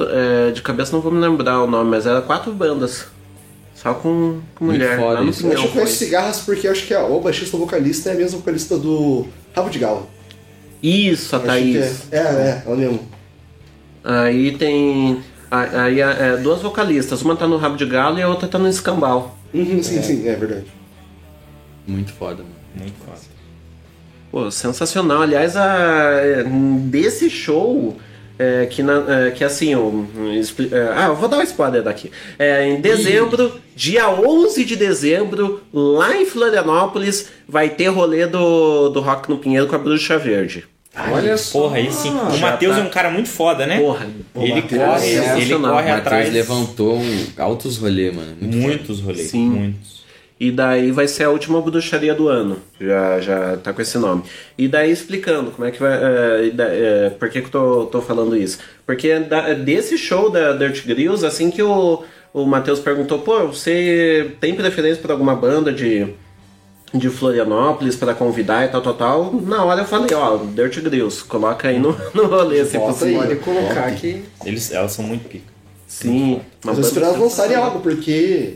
é, 0.00 0.50
de 0.50 0.60
cabeça 0.62 0.92
não 0.92 1.00
vou 1.00 1.12
me 1.12 1.20
lembrar 1.20 1.62
o 1.62 1.66
nome, 1.66 1.90
mas 1.90 2.06
era 2.06 2.20
quatro 2.20 2.52
bandas. 2.52 3.06
Só 3.74 3.94
com, 3.94 4.40
com 4.54 4.64
Muito 4.66 4.78
mulher. 4.78 4.98
foda 4.98 5.20
no 5.22 5.30
isso. 5.30 5.44
Eu 5.46 5.52
acho 5.52 5.62
que 5.62 5.68
eu 5.68 5.72
conheço 5.72 5.96
cigarras 5.96 6.40
porque 6.40 6.66
eu 6.68 6.72
acho 6.72 6.86
que 6.86 6.94
a, 6.94 7.04
o 7.04 7.20
baixista 7.20 7.56
vocalista 7.56 8.10
é 8.10 8.12
a 8.12 8.16
mesma 8.16 8.38
vocalista 8.38 8.76
do 8.78 9.26
Rabo 9.54 9.70
de 9.70 9.78
Galo. 9.80 10.08
Isso, 10.82 11.34
a 11.34 11.38
Acho 11.38 11.46
Thaís. 11.46 12.02
que 12.10 12.14
É, 12.16 12.18
é, 12.18 12.20
é, 12.20 12.62
ela 12.66 12.76
mesmo. 12.76 13.00
Aí 14.04 14.56
tem. 14.56 15.22
a- 15.50 15.82
Aí 15.84 16.00
é, 16.00 16.36
duas 16.36 16.60
vocalistas, 16.60 17.22
uma 17.22 17.34
tá 17.36 17.46
no 17.46 17.56
Rabo 17.56 17.76
de 17.76 17.86
Galo 17.86 18.18
e 18.18 18.22
a 18.22 18.28
outra 18.28 18.46
tá 18.48 18.58
no 18.58 18.68
Escambau. 18.68 19.36
Uhum, 19.54 19.82
sim, 19.82 20.02
sim, 20.02 20.28
é 20.28 20.34
verdade. 20.34 20.66
Muito 21.86 22.12
foda, 22.12 22.42
mano. 22.42 22.54
Muito 22.74 22.94
foda. 23.04 23.18
Pô, 24.30 24.50
sensacional. 24.50 25.22
Aliás, 25.22 25.56
a, 25.56 26.42
desse 26.88 27.28
show. 27.28 27.96
É, 28.38 28.66
que, 28.66 28.82
na- 28.82 29.04
é, 29.26 29.30
que 29.30 29.44
assim, 29.44 29.72
eu, 29.74 30.08
é, 30.72 30.92
ah, 30.96 31.08
eu 31.08 31.14
vou 31.14 31.28
dar 31.28 31.36
um 31.38 31.42
spoiler 31.42 31.82
daqui. 31.82 32.10
É, 32.38 32.66
em 32.66 32.80
dezembro, 32.80 33.60
dia 33.76 34.08
11 34.10 34.64
de 34.64 34.74
dezembro, 34.74 35.60
lá 35.72 36.16
em 36.16 36.24
Florianópolis, 36.24 37.28
vai 37.46 37.68
ter 37.68 37.88
rolê 37.88 38.26
do, 38.26 38.88
do 38.88 39.00
Rock 39.00 39.28
no 39.28 39.36
Pinheiro 39.38 39.68
com 39.68 39.76
a 39.76 39.78
Bruxa 39.78 40.18
Verde. 40.18 40.64
Olha 41.10 41.36
só. 41.38 41.58
Porra, 41.60 41.76
aí 41.78 41.90
sim. 41.92 42.10
O 42.10 42.38
Matheus 42.38 42.76
tá- 42.76 42.82
é 42.82 42.84
um 42.84 42.90
cara 42.90 43.10
muito 43.10 43.28
foda, 43.28 43.66
né? 43.66 43.78
Porra. 43.80 44.06
ele 44.36 44.54
Matheus 44.60 44.82
corre, 44.82 45.14
é 45.14 45.40
ele 45.40 45.54
corre 45.58 45.90
atrás. 45.90 46.32
levantou 46.32 46.96
um 46.98 47.26
altos 47.38 47.78
rolês, 47.78 48.14
mano. 48.14 48.36
Muito 48.40 48.56
Muitos 48.58 49.00
rolês. 49.00 49.30
Sim. 49.30 49.48
Muitos. 49.48 50.02
E 50.38 50.50
daí 50.50 50.90
vai 50.90 51.06
ser 51.06 51.22
a 51.24 51.30
última 51.30 51.60
bruxaria 51.62 52.12
do 52.14 52.28
ano. 52.28 52.58
Já, 52.80 53.20
já 53.20 53.56
tá 53.58 53.72
com 53.72 53.80
esse 53.80 53.96
nome. 53.96 54.24
E 54.58 54.66
daí 54.68 54.90
explicando 54.90 55.50
como 55.52 55.66
é 55.66 55.70
que 55.70 55.78
vai. 55.80 55.92
é, 55.92 56.50
é, 56.58 57.10
por 57.10 57.30
que, 57.30 57.40
que 57.40 57.46
eu 57.46 57.50
tô, 57.50 57.86
tô 57.86 58.02
falando 58.02 58.36
isso? 58.36 58.58
Porque 58.84 59.18
da- 59.20 59.54
desse 59.54 59.96
show 59.96 60.28
da 60.30 60.52
Dirt 60.52 60.84
Grills, 60.84 61.24
assim 61.24 61.48
que 61.50 61.62
o, 61.62 62.02
o 62.34 62.44
Matheus 62.44 62.80
perguntou, 62.80 63.20
pô, 63.20 63.46
você 63.46 64.32
tem 64.40 64.52
preferência 64.54 65.00
por 65.00 65.12
alguma 65.12 65.36
banda 65.36 65.72
de, 65.72 66.08
de 66.94 67.08
Florianópolis 67.08 67.96
para 67.96 68.14
convidar 68.14 68.64
e 68.64 68.68
tal, 68.68 68.82
tal, 68.82 68.94
tal? 68.94 69.32
Na 69.32 69.64
hora 69.64 69.80
eu 69.80 69.86
falei, 69.86 70.14
ó, 70.14 70.36
Dirt 70.36 70.78
Grills, 70.80 71.24
coloca 71.24 71.68
aí 71.68 71.78
no, 71.78 71.96
no 72.14 72.26
rolê 72.26 72.64
se 72.64 72.76
Bota 72.76 72.92
possível. 72.92 73.20
pode 73.20 73.36
colocar 73.36 73.86
aqui. 73.86 74.22
Eles, 74.44 74.70
elas 74.70 74.92
são 74.92 75.04
muito 75.04 75.28
pica. 75.28 75.52
Sim. 75.86 76.40
Mas 76.64 76.78
eu 76.78 76.84
esperava 76.84 77.18
lançarem 77.18 77.56
algo, 77.56 77.80
porque. 77.80 78.54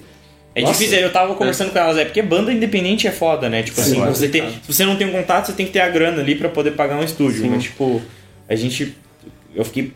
É 0.55 0.63
Nossa. 0.63 0.73
difícil, 0.73 0.99
eu 1.01 1.13
tava 1.13 1.35
conversando 1.35 1.71
com 1.71 1.79
elas, 1.79 1.99
é 1.99 2.07
porque 2.07 2.23
banda 2.23 2.51
independente 2.51 3.07
é 3.07 3.11
foda, 3.11 3.47
né? 3.49 3.63
Tipo 3.63 3.79
Sim, 3.79 4.01
assim, 4.01 4.03
é 4.03 4.07
você 4.07 4.29
tem, 4.29 4.49
se 4.51 4.73
você 4.73 4.87
não 4.87 4.97
tem 4.97 5.07
um 5.07 5.13
contato, 5.13 5.47
você 5.47 5.53
tem 5.53 5.67
que 5.67 5.73
ter 5.73 5.81
a 5.81 5.89
grana 5.91 6.23
ali 6.23 6.35
pra 6.35 6.49
poder 6.49 6.71
pagar 6.71 6.97
um 6.97 7.05
estúdio. 7.05 7.43
Sim. 7.43 7.51
Mas, 7.51 7.65
tipo, 7.65 8.01
a 8.49 8.55
gente. 8.55 8.97
Eu 9.55 9.65
fiquei. 9.65 9.93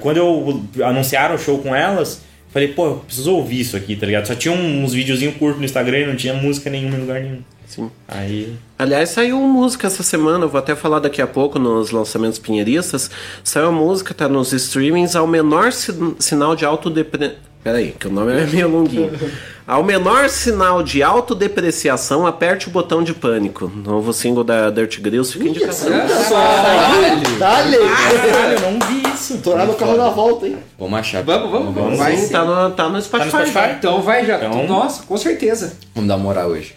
Quando 0.00 0.16
eu 0.16 0.84
anunciaram 0.84 1.36
o 1.36 1.38
show 1.38 1.58
com 1.58 1.72
elas, 1.74 2.22
falei, 2.56 2.68
pô, 2.68 2.86
eu 2.86 2.94
preciso 3.06 3.34
ouvir 3.34 3.60
isso 3.60 3.76
aqui, 3.76 3.94
tá 3.94 4.06
ligado? 4.06 4.26
Só 4.26 4.34
tinha 4.34 4.54
uns 4.54 4.94
videozinhos 4.94 5.36
curtos 5.36 5.58
no 5.58 5.64
Instagram 5.66 5.98
e 5.98 6.06
não 6.06 6.16
tinha 6.16 6.32
música 6.32 6.70
nenhuma 6.70 6.96
em 6.96 7.00
lugar 7.00 7.20
nenhum. 7.20 7.40
Sim. 7.66 7.90
Aí. 8.08 8.54
Aliás, 8.78 9.10
saiu 9.10 9.38
música 9.40 9.88
essa 9.88 10.02
semana, 10.02 10.46
eu 10.46 10.48
vou 10.48 10.58
até 10.58 10.74
falar 10.74 11.00
daqui 11.00 11.20
a 11.20 11.26
pouco 11.26 11.58
nos 11.58 11.90
lançamentos 11.90 12.38
pinheiristas. 12.38 13.10
Saiu 13.44 13.66
a 13.66 13.72
música, 13.72 14.14
tá 14.14 14.26
nos 14.26 14.54
streamings, 14.54 15.14
ao 15.14 15.26
menor 15.26 15.70
sin- 15.70 16.16
sinal 16.18 16.56
de 16.56 16.64
autodepre... 16.64 17.32
Peraí, 17.62 17.94
que 17.98 18.06
o 18.06 18.10
nome 18.12 18.32
é 18.32 18.46
meio 18.46 18.68
longuinho. 18.68 19.10
Ao 19.66 19.82
menor 19.82 20.28
sinal 20.28 20.80
de 20.80 21.02
autodepreciação, 21.02 22.24
aperte 22.24 22.68
o 22.68 22.70
botão 22.70 23.02
de 23.02 23.12
pânico. 23.12 23.68
Novo 23.84 24.12
single 24.12 24.44
da 24.44 24.70
Dirt 24.70 25.00
Grills, 25.00 25.32
fica 25.32 25.48
indicação. 25.48 25.90
Dale! 27.36 27.76
Caralho, 27.78 28.52
eu 28.54 28.60
não 28.70 28.78
vi 28.86 28.95
isso. 29.34 29.42
Torar 29.42 29.66
no 29.66 29.74
carro 29.74 29.96
na 29.96 30.08
volta, 30.10 30.46
hein? 30.46 30.56
Vamos 30.78 30.98
achar. 30.98 31.22
Vamos, 31.22 31.50
vamos, 31.50 31.74
vamos. 31.74 31.98
Vai 31.98 32.16
sim, 32.16 32.28
tá 32.28 32.44
no, 32.44 32.70
tá 32.74 32.88
no 32.88 33.00
Spotify. 33.02 33.30
Spotify? 33.30 33.52
já. 33.54 33.72
Então 33.72 34.02
vai 34.02 34.24
já. 34.26 34.36
Então- 34.36 34.66
Nossa, 34.66 35.02
com 35.02 35.16
certeza. 35.16 35.72
Vamos 35.94 36.08
dar 36.08 36.16
moral 36.16 36.48
hoje. 36.50 36.74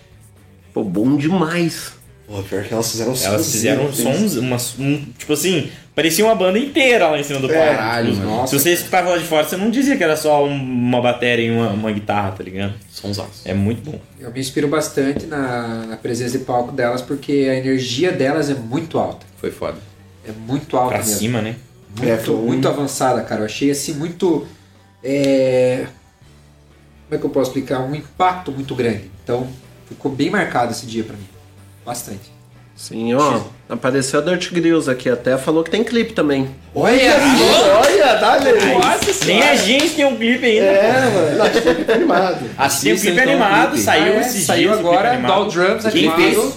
Pô, 0.73 0.83
bom 0.83 1.15
demais. 1.15 1.93
Pô, 2.27 2.43
pior 2.43 2.63
que 2.63 2.73
elas 2.73 2.91
fizeram 2.91 3.13
Elas 3.23 3.51
fizeram 3.51 3.91
sons, 3.91 4.35
umas, 4.35 4.75
um, 4.77 5.03
tipo 5.17 5.33
assim, 5.33 5.71
parecia 5.95 6.23
uma 6.23 6.35
banda 6.35 6.59
inteira 6.59 7.07
lá 7.09 7.19
em 7.19 7.23
cima 7.23 7.39
do 7.39 7.47
palco. 7.49 7.63
Caralho, 7.75 8.13
Tipo, 8.13 8.27
mano. 8.27 8.47
Se 8.47 8.59
você 8.59 8.71
escutava 8.73 9.09
lá 9.09 9.17
de 9.17 9.23
fora, 9.23 9.43
você 9.47 9.57
não 9.57 9.71
dizia 9.71 9.97
que 9.97 10.03
era 10.03 10.15
só 10.15 10.45
um- 10.45 10.53
uma 10.53 11.01
bateria 11.01 11.47
e 11.47 11.51
uma, 11.51 11.69
uma 11.69 11.91
guitarra, 11.91 12.31
tá 12.31 12.43
ligado? 12.43 12.75
Sonsaço. 12.91 13.41
É 13.45 13.53
muito 13.55 13.81
bom. 13.89 13.99
Eu 14.19 14.31
me 14.31 14.39
inspiro 14.39 14.67
bastante 14.67 15.25
na, 15.25 15.85
na 15.87 15.97
presença 15.97 16.37
de 16.37 16.43
palco 16.45 16.71
delas, 16.71 17.01
porque 17.01 17.47
a 17.49 17.55
energia 17.55 18.11
delas 18.11 18.47
é 18.51 18.53
muito 18.53 18.99
alta. 18.99 19.25
Foi 19.37 19.49
foda. 19.49 19.77
É 20.23 20.31
muito 20.31 20.77
alta 20.77 20.89
Pra 20.89 20.97
mesmo. 20.99 21.17
cima, 21.17 21.41
né? 21.41 21.55
Muito, 21.97 22.09
É, 22.11 22.17
foi 22.17 22.35
muito 22.35 22.67
avançada, 22.67 23.21
cara. 23.21 23.41
Eu 23.41 23.45
achei 23.45 23.71
assim 23.71 23.93
muito. 23.93 24.45
é, 25.03 25.85
Como 27.07 27.15
é 27.15 27.17
que 27.17 27.25
eu 27.25 27.29
posso 27.29 27.49
explicar? 27.49 27.79
Um 27.79 27.95
impacto 27.95 28.51
muito 28.51 28.75
grande. 28.75 29.09
Então, 29.23 29.47
ficou 29.87 30.11
bem 30.11 30.29
marcado 30.29 30.71
esse 30.71 30.85
dia 30.85 31.03
pra 31.03 31.15
mim. 31.15 31.27
Bastante. 31.85 32.37
Sim, 32.75 33.13
ó. 33.13 33.41
Apareceu 33.67 34.21
a 34.21 34.23
Dirt 34.23 34.53
Grills 34.53 34.89
aqui 34.89 35.09
até, 35.09 35.37
falou 35.37 35.63
que 35.65 35.69
tem 35.69 35.83
clipe 35.83 36.13
também. 36.13 36.49
Olha! 36.73 37.15
Olha, 37.77 38.13
dale! 38.15 38.51
Nem 39.25 39.43
a 39.43 39.55
gente 39.55 39.95
tem 39.95 40.05
um 40.05 40.15
clipe 40.15 40.45
ainda. 40.45 40.65
É, 40.65 41.09
mano. 41.09 41.43
Acho 41.43 41.61
que 41.61 41.91
é 41.91 41.93
animado. 41.95 42.45
Um 42.45 42.49
Assista, 42.57 43.07
clipe 43.07 43.19
então, 43.21 43.33
animado, 43.33 43.69
clipe. 43.71 43.83
saiu 43.83 44.19
esses 44.21 44.45
saiu 44.45 44.69
o 44.71 44.73
clipe 44.75 44.87
agora. 44.87 45.17
Doll 45.17 45.49
Drums 45.49 45.83
Quem 45.91 46.07
animado. 46.09 46.41
fez, 46.41 46.53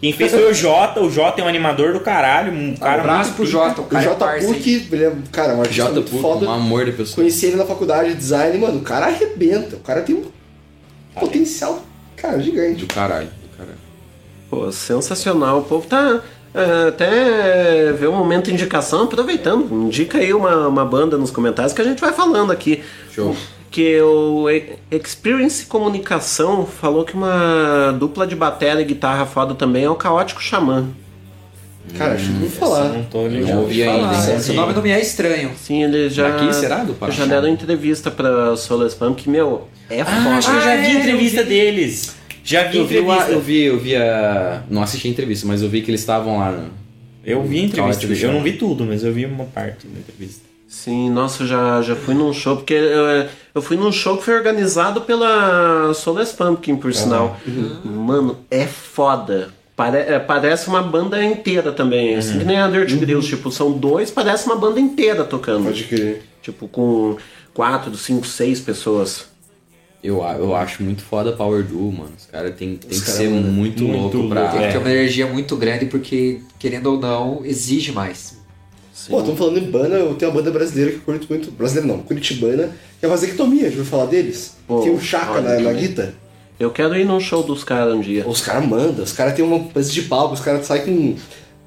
quem 0.00 0.12
fez 0.12 0.32
foi 0.32 0.50
o 0.50 0.54
Jota. 0.54 1.00
O 1.00 1.10
Jota 1.10 1.40
é 1.40 1.44
um 1.44 1.48
animador 1.48 1.92
do 1.92 2.00
caralho. 2.00 2.52
Um 2.52 2.74
cara 2.74 3.02
abraço 3.02 3.30
muito 3.30 3.36
pro. 3.36 3.46
Jota, 3.46 3.80
o 3.82 3.84
O 3.84 3.86
cara 3.86 4.04
é 4.04 4.08
J. 4.08 4.16
parça, 4.16 4.46
hein? 4.46 4.54
Puck, 4.54 4.88
ele 4.92 5.04
é, 5.04 5.12
cara, 5.30 5.54
um 5.54 5.60
artista 5.60 5.90
muito 5.90 6.10
Puck, 6.10 6.22
foda. 6.22 6.46
um 6.46 6.50
amor 6.50 6.84
de 6.86 6.92
pessoa. 6.92 7.16
Conheci 7.16 7.46
ele 7.46 7.56
na 7.56 7.66
faculdade 7.66 8.10
de 8.10 8.14
design, 8.16 8.56
mano, 8.58 8.78
o 8.78 8.82
cara 8.82 9.06
arrebenta. 9.06 9.76
O 9.76 9.80
cara 9.80 10.00
tem 10.00 10.14
um 10.16 10.24
potencial, 11.18 11.84
cara, 12.16 12.40
gigante. 12.40 12.84
Do 12.86 12.94
caralho, 12.94 13.26
do 13.28 13.56
caralho. 13.56 13.78
Pô, 14.48 14.72
sensacional. 14.72 15.58
O 15.58 15.64
povo 15.64 15.86
tá. 15.86 16.22
é, 16.54 16.88
até 16.88 17.92
ver 17.92 18.06
o 18.08 18.12
momento 18.12 18.46
de 18.46 18.54
indicação, 18.54 19.02
aproveitando. 19.04 19.70
Indica 19.70 20.18
aí 20.18 20.32
uma, 20.32 20.66
uma 20.66 20.84
banda 20.84 21.18
nos 21.18 21.30
comentários 21.30 21.72
que 21.74 21.80
a 21.82 21.84
gente 21.84 22.00
vai 22.00 22.12
falando 22.12 22.50
aqui. 22.50 22.82
Show. 23.12 23.36
Que 23.70 24.00
o 24.00 24.46
Experience 24.90 25.64
Comunicação 25.66 26.66
falou 26.66 27.04
que 27.04 27.14
uma 27.14 27.92
dupla 27.98 28.26
de 28.26 28.34
bateria 28.34 28.80
e 28.82 28.84
guitarra 28.84 29.24
foda 29.26 29.54
também 29.54 29.84
é 29.84 29.90
o 29.90 29.94
Caótico 29.94 30.42
Xamã. 30.42 30.88
Cara, 31.96 32.14
acho 32.14 32.26
que 32.26 32.32
vou 32.32 32.46
Essa 32.46 32.56
falar. 32.58 32.86
eu 32.86 32.92
Não 32.94 33.04
tô 33.04 33.26
ligado. 33.28 33.60
ouvi 33.60 33.82
ainda. 33.82 34.34
Esse 34.36 34.52
nome 34.52 34.72
não 34.74 34.82
me 34.82 34.90
é 34.90 35.00
estranho. 35.00 35.50
Sim, 35.56 35.84
ele 35.84 36.08
já. 36.10 36.30
Daqui, 36.30 36.52
será, 36.54 36.84
do 36.84 36.94
Paraná? 36.94 37.16
Já 37.18 37.26
deram 37.26 37.48
entrevista 37.48 38.10
pra 38.10 38.56
Solar 38.56 38.86
Spam 38.88 39.14
que, 39.14 39.28
meu, 39.30 39.68
é 39.88 40.00
Ah, 40.02 40.04
foda. 40.04 40.28
acho 40.36 40.50
que 40.50 40.56
eu 40.56 40.60
já 40.62 40.76
vi 40.76 40.86
Ah, 40.86 40.90
é, 40.90 40.92
entrevista 40.94 41.44
deles. 41.44 42.16
Já 42.44 42.64
vi 42.64 42.78
Eu 42.78 42.86
vi, 42.86 42.98
entrevista. 42.98 43.30
eu 43.32 43.40
vi, 43.40 43.62
eu 43.62 43.78
vi 43.78 43.96
a. 43.96 44.62
Não 44.68 44.82
assisti 44.82 45.08
a 45.08 45.10
entrevista, 45.10 45.46
mas 45.46 45.62
eu 45.62 45.68
vi 45.68 45.80
que 45.80 45.90
eles 45.90 46.00
estavam 46.00 46.38
lá. 46.38 46.50
No... 46.50 46.68
Eu 47.24 47.42
vi 47.44 47.60
a 47.60 47.62
entrevista. 47.64 48.26
Eu 48.26 48.32
não 48.32 48.42
vi 48.42 48.52
tudo, 48.54 48.84
mas 48.84 49.02
eu 49.04 49.12
vi 49.12 49.24
uma 49.26 49.44
parte 49.44 49.86
da 49.86 49.98
entrevista. 49.98 50.49
Sim, 50.72 51.10
nossa, 51.10 51.42
eu 51.42 51.48
já, 51.48 51.82
já 51.82 51.96
fui 51.96 52.14
num 52.14 52.32
show, 52.32 52.54
porque 52.56 52.74
eu, 52.74 53.28
eu 53.56 53.60
fui 53.60 53.76
num 53.76 53.90
show 53.90 54.16
que 54.16 54.22
foi 54.24 54.34
organizado 54.34 55.00
pela 55.00 55.92
Solas 55.94 56.30
Pumpkin, 56.30 56.76
por 56.76 56.94
sinal. 56.94 57.36
Mano, 57.84 58.38
é 58.48 58.66
foda. 58.68 59.50
Pare- 59.74 59.98
é, 59.98 60.18
parece 60.20 60.68
uma 60.68 60.80
banda 60.80 61.22
inteira 61.24 61.72
também, 61.72 62.14
assim 62.14 62.38
que 62.38 62.44
nem 62.44 62.58
a 62.58 62.68
Dirt 62.68 62.92
Grills, 62.94 63.26
tipo, 63.28 63.50
são 63.50 63.72
dois, 63.72 64.12
parece 64.12 64.46
uma 64.46 64.54
banda 64.54 64.78
inteira 64.78 65.24
tocando. 65.24 65.64
Pode 65.64 65.84
crer. 65.84 66.22
Tipo, 66.40 66.68
com 66.68 67.16
quatro, 67.52 67.96
cinco, 67.96 68.24
seis 68.26 68.60
pessoas. 68.60 69.24
Eu, 70.04 70.22
eu 70.22 70.54
acho 70.54 70.82
muito 70.84 71.02
foda 71.02 71.32
Power 71.32 71.64
Duo, 71.64 71.90
mano. 71.92 72.12
Os 72.16 72.26
caras 72.26 72.54
tem, 72.54 72.76
tem 72.76 72.90
Os 72.90 73.02
que 73.02 73.10
ser 73.10 73.28
mandam 73.28 73.50
muito, 73.50 73.82
muito 73.82 74.16
louco 74.18 74.28
pra. 74.30 74.48
Tem 74.48 74.60
que 74.60 74.64
É. 74.66 74.70
ter 74.72 74.78
uma 74.78 74.90
energia 74.90 75.26
muito 75.26 75.56
grande, 75.56 75.86
porque, 75.86 76.40
querendo 76.60 76.86
ou 76.92 76.98
não, 77.00 77.40
exige 77.44 77.90
mais. 77.90 78.38
Sim. 79.00 79.12
Pô, 79.12 79.20
estamos 79.20 79.38
falando 79.38 79.56
em 79.56 79.70
banda, 79.70 79.96
eu 79.96 80.14
tenho 80.14 80.30
uma 80.30 80.36
banda 80.36 80.50
brasileira 80.50 80.90
que 80.90 80.98
eu 80.98 81.02
curto 81.02 81.26
muito. 81.30 81.50
Brasileira 81.52 81.88
não, 81.88 82.00
Curitibana, 82.00 82.68
que 82.98 83.06
é 83.06 83.08
a 83.08 83.10
Vasectomia, 83.10 83.62
já 83.62 83.68
ouviu 83.68 83.84
falar 83.86 84.04
deles? 84.04 84.56
Pô, 84.68 84.82
tem 84.82 84.92
um 84.92 85.00
Chaka 85.00 85.40
na, 85.40 85.58
na 85.58 85.72
guita. 85.72 86.12
Eu 86.58 86.70
quero 86.70 86.94
ir 86.94 87.06
num 87.06 87.18
show 87.18 87.42
dos 87.42 87.64
caras 87.64 87.94
um 87.94 88.00
dia. 88.00 88.28
Os 88.28 88.42
caras 88.42 88.68
mandam, 88.68 89.02
os 89.02 89.12
caras 89.12 89.32
têm 89.32 89.42
uma 89.42 89.58
coisa 89.60 89.90
de 89.90 90.02
palco, 90.02 90.34
os 90.34 90.40
caras 90.40 90.66
saem 90.66 90.84
com 90.84 91.16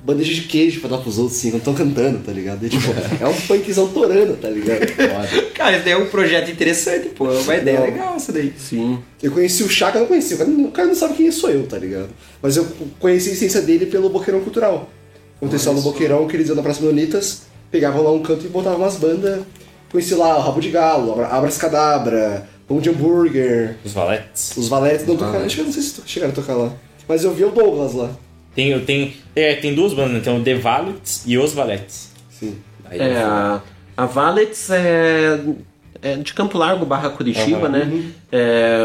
bandeja 0.06 0.32
de 0.32 0.42
queijo 0.42 0.80
pra 0.80 0.92
dar 0.92 1.00
pros 1.00 1.18
outros, 1.18 1.40
assim, 1.40 1.50
não 1.50 1.58
estão 1.58 1.74
cantando, 1.74 2.20
tá 2.20 2.32
ligado? 2.32 2.64
E, 2.64 2.70
tipo, 2.70 2.86
é 3.20 3.28
um 3.28 3.34
punkzão 3.34 3.88
torando, 3.88 4.36
tá 4.36 4.50
ligado? 4.50 4.86
Cara, 5.56 5.78
isso 5.78 5.86
daí 5.86 5.94
é 5.94 5.98
um 5.98 6.06
projeto 6.06 6.52
interessante, 6.52 7.10
pô. 7.10 7.32
É 7.34 7.40
uma 7.40 7.56
ideia 7.56 7.80
Não. 7.80 7.86
legal 7.88 8.16
essa 8.16 8.32
daí. 8.32 8.54
Sim. 8.56 9.00
Eu 9.24 9.32
conheci 9.32 9.64
o 9.64 9.70
Chaka, 9.70 9.98
eu 9.98 10.02
não 10.02 10.08
conheci, 10.08 10.36
o 10.36 10.38
cara, 10.38 10.50
o 10.52 10.72
cara 10.72 10.88
não 10.88 10.96
sabe 10.96 11.16
quem 11.16 11.32
sou 11.32 11.50
eu, 11.50 11.66
tá 11.66 11.80
ligado? 11.80 12.10
Mas 12.44 12.58
eu 12.58 12.68
conheci 13.00 13.32
a 13.32 13.34
essência 13.34 13.62
dele 13.62 13.88
pelo 13.88 14.08
Boqueirão 14.10 14.42
Cultural. 14.42 14.88
Aconteceu 15.44 15.74
no 15.74 15.82
Boqueirão 15.82 16.28
que 16.28 16.36
eles 16.36 16.48
iam 16.48 16.56
na 16.56 16.62
Praça 16.64 16.82
Bonitas, 16.82 17.44
pegavam 17.70 18.02
lá 18.04 18.12
um 18.12 18.22
canto 18.22 18.46
e 18.46 18.50
botavam 18.50 18.80
umas 18.80 18.96
bandas. 18.96 19.42
Conheci 19.92 20.16
lá 20.16 20.38
o 20.38 20.42
Rabo 20.42 20.60
de 20.62 20.70
Galo, 20.70 21.12
Abra- 21.12 21.28
Abras 21.28 21.58
Cadabra, 21.58 22.48
Pão 22.68 22.80
de 22.80 22.90
Hambúrguer, 22.90 23.76
Os 23.84 23.92
valetes. 23.94 24.56
os 24.58 24.68
Valetes 24.70 25.06
não 25.06 25.16
tocaram, 25.18 25.46
acho 25.46 25.56
que 25.56 25.62
eu 25.62 25.66
não 25.66 25.74
sei 25.74 25.84
se 25.84 26.02
chegaram 26.06 26.32
a 26.32 26.36
tocar 26.36 26.54
lá. 26.56 26.72
Mas 27.08 27.24
eu 27.24 27.34
vi 27.34 27.44
o 27.44 27.52
Douglas 27.52 27.94
lá. 27.94 28.10
Tem, 28.56 28.80
tem, 28.86 29.16
é, 29.36 29.56
tem 29.56 29.76
duas 29.76 29.94
bandas, 29.94 30.14
né? 30.14 30.20
Tem 30.22 30.40
o 30.40 30.44
The 30.44 30.56
Valets 30.56 31.24
e 31.26 31.38
Os 31.38 31.54
Valetes. 31.54 32.10
Sim. 32.40 32.56
Aí 32.86 33.00
É, 33.00 33.18
a, 33.22 33.62
a 33.98 34.06
Valets 34.06 34.70
é. 34.70 35.40
É 36.04 36.18
de 36.18 36.34
Campo 36.34 36.58
Largo 36.58 36.86
barra 36.86 37.10
Curitiba, 37.10 37.68
Aham. 37.68 37.70
né? 37.70 38.04
É, 38.32 38.82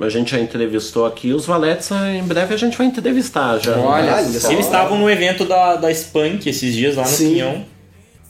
a 0.00 0.08
gente 0.08 0.30
já 0.30 0.40
entrevistou 0.40 1.04
aqui 1.04 1.32
os 1.32 1.44
Valetes, 1.44 1.90
ah, 1.90 2.14
em 2.14 2.22
breve 2.22 2.54
a 2.54 2.56
gente 2.56 2.78
vai 2.78 2.86
entrevistar 2.86 3.58
já. 3.58 3.74
Eles 4.50 4.64
estavam 4.64 4.96
no 4.96 5.10
evento 5.10 5.44
da, 5.44 5.76
da 5.76 5.90
Spunk 5.90 6.48
esses 6.48 6.72
dias 6.74 6.96
lá 6.96 7.08
no 7.08 7.16
Pinhão. 7.16 7.64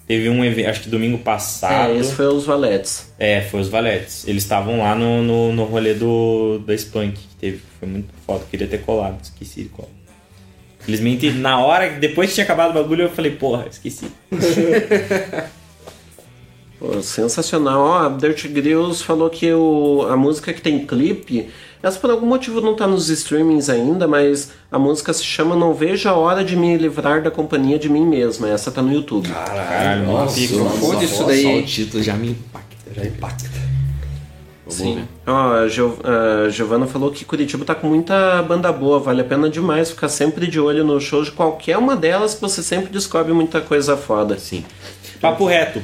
Teve 0.06 0.28
um 0.28 0.44
evento, 0.44 0.68
acho 0.68 0.80
que 0.80 0.88
domingo 0.88 1.18
passado. 1.18 1.92
É, 1.92 1.96
esse 1.96 2.12
foi 2.14 2.26
os 2.26 2.44
Valetes. 2.44 3.12
É, 3.18 3.42
foi 3.42 3.60
os 3.60 3.68
Valetes. 3.68 4.26
Eles 4.26 4.42
estavam 4.42 4.78
lá 4.78 4.94
no, 4.94 5.22
no, 5.22 5.52
no 5.52 5.64
rolê 5.64 5.94
do, 5.94 6.58
da 6.66 6.74
Spunk, 6.74 7.12
que 7.12 7.36
teve. 7.36 7.60
Foi 7.78 7.88
muito 7.88 8.08
foda. 8.26 8.44
Queria 8.50 8.66
ter 8.66 8.78
colado, 8.80 9.18
esqueci 9.22 9.62
de 9.62 9.68
colar. 9.68 9.88
Infelizmente, 10.80 11.30
na 11.30 11.64
hora, 11.64 11.90
depois 11.90 12.30
que 12.30 12.34
tinha 12.34 12.44
acabado 12.44 12.70
o 12.70 12.74
bagulho, 12.74 13.04
eu 13.04 13.10
falei, 13.10 13.30
porra, 13.30 13.66
esqueci. 13.70 14.06
Pô, 16.82 17.00
sensacional. 17.00 17.80
Ó, 17.80 17.98
a 18.06 18.08
Dirt 18.08 18.48
Grills 18.48 19.04
falou 19.04 19.30
que 19.30 19.52
o, 19.52 20.04
a 20.10 20.16
música 20.16 20.52
que 20.52 20.60
tem 20.60 20.84
clipe, 20.84 21.48
essa 21.80 21.96
por 22.00 22.10
algum 22.10 22.26
motivo 22.26 22.60
não 22.60 22.74
tá 22.74 22.88
nos 22.88 23.08
streamings 23.08 23.68
ainda, 23.70 24.08
mas 24.08 24.50
a 24.70 24.80
música 24.80 25.12
se 25.12 25.22
chama 25.24 25.54
Não 25.54 25.72
Vejo 25.74 26.08
a 26.08 26.14
Hora 26.14 26.42
de 26.44 26.56
Me 26.56 26.76
Livrar 26.76 27.22
da 27.22 27.30
Companhia 27.30 27.78
de 27.78 27.88
Mim 27.88 28.04
Mesma. 28.04 28.48
Essa 28.48 28.72
tá 28.72 28.82
no 28.82 28.92
YouTube. 28.92 29.28
Caralho, 29.28 30.06
nossa, 30.06 30.34
pica. 30.34 30.54
foda 30.64 31.04
isso 31.04 31.24
daí, 31.24 31.42
Só 31.42 31.52
o 31.54 31.62
título 31.62 32.02
já 32.02 32.14
me 32.14 32.30
impacta. 32.30 32.76
Já 32.96 33.04
impacta. 33.04 33.62
Sim. 34.68 35.04
Ó, 35.26 35.52
a, 35.52 35.68
Gio- 35.68 35.98
a 36.02 36.48
Giovana 36.48 36.86
falou 36.86 37.10
que 37.10 37.24
Curitiba 37.24 37.64
tá 37.64 37.74
com 37.74 37.86
muita 37.88 38.42
banda 38.42 38.72
boa, 38.72 38.98
vale 38.98 39.20
a 39.20 39.24
pena 39.24 39.48
demais 39.50 39.90
ficar 39.90 40.08
sempre 40.08 40.46
de 40.46 40.58
olho 40.58 40.82
no 40.82 40.98
show 41.00 41.22
de 41.22 41.30
qualquer 41.30 41.76
uma 41.76 41.94
delas, 41.94 42.34
que 42.34 42.40
você 42.40 42.62
sempre 42.62 42.90
descobre 42.90 43.32
muita 43.34 43.60
coisa 43.60 43.96
foda. 43.96 44.38
Sim. 44.38 44.64
Papo 45.20 45.44
reto. 45.44 45.80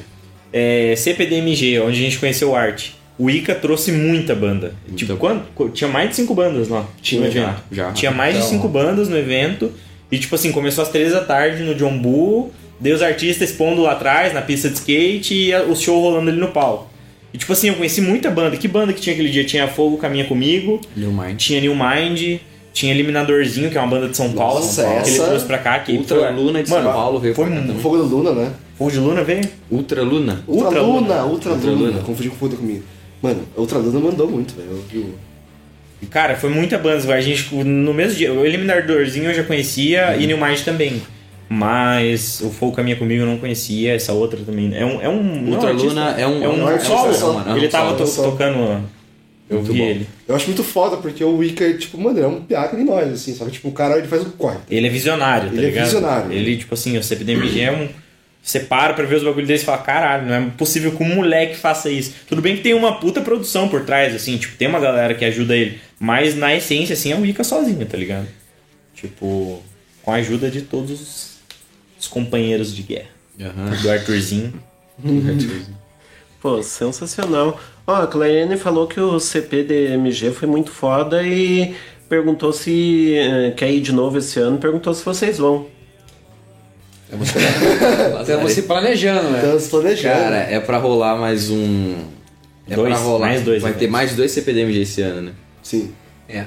É, 0.52 0.94
CPDMG, 0.96 1.80
onde 1.80 1.98
a 1.98 2.02
gente 2.02 2.18
conheceu 2.18 2.50
o 2.50 2.56
Art. 2.56 2.90
O 3.18 3.28
Ica 3.28 3.54
trouxe 3.54 3.90
muita 3.92 4.34
banda. 4.34 4.74
Tipo, 4.94 5.16
quando, 5.16 5.42
qu- 5.54 5.68
tinha 5.70 5.88
mais 5.90 6.10
de 6.10 6.16
cinco 6.16 6.34
bandas 6.34 6.68
lá. 6.68 6.86
Tinha, 7.02 7.20
no 7.20 7.26
evento. 7.26 7.44
já, 7.44 7.56
já. 7.86 7.92
Tinha 7.92 8.10
mais 8.12 8.34
de 8.34 8.38
Então. 8.40 8.50
cinco 8.50 8.68
bandas 8.68 9.08
no 9.08 9.16
evento. 9.18 9.72
E 10.10 10.18
tipo 10.18 10.34
assim, 10.34 10.52
começou 10.52 10.82
às 10.82 10.88
três 10.90 11.12
da 11.12 11.20
tarde 11.20 11.62
no 11.64 11.74
John 11.74 11.98
Bull. 11.98 12.52
Daí 12.80 12.92
os 12.92 13.02
artistas 13.02 13.50
expondo 13.50 13.82
lá 13.82 13.92
atrás, 13.92 14.32
na 14.32 14.40
pista 14.40 14.68
de 14.68 14.76
skate, 14.76 15.34
e 15.34 15.54
o 15.54 15.74
show 15.74 16.00
rolando 16.00 16.30
ali 16.30 16.38
no 16.38 16.48
palco. 16.48 16.88
E 17.34 17.38
tipo 17.38 17.52
assim, 17.52 17.68
eu 17.68 17.74
conheci 17.74 18.00
muita 18.00 18.30
banda. 18.30 18.56
Que 18.56 18.68
banda 18.68 18.92
que 18.92 19.00
tinha 19.00 19.12
aquele 19.14 19.28
dia? 19.30 19.44
Tinha 19.44 19.66
Fogo 19.66 19.98
Caminha 19.98 20.24
Comigo. 20.24 20.80
New 20.96 21.12
Mind. 21.12 21.36
Tinha 21.36 21.60
New 21.60 21.74
Mind. 21.74 22.38
Tinha 22.72 22.92
Eliminadorzinho, 22.94 23.68
que 23.68 23.76
é 23.76 23.80
uma 23.80 23.88
banda 23.90 24.08
de 24.08 24.16
São 24.16 24.30
Paulo. 24.32 24.60
Nossa, 24.60 24.84
que 25.02 25.10
ele 25.10 25.18
trouxe 25.18 25.44
pra 25.44 25.58
cá. 25.58 25.80
Que 25.80 25.92
Ultra 25.96 26.18
foi- 26.20 26.32
Luna 26.32 26.62
de 26.62 26.70
Mano, 26.70 26.84
São 26.84 26.92
Paulo 26.92 27.18
veio 27.18 27.34
foi 27.34 27.46
pra 27.50 27.56
cá. 27.60 27.74
Fogo 27.82 27.96
da 27.98 28.04
Luna, 28.04 28.32
né? 28.32 28.52
Fogo 28.78 28.90
de 28.90 28.98
Luna 28.98 29.24
veio? 29.24 29.42
Ultra 29.70 30.02
Luna? 30.02 30.42
Ultra, 30.46 30.80
Luna, 30.80 31.00
Luna. 31.00 31.24
Ultra, 31.24 31.52
Luna. 31.52 31.70
Luna. 31.72 32.00
Confundi 32.02 32.28
com 32.30 32.36
Fogo 32.36 32.56
comigo. 32.56 32.82
Mano, 33.20 33.42
a 33.56 33.60
Ultra 33.60 33.78
Luna 33.78 33.98
mandou 33.98 34.30
muito, 34.30 34.54
velho. 34.54 34.68
Eu 34.70 34.84
vi 34.88 34.98
o- 34.98 35.14
Cara, 36.10 36.36
foi 36.36 36.48
muita 36.48 36.78
banda. 36.78 37.12
A 37.12 37.20
gente, 37.20 37.52
no 37.54 37.92
mesmo 37.92 38.14
dia, 38.16 38.32
o 38.32 38.46
Eliminadorzinho 38.46 39.26
eu 39.30 39.34
já 39.34 39.42
conhecia 39.42 40.16
e 40.16 40.26
New 40.28 40.38
Mind 40.38 40.60
também. 40.60 41.02
Mas 41.50 42.40
o 42.40 42.50
Fogo 42.50 42.76
Caminha 42.76 42.94
Comigo 42.94 43.22
eu 43.22 43.26
não 43.26 43.38
conhecia, 43.38 43.94
essa 43.94 44.12
outra 44.12 44.38
também. 44.44 44.70
É 44.76 44.84
um. 44.84 45.00
É 45.02 45.08
um 45.08 45.50
Ultra 45.50 45.72
não, 45.72 45.82
Luna 45.82 46.10
é 46.16 46.26
um- 46.26 46.44
é 46.44 46.48
um, 46.48 46.52
é 46.52 46.62
um 46.62 46.66
artista 46.68 47.12
solo. 47.14 47.34
mano, 47.34 47.50
é 47.50 47.52
um 47.54 47.56
Ele 47.56 47.68
tava 47.68 47.86
solo, 47.90 47.98
to- 47.98 48.06
solo. 48.06 48.30
tocando. 48.32 48.84
Eu 49.50 49.56
Muito 49.56 49.72
vi 49.72 49.78
bom. 49.78 49.84
ele. 49.86 50.06
Eu 50.28 50.36
acho 50.36 50.46
muito 50.46 50.62
foda, 50.62 50.98
porque 50.98 51.24
o 51.24 51.38
Wicca, 51.38 51.72
tipo, 51.72 51.98
mano, 51.98 52.18
ele 52.18 52.26
é 52.26 52.28
um 52.28 52.42
que 52.68 52.76
nem 52.76 52.84
nós, 52.84 53.10
assim, 53.10 53.34
só 53.34 53.46
que, 53.46 53.52
tipo, 53.52 53.68
o 53.68 53.72
cara, 53.72 53.96
ele 53.96 54.06
faz 54.06 54.20
o 54.22 54.26
corre. 54.32 54.58
Ele 54.70 54.86
é 54.86 54.90
visionário, 54.90 55.48
tá 55.48 55.56
Ele 55.56 55.64
é 55.64 55.68
ligado? 55.70 55.84
visionário. 55.86 56.32
Ele, 56.32 56.56
tipo 56.58 56.74
assim, 56.74 56.98
o 56.98 57.02
CPDMG 57.02 57.60
é 57.62 57.72
um. 57.72 57.88
Você 58.48 58.60
para 58.60 58.94
pra 58.94 59.04
ver 59.04 59.16
os 59.16 59.22
bagulhos 59.22 59.46
deles 59.46 59.60
e 59.60 59.64
fala, 59.66 59.76
caralho, 59.76 60.26
não 60.26 60.34
é 60.34 60.50
possível 60.56 60.90
que 60.92 61.02
um 61.02 61.16
moleque 61.16 61.54
faça 61.54 61.90
isso. 61.90 62.14
Tudo 62.26 62.40
bem 62.40 62.56
que 62.56 62.62
tem 62.62 62.72
uma 62.72 62.98
puta 62.98 63.20
produção 63.20 63.68
por 63.68 63.84
trás, 63.84 64.14
assim, 64.14 64.38
tipo, 64.38 64.56
tem 64.56 64.66
uma 64.66 64.80
galera 64.80 65.14
que 65.14 65.22
ajuda 65.22 65.54
ele. 65.54 65.78
Mas 66.00 66.34
na 66.34 66.56
essência, 66.56 66.94
assim, 66.94 67.12
é 67.12 67.14
o 67.14 67.26
Ica 67.26 67.44
sozinho, 67.44 67.84
tá 67.84 67.98
ligado? 67.98 68.26
Tipo, 68.94 69.62
com 70.02 70.10
a 70.10 70.14
ajuda 70.14 70.50
de 70.50 70.62
todos 70.62 70.98
os, 70.98 71.38
os 72.00 72.08
companheiros 72.08 72.74
de 72.74 72.82
guerra. 72.82 73.10
Do 73.82 73.90
Arthurzinho. 73.90 74.54
Pô, 76.40 76.62
sensacional. 76.62 77.60
Ó, 77.86 77.96
a 77.96 78.06
Clariane 78.06 78.56
falou 78.56 78.86
que 78.86 78.98
o 78.98 79.20
CPDMG 79.20 80.30
foi 80.30 80.48
muito 80.48 80.70
foda 80.70 81.22
e 81.22 81.74
perguntou 82.08 82.54
se 82.54 83.14
eh, 83.14 83.52
quer 83.54 83.70
ir 83.70 83.82
de 83.82 83.92
novo 83.92 84.16
esse 84.16 84.40
ano, 84.40 84.56
perguntou 84.56 84.94
se 84.94 85.04
vocês 85.04 85.36
vão. 85.36 85.66
Estamos 88.20 88.52
se 88.52 88.62
planejando, 88.62 89.30
né? 89.30 89.38
Estamos 89.38 89.66
planejando. 89.68 90.14
Cara, 90.14 90.36
é 90.36 90.60
pra 90.60 90.78
rolar 90.78 91.16
mais 91.16 91.50
um. 91.50 91.94
É 92.68 92.74
Dois, 92.74 92.92
pra 92.94 93.02
rolar. 93.02 93.26
mais 93.28 93.42
dois 93.42 93.62
Vai 93.62 93.70
eventos. 93.70 93.86
ter 93.86 93.90
mais 93.90 94.14
dois 94.14 94.30
CPDMG 94.30 94.80
esse 94.82 95.00
ano, 95.00 95.22
né? 95.22 95.32
Sim. 95.62 95.90
É. 96.28 96.44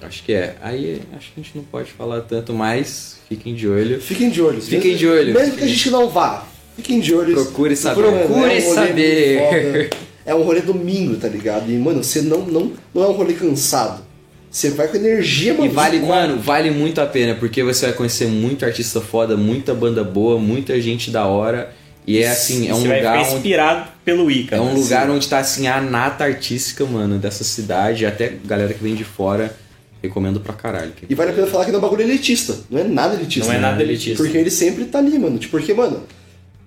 Acho 0.00 0.22
que 0.22 0.32
é. 0.32 0.56
Aí 0.62 1.02
acho 1.14 1.32
que 1.32 1.40
a 1.40 1.42
gente 1.42 1.56
não 1.56 1.64
pode 1.64 1.90
falar 1.92 2.22
tanto, 2.22 2.54
mas 2.54 3.18
fiquem 3.28 3.54
de 3.54 3.68
olho. 3.68 4.00
Fiquem 4.00 4.30
de 4.30 4.40
olho. 4.40 4.60
Fiquem 4.62 4.92
Mesmo- 4.92 4.98
de 4.98 5.06
olho. 5.08 5.34
Mesmo 5.34 5.56
que 5.56 5.64
a 5.64 5.66
gente 5.66 5.90
não 5.90 6.08
vá, 6.08 6.46
fiquem 6.76 6.98
de 7.00 7.14
olho. 7.14 7.34
Procure 7.34 7.76
saber. 7.76 8.00
Procure 8.02 8.24
um 8.24 8.26
rolê 8.40 8.60
saber. 8.62 9.90
É 10.24 10.34
um 10.34 10.42
rolê 10.42 10.60
domingo, 10.62 11.16
tá 11.16 11.28
ligado? 11.28 11.70
E, 11.70 11.76
mano, 11.76 12.02
você 12.02 12.22
não, 12.22 12.40
não, 12.46 12.72
não 12.94 13.04
é 13.04 13.08
um 13.08 13.12
rolê 13.12 13.34
cansado. 13.34 14.02
Você 14.50 14.70
vai 14.70 14.88
com 14.88 14.96
energia, 14.96 15.54
mano. 15.54 15.66
E 15.66 15.68
vale, 15.68 16.00
mano, 16.00 16.40
vale 16.40 16.70
muito 16.72 17.00
a 17.00 17.06
pena, 17.06 17.36
porque 17.36 17.62
você 17.62 17.86
vai 17.86 17.94
conhecer 17.94 18.26
muito 18.26 18.64
artista 18.64 19.00
foda, 19.00 19.36
muita 19.36 19.72
banda 19.72 20.02
boa, 20.02 20.38
muita 20.38 20.80
gente 20.80 21.10
da 21.10 21.24
hora. 21.24 21.72
E 22.04 22.18
é 22.18 22.28
assim, 22.28 22.68
é 22.68 22.74
um 22.74 22.80
Você 22.80 22.88
vai 22.88 22.98
lugar 22.98 23.18
onde. 23.20 23.34
inspirado 23.34 23.88
pelo 24.04 24.28
Ica. 24.28 24.56
É 24.56 24.60
um 24.60 24.72
né? 24.72 24.74
lugar 24.74 25.08
onde 25.08 25.28
tá 25.28 25.38
assim 25.38 25.68
a 25.68 25.80
nata 25.80 26.24
artística, 26.24 26.84
mano, 26.84 27.18
dessa 27.18 27.44
cidade, 27.44 28.04
até 28.04 28.32
galera 28.44 28.74
que 28.74 28.82
vem 28.82 28.96
de 28.96 29.04
fora, 29.04 29.54
recomendo 30.02 30.40
pra 30.40 30.52
caralho. 30.52 30.92
E 31.08 31.14
vale 31.14 31.30
a 31.30 31.34
pena 31.34 31.46
falar 31.46 31.66
que 31.66 31.70
não 31.70 31.76
é 31.76 31.78
um 31.78 31.82
bagulho 31.82 32.02
elitista. 32.02 32.56
Não 32.68 32.80
é 32.80 32.84
nada 32.84 33.14
elitista. 33.14 33.46
Não 33.46 33.54
é 33.54 33.60
nada 33.60 33.80
elitista. 33.80 34.20
Porque 34.20 34.36
ele 34.36 34.50
sempre 34.50 34.86
tá 34.86 34.98
ali, 34.98 35.16
mano. 35.16 35.38
Tipo, 35.38 35.58
porque, 35.58 35.72
mano, 35.72 36.02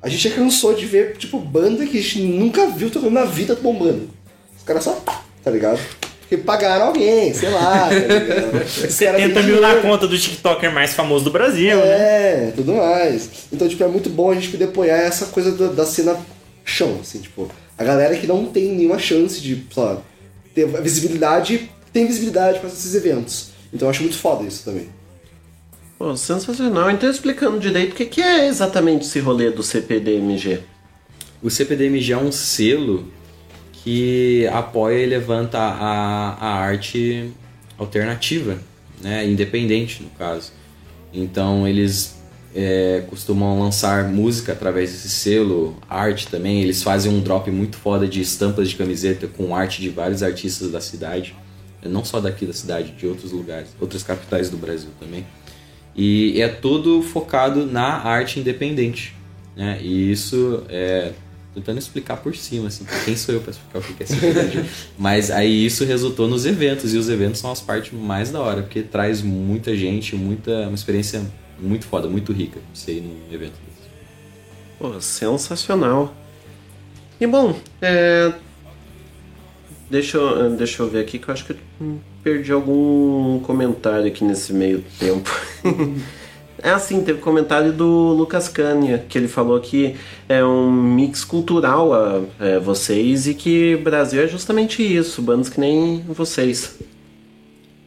a 0.02 0.08
gente 0.08 0.30
já 0.30 0.34
cansou 0.34 0.74
de 0.74 0.86
ver, 0.86 1.18
tipo, 1.18 1.38
banda 1.40 1.86
que 1.86 1.98
a 1.98 2.02
gente 2.02 2.22
nunca 2.22 2.68
viu 2.68 2.90
tocando 2.90 3.12
na 3.12 3.26
vida 3.26 3.56
bombando. 3.56 4.10
Os 4.58 4.64
caras 4.64 4.86
só, 4.86 5.04
tá 5.44 5.52
ligado? 5.52 5.80
Porque 6.34 6.38
pagaram 6.38 6.88
alguém, 6.88 7.34
sei 7.34 7.50
lá, 7.50 7.90
tá 7.90 7.94
ligado? 7.94 8.56
Os 8.66 8.76
caras 8.76 8.94
70 8.94 9.34
têm 9.34 9.44
mil 9.44 9.62
na 9.62 9.76
conta 9.76 10.08
do 10.08 10.18
TikToker 10.18 10.72
mais 10.72 10.94
famoso 10.94 11.26
do 11.26 11.32
Brasil, 11.32 11.78
né? 11.78 11.86
É, 11.86 12.54
tudo 12.56 12.74
mais. 12.74 13.30
Então, 13.52 13.68
tipo, 13.68 13.84
é 13.84 13.88
muito 13.88 14.10
bom 14.10 14.32
a 14.32 14.36
gente 14.36 14.50
poder 14.50 14.66
apoiar 14.66 14.98
essa 14.98 15.28
coisa 15.28 15.52
da, 15.52 15.68
da 15.68 15.86
cena 15.86 16.18
chão, 16.66 16.98
assim, 17.02 17.20
tipo, 17.20 17.52
a 17.78 17.84
galera 17.84 18.16
que 18.16 18.26
não 18.26 18.46
tem 18.46 18.70
nenhuma 18.70 18.98
chance 18.98 19.40
de, 19.42 19.64
sei 19.72 19.84
lá, 19.84 20.02
ter 20.56 20.66
visibilidade, 20.82 21.70
tem 21.92 22.08
visibilidade 22.08 22.60
com 22.60 22.68
esses 22.68 22.96
eventos. 22.96 23.50
Então 23.72 23.88
eu 23.88 23.92
acho 23.92 24.02
muito 24.02 24.18
foda 24.18 24.44
isso 24.44 24.64
também. 24.64 24.88
Pô, 26.00 26.16
sensacional. 26.16 26.90
Então 26.90 27.10
explicando 27.10 27.60
direito 27.60 27.92
o 27.92 27.96
que, 27.96 28.06
que 28.06 28.22
é 28.22 28.48
exatamente 28.48 29.06
esse 29.06 29.20
rolê 29.20 29.52
do 29.52 29.62
CPDMG. 29.62 30.62
O 31.44 31.50
CPDMG 31.50 32.14
é 32.14 32.18
um 32.18 32.32
selo 32.32 33.08
que 33.84 34.48
apoia 34.48 35.04
e 35.04 35.06
levanta 35.06 35.60
a, 35.60 36.38
a 36.40 36.54
arte 36.56 37.32
alternativa, 37.78 38.58
né? 39.02 39.26
independente 39.28 40.02
no 40.02 40.10
caso. 40.12 40.52
Então 41.14 41.68
eles 41.68 42.24
é, 42.56 43.04
costumam 43.10 43.60
lançar 43.60 44.06
música 44.06 44.54
através 44.54 44.92
desse 44.92 45.10
selo, 45.10 45.76
arte 45.90 46.28
também. 46.28 46.62
Eles 46.62 46.82
fazem 46.82 47.12
um 47.12 47.20
drop 47.20 47.50
muito 47.52 47.78
foda 47.78 48.08
de 48.08 48.22
estampas 48.22 48.70
de 48.70 48.76
camiseta 48.76 49.28
com 49.28 49.56
arte 49.56 49.82
de 49.82 49.90
vários 49.90 50.24
artistas 50.24 50.72
da 50.72 50.80
cidade, 50.80 51.36
não 51.84 52.06
só 52.06 52.22
daqui 52.22 52.46
da 52.46 52.54
cidade, 52.54 52.92
de 52.92 53.06
outros 53.06 53.32
lugares, 53.32 53.70
outras 53.82 54.04
capitais 54.04 54.50
do 54.50 54.58
Brasil 54.58 54.90
também. 55.00 55.26
E 55.96 56.42
é 56.42 56.48
tudo 56.48 57.02
focado 57.02 57.66
na 57.66 58.02
arte 58.02 58.40
independente. 58.40 59.14
Né? 59.56 59.80
E 59.82 60.12
isso 60.12 60.64
é. 60.70 61.12
Tentando 61.54 61.78
explicar 61.78 62.18
por 62.18 62.36
cima, 62.36 62.68
assim, 62.68 62.84
quem 63.06 63.16
sou 63.16 63.36
eu 63.36 63.42
pra 63.42 63.52
explicar 63.52 63.80
o 63.80 63.82
que 63.82 64.02
é 64.02 64.06
CPDMG? 64.08 64.66
Mas 64.98 65.30
aí 65.30 65.66
isso 65.66 65.86
resultou 65.86 66.28
nos 66.28 66.46
eventos, 66.48 66.94
e 66.96 66.98
os 66.98 67.10
eventos 67.10 67.40
são 67.40 67.52
as 67.52 67.62
partes 67.62 67.94
mais 67.94 68.32
da 68.32 68.40
hora, 68.40 68.64
porque 68.64 68.82
traz 68.82 69.22
muita 69.22 69.76
gente, 69.76 70.16
muita, 70.16 70.52
uma 70.68 70.74
experiência 70.74 71.22
muito 71.60 71.86
foda, 71.86 72.08
muito 72.08 72.34
rica 72.34 72.60
você 72.74 72.94
ir 72.94 73.02
num 73.02 73.34
evento 73.34 73.54
desse. 73.54 73.90
Pô, 74.80 75.00
sensacional. 75.00 76.16
E 77.22 77.28
bom, 77.28 77.56
é... 77.82 78.34
deixa, 79.90 80.18
eu, 80.18 80.56
deixa 80.56 80.82
eu 80.82 80.90
ver 80.90 81.02
aqui 81.02 81.20
que 81.20 81.30
eu 81.30 81.34
acho 81.34 81.46
que 81.46 81.54
eu 81.54 82.00
perdi 82.24 82.52
algum 82.52 83.40
comentário 83.42 84.08
aqui 84.08 84.24
nesse 84.24 84.52
meio 84.54 84.84
tempo. 85.00 85.30
é 86.64 86.70
assim, 86.70 87.04
teve 87.04 87.20
comentário 87.20 87.74
do 87.74 88.14
Lucas 88.14 88.48
Cânia, 88.48 89.06
que 89.10 89.18
ele 89.18 89.28
falou 89.28 89.60
que 89.60 89.96
é 90.30 90.44
um 90.44 90.72
mix 90.72 91.26
cultural 91.26 91.94
a 91.94 92.22
é, 92.40 92.58
vocês 92.58 93.28
e 93.28 93.34
que 93.34 93.76
Brasil 93.76 94.24
é 94.24 94.28
justamente 94.28 94.82
isso, 94.82 95.22
bandas 95.22 95.50
que 95.50 95.60
nem 95.60 96.02
vocês. 96.08 96.76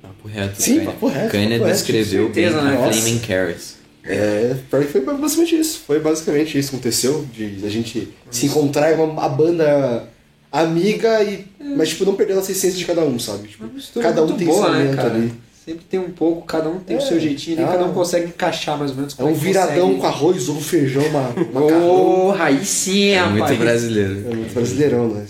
Papo 0.02 0.28
reto, 0.28 0.62
Sim, 0.62 0.74
Kanye. 0.74 0.86
papo 0.86 1.08
reto, 1.08 1.32
Kanye 1.32 1.48
papo 1.54 1.64
reto, 1.64 1.76
descreveu 1.76 2.28
bem 2.28 2.50
né? 2.50 2.86
a. 2.86 2.92
Flaming 2.92 3.18
Carrots. 3.20 3.76
É, 4.04 4.54
pior 4.70 4.84
que 4.84 4.92
foi 4.92 5.00
basicamente 5.00 5.58
isso. 5.58 5.80
Foi 5.86 5.98
basicamente 5.98 6.58
isso 6.58 6.70
que 6.70 6.76
aconteceu, 6.76 7.26
de 7.32 7.64
a 7.64 7.70
gente 7.70 8.08
se 8.30 8.46
encontrar 8.46 8.92
em 8.92 9.00
uma, 9.00 9.24
a 9.24 9.28
banda 9.28 10.06
amiga 10.52 11.22
e. 11.22 11.46
Mas, 11.58 11.88
tipo, 11.88 12.04
não 12.04 12.14
perdendo 12.14 12.40
essa 12.40 12.52
essência 12.52 12.78
de 12.78 12.84
cada 12.84 13.00
um, 13.00 13.18
sabe? 13.18 13.48
Tipo, 13.48 13.68
cada 14.00 14.22
um 14.22 14.36
tem 14.36 14.46
boa, 14.46 14.64
seu 14.64 14.72
né, 14.72 14.78
momento 14.78 14.96
cara? 14.96 15.14
ali. 15.14 15.45
Sempre 15.66 15.84
tem 15.84 15.98
um 15.98 16.12
pouco, 16.12 16.46
cada 16.46 16.68
um 16.68 16.78
tem 16.78 16.96
o 16.96 17.00
É, 17.00 17.02
seu 17.02 17.18
jeitinho, 17.18 17.64
ah. 17.64 17.72
cada 17.72 17.84
um 17.86 17.92
consegue 17.92 18.28
encaixar 18.28 18.78
mais 18.78 18.92
ou 18.92 18.96
menos. 18.98 19.14
É 19.14 19.16
como 19.16 19.30
um 19.30 19.34
viradão 19.34 19.80
consegue. 19.86 20.00
com 20.00 20.06
arroz, 20.06 20.48
ovo, 20.48 20.60
feijão, 20.60 21.02
uma, 21.06 21.34
Ô, 21.82 22.32
aí 22.38 22.64
sim, 22.64 23.08
É 23.08 23.18
rapaz. 23.18 23.50
muito 23.50 23.58
brasileiro. 23.58 24.12
É 24.30 24.34
muito 24.36 24.54
brasileirão, 24.54 25.08
né? 25.08 25.26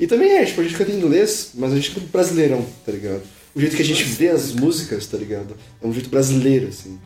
E 0.00 0.06
também 0.08 0.32
é, 0.32 0.44
tipo, 0.44 0.60
a 0.60 0.64
gente 0.64 0.76
canta 0.76 0.90
em 0.90 0.96
inglês, 0.96 1.52
mas 1.54 1.72
a 1.72 1.76
gente 1.76 1.92
canta 1.92 2.06
brasileirão, 2.12 2.66
tá 2.84 2.90
ligado? 2.90 3.22
O 3.54 3.60
jeito 3.60 3.76
que 3.76 3.82
a 3.82 3.84
gente 3.84 4.02
vê 4.02 4.28
as 4.28 4.52
músicas, 4.52 5.06
tá 5.06 5.16
ligado? 5.16 5.56
É 5.80 5.86
um 5.86 5.92
jeito 5.92 6.10
brasileiro, 6.10 6.66
assim. 6.66 6.98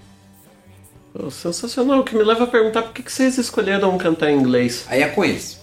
Pô, 1.12 1.30
sensacional, 1.30 2.00
o 2.00 2.04
que 2.04 2.16
me 2.16 2.24
leva 2.24 2.44
a 2.44 2.46
perguntar 2.46 2.82
por 2.82 2.94
que, 2.94 3.02
que 3.02 3.12
vocês 3.12 3.36
escolheram 3.36 3.96
cantar 3.98 4.30
em 4.30 4.38
inglês. 4.38 4.84
Aí 4.88 5.02
é 5.02 5.08
com 5.08 5.22
eles. 5.24 5.58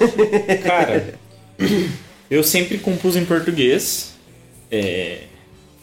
Cara, 0.64 1.14
eu 2.30 2.42
sempre 2.42 2.78
compus 2.78 3.16
em 3.16 3.24
português. 3.24 4.12
É, 4.70 5.24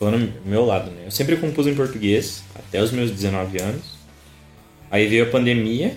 falando 0.02 0.34
do 0.34 0.50
meu 0.50 0.66
lado, 0.66 0.90
né? 0.90 1.04
Eu 1.06 1.12
sempre 1.12 1.36
compus 1.36 1.68
em 1.68 1.76
português 1.76 2.44
até 2.56 2.82
os 2.82 2.92
meus 2.92 3.12
19 3.12 3.62
anos. 3.62 3.84
Aí 4.90 5.06
veio 5.06 5.26
a 5.26 5.28
pandemia, 5.28 5.96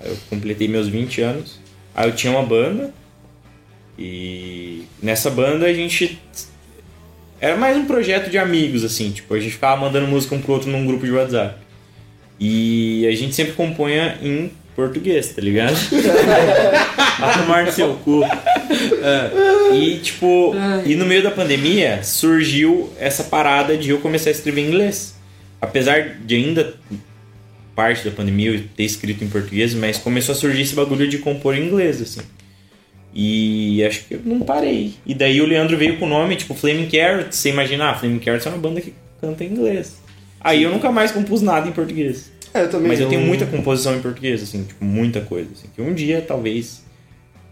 aí 0.00 0.08
eu 0.08 0.16
completei 0.30 0.66
meus 0.66 0.88
20 0.88 1.20
anos. 1.20 1.60
Aí 1.94 2.08
eu 2.08 2.14
tinha 2.14 2.32
uma 2.32 2.42
banda. 2.42 2.94
E 3.98 4.84
nessa 5.02 5.30
banda 5.30 5.66
a 5.66 5.74
gente. 5.74 6.18
Era 7.38 7.54
mais 7.54 7.76
um 7.76 7.84
projeto 7.84 8.30
de 8.30 8.38
amigos, 8.38 8.84
assim. 8.84 9.10
Tipo, 9.10 9.34
a 9.34 9.38
gente 9.38 9.52
ficava 9.52 9.78
mandando 9.78 10.06
música 10.06 10.34
um 10.34 10.40
pro 10.40 10.54
outro 10.54 10.70
num 10.70 10.86
grupo 10.86 11.04
de 11.04 11.12
WhatsApp. 11.12 11.60
E 12.40 13.06
a 13.06 13.14
gente 13.14 13.34
sempre 13.34 13.52
compunha 13.52 14.18
em 14.22 14.50
português, 14.74 15.28
tá 15.28 15.42
ligado? 15.42 15.74
a 17.20 17.38
tomar 17.38 17.64
no 17.64 17.72
seu 17.72 17.94
cu. 17.96 18.22
É. 18.24 19.74
E, 19.74 19.98
tipo, 19.98 20.54
e 20.84 20.94
no 20.94 21.04
meio 21.04 21.22
da 21.22 21.30
pandemia 21.30 22.02
surgiu 22.02 22.90
essa 22.98 23.24
parada 23.24 23.76
de 23.76 23.90
eu 23.90 23.98
começar 23.98 24.30
a 24.30 24.32
escrever 24.32 24.62
em 24.62 24.68
inglês. 24.68 25.16
Apesar 25.60 26.16
de 26.24 26.34
ainda 26.34 26.74
parte 27.74 28.04
da 28.04 28.10
pandemia 28.10 28.50
eu 28.50 28.62
ter 28.76 28.84
escrito 28.84 29.24
em 29.24 29.28
português, 29.28 29.74
mas 29.74 29.98
começou 29.98 30.34
a 30.34 30.36
surgir 30.36 30.62
esse 30.62 30.74
bagulho 30.74 31.08
de 31.08 31.18
compor 31.18 31.56
em 31.56 31.66
inglês, 31.66 32.00
assim. 32.00 32.20
E 33.14 33.84
acho 33.84 34.04
que 34.04 34.14
eu 34.14 34.20
não 34.24 34.40
parei. 34.40 34.94
E 35.04 35.14
daí 35.14 35.40
o 35.40 35.46
Leandro 35.46 35.76
veio 35.76 35.98
com 35.98 36.06
o 36.06 36.08
nome, 36.08 36.34
tipo, 36.36 36.54
Flaming 36.54 36.88
Carrots. 36.88 37.36
Você 37.36 37.50
imagina, 37.50 37.90
ah, 37.90 37.94
Flaming 37.94 38.18
Carrots 38.18 38.46
é 38.46 38.48
uma 38.48 38.58
banda 38.58 38.80
que 38.80 38.94
canta 39.20 39.44
em 39.44 39.48
inglês. 39.48 40.00
Aí 40.40 40.62
eu 40.62 40.70
nunca 40.70 40.90
mais 40.90 41.12
compus 41.12 41.42
nada 41.42 41.68
em 41.68 41.72
português. 41.72 42.31
É, 42.54 42.62
eu 42.62 42.70
também 42.70 42.88
Mas 42.88 43.00
eu 43.00 43.04
não- 43.04 43.10
tenho 43.10 43.26
muita 43.26 43.46
composição 43.46 43.96
em 43.96 44.00
português, 44.02 44.42
assim, 44.42 44.64
tipo, 44.64 44.84
muita 44.84 45.20
coisa. 45.22 45.48
Assim, 45.52 45.68
que 45.74 45.80
um 45.80 45.94
dia 45.94 46.20
talvez 46.26 46.82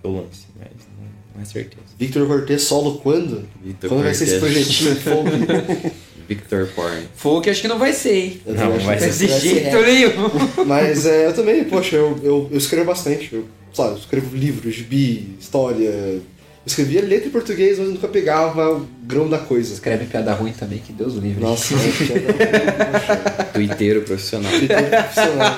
eu 0.05 0.10
lance, 0.12 0.47
mas 0.59 0.68
não, 0.98 1.06
não 1.36 1.43
é 1.43 1.44
certeza. 1.44 1.82
Victor 1.98 2.27
Cortez 2.27 2.62
solo 2.62 2.98
quando? 2.98 3.48
Victor 3.64 3.89
quando 3.90 4.02
vai 4.02 4.14
ser 4.14 4.24
esse 4.24 4.39
Cortez. 4.40 4.66
projetinho 4.66 4.97
folk? 4.97 5.93
Victor 6.31 6.68
Porn. 6.77 7.09
Folk 7.16 7.51
acho 7.51 7.60
que 7.60 7.66
não 7.66 7.78
vai 7.78 7.93
ser, 7.93 8.14
hein? 8.14 8.40
Eu 8.47 8.55
que 8.55 8.60
Desse 8.60 9.27
vai 9.27 9.40
ser 9.40 9.40
jeito 9.40 9.82
nenhum. 9.82 10.31
Mas 10.64 11.05
é, 11.05 11.27
eu 11.27 11.32
também, 11.35 11.64
poxa, 11.64 11.97
eu, 11.97 12.16
eu, 12.22 12.48
eu 12.52 12.56
escrevo 12.56 12.86
bastante. 12.86 13.35
Eu, 13.35 13.47
sabe, 13.74 13.94
eu 13.94 13.97
escrevo 13.97 14.36
livros, 14.36 14.72
gibi, 14.72 15.35
história. 15.40 16.20
Eu 16.61 16.66
escrevia 16.66 17.01
letra 17.01 17.28
em 17.28 17.31
português, 17.31 17.78
mas 17.78 17.89
nunca 17.89 18.07
pegava 18.07 18.70
o 18.70 18.87
grão 19.03 19.28
da 19.28 19.39
coisa. 19.39 19.73
Escreve 19.73 20.05
piada 20.05 20.35
ruim 20.35 20.53
também, 20.53 20.78
que 20.78 20.93
Deus 20.93 21.15
o 21.15 21.20
livre. 21.20 21.43
Nossa, 21.43 21.74
piada 21.74 23.45
Twitteiro 23.55 24.03
profissional. 24.03 24.53
Twitter 24.53 24.91
profissional. 24.91 25.57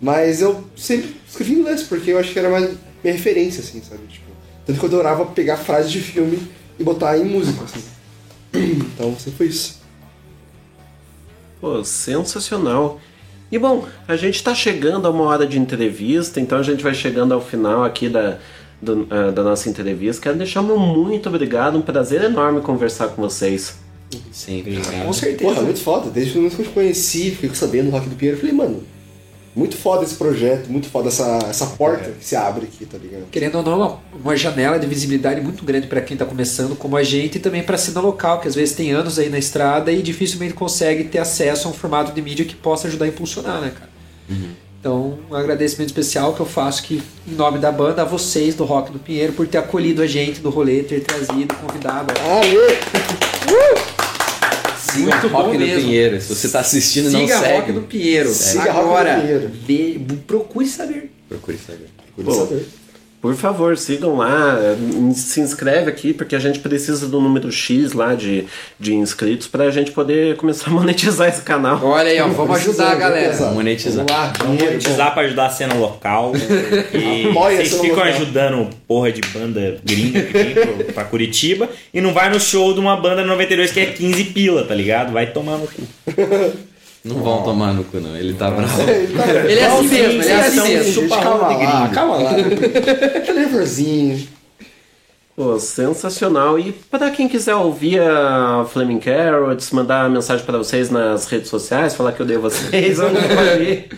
Mas 0.00 0.40
eu 0.40 0.64
sempre 0.74 1.16
escrevi 1.28 1.52
em 1.52 1.58
inglês, 1.58 1.82
porque 1.82 2.12
eu 2.12 2.18
acho 2.18 2.32
que 2.32 2.38
era 2.38 2.48
mais 2.48 2.70
minha 3.04 3.14
referência, 3.14 3.60
assim, 3.60 3.82
sabe? 3.82 4.06
Tipo, 4.08 4.26
tanto 4.64 4.78
que 4.78 4.84
eu 4.84 4.88
adorava 4.88 5.26
pegar 5.26 5.58
frases 5.58 5.92
de 5.92 6.00
filme 6.00 6.40
e 6.78 6.84
botar 6.84 7.18
em 7.18 7.24
música, 7.24 7.64
assim. 7.64 7.84
Então 8.54 9.14
sempre 9.18 9.36
foi 9.36 9.46
isso. 9.48 9.80
Pô, 11.60 11.84
sensacional. 11.84 13.00
E 13.50 13.58
bom, 13.58 13.86
a 14.06 14.16
gente 14.16 14.42
tá 14.42 14.54
chegando 14.54 15.06
a 15.06 15.10
uma 15.10 15.24
hora 15.24 15.46
de 15.46 15.58
entrevista, 15.58 16.40
então 16.40 16.58
a 16.58 16.62
gente 16.62 16.82
vai 16.82 16.94
chegando 16.94 17.32
ao 17.34 17.40
final 17.40 17.82
aqui 17.82 18.08
da, 18.08 18.38
do- 18.80 19.06
ah, 19.10 19.30
da 19.30 19.42
nossa 19.42 19.68
entrevista. 19.68 20.22
Quero 20.22 20.36
deixar 20.36 20.62
meu 20.62 20.78
muito 20.78 21.28
obrigado, 21.28 21.76
um 21.76 21.82
prazer 21.82 22.22
enorme 22.22 22.60
conversar 22.60 23.08
com 23.08 23.22
vocês. 23.22 23.76
Sempre. 24.32 24.78
Com 25.04 25.12
certeza. 25.12 25.50
Porra, 25.50 25.62
muito 25.62 25.80
foda. 25.80 26.10
Desde 26.10 26.32
o 26.32 26.36
momento 26.36 26.56
que 26.56 26.62
eu 26.62 26.66
te 26.66 26.72
conheci, 26.72 27.30
fiquei 27.32 27.50
sabendo 27.54 27.86
no 27.86 27.90
Rock 27.90 28.08
do 28.08 28.16
Pinheiro, 28.16 28.36
eu 28.38 28.40
falei, 28.40 28.54
mano, 28.56 28.82
muito 29.54 29.76
foda 29.76 30.04
esse 30.04 30.14
projeto, 30.14 30.68
muito 30.70 30.88
foda 30.88 31.08
essa, 31.08 31.38
essa 31.50 31.66
porta 31.66 32.10
que 32.12 32.24
se 32.24 32.34
abre 32.36 32.64
aqui, 32.66 32.86
tá 32.86 32.96
ligado? 32.96 33.24
Querendo 33.30 33.56
ou 33.56 33.62
não, 33.62 33.76
uma, 33.76 34.00
uma 34.22 34.36
janela 34.36 34.78
de 34.78 34.86
visibilidade 34.86 35.40
muito 35.40 35.64
grande 35.64 35.88
para 35.88 36.00
quem 36.00 36.16
tá 36.16 36.24
começando 36.24 36.74
como 36.76 36.96
a 36.96 37.02
gente 37.02 37.36
e 37.36 37.38
também 37.40 37.62
para 37.62 37.74
a 37.74 37.78
cena 37.78 38.00
local, 38.00 38.40
que 38.40 38.48
às 38.48 38.54
vezes 38.54 38.74
tem 38.74 38.92
anos 38.92 39.18
aí 39.18 39.28
na 39.28 39.38
estrada 39.38 39.90
e 39.92 40.00
dificilmente 40.00 40.54
consegue 40.54 41.04
ter 41.04 41.18
acesso 41.18 41.66
a 41.68 41.70
um 41.70 41.74
formato 41.74 42.12
de 42.12 42.22
mídia 42.22 42.44
que 42.46 42.54
possa 42.54 42.86
ajudar 42.88 43.04
a 43.06 43.08
impulsionar, 43.08 43.60
né, 43.60 43.72
cara? 43.78 43.90
Então, 44.80 45.18
um 45.28 45.34
agradecimento 45.34 45.88
especial 45.88 46.34
que 46.34 46.40
eu 46.40 46.46
faço 46.46 46.82
aqui 46.84 47.02
em 47.26 47.34
nome 47.34 47.58
da 47.58 47.72
banda 47.72 48.02
a 48.02 48.04
vocês 48.04 48.54
do 48.54 48.64
Rock 48.64 48.92
do 48.92 48.98
Pinheiro 48.98 49.32
por 49.32 49.46
ter 49.46 49.58
acolhido 49.58 50.02
a 50.02 50.06
gente 50.06 50.40
do 50.40 50.50
rolê, 50.50 50.82
ter 50.84 51.00
trazido, 51.00 51.52
convidado. 51.56 52.14
Siga 54.78 55.10
Muito 55.10 55.28
Rock 55.28 55.46
bom 55.48 55.52
no 55.54 55.58
mesmo. 55.58 55.82
Pinheiro. 55.82 56.20
Se 56.20 56.34
você 56.34 56.48
tá 56.48 56.60
assistindo, 56.60 57.10
não 57.10 57.20
Siga 57.20 57.38
segue. 57.38 57.54
Rock 57.58 57.72
do 57.72 57.80
Pinheiro. 57.82 58.28
Segue. 58.32 58.68
Agora, 58.68 59.20
vê- 59.66 60.00
procure 60.26 60.66
saber. 60.66 61.12
Procure 61.28 61.58
saber. 61.58 61.88
Pô, 62.24 62.48
por 63.20 63.34
favor, 63.34 63.76
sigam 63.76 64.16
lá, 64.16 64.56
eh, 64.60 64.76
se 65.14 65.40
inscreve 65.40 65.90
aqui, 65.90 66.12
porque 66.12 66.36
a 66.36 66.38
gente 66.38 66.60
precisa 66.60 67.06
do 67.08 67.20
número 67.20 67.50
X 67.50 67.92
lá 67.92 68.14
de, 68.14 68.44
de 68.78 68.94
inscritos 68.94 69.46
pra 69.48 69.70
gente 69.70 69.90
poder 69.90 70.36
começar 70.36 70.70
a 70.70 70.72
monetizar 70.74 71.28
esse 71.28 71.42
canal. 71.42 71.80
Olha 71.84 72.08
aí, 72.10 72.20
ó, 72.20 72.28
vamos 72.28 72.56
ajudar 72.58 72.92
a 72.92 72.94
galera. 72.94 73.36
Monetizar. 73.50 74.04
Vamos 74.06 74.12
lá, 74.12 74.32
Vamos 74.38 74.62
monetizar 74.62 75.12
pra 75.14 75.22
ajudar 75.24 75.46
a 75.46 75.50
cena 75.50 75.74
local. 75.74 76.32
E 76.94 77.28
Apoia 77.30 77.54
a 77.60 77.64
vocês 77.64 77.72
ficam 77.80 77.96
local. 77.96 78.04
ajudando 78.04 78.70
porra 78.86 79.10
de 79.12 79.20
banda 79.32 79.78
gringa 79.84 80.22
que 80.22 80.32
vem 80.32 80.54
pro- 80.54 80.84
pra 80.94 81.04
Curitiba 81.04 81.68
e 81.92 82.00
não 82.00 82.12
vai 82.12 82.30
no 82.30 82.38
show 82.40 82.72
de 82.72 82.80
uma 82.80 82.96
banda 82.96 83.24
92 83.24 83.70
que 83.72 83.80
é 83.80 83.86
15 83.86 84.24
pila, 84.24 84.64
tá 84.64 84.74
ligado? 84.74 85.12
Vai 85.12 85.26
tomar 85.32 85.58
no 85.58 85.66
cu. 85.66 85.82
Não 87.04 87.16
vão 87.22 87.42
tomar 87.42 87.72
no 87.72 87.84
cu, 87.84 87.98
não. 88.00 88.16
Ele 88.16 88.34
tá 88.34 88.50
bravo. 88.50 88.82
Ele 88.90 89.58
é 89.60 89.66
assim 89.66 89.88
mesmo, 89.88 90.22
ele 90.22 90.28
é 90.30 90.40
assim 90.40 90.60
mesmo. 90.74 91.08
Calma 91.08 91.48
lá, 91.56 91.88
calma 91.88 92.16
lá. 92.16 92.30
Aquele 92.32 93.38
nervosinho. 93.40 94.26
Pô, 95.36 95.58
sensacional. 95.60 96.58
E 96.58 96.72
para 96.72 97.10
quem 97.12 97.28
quiser 97.28 97.54
ouvir 97.54 98.00
a 98.00 98.66
Flaming 98.72 98.98
Carrots, 98.98 99.70
mandar 99.70 100.10
mensagem 100.10 100.44
para 100.44 100.58
vocês 100.58 100.90
nas 100.90 101.26
redes 101.26 101.48
sociais, 101.48 101.94
falar 101.94 102.12
que 102.12 102.20
eu 102.20 102.26
dei 102.26 102.36
vocês, 102.36 102.98
onde 102.98 103.14
pode 103.20 103.62
ir? 103.62 103.88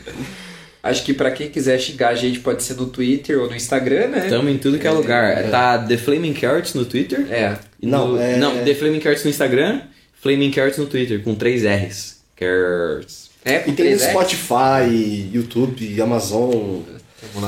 Acho 0.82 1.02
que 1.04 1.12
pra 1.14 1.30
quem 1.30 1.48
quiser 1.48 1.78
xingar 1.78 2.10
a 2.10 2.14
gente 2.14 2.40
pode 2.40 2.62
ser 2.62 2.74
no 2.74 2.86
Twitter 2.86 3.38
ou 3.40 3.48
no 3.48 3.56
Instagram, 3.56 4.08
né? 4.08 4.26
Tamo 4.28 4.48
em 4.50 4.58
tudo 4.58 4.78
que 4.78 4.86
é 4.86 4.90
lugar. 4.90 5.50
Tá 5.50 5.78
The 5.78 5.96
Flaming 5.96 6.34
Carrots 6.34 6.74
no 6.74 6.84
Twitter. 6.84 7.26
É. 7.30 7.56
E 7.82 7.86
Não, 7.86 8.08
no- 8.08 8.20
é- 8.20 8.36
não, 8.36 8.56
The 8.64 8.74
Flaming 8.74 9.00
Carrots 9.00 9.24
no 9.24 9.30
Instagram, 9.30 9.80
Flaming 10.22 10.50
Carrots 10.50 10.78
no 10.78 10.86
Twitter, 10.86 11.22
com 11.22 11.34
três 11.34 11.64
R's. 11.64 12.19
Carrots. 12.40 13.30
É, 13.44 13.62
E 13.68 13.72
tem 13.72 13.92
no 13.92 13.98
Spotify, 14.00 15.30
YouTube, 15.32 16.00
Amazon. 16.00 16.80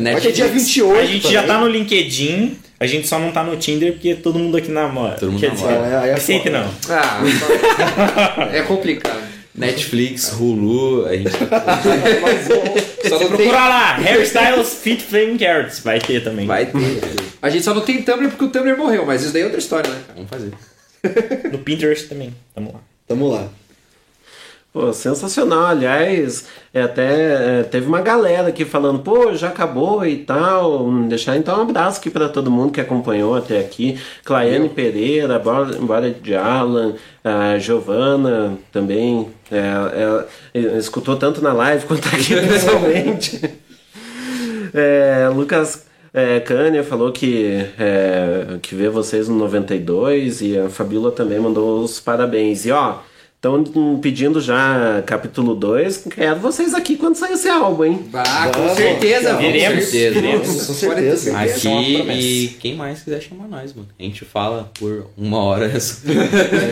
Vai 0.00 0.20
ter 0.20 0.32
dia 0.32 0.46
28. 0.46 1.00
A 1.00 1.04
gente 1.04 1.32
já 1.32 1.42
tá 1.42 1.58
no 1.58 1.66
LinkedIn, 1.68 2.56
a 2.78 2.86
gente 2.86 3.08
só 3.08 3.18
não 3.18 3.32
tá 3.32 3.42
no 3.42 3.56
Tinder 3.56 3.92
porque 3.94 4.14
todo 4.14 4.38
mundo 4.38 4.56
aqui 4.56 4.70
namora. 4.70 5.16
Todo 5.18 5.32
mundo 5.32 5.40
Quer 5.40 5.52
namora. 5.54 5.82
dizer, 5.82 6.08
É, 6.08 6.12
é 6.12 6.16
sempre 6.18 6.50
não. 6.50 6.68
Ah, 6.88 7.20
é 8.54 8.62
complicado. 8.62 9.20
Netflix, 9.54 10.32
Hulu, 10.32 11.04
a 11.06 11.14
gente 11.16 11.30
tá... 11.30 11.82
Só 13.06 13.18
não 13.28 13.36
tem- 13.36 13.50
lá, 13.52 13.96
Hairstyles 13.96 14.74
Fit 14.82 15.02
Flame 15.02 15.36
Carrots, 15.38 15.80
vai 15.80 15.98
ter 16.00 16.22
também. 16.24 16.46
Vai 16.46 16.64
ter. 16.66 16.72
A 17.42 17.50
gente 17.50 17.62
só 17.64 17.74
não 17.74 17.82
tem 17.82 18.00
Tumblr 18.02 18.30
porque 18.30 18.44
o 18.44 18.48
Tumblr 18.48 18.78
morreu, 18.78 19.04
mas 19.04 19.22
isso 19.22 19.32
daí 19.32 19.42
é 19.42 19.44
outra 19.44 19.58
história, 19.60 19.90
né? 19.90 19.98
Vamos 20.14 20.30
fazer. 20.30 20.52
No 21.52 21.58
Pinterest 21.58 22.08
também, 22.08 22.32
tamo 22.54 22.72
lá. 22.72 22.80
Tamo 23.06 23.28
lá. 23.28 23.48
Pô, 24.72 24.90
sensacional. 24.90 25.66
Aliás, 25.66 26.46
é, 26.72 26.80
até 26.80 27.60
é, 27.60 27.62
teve 27.62 27.86
uma 27.86 28.00
galera 28.00 28.48
aqui 28.48 28.64
falando, 28.64 29.00
pô, 29.00 29.34
já 29.34 29.48
acabou 29.48 30.06
e 30.06 30.16
tal. 30.18 30.86
Hum, 30.86 31.08
Deixar 31.08 31.36
então 31.36 31.58
um 31.58 31.62
abraço 31.62 32.00
aqui 32.00 32.08
para 32.08 32.26
todo 32.26 32.50
mundo 32.50 32.72
que 32.72 32.80
acompanhou 32.80 33.34
até 33.34 33.60
aqui. 33.60 34.00
Claiane 34.24 34.70
Pereira, 34.70 35.38
Bora 35.38 35.76
Bora 35.76 36.10
de 36.10 36.34
Alan, 36.34 36.94
a 37.22 37.58
Giovana 37.58 38.56
também. 38.72 39.28
É, 39.50 40.24
é, 40.58 40.78
escutou 40.78 41.16
tanto 41.16 41.42
na 41.42 41.52
live 41.52 41.84
quanto 41.86 42.08
aqui 42.08 42.34
pessoalmente. 42.34 43.42
É, 44.72 45.28
Lucas 45.28 45.84
é, 46.14 46.40
Cânia 46.40 46.82
falou 46.82 47.12
que, 47.12 47.66
é, 47.78 48.58
que 48.62 48.74
vê 48.74 48.88
vocês 48.88 49.28
no 49.28 49.36
92 49.36 50.40
e 50.40 50.58
a 50.58 50.70
Fabíola 50.70 51.12
também 51.12 51.38
mandou 51.38 51.82
os 51.82 52.00
parabéns. 52.00 52.64
E 52.64 52.72
ó, 52.72 53.00
Estão 53.44 53.98
pedindo 54.00 54.40
já 54.40 55.02
capítulo 55.04 55.56
2. 55.56 56.04
Quero 56.14 56.38
vocês 56.38 56.72
aqui 56.74 56.94
quando 56.94 57.16
sair 57.16 57.32
esse 57.32 57.48
álbum, 57.48 57.84
hein? 57.84 58.08
Ah, 58.14 58.52
com 58.54 58.72
certeza, 58.72 59.30
vamos. 59.30 59.44
Viremos, 59.44 59.84
certeza. 59.86 60.66
Com 60.66 60.74
certeza. 60.74 61.36
Aqui 61.36 61.96
é 61.96 61.96
promessa. 61.96 62.20
e 62.20 62.48
quem 62.60 62.76
mais 62.76 63.02
quiser 63.02 63.20
chamar 63.20 63.48
nós, 63.48 63.74
mano. 63.74 63.88
A 63.98 64.02
gente 64.04 64.24
fala 64.24 64.70
por 64.78 65.08
uma 65.18 65.42
hora 65.42 65.64
essa, 65.74 66.02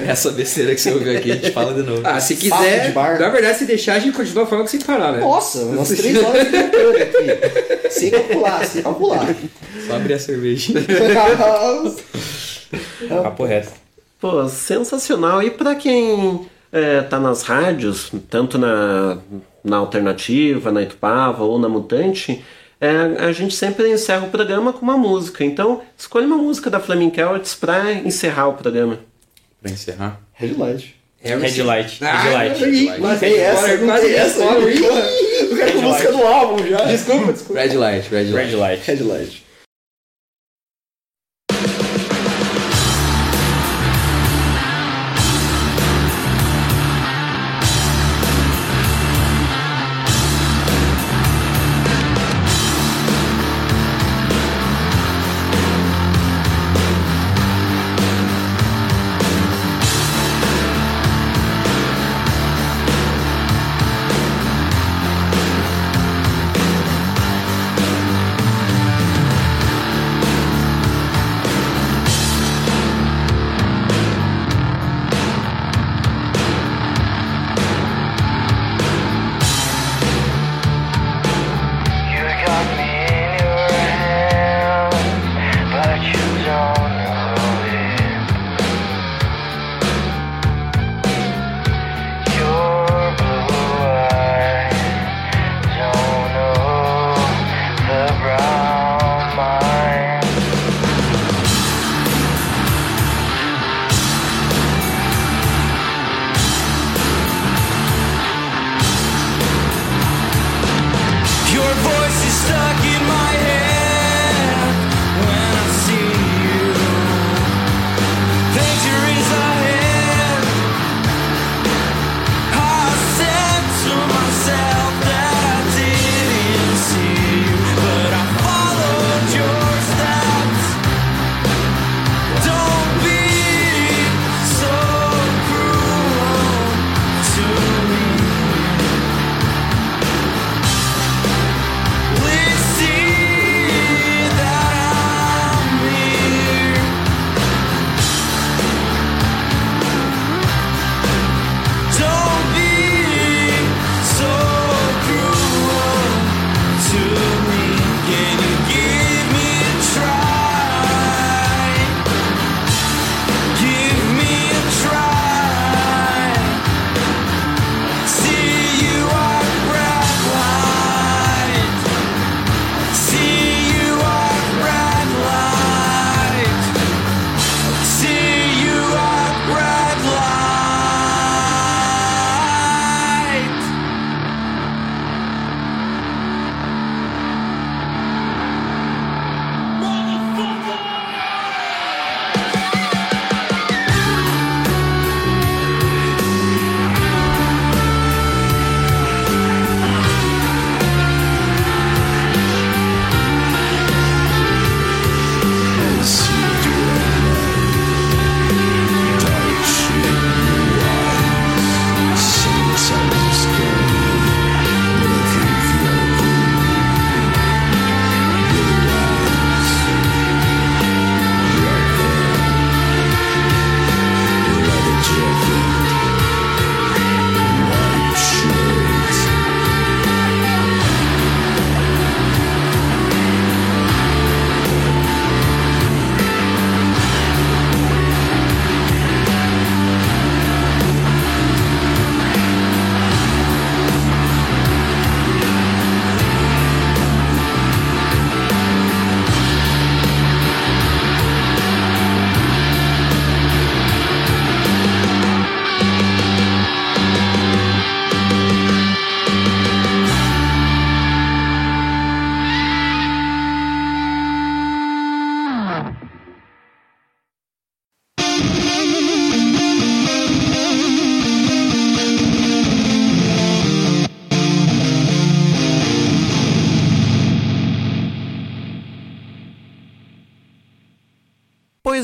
essa 0.06 0.30
besteira 0.30 0.72
que 0.72 0.80
você 0.80 0.92
ouviu 0.92 1.18
aqui, 1.18 1.32
a 1.32 1.34
gente 1.34 1.50
fala 1.50 1.74
de 1.74 1.82
novo. 1.82 2.02
Ah, 2.04 2.20
se 2.20 2.36
quiser, 2.36 2.94
na 2.94 3.28
verdade, 3.30 3.58
se 3.58 3.64
deixar, 3.64 3.94
a 3.94 3.98
gente 3.98 4.16
continua 4.16 4.46
falando 4.46 4.68
sem 4.68 4.78
parar, 4.78 5.10
né? 5.14 5.18
Nossa, 5.18 5.64
umas 5.64 5.88
três 5.88 6.22
horas 6.22 6.52
de 6.52 6.56
conteúdo 6.56 6.98
aqui. 6.98 7.90
Sem 7.90 8.10
calcular, 8.12 8.64
sem 8.64 8.82
calcular. 8.82 9.36
Só 9.88 9.96
abrir 9.96 10.14
a 10.14 10.18
cerveja. 10.20 10.74
Papo 13.24 13.44
reto. 13.44 13.72
Pô, 14.20 14.48
sensacional. 14.48 15.42
E 15.42 15.50
pra 15.50 15.74
quem 15.74 16.48
é, 16.72 17.02
tá 17.02 17.18
nas 17.18 17.42
rádios, 17.42 18.10
tanto 18.28 18.58
na, 18.58 19.18
na 19.62 19.76
Alternativa, 19.78 20.70
na 20.70 20.82
Itupava 20.82 21.44
ou 21.44 21.58
na 21.58 21.68
Mutante, 21.68 22.44
é, 22.80 22.90
a 23.24 23.32
gente 23.32 23.54
sempre 23.54 23.90
encerra 23.90 24.26
o 24.26 24.30
programa 24.30 24.72
com 24.72 24.80
uma 24.80 24.96
música. 24.96 25.44
Então, 25.44 25.82
escolha 25.98 26.26
uma 26.26 26.38
música 26.38 26.70
da 26.70 26.80
Flaming 26.80 27.12
Celtics 27.14 27.54
pra 27.54 27.92
encerrar 27.92 28.48
o 28.48 28.54
programa. 28.54 28.98
Pra 29.60 29.70
encerrar? 29.70 30.20
Red 30.32 30.54
Light. 30.54 30.96
Red 31.22 31.62
Light. 31.62 32.02
Ah, 32.02 32.22
Red 32.22 32.32
Light. 32.32 32.64
Red 32.64 32.98
Não 32.98 33.08
Light. 33.08 33.20
tem 33.20 33.38
essa, 33.38 33.76
não 33.76 33.86
quase 33.86 34.06
tem 34.06 34.14
essa. 34.14 34.42
Eu 34.42 35.56
quero 35.56 35.72
com 35.74 35.80
música 35.82 36.12
do 36.12 36.22
álbum 36.26 36.66
já. 36.66 36.78
Desculpa, 36.84 37.32
desculpa. 37.34 37.60
Red 37.60 37.74
Light, 37.76 38.08
Red 38.10 38.30
Light. 38.30 38.50
Red 38.50 38.56
Light. 38.56 38.82
Red 38.86 39.02
Light. 39.02 39.49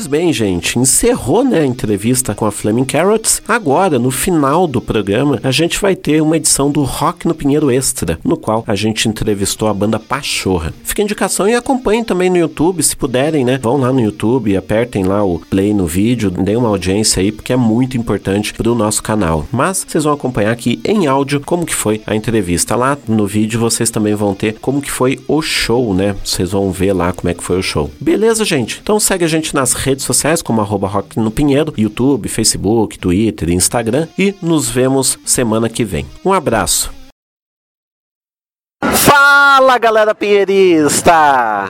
Bem, 0.07 0.31
gente, 0.31 0.79
encerrou 0.79 1.43
né, 1.43 1.59
a 1.59 1.65
entrevista 1.65 2.33
com 2.33 2.45
a 2.45 2.51
Flaming 2.51 2.85
Carrots. 2.85 3.36
Agora, 3.47 3.97
no 3.97 4.11
final 4.11 4.67
do 4.67 4.81
programa, 4.81 5.39
a 5.41 5.51
gente 5.51 5.79
vai 5.79 5.95
ter 5.95 6.21
uma 6.21 6.35
edição 6.35 6.69
do 6.69 6.83
Rock 6.83 7.25
no 7.25 7.33
Pinheiro 7.33 7.71
Extra, 7.71 8.19
no 8.21 8.35
qual 8.35 8.61
a 8.67 8.75
gente 8.75 9.07
entrevistou 9.07 9.69
a 9.69 9.73
banda 9.73 9.97
Pachorra. 9.97 10.73
Fica 10.83 11.01
a 11.01 11.05
indicação 11.05 11.47
e 11.47 11.55
acompanhem 11.55 12.03
também 12.03 12.29
no 12.29 12.35
YouTube, 12.35 12.83
se 12.83 12.97
puderem, 12.97 13.45
né? 13.45 13.57
Vão 13.63 13.77
lá 13.77 13.93
no 13.93 14.01
YouTube, 14.01 14.57
apertem 14.57 15.05
lá 15.05 15.23
o 15.23 15.39
play 15.39 15.73
no 15.73 15.87
vídeo, 15.87 16.29
deem 16.29 16.57
uma 16.57 16.67
audiência 16.67 17.21
aí, 17.21 17.31
porque 17.31 17.53
é 17.53 17.55
muito 17.55 17.95
importante 17.95 18.53
pro 18.53 18.75
nosso 18.75 19.01
canal. 19.01 19.45
Mas 19.49 19.85
vocês 19.87 20.03
vão 20.03 20.11
acompanhar 20.11 20.51
aqui 20.51 20.81
em 20.83 21.07
áudio 21.07 21.39
como 21.39 21.65
que 21.65 21.73
foi 21.73 22.01
a 22.05 22.13
entrevista. 22.13 22.75
Lá 22.75 22.97
no 23.07 23.25
vídeo 23.25 23.61
vocês 23.61 23.89
também 23.89 24.13
vão 24.13 24.35
ter 24.35 24.57
como 24.59 24.81
que 24.81 24.91
foi 24.91 25.21
o 25.25 25.41
show, 25.41 25.93
né? 25.93 26.17
Vocês 26.21 26.51
vão 26.51 26.69
ver 26.69 26.91
lá 26.91 27.13
como 27.13 27.29
é 27.29 27.33
que 27.33 27.43
foi 27.43 27.57
o 27.57 27.63
show. 27.63 27.89
Beleza, 27.97 28.43
gente? 28.43 28.81
Então 28.83 28.99
segue 28.99 29.23
a 29.23 29.29
gente 29.29 29.55
nas 29.55 29.71
redes 29.71 30.03
sociais 30.03 30.41
como 30.41 30.59
arroba 30.59 30.89
Rock 30.89 31.17
no 31.17 31.31
Pinheiro, 31.31 31.73
YouTube, 31.77 32.27
Facebook, 32.27 32.99
Twitter, 32.99 33.36
Instagram 33.45 34.07
e 34.17 34.35
nos 34.41 34.69
vemos 34.69 35.17
semana 35.25 35.69
que 35.69 35.83
vem. 35.83 36.05
Um 36.23 36.33
abraço. 36.33 36.91
Fala 38.83 39.77
galera 39.77 40.13
pinheirista! 40.13 41.69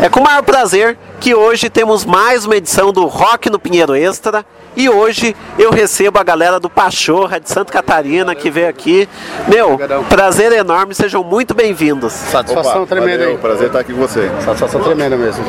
É 0.00 0.10
com 0.10 0.20
o 0.20 0.24
maior 0.24 0.42
prazer 0.42 0.98
que 1.20 1.34
hoje 1.34 1.70
temos 1.70 2.04
mais 2.04 2.44
uma 2.44 2.56
edição 2.56 2.92
do 2.92 3.06
Rock 3.06 3.48
no 3.48 3.58
Pinheiro 3.58 3.94
Extra 3.94 4.44
e 4.76 4.90
hoje 4.90 5.34
eu 5.58 5.70
recebo 5.70 6.18
a 6.18 6.22
galera 6.22 6.60
do 6.60 6.68
Pachorra 6.68 7.40
de 7.40 7.48
Santa 7.48 7.72
Catarina 7.72 8.34
que 8.34 8.50
veio 8.50 8.68
aqui. 8.68 9.08
Meu, 9.48 9.78
prazer 10.08 10.52
enorme, 10.52 10.94
sejam 10.94 11.24
muito 11.24 11.54
bem-vindos. 11.54 12.12
Satisfação 12.12 12.82
Opa, 12.82 12.86
tremenda 12.86 13.18
valeu, 13.18 13.30
aí. 13.30 13.38
Prazer 13.38 13.66
estar 13.68 13.80
aqui 13.80 13.94
com 13.94 14.00
você. 14.00 14.30
Satisfação 14.44 14.82
tremenda 14.82 15.16
mesmo. 15.16 15.42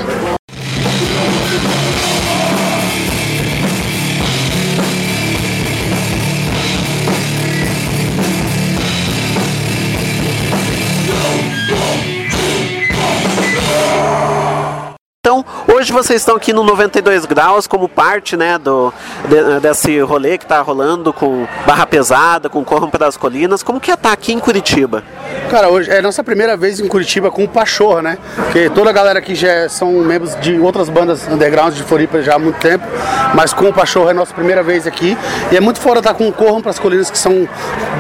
Então, 15.37 15.75
hoje 15.75 15.91
vocês 15.91 16.21
estão 16.21 16.35
aqui 16.35 16.51
no 16.53 16.63
92 16.63 17.25
graus 17.25 17.67
como 17.67 17.87
parte, 17.87 18.35
né, 18.37 18.57
do 18.57 18.93
de- 19.27 19.59
desse 19.59 19.99
rolê 19.99 20.37
que 20.37 20.45
tá 20.45 20.61
rolando 20.61 21.11
com 21.13 21.47
Barra 21.65 21.85
Pesada, 21.85 22.49
com 22.49 22.63
Corram 22.63 22.89
das 22.97 23.17
Colinas. 23.17 23.61
Como 23.61 23.79
que 23.79 23.91
é 23.91 23.93
estar 23.93 24.11
aqui 24.11 24.33
em 24.33 24.39
Curitiba? 24.39 25.03
Cara, 25.49 25.69
hoje 25.69 25.89
é 25.89 26.01
nossa 26.01 26.21
primeira 26.21 26.57
vez 26.57 26.77
em 26.77 26.87
Curitiba 26.89 27.31
com 27.31 27.45
o 27.45 27.47
Pachorra, 27.47 28.01
né? 28.01 28.17
Porque 28.35 28.69
toda 28.69 28.89
a 28.89 28.93
galera 28.93 29.19
aqui 29.19 29.33
já 29.33 29.69
são 29.69 29.93
membros 29.93 30.35
de 30.41 30.59
outras 30.59 30.89
bandas 30.89 31.25
underground 31.25 31.73
de 31.73 31.83
Floripa 31.83 32.21
já 32.21 32.35
há 32.35 32.39
muito 32.39 32.59
tempo, 32.59 32.83
mas 33.33 33.53
com 33.53 33.69
o 33.69 33.73
Pachorra 33.73 34.11
é 34.11 34.13
nossa 34.13 34.33
primeira 34.33 34.61
vez 34.61 34.85
aqui. 34.85 35.17
E 35.49 35.55
é 35.55 35.61
muito 35.61 35.79
fora 35.79 35.99
estar 35.99 36.13
com 36.15 36.27
o 36.27 36.33
Corram 36.33 36.61
para 36.61 36.71
as 36.71 36.77
Colinas, 36.77 37.09
que 37.09 37.17
são 37.17 37.47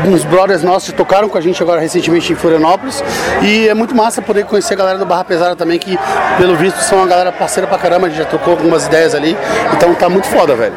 uns 0.05 0.25
brothers 0.25 0.61
nossos 0.61 0.89
que 0.89 0.95
tocaram 0.97 1.29
com 1.29 1.37
a 1.37 1.41
gente 1.41 1.63
agora 1.63 1.79
recentemente 1.79 2.33
em 2.33 2.35
Florianópolis. 2.35 3.01
E 3.41 3.69
é 3.69 3.73
muito 3.73 3.95
massa 3.95 4.21
poder 4.21 4.43
conhecer 4.43 4.73
a 4.73 4.77
galera 4.77 4.97
do 4.97 5.05
Barra 5.05 5.23
Pesada 5.23 5.55
também, 5.55 5.79
que 5.79 5.97
pelo 6.37 6.53
visto 6.57 6.81
são 6.81 6.97
uma 6.97 7.07
galera 7.07 7.31
parceira 7.31 7.65
pra 7.65 7.77
caramba, 7.77 8.07
a 8.07 8.09
gente 8.09 8.19
já 8.19 8.25
trocou 8.25 8.55
algumas 8.55 8.87
ideias 8.87 9.15
ali. 9.15 9.37
Então 9.73 9.95
tá 9.95 10.09
muito 10.09 10.27
foda, 10.27 10.53
velho. 10.53 10.73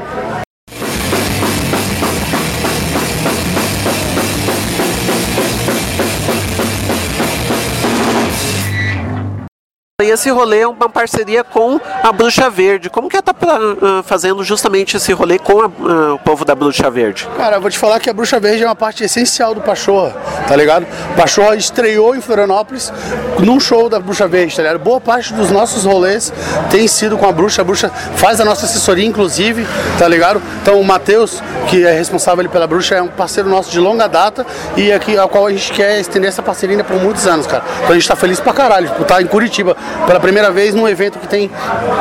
E 10.02 10.10
esse 10.10 10.30
rolê 10.30 10.60
é 10.60 10.66
uma 10.66 10.88
parceria 10.88 11.44
com 11.44 11.78
a 12.02 12.10
Bruxa 12.10 12.48
Verde. 12.48 12.88
Como 12.88 13.08
que 13.08 13.16
é 13.16 13.22
tá 13.22 13.34
ah, 13.42 14.02
fazendo 14.02 14.42
justamente 14.42 14.96
esse 14.96 15.12
rolê 15.12 15.38
com 15.38 15.60
a- 15.60 15.66
ah, 15.66 16.14
o 16.14 16.18
povo 16.18 16.44
da 16.44 16.54
Bruxa 16.54 16.90
Verde? 16.90 17.28
Cara, 17.36 17.56
eu 17.56 17.60
vou 17.60 17.70
te 17.70 17.78
falar 17.78 18.00
que 18.00 18.08
a 18.08 18.12
Bruxa 18.12 18.40
Verde 18.40 18.62
é 18.64 18.66
uma 18.66 18.74
parte 18.74 19.04
essencial 19.04 19.54
do 19.54 19.60
Pachorra, 19.60 20.16
tá 20.48 20.56
ligado? 20.56 20.86
Pachorra 21.16 21.54
estreou 21.54 22.16
em 22.16 22.20
Florianópolis 22.20 22.92
num 23.38 23.60
show 23.60 23.88
da 23.88 24.00
Bruxa 24.00 24.26
Verde, 24.26 24.56
tá 24.56 24.62
ligado? 24.62 24.78
Boa 24.78 25.00
parte 25.00 25.34
dos 25.34 25.50
nossos 25.50 25.84
rolês 25.84 26.32
tem 26.70 26.88
sido 26.88 27.18
com 27.18 27.26
a 27.26 27.32
Bruxa. 27.32 27.60
A 27.60 27.64
Bruxa 27.64 27.90
faz 28.16 28.40
a 28.40 28.44
nossa 28.44 28.64
assessoria, 28.64 29.04
inclusive, 29.06 29.66
tá 29.98 30.08
ligado? 30.08 30.40
Então 30.62 30.80
o 30.80 30.84
Matheus, 30.84 31.42
que 31.68 31.84
é 31.84 31.92
responsável 31.92 32.48
pela 32.48 32.66
Bruxa, 32.66 32.94
é 32.94 33.02
um 33.02 33.08
parceiro 33.08 33.48
nosso 33.50 33.70
de 33.70 33.78
longa 33.78 34.08
data 34.08 34.46
e 34.76 34.92
aqui 34.92 35.18
ao 35.18 35.28
qual 35.28 35.46
a 35.46 35.50
gente 35.50 35.72
quer 35.72 36.00
estender 36.00 36.28
essa 36.28 36.42
parceria 36.42 36.74
ainda 36.74 36.84
por 36.84 36.96
muitos 36.96 37.26
anos, 37.26 37.46
cara. 37.46 37.62
Então 37.80 37.90
a 37.90 37.94
gente 37.94 38.08
tá 38.08 38.16
feliz 38.16 38.40
pra 38.40 38.52
caralho 38.52 38.88
por 38.90 39.02
estar 39.02 39.20
em 39.20 39.26
Curitiba 39.26 39.76
pela 40.06 40.20
primeira 40.20 40.50
vez 40.50 40.74
num 40.74 40.88
evento 40.88 41.18
que 41.18 41.28
tem 41.28 41.50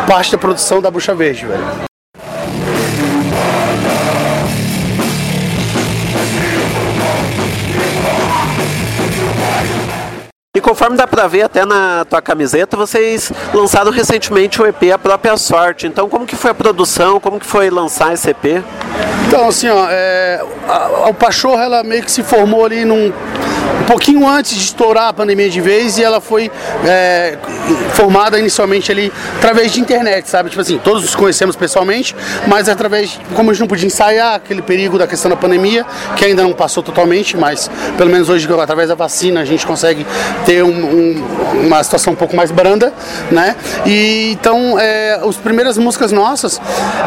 parte 0.07 0.31
da 0.31 0.37
produção 0.37 0.81
da 0.81 0.89
Bruxa 0.89 1.13
Verde, 1.13 1.45
velho. 1.45 1.89
E 10.55 10.61
conforme 10.61 10.97
dá 10.97 11.07
pra 11.07 11.25
ver 11.25 11.43
até 11.43 11.63
na 11.63 12.03
tua 12.09 12.21
camiseta, 12.21 12.75
vocês 12.75 13.31
lançaram 13.53 13.91
recentemente 13.91 14.61
o 14.61 14.65
EP 14.65 14.91
A 14.93 14.97
Própria 14.97 15.37
Sorte. 15.37 15.87
Então 15.87 16.09
como 16.09 16.25
que 16.25 16.35
foi 16.35 16.51
a 16.51 16.53
produção, 16.53 17.19
como 17.19 17.39
que 17.39 17.45
foi 17.45 17.69
lançar 17.69 18.13
esse 18.13 18.31
EP? 18.31 18.61
Então, 19.27 19.47
assim, 19.47 19.69
ó, 19.69 19.85
é, 19.89 20.43
a, 20.67 21.09
a 21.09 21.13
Pachorra, 21.13 21.63
ela 21.63 21.83
meio 21.83 22.03
que 22.03 22.11
se 22.11 22.23
formou 22.23 22.65
ali 22.65 22.83
num. 22.83 23.13
Um 23.81 23.85
pouquinho 23.85 24.27
antes 24.27 24.55
de 24.55 24.63
estourar 24.63 25.07
a 25.07 25.13
pandemia 25.13 25.49
de 25.49 25.59
vez 25.61 25.97
e 25.97 26.03
ela 26.03 26.21
foi 26.21 26.51
é, 26.85 27.37
formada 27.93 28.37
inicialmente 28.37 28.91
ali 28.91 29.11
através 29.37 29.71
de 29.71 29.79
internet, 29.81 30.29
sabe? 30.29 30.49
Tipo 30.49 30.61
assim, 30.61 30.77
todos 30.77 31.01
nos 31.01 31.15
conhecemos 31.15 31.55
pessoalmente, 31.55 32.15
mas 32.47 32.69
através, 32.69 33.19
como 33.35 33.49
a 33.49 33.53
gente 33.53 33.61
não 33.61 33.67
podia 33.67 33.87
ensaiar 33.87 34.35
aquele 34.35 34.61
perigo 34.61 34.97
da 34.97 35.07
questão 35.07 35.29
da 35.29 35.35
pandemia, 35.37 35.85
que 36.15 36.25
ainda 36.25 36.43
não 36.43 36.53
passou 36.53 36.83
totalmente, 36.83 37.35
mas 37.35 37.69
pelo 37.97 38.09
menos 38.11 38.29
hoje, 38.29 38.47
através 38.61 38.89
da 38.89 38.95
vacina, 38.95 39.41
a 39.41 39.45
gente 39.45 39.65
consegue 39.65 40.05
ter 40.45 40.63
um- 40.63 40.69
um- 40.69 41.65
uma 41.65 41.83
situação 41.83 42.13
um 42.13 42.15
pouco 42.15 42.35
mais 42.35 42.51
branda, 42.51 42.93
né? 43.31 43.55
E 43.85 44.31
então, 44.33 44.77
é, 44.79 45.19
as 45.27 45.35
primeiras 45.37 45.77
músicas 45.77 46.11
nossas, 46.11 46.61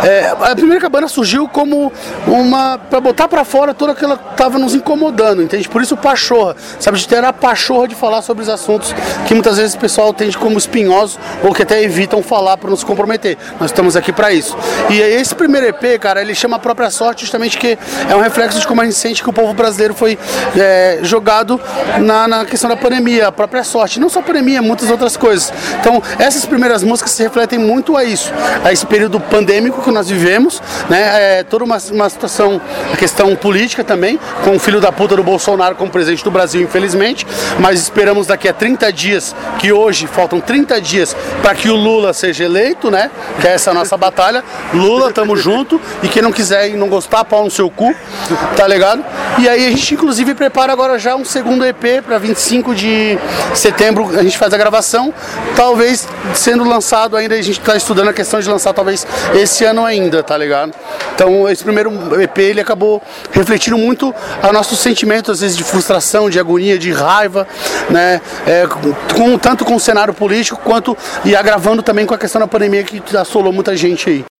é, 0.04 0.34
a 0.50 0.54
primeira 0.56 0.80
cabana 0.80 1.06
surgiu 1.06 1.46
como 1.48 1.92
uma 2.26 2.78
para 2.78 3.00
botar 3.00 3.28
para 3.28 3.44
fora 3.44 3.72
toda 3.72 3.92
aquela 3.92 4.16
que 4.16 4.36
tava 4.36 4.58
nos 4.58 4.74
incomodando, 4.74 5.42
entende? 5.42 5.68
Por 5.68 5.80
isso 5.82 5.94
o 5.94 5.98
pachorra, 5.98 6.51
sabe? 6.78 6.98
De 6.98 7.08
ter 7.08 7.24
a 7.24 7.32
pachorra 7.32 7.88
de 7.88 7.94
falar 7.94 8.22
sobre 8.22 8.42
os 8.42 8.48
assuntos 8.48 8.94
que 9.26 9.34
muitas 9.34 9.56
vezes 9.56 9.74
o 9.74 9.78
pessoal 9.78 10.10
entende 10.10 10.36
como 10.36 10.56
espinhosos 10.58 11.18
ou 11.42 11.52
que 11.52 11.62
até 11.62 11.82
evitam 11.82 12.22
falar 12.22 12.56
para 12.56 12.70
não 12.70 12.76
se 12.76 12.84
comprometer. 12.84 13.36
Nós 13.60 13.70
estamos 13.70 13.96
aqui 13.96 14.12
para 14.12 14.32
isso. 14.32 14.56
E 14.90 15.00
esse 15.00 15.34
primeiro 15.34 15.66
EP, 15.66 16.00
cara, 16.00 16.20
ele 16.20 16.34
chama 16.34 16.56
a 16.56 16.58
própria 16.58 16.90
sorte 16.90 17.22
justamente 17.22 17.58
que 17.58 17.78
é 18.08 18.14
um 18.14 18.20
reflexo 18.20 18.58
de 18.58 18.66
como 18.66 18.80
a 18.80 18.84
gente 18.84 18.96
sente 18.96 19.22
que 19.22 19.30
o 19.30 19.32
povo 19.32 19.52
brasileiro 19.52 19.94
foi 19.94 20.18
é, 20.56 20.98
jogado 21.02 21.60
na, 22.00 22.28
na 22.28 22.44
questão 22.44 22.68
da 22.68 22.76
pandemia, 22.76 23.28
a 23.28 23.32
própria 23.32 23.64
sorte. 23.64 24.00
Não 24.00 24.08
só 24.08 24.20
a 24.20 24.22
pandemia, 24.22 24.62
muitas 24.62 24.90
outras 24.90 25.16
coisas. 25.16 25.52
Então, 25.80 26.02
essas 26.18 26.44
primeiras 26.44 26.82
músicas 26.82 27.12
se 27.12 27.22
refletem 27.22 27.58
muito 27.58 27.96
a 27.96 28.04
isso, 28.04 28.32
a 28.64 28.72
esse 28.72 28.86
período 28.86 29.20
pandêmico 29.20 29.82
que 29.82 29.90
nós 29.90 30.08
vivemos, 30.08 30.60
né? 30.88 31.38
É, 31.38 31.42
toda 31.42 31.64
uma, 31.64 31.78
uma 31.90 32.08
situação, 32.08 32.60
a 32.92 32.96
questão 32.96 33.34
política 33.36 33.84
também, 33.84 34.18
com 34.44 34.56
o 34.56 34.58
filho 34.58 34.80
da 34.80 34.90
puta 34.90 35.16
do 35.16 35.22
Bolsonaro 35.22 35.74
como 35.74 35.90
presidente 35.90 36.24
do 36.24 36.30
Brasil, 36.30 36.41
infelizmente, 36.54 37.26
mas 37.58 37.80
esperamos 37.80 38.26
daqui 38.26 38.48
a 38.48 38.52
30 38.52 38.92
dias, 38.92 39.34
que 39.58 39.72
hoje 39.72 40.06
faltam 40.06 40.40
30 40.40 40.80
dias 40.80 41.16
para 41.40 41.54
que 41.54 41.68
o 41.68 41.76
Lula 41.76 42.12
seja 42.12 42.44
eleito, 42.44 42.90
né? 42.90 43.10
Que 43.40 43.48
é 43.48 43.52
essa 43.52 43.72
nossa 43.72 43.96
batalha. 43.96 44.44
Lula, 44.74 45.12
tamo 45.12 45.36
junto, 45.36 45.80
e 46.02 46.08
quem 46.08 46.22
não 46.22 46.32
quiser 46.32 46.70
e 46.70 46.74
não 46.74 46.88
gostar, 46.88 47.24
pau 47.24 47.44
no 47.44 47.50
seu 47.50 47.70
cu, 47.70 47.94
tá 48.56 48.66
ligado? 48.66 49.04
E 49.38 49.48
aí 49.48 49.66
a 49.66 49.70
gente 49.70 49.94
inclusive 49.94 50.34
prepara 50.34 50.72
agora 50.72 50.98
já 50.98 51.14
um 51.16 51.24
segundo 51.24 51.64
EP 51.64 52.02
para 52.04 52.18
25 52.18 52.74
de 52.74 53.18
setembro, 53.54 54.10
a 54.18 54.22
gente 54.22 54.36
faz 54.36 54.52
a 54.52 54.58
gravação, 54.58 55.12
talvez 55.56 56.06
sendo 56.34 56.64
lançado 56.64 57.16
ainda, 57.16 57.34
a 57.34 57.42
gente 57.42 57.60
tá 57.60 57.76
estudando 57.76 58.08
a 58.08 58.12
questão 58.12 58.40
de 58.40 58.48
lançar 58.48 58.72
talvez 58.72 59.06
esse 59.34 59.64
ano 59.64 59.84
ainda, 59.84 60.22
tá 60.22 60.36
ligado? 60.36 60.72
Então 61.14 61.48
esse 61.48 61.62
primeiro 61.62 62.20
EP 62.20 62.38
ele 62.38 62.60
acabou 62.60 63.02
refletindo 63.30 63.78
muito 63.78 64.14
a 64.42 64.52
nossos 64.52 64.78
sentimentos, 64.78 65.30
às 65.30 65.40
vezes 65.40 65.56
de 65.56 65.64
frustração, 65.64 66.28
de 66.32 66.40
agonia, 66.40 66.78
de 66.78 66.90
raiva, 66.90 67.46
né? 67.90 68.20
É, 68.46 68.66
com, 69.14 69.38
tanto 69.38 69.64
com 69.64 69.76
o 69.76 69.80
cenário 69.80 70.14
político 70.14 70.60
quanto 70.64 70.96
e 71.24 71.36
agravando 71.36 71.82
também 71.82 72.06
com 72.06 72.14
a 72.14 72.18
questão 72.18 72.40
da 72.40 72.48
pandemia 72.48 72.82
que 72.82 73.16
assolou 73.16 73.52
muita 73.52 73.76
gente 73.76 74.08
aí. 74.10 74.31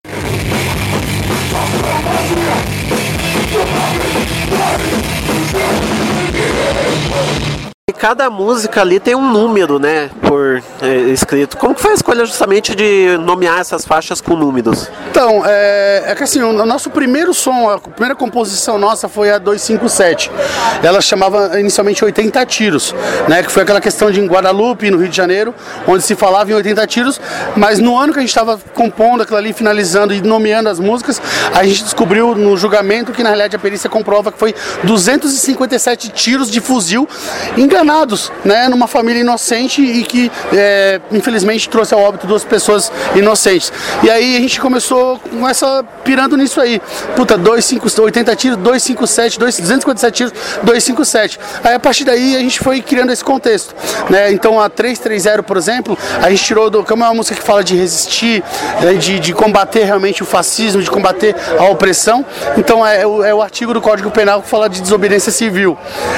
Cada 8.03 8.29
música 8.29 8.81
ali 8.81 8.99
tem 8.99 9.15
um 9.15 9.31
número, 9.31 9.79
né? 9.79 10.09
Por 10.27 10.61
é, 10.81 10.93
escrito. 11.13 11.55
Como 11.55 11.73
que 11.73 11.81
foi 11.81 11.91
a 11.91 11.93
escolha 11.93 12.25
justamente 12.25 12.75
de 12.75 13.17
nomear 13.19 13.61
essas 13.61 13.85
faixas 13.85 14.19
com 14.19 14.35
números? 14.35 14.91
Então, 15.09 15.41
é, 15.45 16.03
é 16.07 16.13
que 16.13 16.21
assim, 16.21 16.41
o 16.41 16.65
nosso 16.65 16.89
primeiro 16.89 17.33
som, 17.33 17.69
a 17.69 17.79
primeira 17.79 18.13
composição 18.13 18.77
nossa 18.77 19.07
foi 19.07 19.31
a 19.31 19.37
257. 19.37 20.29
Ela 20.83 20.99
chamava 20.99 21.57
inicialmente 21.57 22.03
80 22.03 22.45
tiros, 22.45 22.93
né? 23.29 23.41
Que 23.41 23.49
foi 23.49 23.63
aquela 23.63 23.79
questão 23.79 24.11
de 24.11 24.19
em 24.19 24.27
Guadalupe, 24.27 24.91
no 24.91 24.97
Rio 24.97 25.07
de 25.07 25.15
Janeiro, 25.15 25.55
onde 25.87 26.03
se 26.03 26.13
falava 26.13 26.51
em 26.51 26.55
80 26.55 26.85
tiros, 26.87 27.21
mas 27.55 27.79
no 27.79 27.97
ano 27.97 28.11
que 28.11 28.19
a 28.19 28.21
gente 28.21 28.31
estava 28.31 28.59
compondo 28.73 29.23
aquilo 29.23 29.37
ali, 29.37 29.53
finalizando 29.53 30.13
e 30.13 30.21
nomeando 30.21 30.67
as 30.67 30.77
músicas, 30.77 31.21
a 31.53 31.63
gente 31.63 31.85
descobriu 31.85 32.35
no 32.35 32.57
julgamento 32.57 33.13
que 33.13 33.23
na 33.23 33.29
realidade 33.29 33.55
a 33.55 33.59
perícia 33.59 33.89
comprova 33.89 34.29
que 34.29 34.37
foi 34.37 34.53
257 34.83 36.09
tiros 36.09 36.51
de 36.51 36.59
fuzil 36.59 37.07
enganados, 37.55 37.92
né? 38.43 38.67
Numa 38.67 38.87
família 38.87 39.21
inocente 39.21 39.81
e 39.81 40.03
que 40.03 40.31
é, 40.53 40.99
infelizmente 41.11 41.69
trouxe 41.69 41.93
ao 41.93 42.01
óbito 42.01 42.25
duas 42.25 42.43
pessoas 42.43 42.91
inocentes. 43.15 43.71
E 44.01 44.09
aí 44.09 44.35
a 44.35 44.39
gente 44.39 44.59
começou 44.59 45.19
com 45.19 45.47
essa 45.47 45.83
pirando 46.03 46.35
nisso 46.35 46.59
aí. 46.59 46.81
Puta, 47.15 47.37
2, 47.37 47.73
80 47.99 48.35
tiros, 48.35 48.57
257, 48.57 49.39
2, 49.39 49.59
257 49.59 50.15
tiros, 50.15 50.33
257. 50.63 51.39
Aí 51.63 51.73
a 51.75 51.79
partir 51.79 52.03
daí 52.03 52.35
a 52.35 52.39
gente 52.39 52.59
foi 52.59 52.81
criando 52.81 53.11
esse 53.11 53.23
contexto. 53.23 53.75
Né? 54.09 54.31
Então 54.31 54.59
a 54.59 54.69
330, 54.69 55.43
por 55.43 55.57
exemplo, 55.57 55.97
a 56.21 56.29
gente 56.29 56.43
tirou 56.43 56.69
do. 56.69 56.83
Como 56.83 57.03
é 57.03 57.07
uma 57.07 57.13
música 57.13 57.35
que 57.35 57.43
fala 57.43 57.63
de 57.63 57.75
resistir, 57.75 58.43
né? 58.81 58.93
de, 58.95 59.19
de 59.19 59.33
combater 59.33 59.83
realmente 59.83 60.23
o 60.23 60.25
fascismo, 60.25 60.81
de 60.81 60.89
combater 60.89 61.35
a 61.57 61.65
opressão. 61.65 62.25
Então 62.57 62.85
é, 62.85 63.05
o, 63.05 63.23
é 63.23 63.33
o 63.33 63.41
artigo 63.41 63.73
do 63.73 63.81
Código 63.81 64.09
Penal 64.11 64.41
que 64.41 64.49
fala 64.49 64.67
de 64.69 64.81
desobediência 64.81 65.31
civil. 65.31 65.77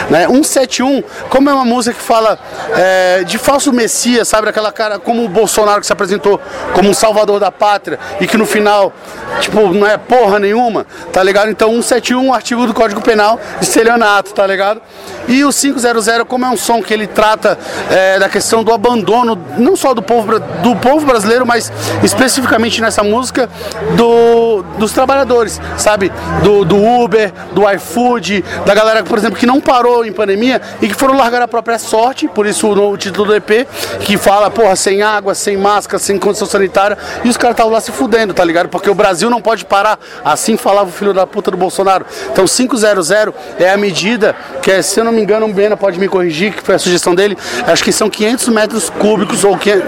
Né? 0.09 0.27
171, 0.27 1.03
como 1.29 1.49
é 1.49 1.53
uma 1.53 1.64
música 1.65 1.95
que 1.95 2.01
fala 2.01 2.37
é, 2.75 3.23
de 3.23 3.37
falso 3.37 3.73
messias, 3.73 4.27
sabe? 4.27 4.49
Aquela 4.49 4.71
cara 4.71 4.99
como 4.99 5.23
o 5.25 5.29
Bolsonaro 5.29 5.81
que 5.81 5.87
se 5.87 5.93
apresentou 5.93 6.39
como 6.73 6.89
um 6.89 6.93
salvador 6.93 7.39
da 7.39 7.51
pátria 7.51 7.99
e 8.19 8.27
que 8.27 8.37
no 8.37 8.45
final, 8.45 8.93
tipo, 9.41 9.73
não 9.73 9.87
é 9.87 9.97
porra 9.97 10.39
nenhuma, 10.39 10.85
tá 11.11 11.21
ligado? 11.23 11.49
Então 11.49 11.69
171, 11.81 12.33
artigo 12.33 12.65
do 12.65 12.73
Código 12.73 13.01
Penal, 13.01 13.39
estelionato, 13.61 14.33
tá 14.33 14.45
ligado? 14.45 14.81
E 15.27 15.43
o 15.43 15.51
500, 15.51 16.23
como 16.27 16.45
é 16.45 16.49
um 16.49 16.57
som 16.57 16.81
que 16.81 16.93
ele 16.93 17.07
trata 17.07 17.57
é, 17.89 18.19
da 18.19 18.29
questão 18.29 18.63
do 18.63 18.71
abandono, 18.71 19.37
não 19.57 19.75
só 19.75 19.93
do 19.93 20.01
povo, 20.01 20.39
do 20.39 20.75
povo 20.75 21.05
brasileiro, 21.05 21.45
mas 21.45 21.71
especificamente 22.03 22.81
nessa 22.81 23.03
música, 23.03 23.49
do, 23.95 24.63
dos 24.77 24.91
trabalhadores, 24.91 25.59
sabe? 25.77 26.11
Do, 26.43 26.65
do 26.65 26.77
Uber, 26.77 27.31
do 27.53 27.69
iFood, 27.71 28.43
da 28.65 28.73
galera, 28.73 29.03
por 29.03 29.17
exemplo, 29.17 29.37
que 29.37 29.45
não 29.45 29.61
parou 29.61 30.05
em 30.05 30.11
pandemia 30.11 30.61
e 30.81 30.87
que 30.87 30.93
foram 30.93 31.17
largar 31.17 31.41
a 31.41 31.47
própria 31.47 31.79
sorte, 31.79 32.27
por 32.27 32.45
isso 32.45 32.67
o 32.67 32.97
título 32.97 33.27
do 33.27 33.35
EP, 33.35 33.67
que 34.01 34.17
fala, 34.17 34.49
porra, 34.51 34.75
sem 34.75 35.01
água, 35.01 35.33
sem 35.33 35.57
máscara, 35.57 35.99
sem 35.99 36.17
condição 36.17 36.47
sanitária, 36.47 36.97
e 37.23 37.29
os 37.29 37.37
caras 37.37 37.53
estavam 37.53 37.71
lá 37.71 37.81
se 37.81 37.91
fudendo, 37.91 38.33
tá 38.33 38.43
ligado? 38.43 38.69
Porque 38.69 38.89
o 38.89 38.95
Brasil 38.95 39.29
não 39.29 39.41
pode 39.41 39.65
parar, 39.65 39.99
assim 40.23 40.57
falava 40.57 40.89
o 40.89 40.91
filho 40.91 41.13
da 41.13 41.27
puta 41.27 41.51
do 41.51 41.57
Bolsonaro. 41.57 42.05
Então 42.31 42.45
500 42.45 43.11
é 43.59 43.71
a 43.71 43.77
medida 43.77 44.35
que, 44.61 44.71
é, 44.71 44.81
se 44.81 44.99
eu 44.99 45.03
não 45.03 45.14
me 45.15 45.21
engano, 45.21 45.45
o 45.45 45.53
Bena 45.53 45.75
pode 45.77 45.99
me 45.99 46.07
corrigir, 46.07 46.53
que 46.53 46.61
foi 46.61 46.75
a 46.75 46.79
sugestão 46.79 47.15
dele, 47.15 47.37
acho 47.65 47.83
que 47.83 47.91
são 47.91 48.09
500 48.09 48.47
metros 48.49 48.89
cúbicos 48.89 49.43
ou 49.43 49.57
500... 49.57 49.83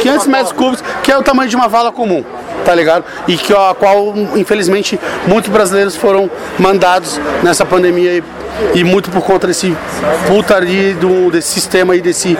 500 0.00 0.26
metros 0.26 0.52
cúbicos, 0.52 0.84
que 1.02 1.12
é 1.12 1.18
o 1.18 1.22
tamanho 1.22 1.48
de 1.48 1.56
uma 1.56 1.68
vala 1.68 1.92
comum, 1.92 2.24
tá 2.64 2.74
ligado? 2.74 3.04
E 3.28 3.36
que 3.36 3.52
a 3.52 3.74
qual, 3.78 4.14
infelizmente, 4.36 4.98
muitos 5.26 5.50
brasileiros 5.50 5.96
foram 5.96 6.30
mandados 6.58 7.20
nessa 7.42 7.64
pandemia 7.64 8.18
e, 8.18 8.24
e 8.74 8.84
muito 8.84 9.10
por 9.10 9.22
conta 9.22 9.46
desse 9.46 9.76
putaria 10.26 10.94
do, 10.94 11.30
desse 11.30 11.48
sistema 11.48 11.92
aí, 11.94 12.00
desse 12.00 12.36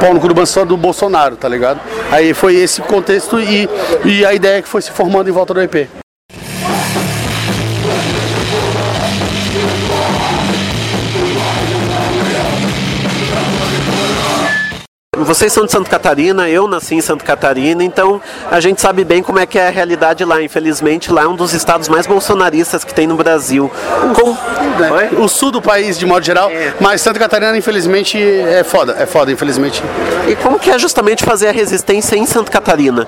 pau 0.00 0.12
no 0.14 0.20
do 0.20 0.34
Bolso- 0.34 0.64
do 0.64 0.76
Bolsonaro, 0.76 1.36
tá 1.36 1.48
ligado? 1.48 1.80
Aí 2.10 2.34
foi 2.34 2.56
esse 2.56 2.80
contexto 2.82 3.40
e, 3.40 3.68
e 4.04 4.24
a 4.24 4.34
ideia 4.34 4.60
que 4.62 4.68
foi 4.68 4.82
se 4.82 4.90
formando 4.90 5.28
em 5.28 5.32
volta 5.32 5.54
do 5.54 5.60
EP. 5.60 5.99
Vocês 15.24 15.52
são 15.52 15.66
de 15.66 15.72
Santa 15.72 15.88
Catarina, 15.88 16.48
eu 16.48 16.66
nasci 16.66 16.94
em 16.94 17.00
Santa 17.00 17.24
Catarina, 17.24 17.84
então 17.84 18.20
a 18.50 18.58
gente 18.60 18.80
sabe 18.80 19.04
bem 19.04 19.22
como 19.22 19.38
é 19.38 19.46
que 19.46 19.58
é 19.58 19.68
a 19.68 19.70
realidade 19.70 20.24
lá. 20.24 20.42
Infelizmente, 20.42 21.12
lá 21.12 21.22
é 21.22 21.26
um 21.26 21.36
dos 21.36 21.52
estados 21.52 21.88
mais 21.88 22.06
bolsonaristas 22.06 22.84
que 22.84 22.94
tem 22.94 23.06
no 23.06 23.16
Brasil. 23.16 23.70
Com... 24.14 24.30
né? 24.30 25.10
O 25.18 25.28
sul 25.28 25.50
do 25.50 25.60
país, 25.62 25.98
de 25.98 26.06
modo 26.06 26.24
geral, 26.24 26.50
mas 26.80 27.00
Santa 27.00 27.18
Catarina, 27.18 27.56
infelizmente, 27.56 28.18
é 28.20 28.64
foda, 28.64 28.96
é 28.98 29.06
foda, 29.06 29.30
infelizmente. 29.30 29.82
E 30.28 30.34
como 30.36 30.58
que 30.58 30.70
é 30.70 30.78
justamente 30.78 31.24
fazer 31.24 31.48
a 31.48 31.52
resistência 31.52 32.16
em 32.16 32.26
Santa 32.26 32.50
Catarina? 32.50 33.06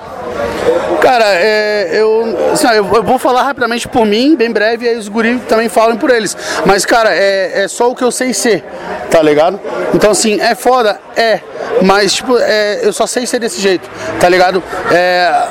Cara, 1.01 1.25
é, 1.35 1.89
eu, 1.91 2.37
assim, 2.53 2.67
eu, 2.67 2.89
eu 2.95 3.03
vou 3.03 3.19
falar 3.19 3.43
rapidamente 3.43 3.87
por 3.87 4.05
mim, 4.05 4.35
bem 4.37 4.51
breve, 4.51 4.85
e 4.85 4.89
aí 4.89 4.97
os 4.97 5.09
guris 5.09 5.41
também 5.49 5.67
falam 5.67 5.97
por 5.97 6.09
eles. 6.09 6.35
Mas, 6.65 6.85
cara, 6.85 7.13
é, 7.13 7.63
é 7.63 7.67
só 7.67 7.91
o 7.91 7.95
que 7.95 8.03
eu 8.03 8.11
sei 8.11 8.33
ser, 8.33 8.63
tá 9.11 9.21
ligado? 9.21 9.59
Então, 9.93 10.11
assim, 10.11 10.39
é 10.39 10.55
foda? 10.55 10.99
É. 11.15 11.41
Mas, 11.81 12.02
tipo, 12.11 12.37
é, 12.37 12.79
eu 12.83 12.91
só 12.91 13.05
sei 13.07 13.25
ser 13.25 13.39
desse 13.39 13.61
jeito, 13.61 13.89
tá 14.19 14.27
ligado? 14.27 14.61
É, 14.91 15.47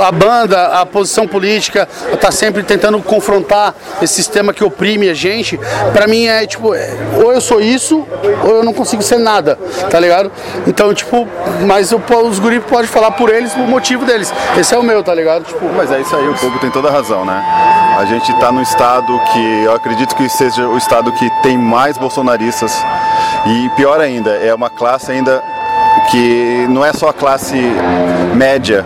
a, 0.00 0.12
banda, 0.12 0.80
a 0.80 0.86
posição 0.86 1.26
política, 1.26 1.88
tá 2.20 2.30
sempre 2.30 2.62
tentando 2.62 3.00
confrontar 3.02 3.74
esse 4.02 4.14
sistema 4.14 4.52
que 4.52 4.64
oprime 4.64 5.08
a 5.08 5.14
gente. 5.14 5.58
Pra 5.92 6.06
mim 6.06 6.26
é, 6.26 6.46
tipo, 6.46 6.74
é, 6.74 6.90
ou 7.22 7.32
eu 7.32 7.40
sou 7.40 7.60
isso, 7.60 8.06
ou 8.42 8.56
eu 8.56 8.64
não 8.64 8.72
consigo 8.72 9.02
ser 9.02 9.18
nada, 9.18 9.58
tá 9.90 9.98
ligado? 9.98 10.30
Então, 10.66 10.92
tipo, 10.92 11.26
mas 11.66 11.92
eu, 11.92 12.02
os 12.24 12.38
guris 12.38 12.62
podem 12.64 12.86
falar 12.86 13.12
por 13.12 13.30
eles, 13.32 13.54
o 13.54 13.60
motivo 13.60 14.04
deles. 14.04 14.32
Esse 14.58 14.74
é 14.74 14.78
o 14.78 14.82
meu, 14.82 15.02
tá 15.02 15.14
ligado? 15.14 15.44
Tipo, 15.44 15.66
Mas 15.74 15.90
é 15.90 16.00
isso 16.00 16.14
aí, 16.14 16.28
o 16.28 16.34
povo 16.34 16.58
tem 16.58 16.70
toda 16.70 16.88
a 16.88 16.92
razão, 16.92 17.24
né? 17.24 17.42
A 17.98 18.04
gente 18.06 18.30
está 18.32 18.50
no 18.50 18.60
estado 18.60 19.20
que 19.32 19.64
eu 19.64 19.72
acredito 19.72 20.14
que 20.16 20.28
seja 20.28 20.66
o 20.66 20.76
estado 20.76 21.12
que 21.12 21.30
tem 21.42 21.56
mais 21.56 21.96
bolsonaristas. 21.96 22.76
E 23.46 23.68
pior 23.70 24.00
ainda, 24.00 24.30
é 24.30 24.54
uma 24.54 24.70
classe 24.70 25.12
ainda 25.12 25.42
que 26.10 26.66
não 26.68 26.84
é 26.84 26.92
só 26.92 27.08
a 27.08 27.12
classe 27.12 27.56
média, 28.34 28.84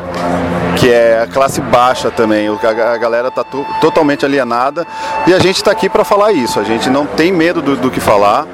que 0.76 0.90
é 0.92 1.22
a 1.22 1.26
classe 1.26 1.60
baixa 1.60 2.10
também. 2.10 2.48
O- 2.48 2.58
A, 2.62 2.94
a 2.94 2.96
galera 2.96 3.28
está 3.28 3.44
totalmente 3.80 4.24
alienada 4.24 4.86
e 5.26 5.34
a 5.34 5.38
gente 5.38 5.56
está 5.56 5.70
aqui 5.70 5.88
para 5.88 6.04
falar 6.04 6.32
isso. 6.32 6.60
A 6.60 6.64
gente 6.64 6.88
não 6.90 7.06
tem 7.06 7.32
medo 7.32 7.60
do, 7.60 7.76
do 7.76 7.90
que 7.90 8.00
falar 8.00 8.46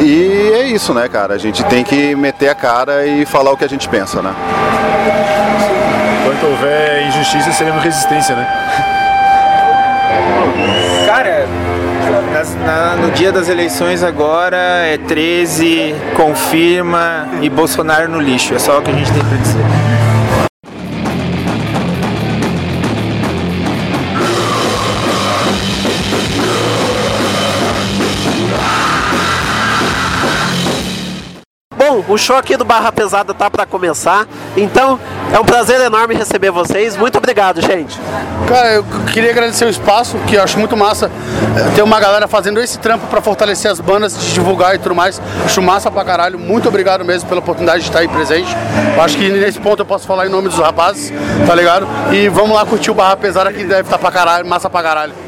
e 0.00 0.52
é 0.54 0.62
isso, 0.66 0.94
né, 0.94 1.08
cara? 1.08 1.34
A 1.34 1.38
gente 1.38 1.62
tem 1.64 1.84
que 1.84 2.14
meter 2.16 2.48
a 2.48 2.54
cara 2.54 3.06
e 3.06 3.26
falar 3.26 3.52
o 3.52 3.56
que 3.56 3.64
a 3.64 3.68
gente 3.68 3.88
pensa, 3.88 4.22
né? 4.22 4.32
Enquanto 6.22 6.50
houver 6.50 7.06
injustiça, 7.08 7.52
seremos 7.52 7.82
resistência, 7.82 8.34
né? 8.34 8.46
Nas- 12.32 12.54
na- 12.54 12.96
no 12.96 13.10
dia 13.12 13.32
das 13.32 13.48
eleições 13.48 14.02
agora 14.02 14.56
é 14.56 14.98
13, 14.98 15.94
confirma 16.14 17.26
e 17.40 17.48
Bolsonaro 17.48 18.08
no 18.08 18.20
lixo. 18.20 18.54
É 18.54 18.58
só 18.58 18.78
o 18.78 18.82
que 18.82 18.90
a 18.90 18.94
gente 18.94 19.10
tem 19.12 19.24
pra 19.24 19.36
dizer. 19.38 19.64
O 32.08 32.16
show 32.16 32.36
aqui 32.36 32.56
do 32.56 32.64
Barra 32.64 32.90
Pesada 32.90 33.34
tá 33.34 33.50
para 33.50 33.66
começar, 33.66 34.26
então 34.56 34.98
é 35.32 35.38
um 35.38 35.44
prazer 35.44 35.80
enorme 35.80 36.14
receber 36.14 36.50
vocês. 36.50 36.96
Muito 36.96 37.18
obrigado, 37.18 37.60
gente. 37.60 38.00
Cara, 38.48 38.72
eu 38.72 38.84
queria 39.12 39.30
agradecer 39.30 39.66
o 39.66 39.68
espaço, 39.68 40.16
que 40.26 40.36
eu 40.36 40.42
acho 40.42 40.58
muito 40.58 40.76
massa 40.76 41.10
eh, 41.56 41.70
ter 41.76 41.82
uma 41.82 42.00
galera 42.00 42.26
fazendo 42.26 42.60
esse 42.60 42.78
trampo 42.78 43.06
pra 43.08 43.20
fortalecer 43.20 43.70
as 43.70 43.78
bandas, 43.78 44.18
divulgar 44.32 44.74
e 44.74 44.78
tudo 44.78 44.94
mais. 44.94 45.20
Acho 45.44 45.60
massa 45.60 45.90
pra 45.90 46.02
caralho. 46.04 46.38
Muito 46.38 46.66
obrigado 46.68 47.04
mesmo 47.04 47.28
pela 47.28 47.40
oportunidade 47.40 47.82
de 47.82 47.88
estar 47.88 47.98
aí 47.98 48.08
presente. 48.08 48.56
Eu 48.96 49.02
acho 49.02 49.16
que 49.16 49.28
nesse 49.28 49.60
ponto 49.60 49.80
eu 49.80 49.86
posso 49.86 50.06
falar 50.06 50.26
em 50.26 50.30
nome 50.30 50.48
dos 50.48 50.58
rapazes, 50.58 51.12
tá 51.46 51.54
ligado? 51.54 51.86
E 52.10 52.28
vamos 52.28 52.56
lá 52.56 52.64
curtir 52.64 52.90
o 52.90 52.94
Barra 52.94 53.16
Pesada 53.16 53.52
que 53.52 53.64
deve 53.64 53.82
estar 53.82 53.98
pra 53.98 54.10
caralho, 54.10 54.46
massa 54.46 54.70
pra 54.70 54.82
caralho. 54.82 55.27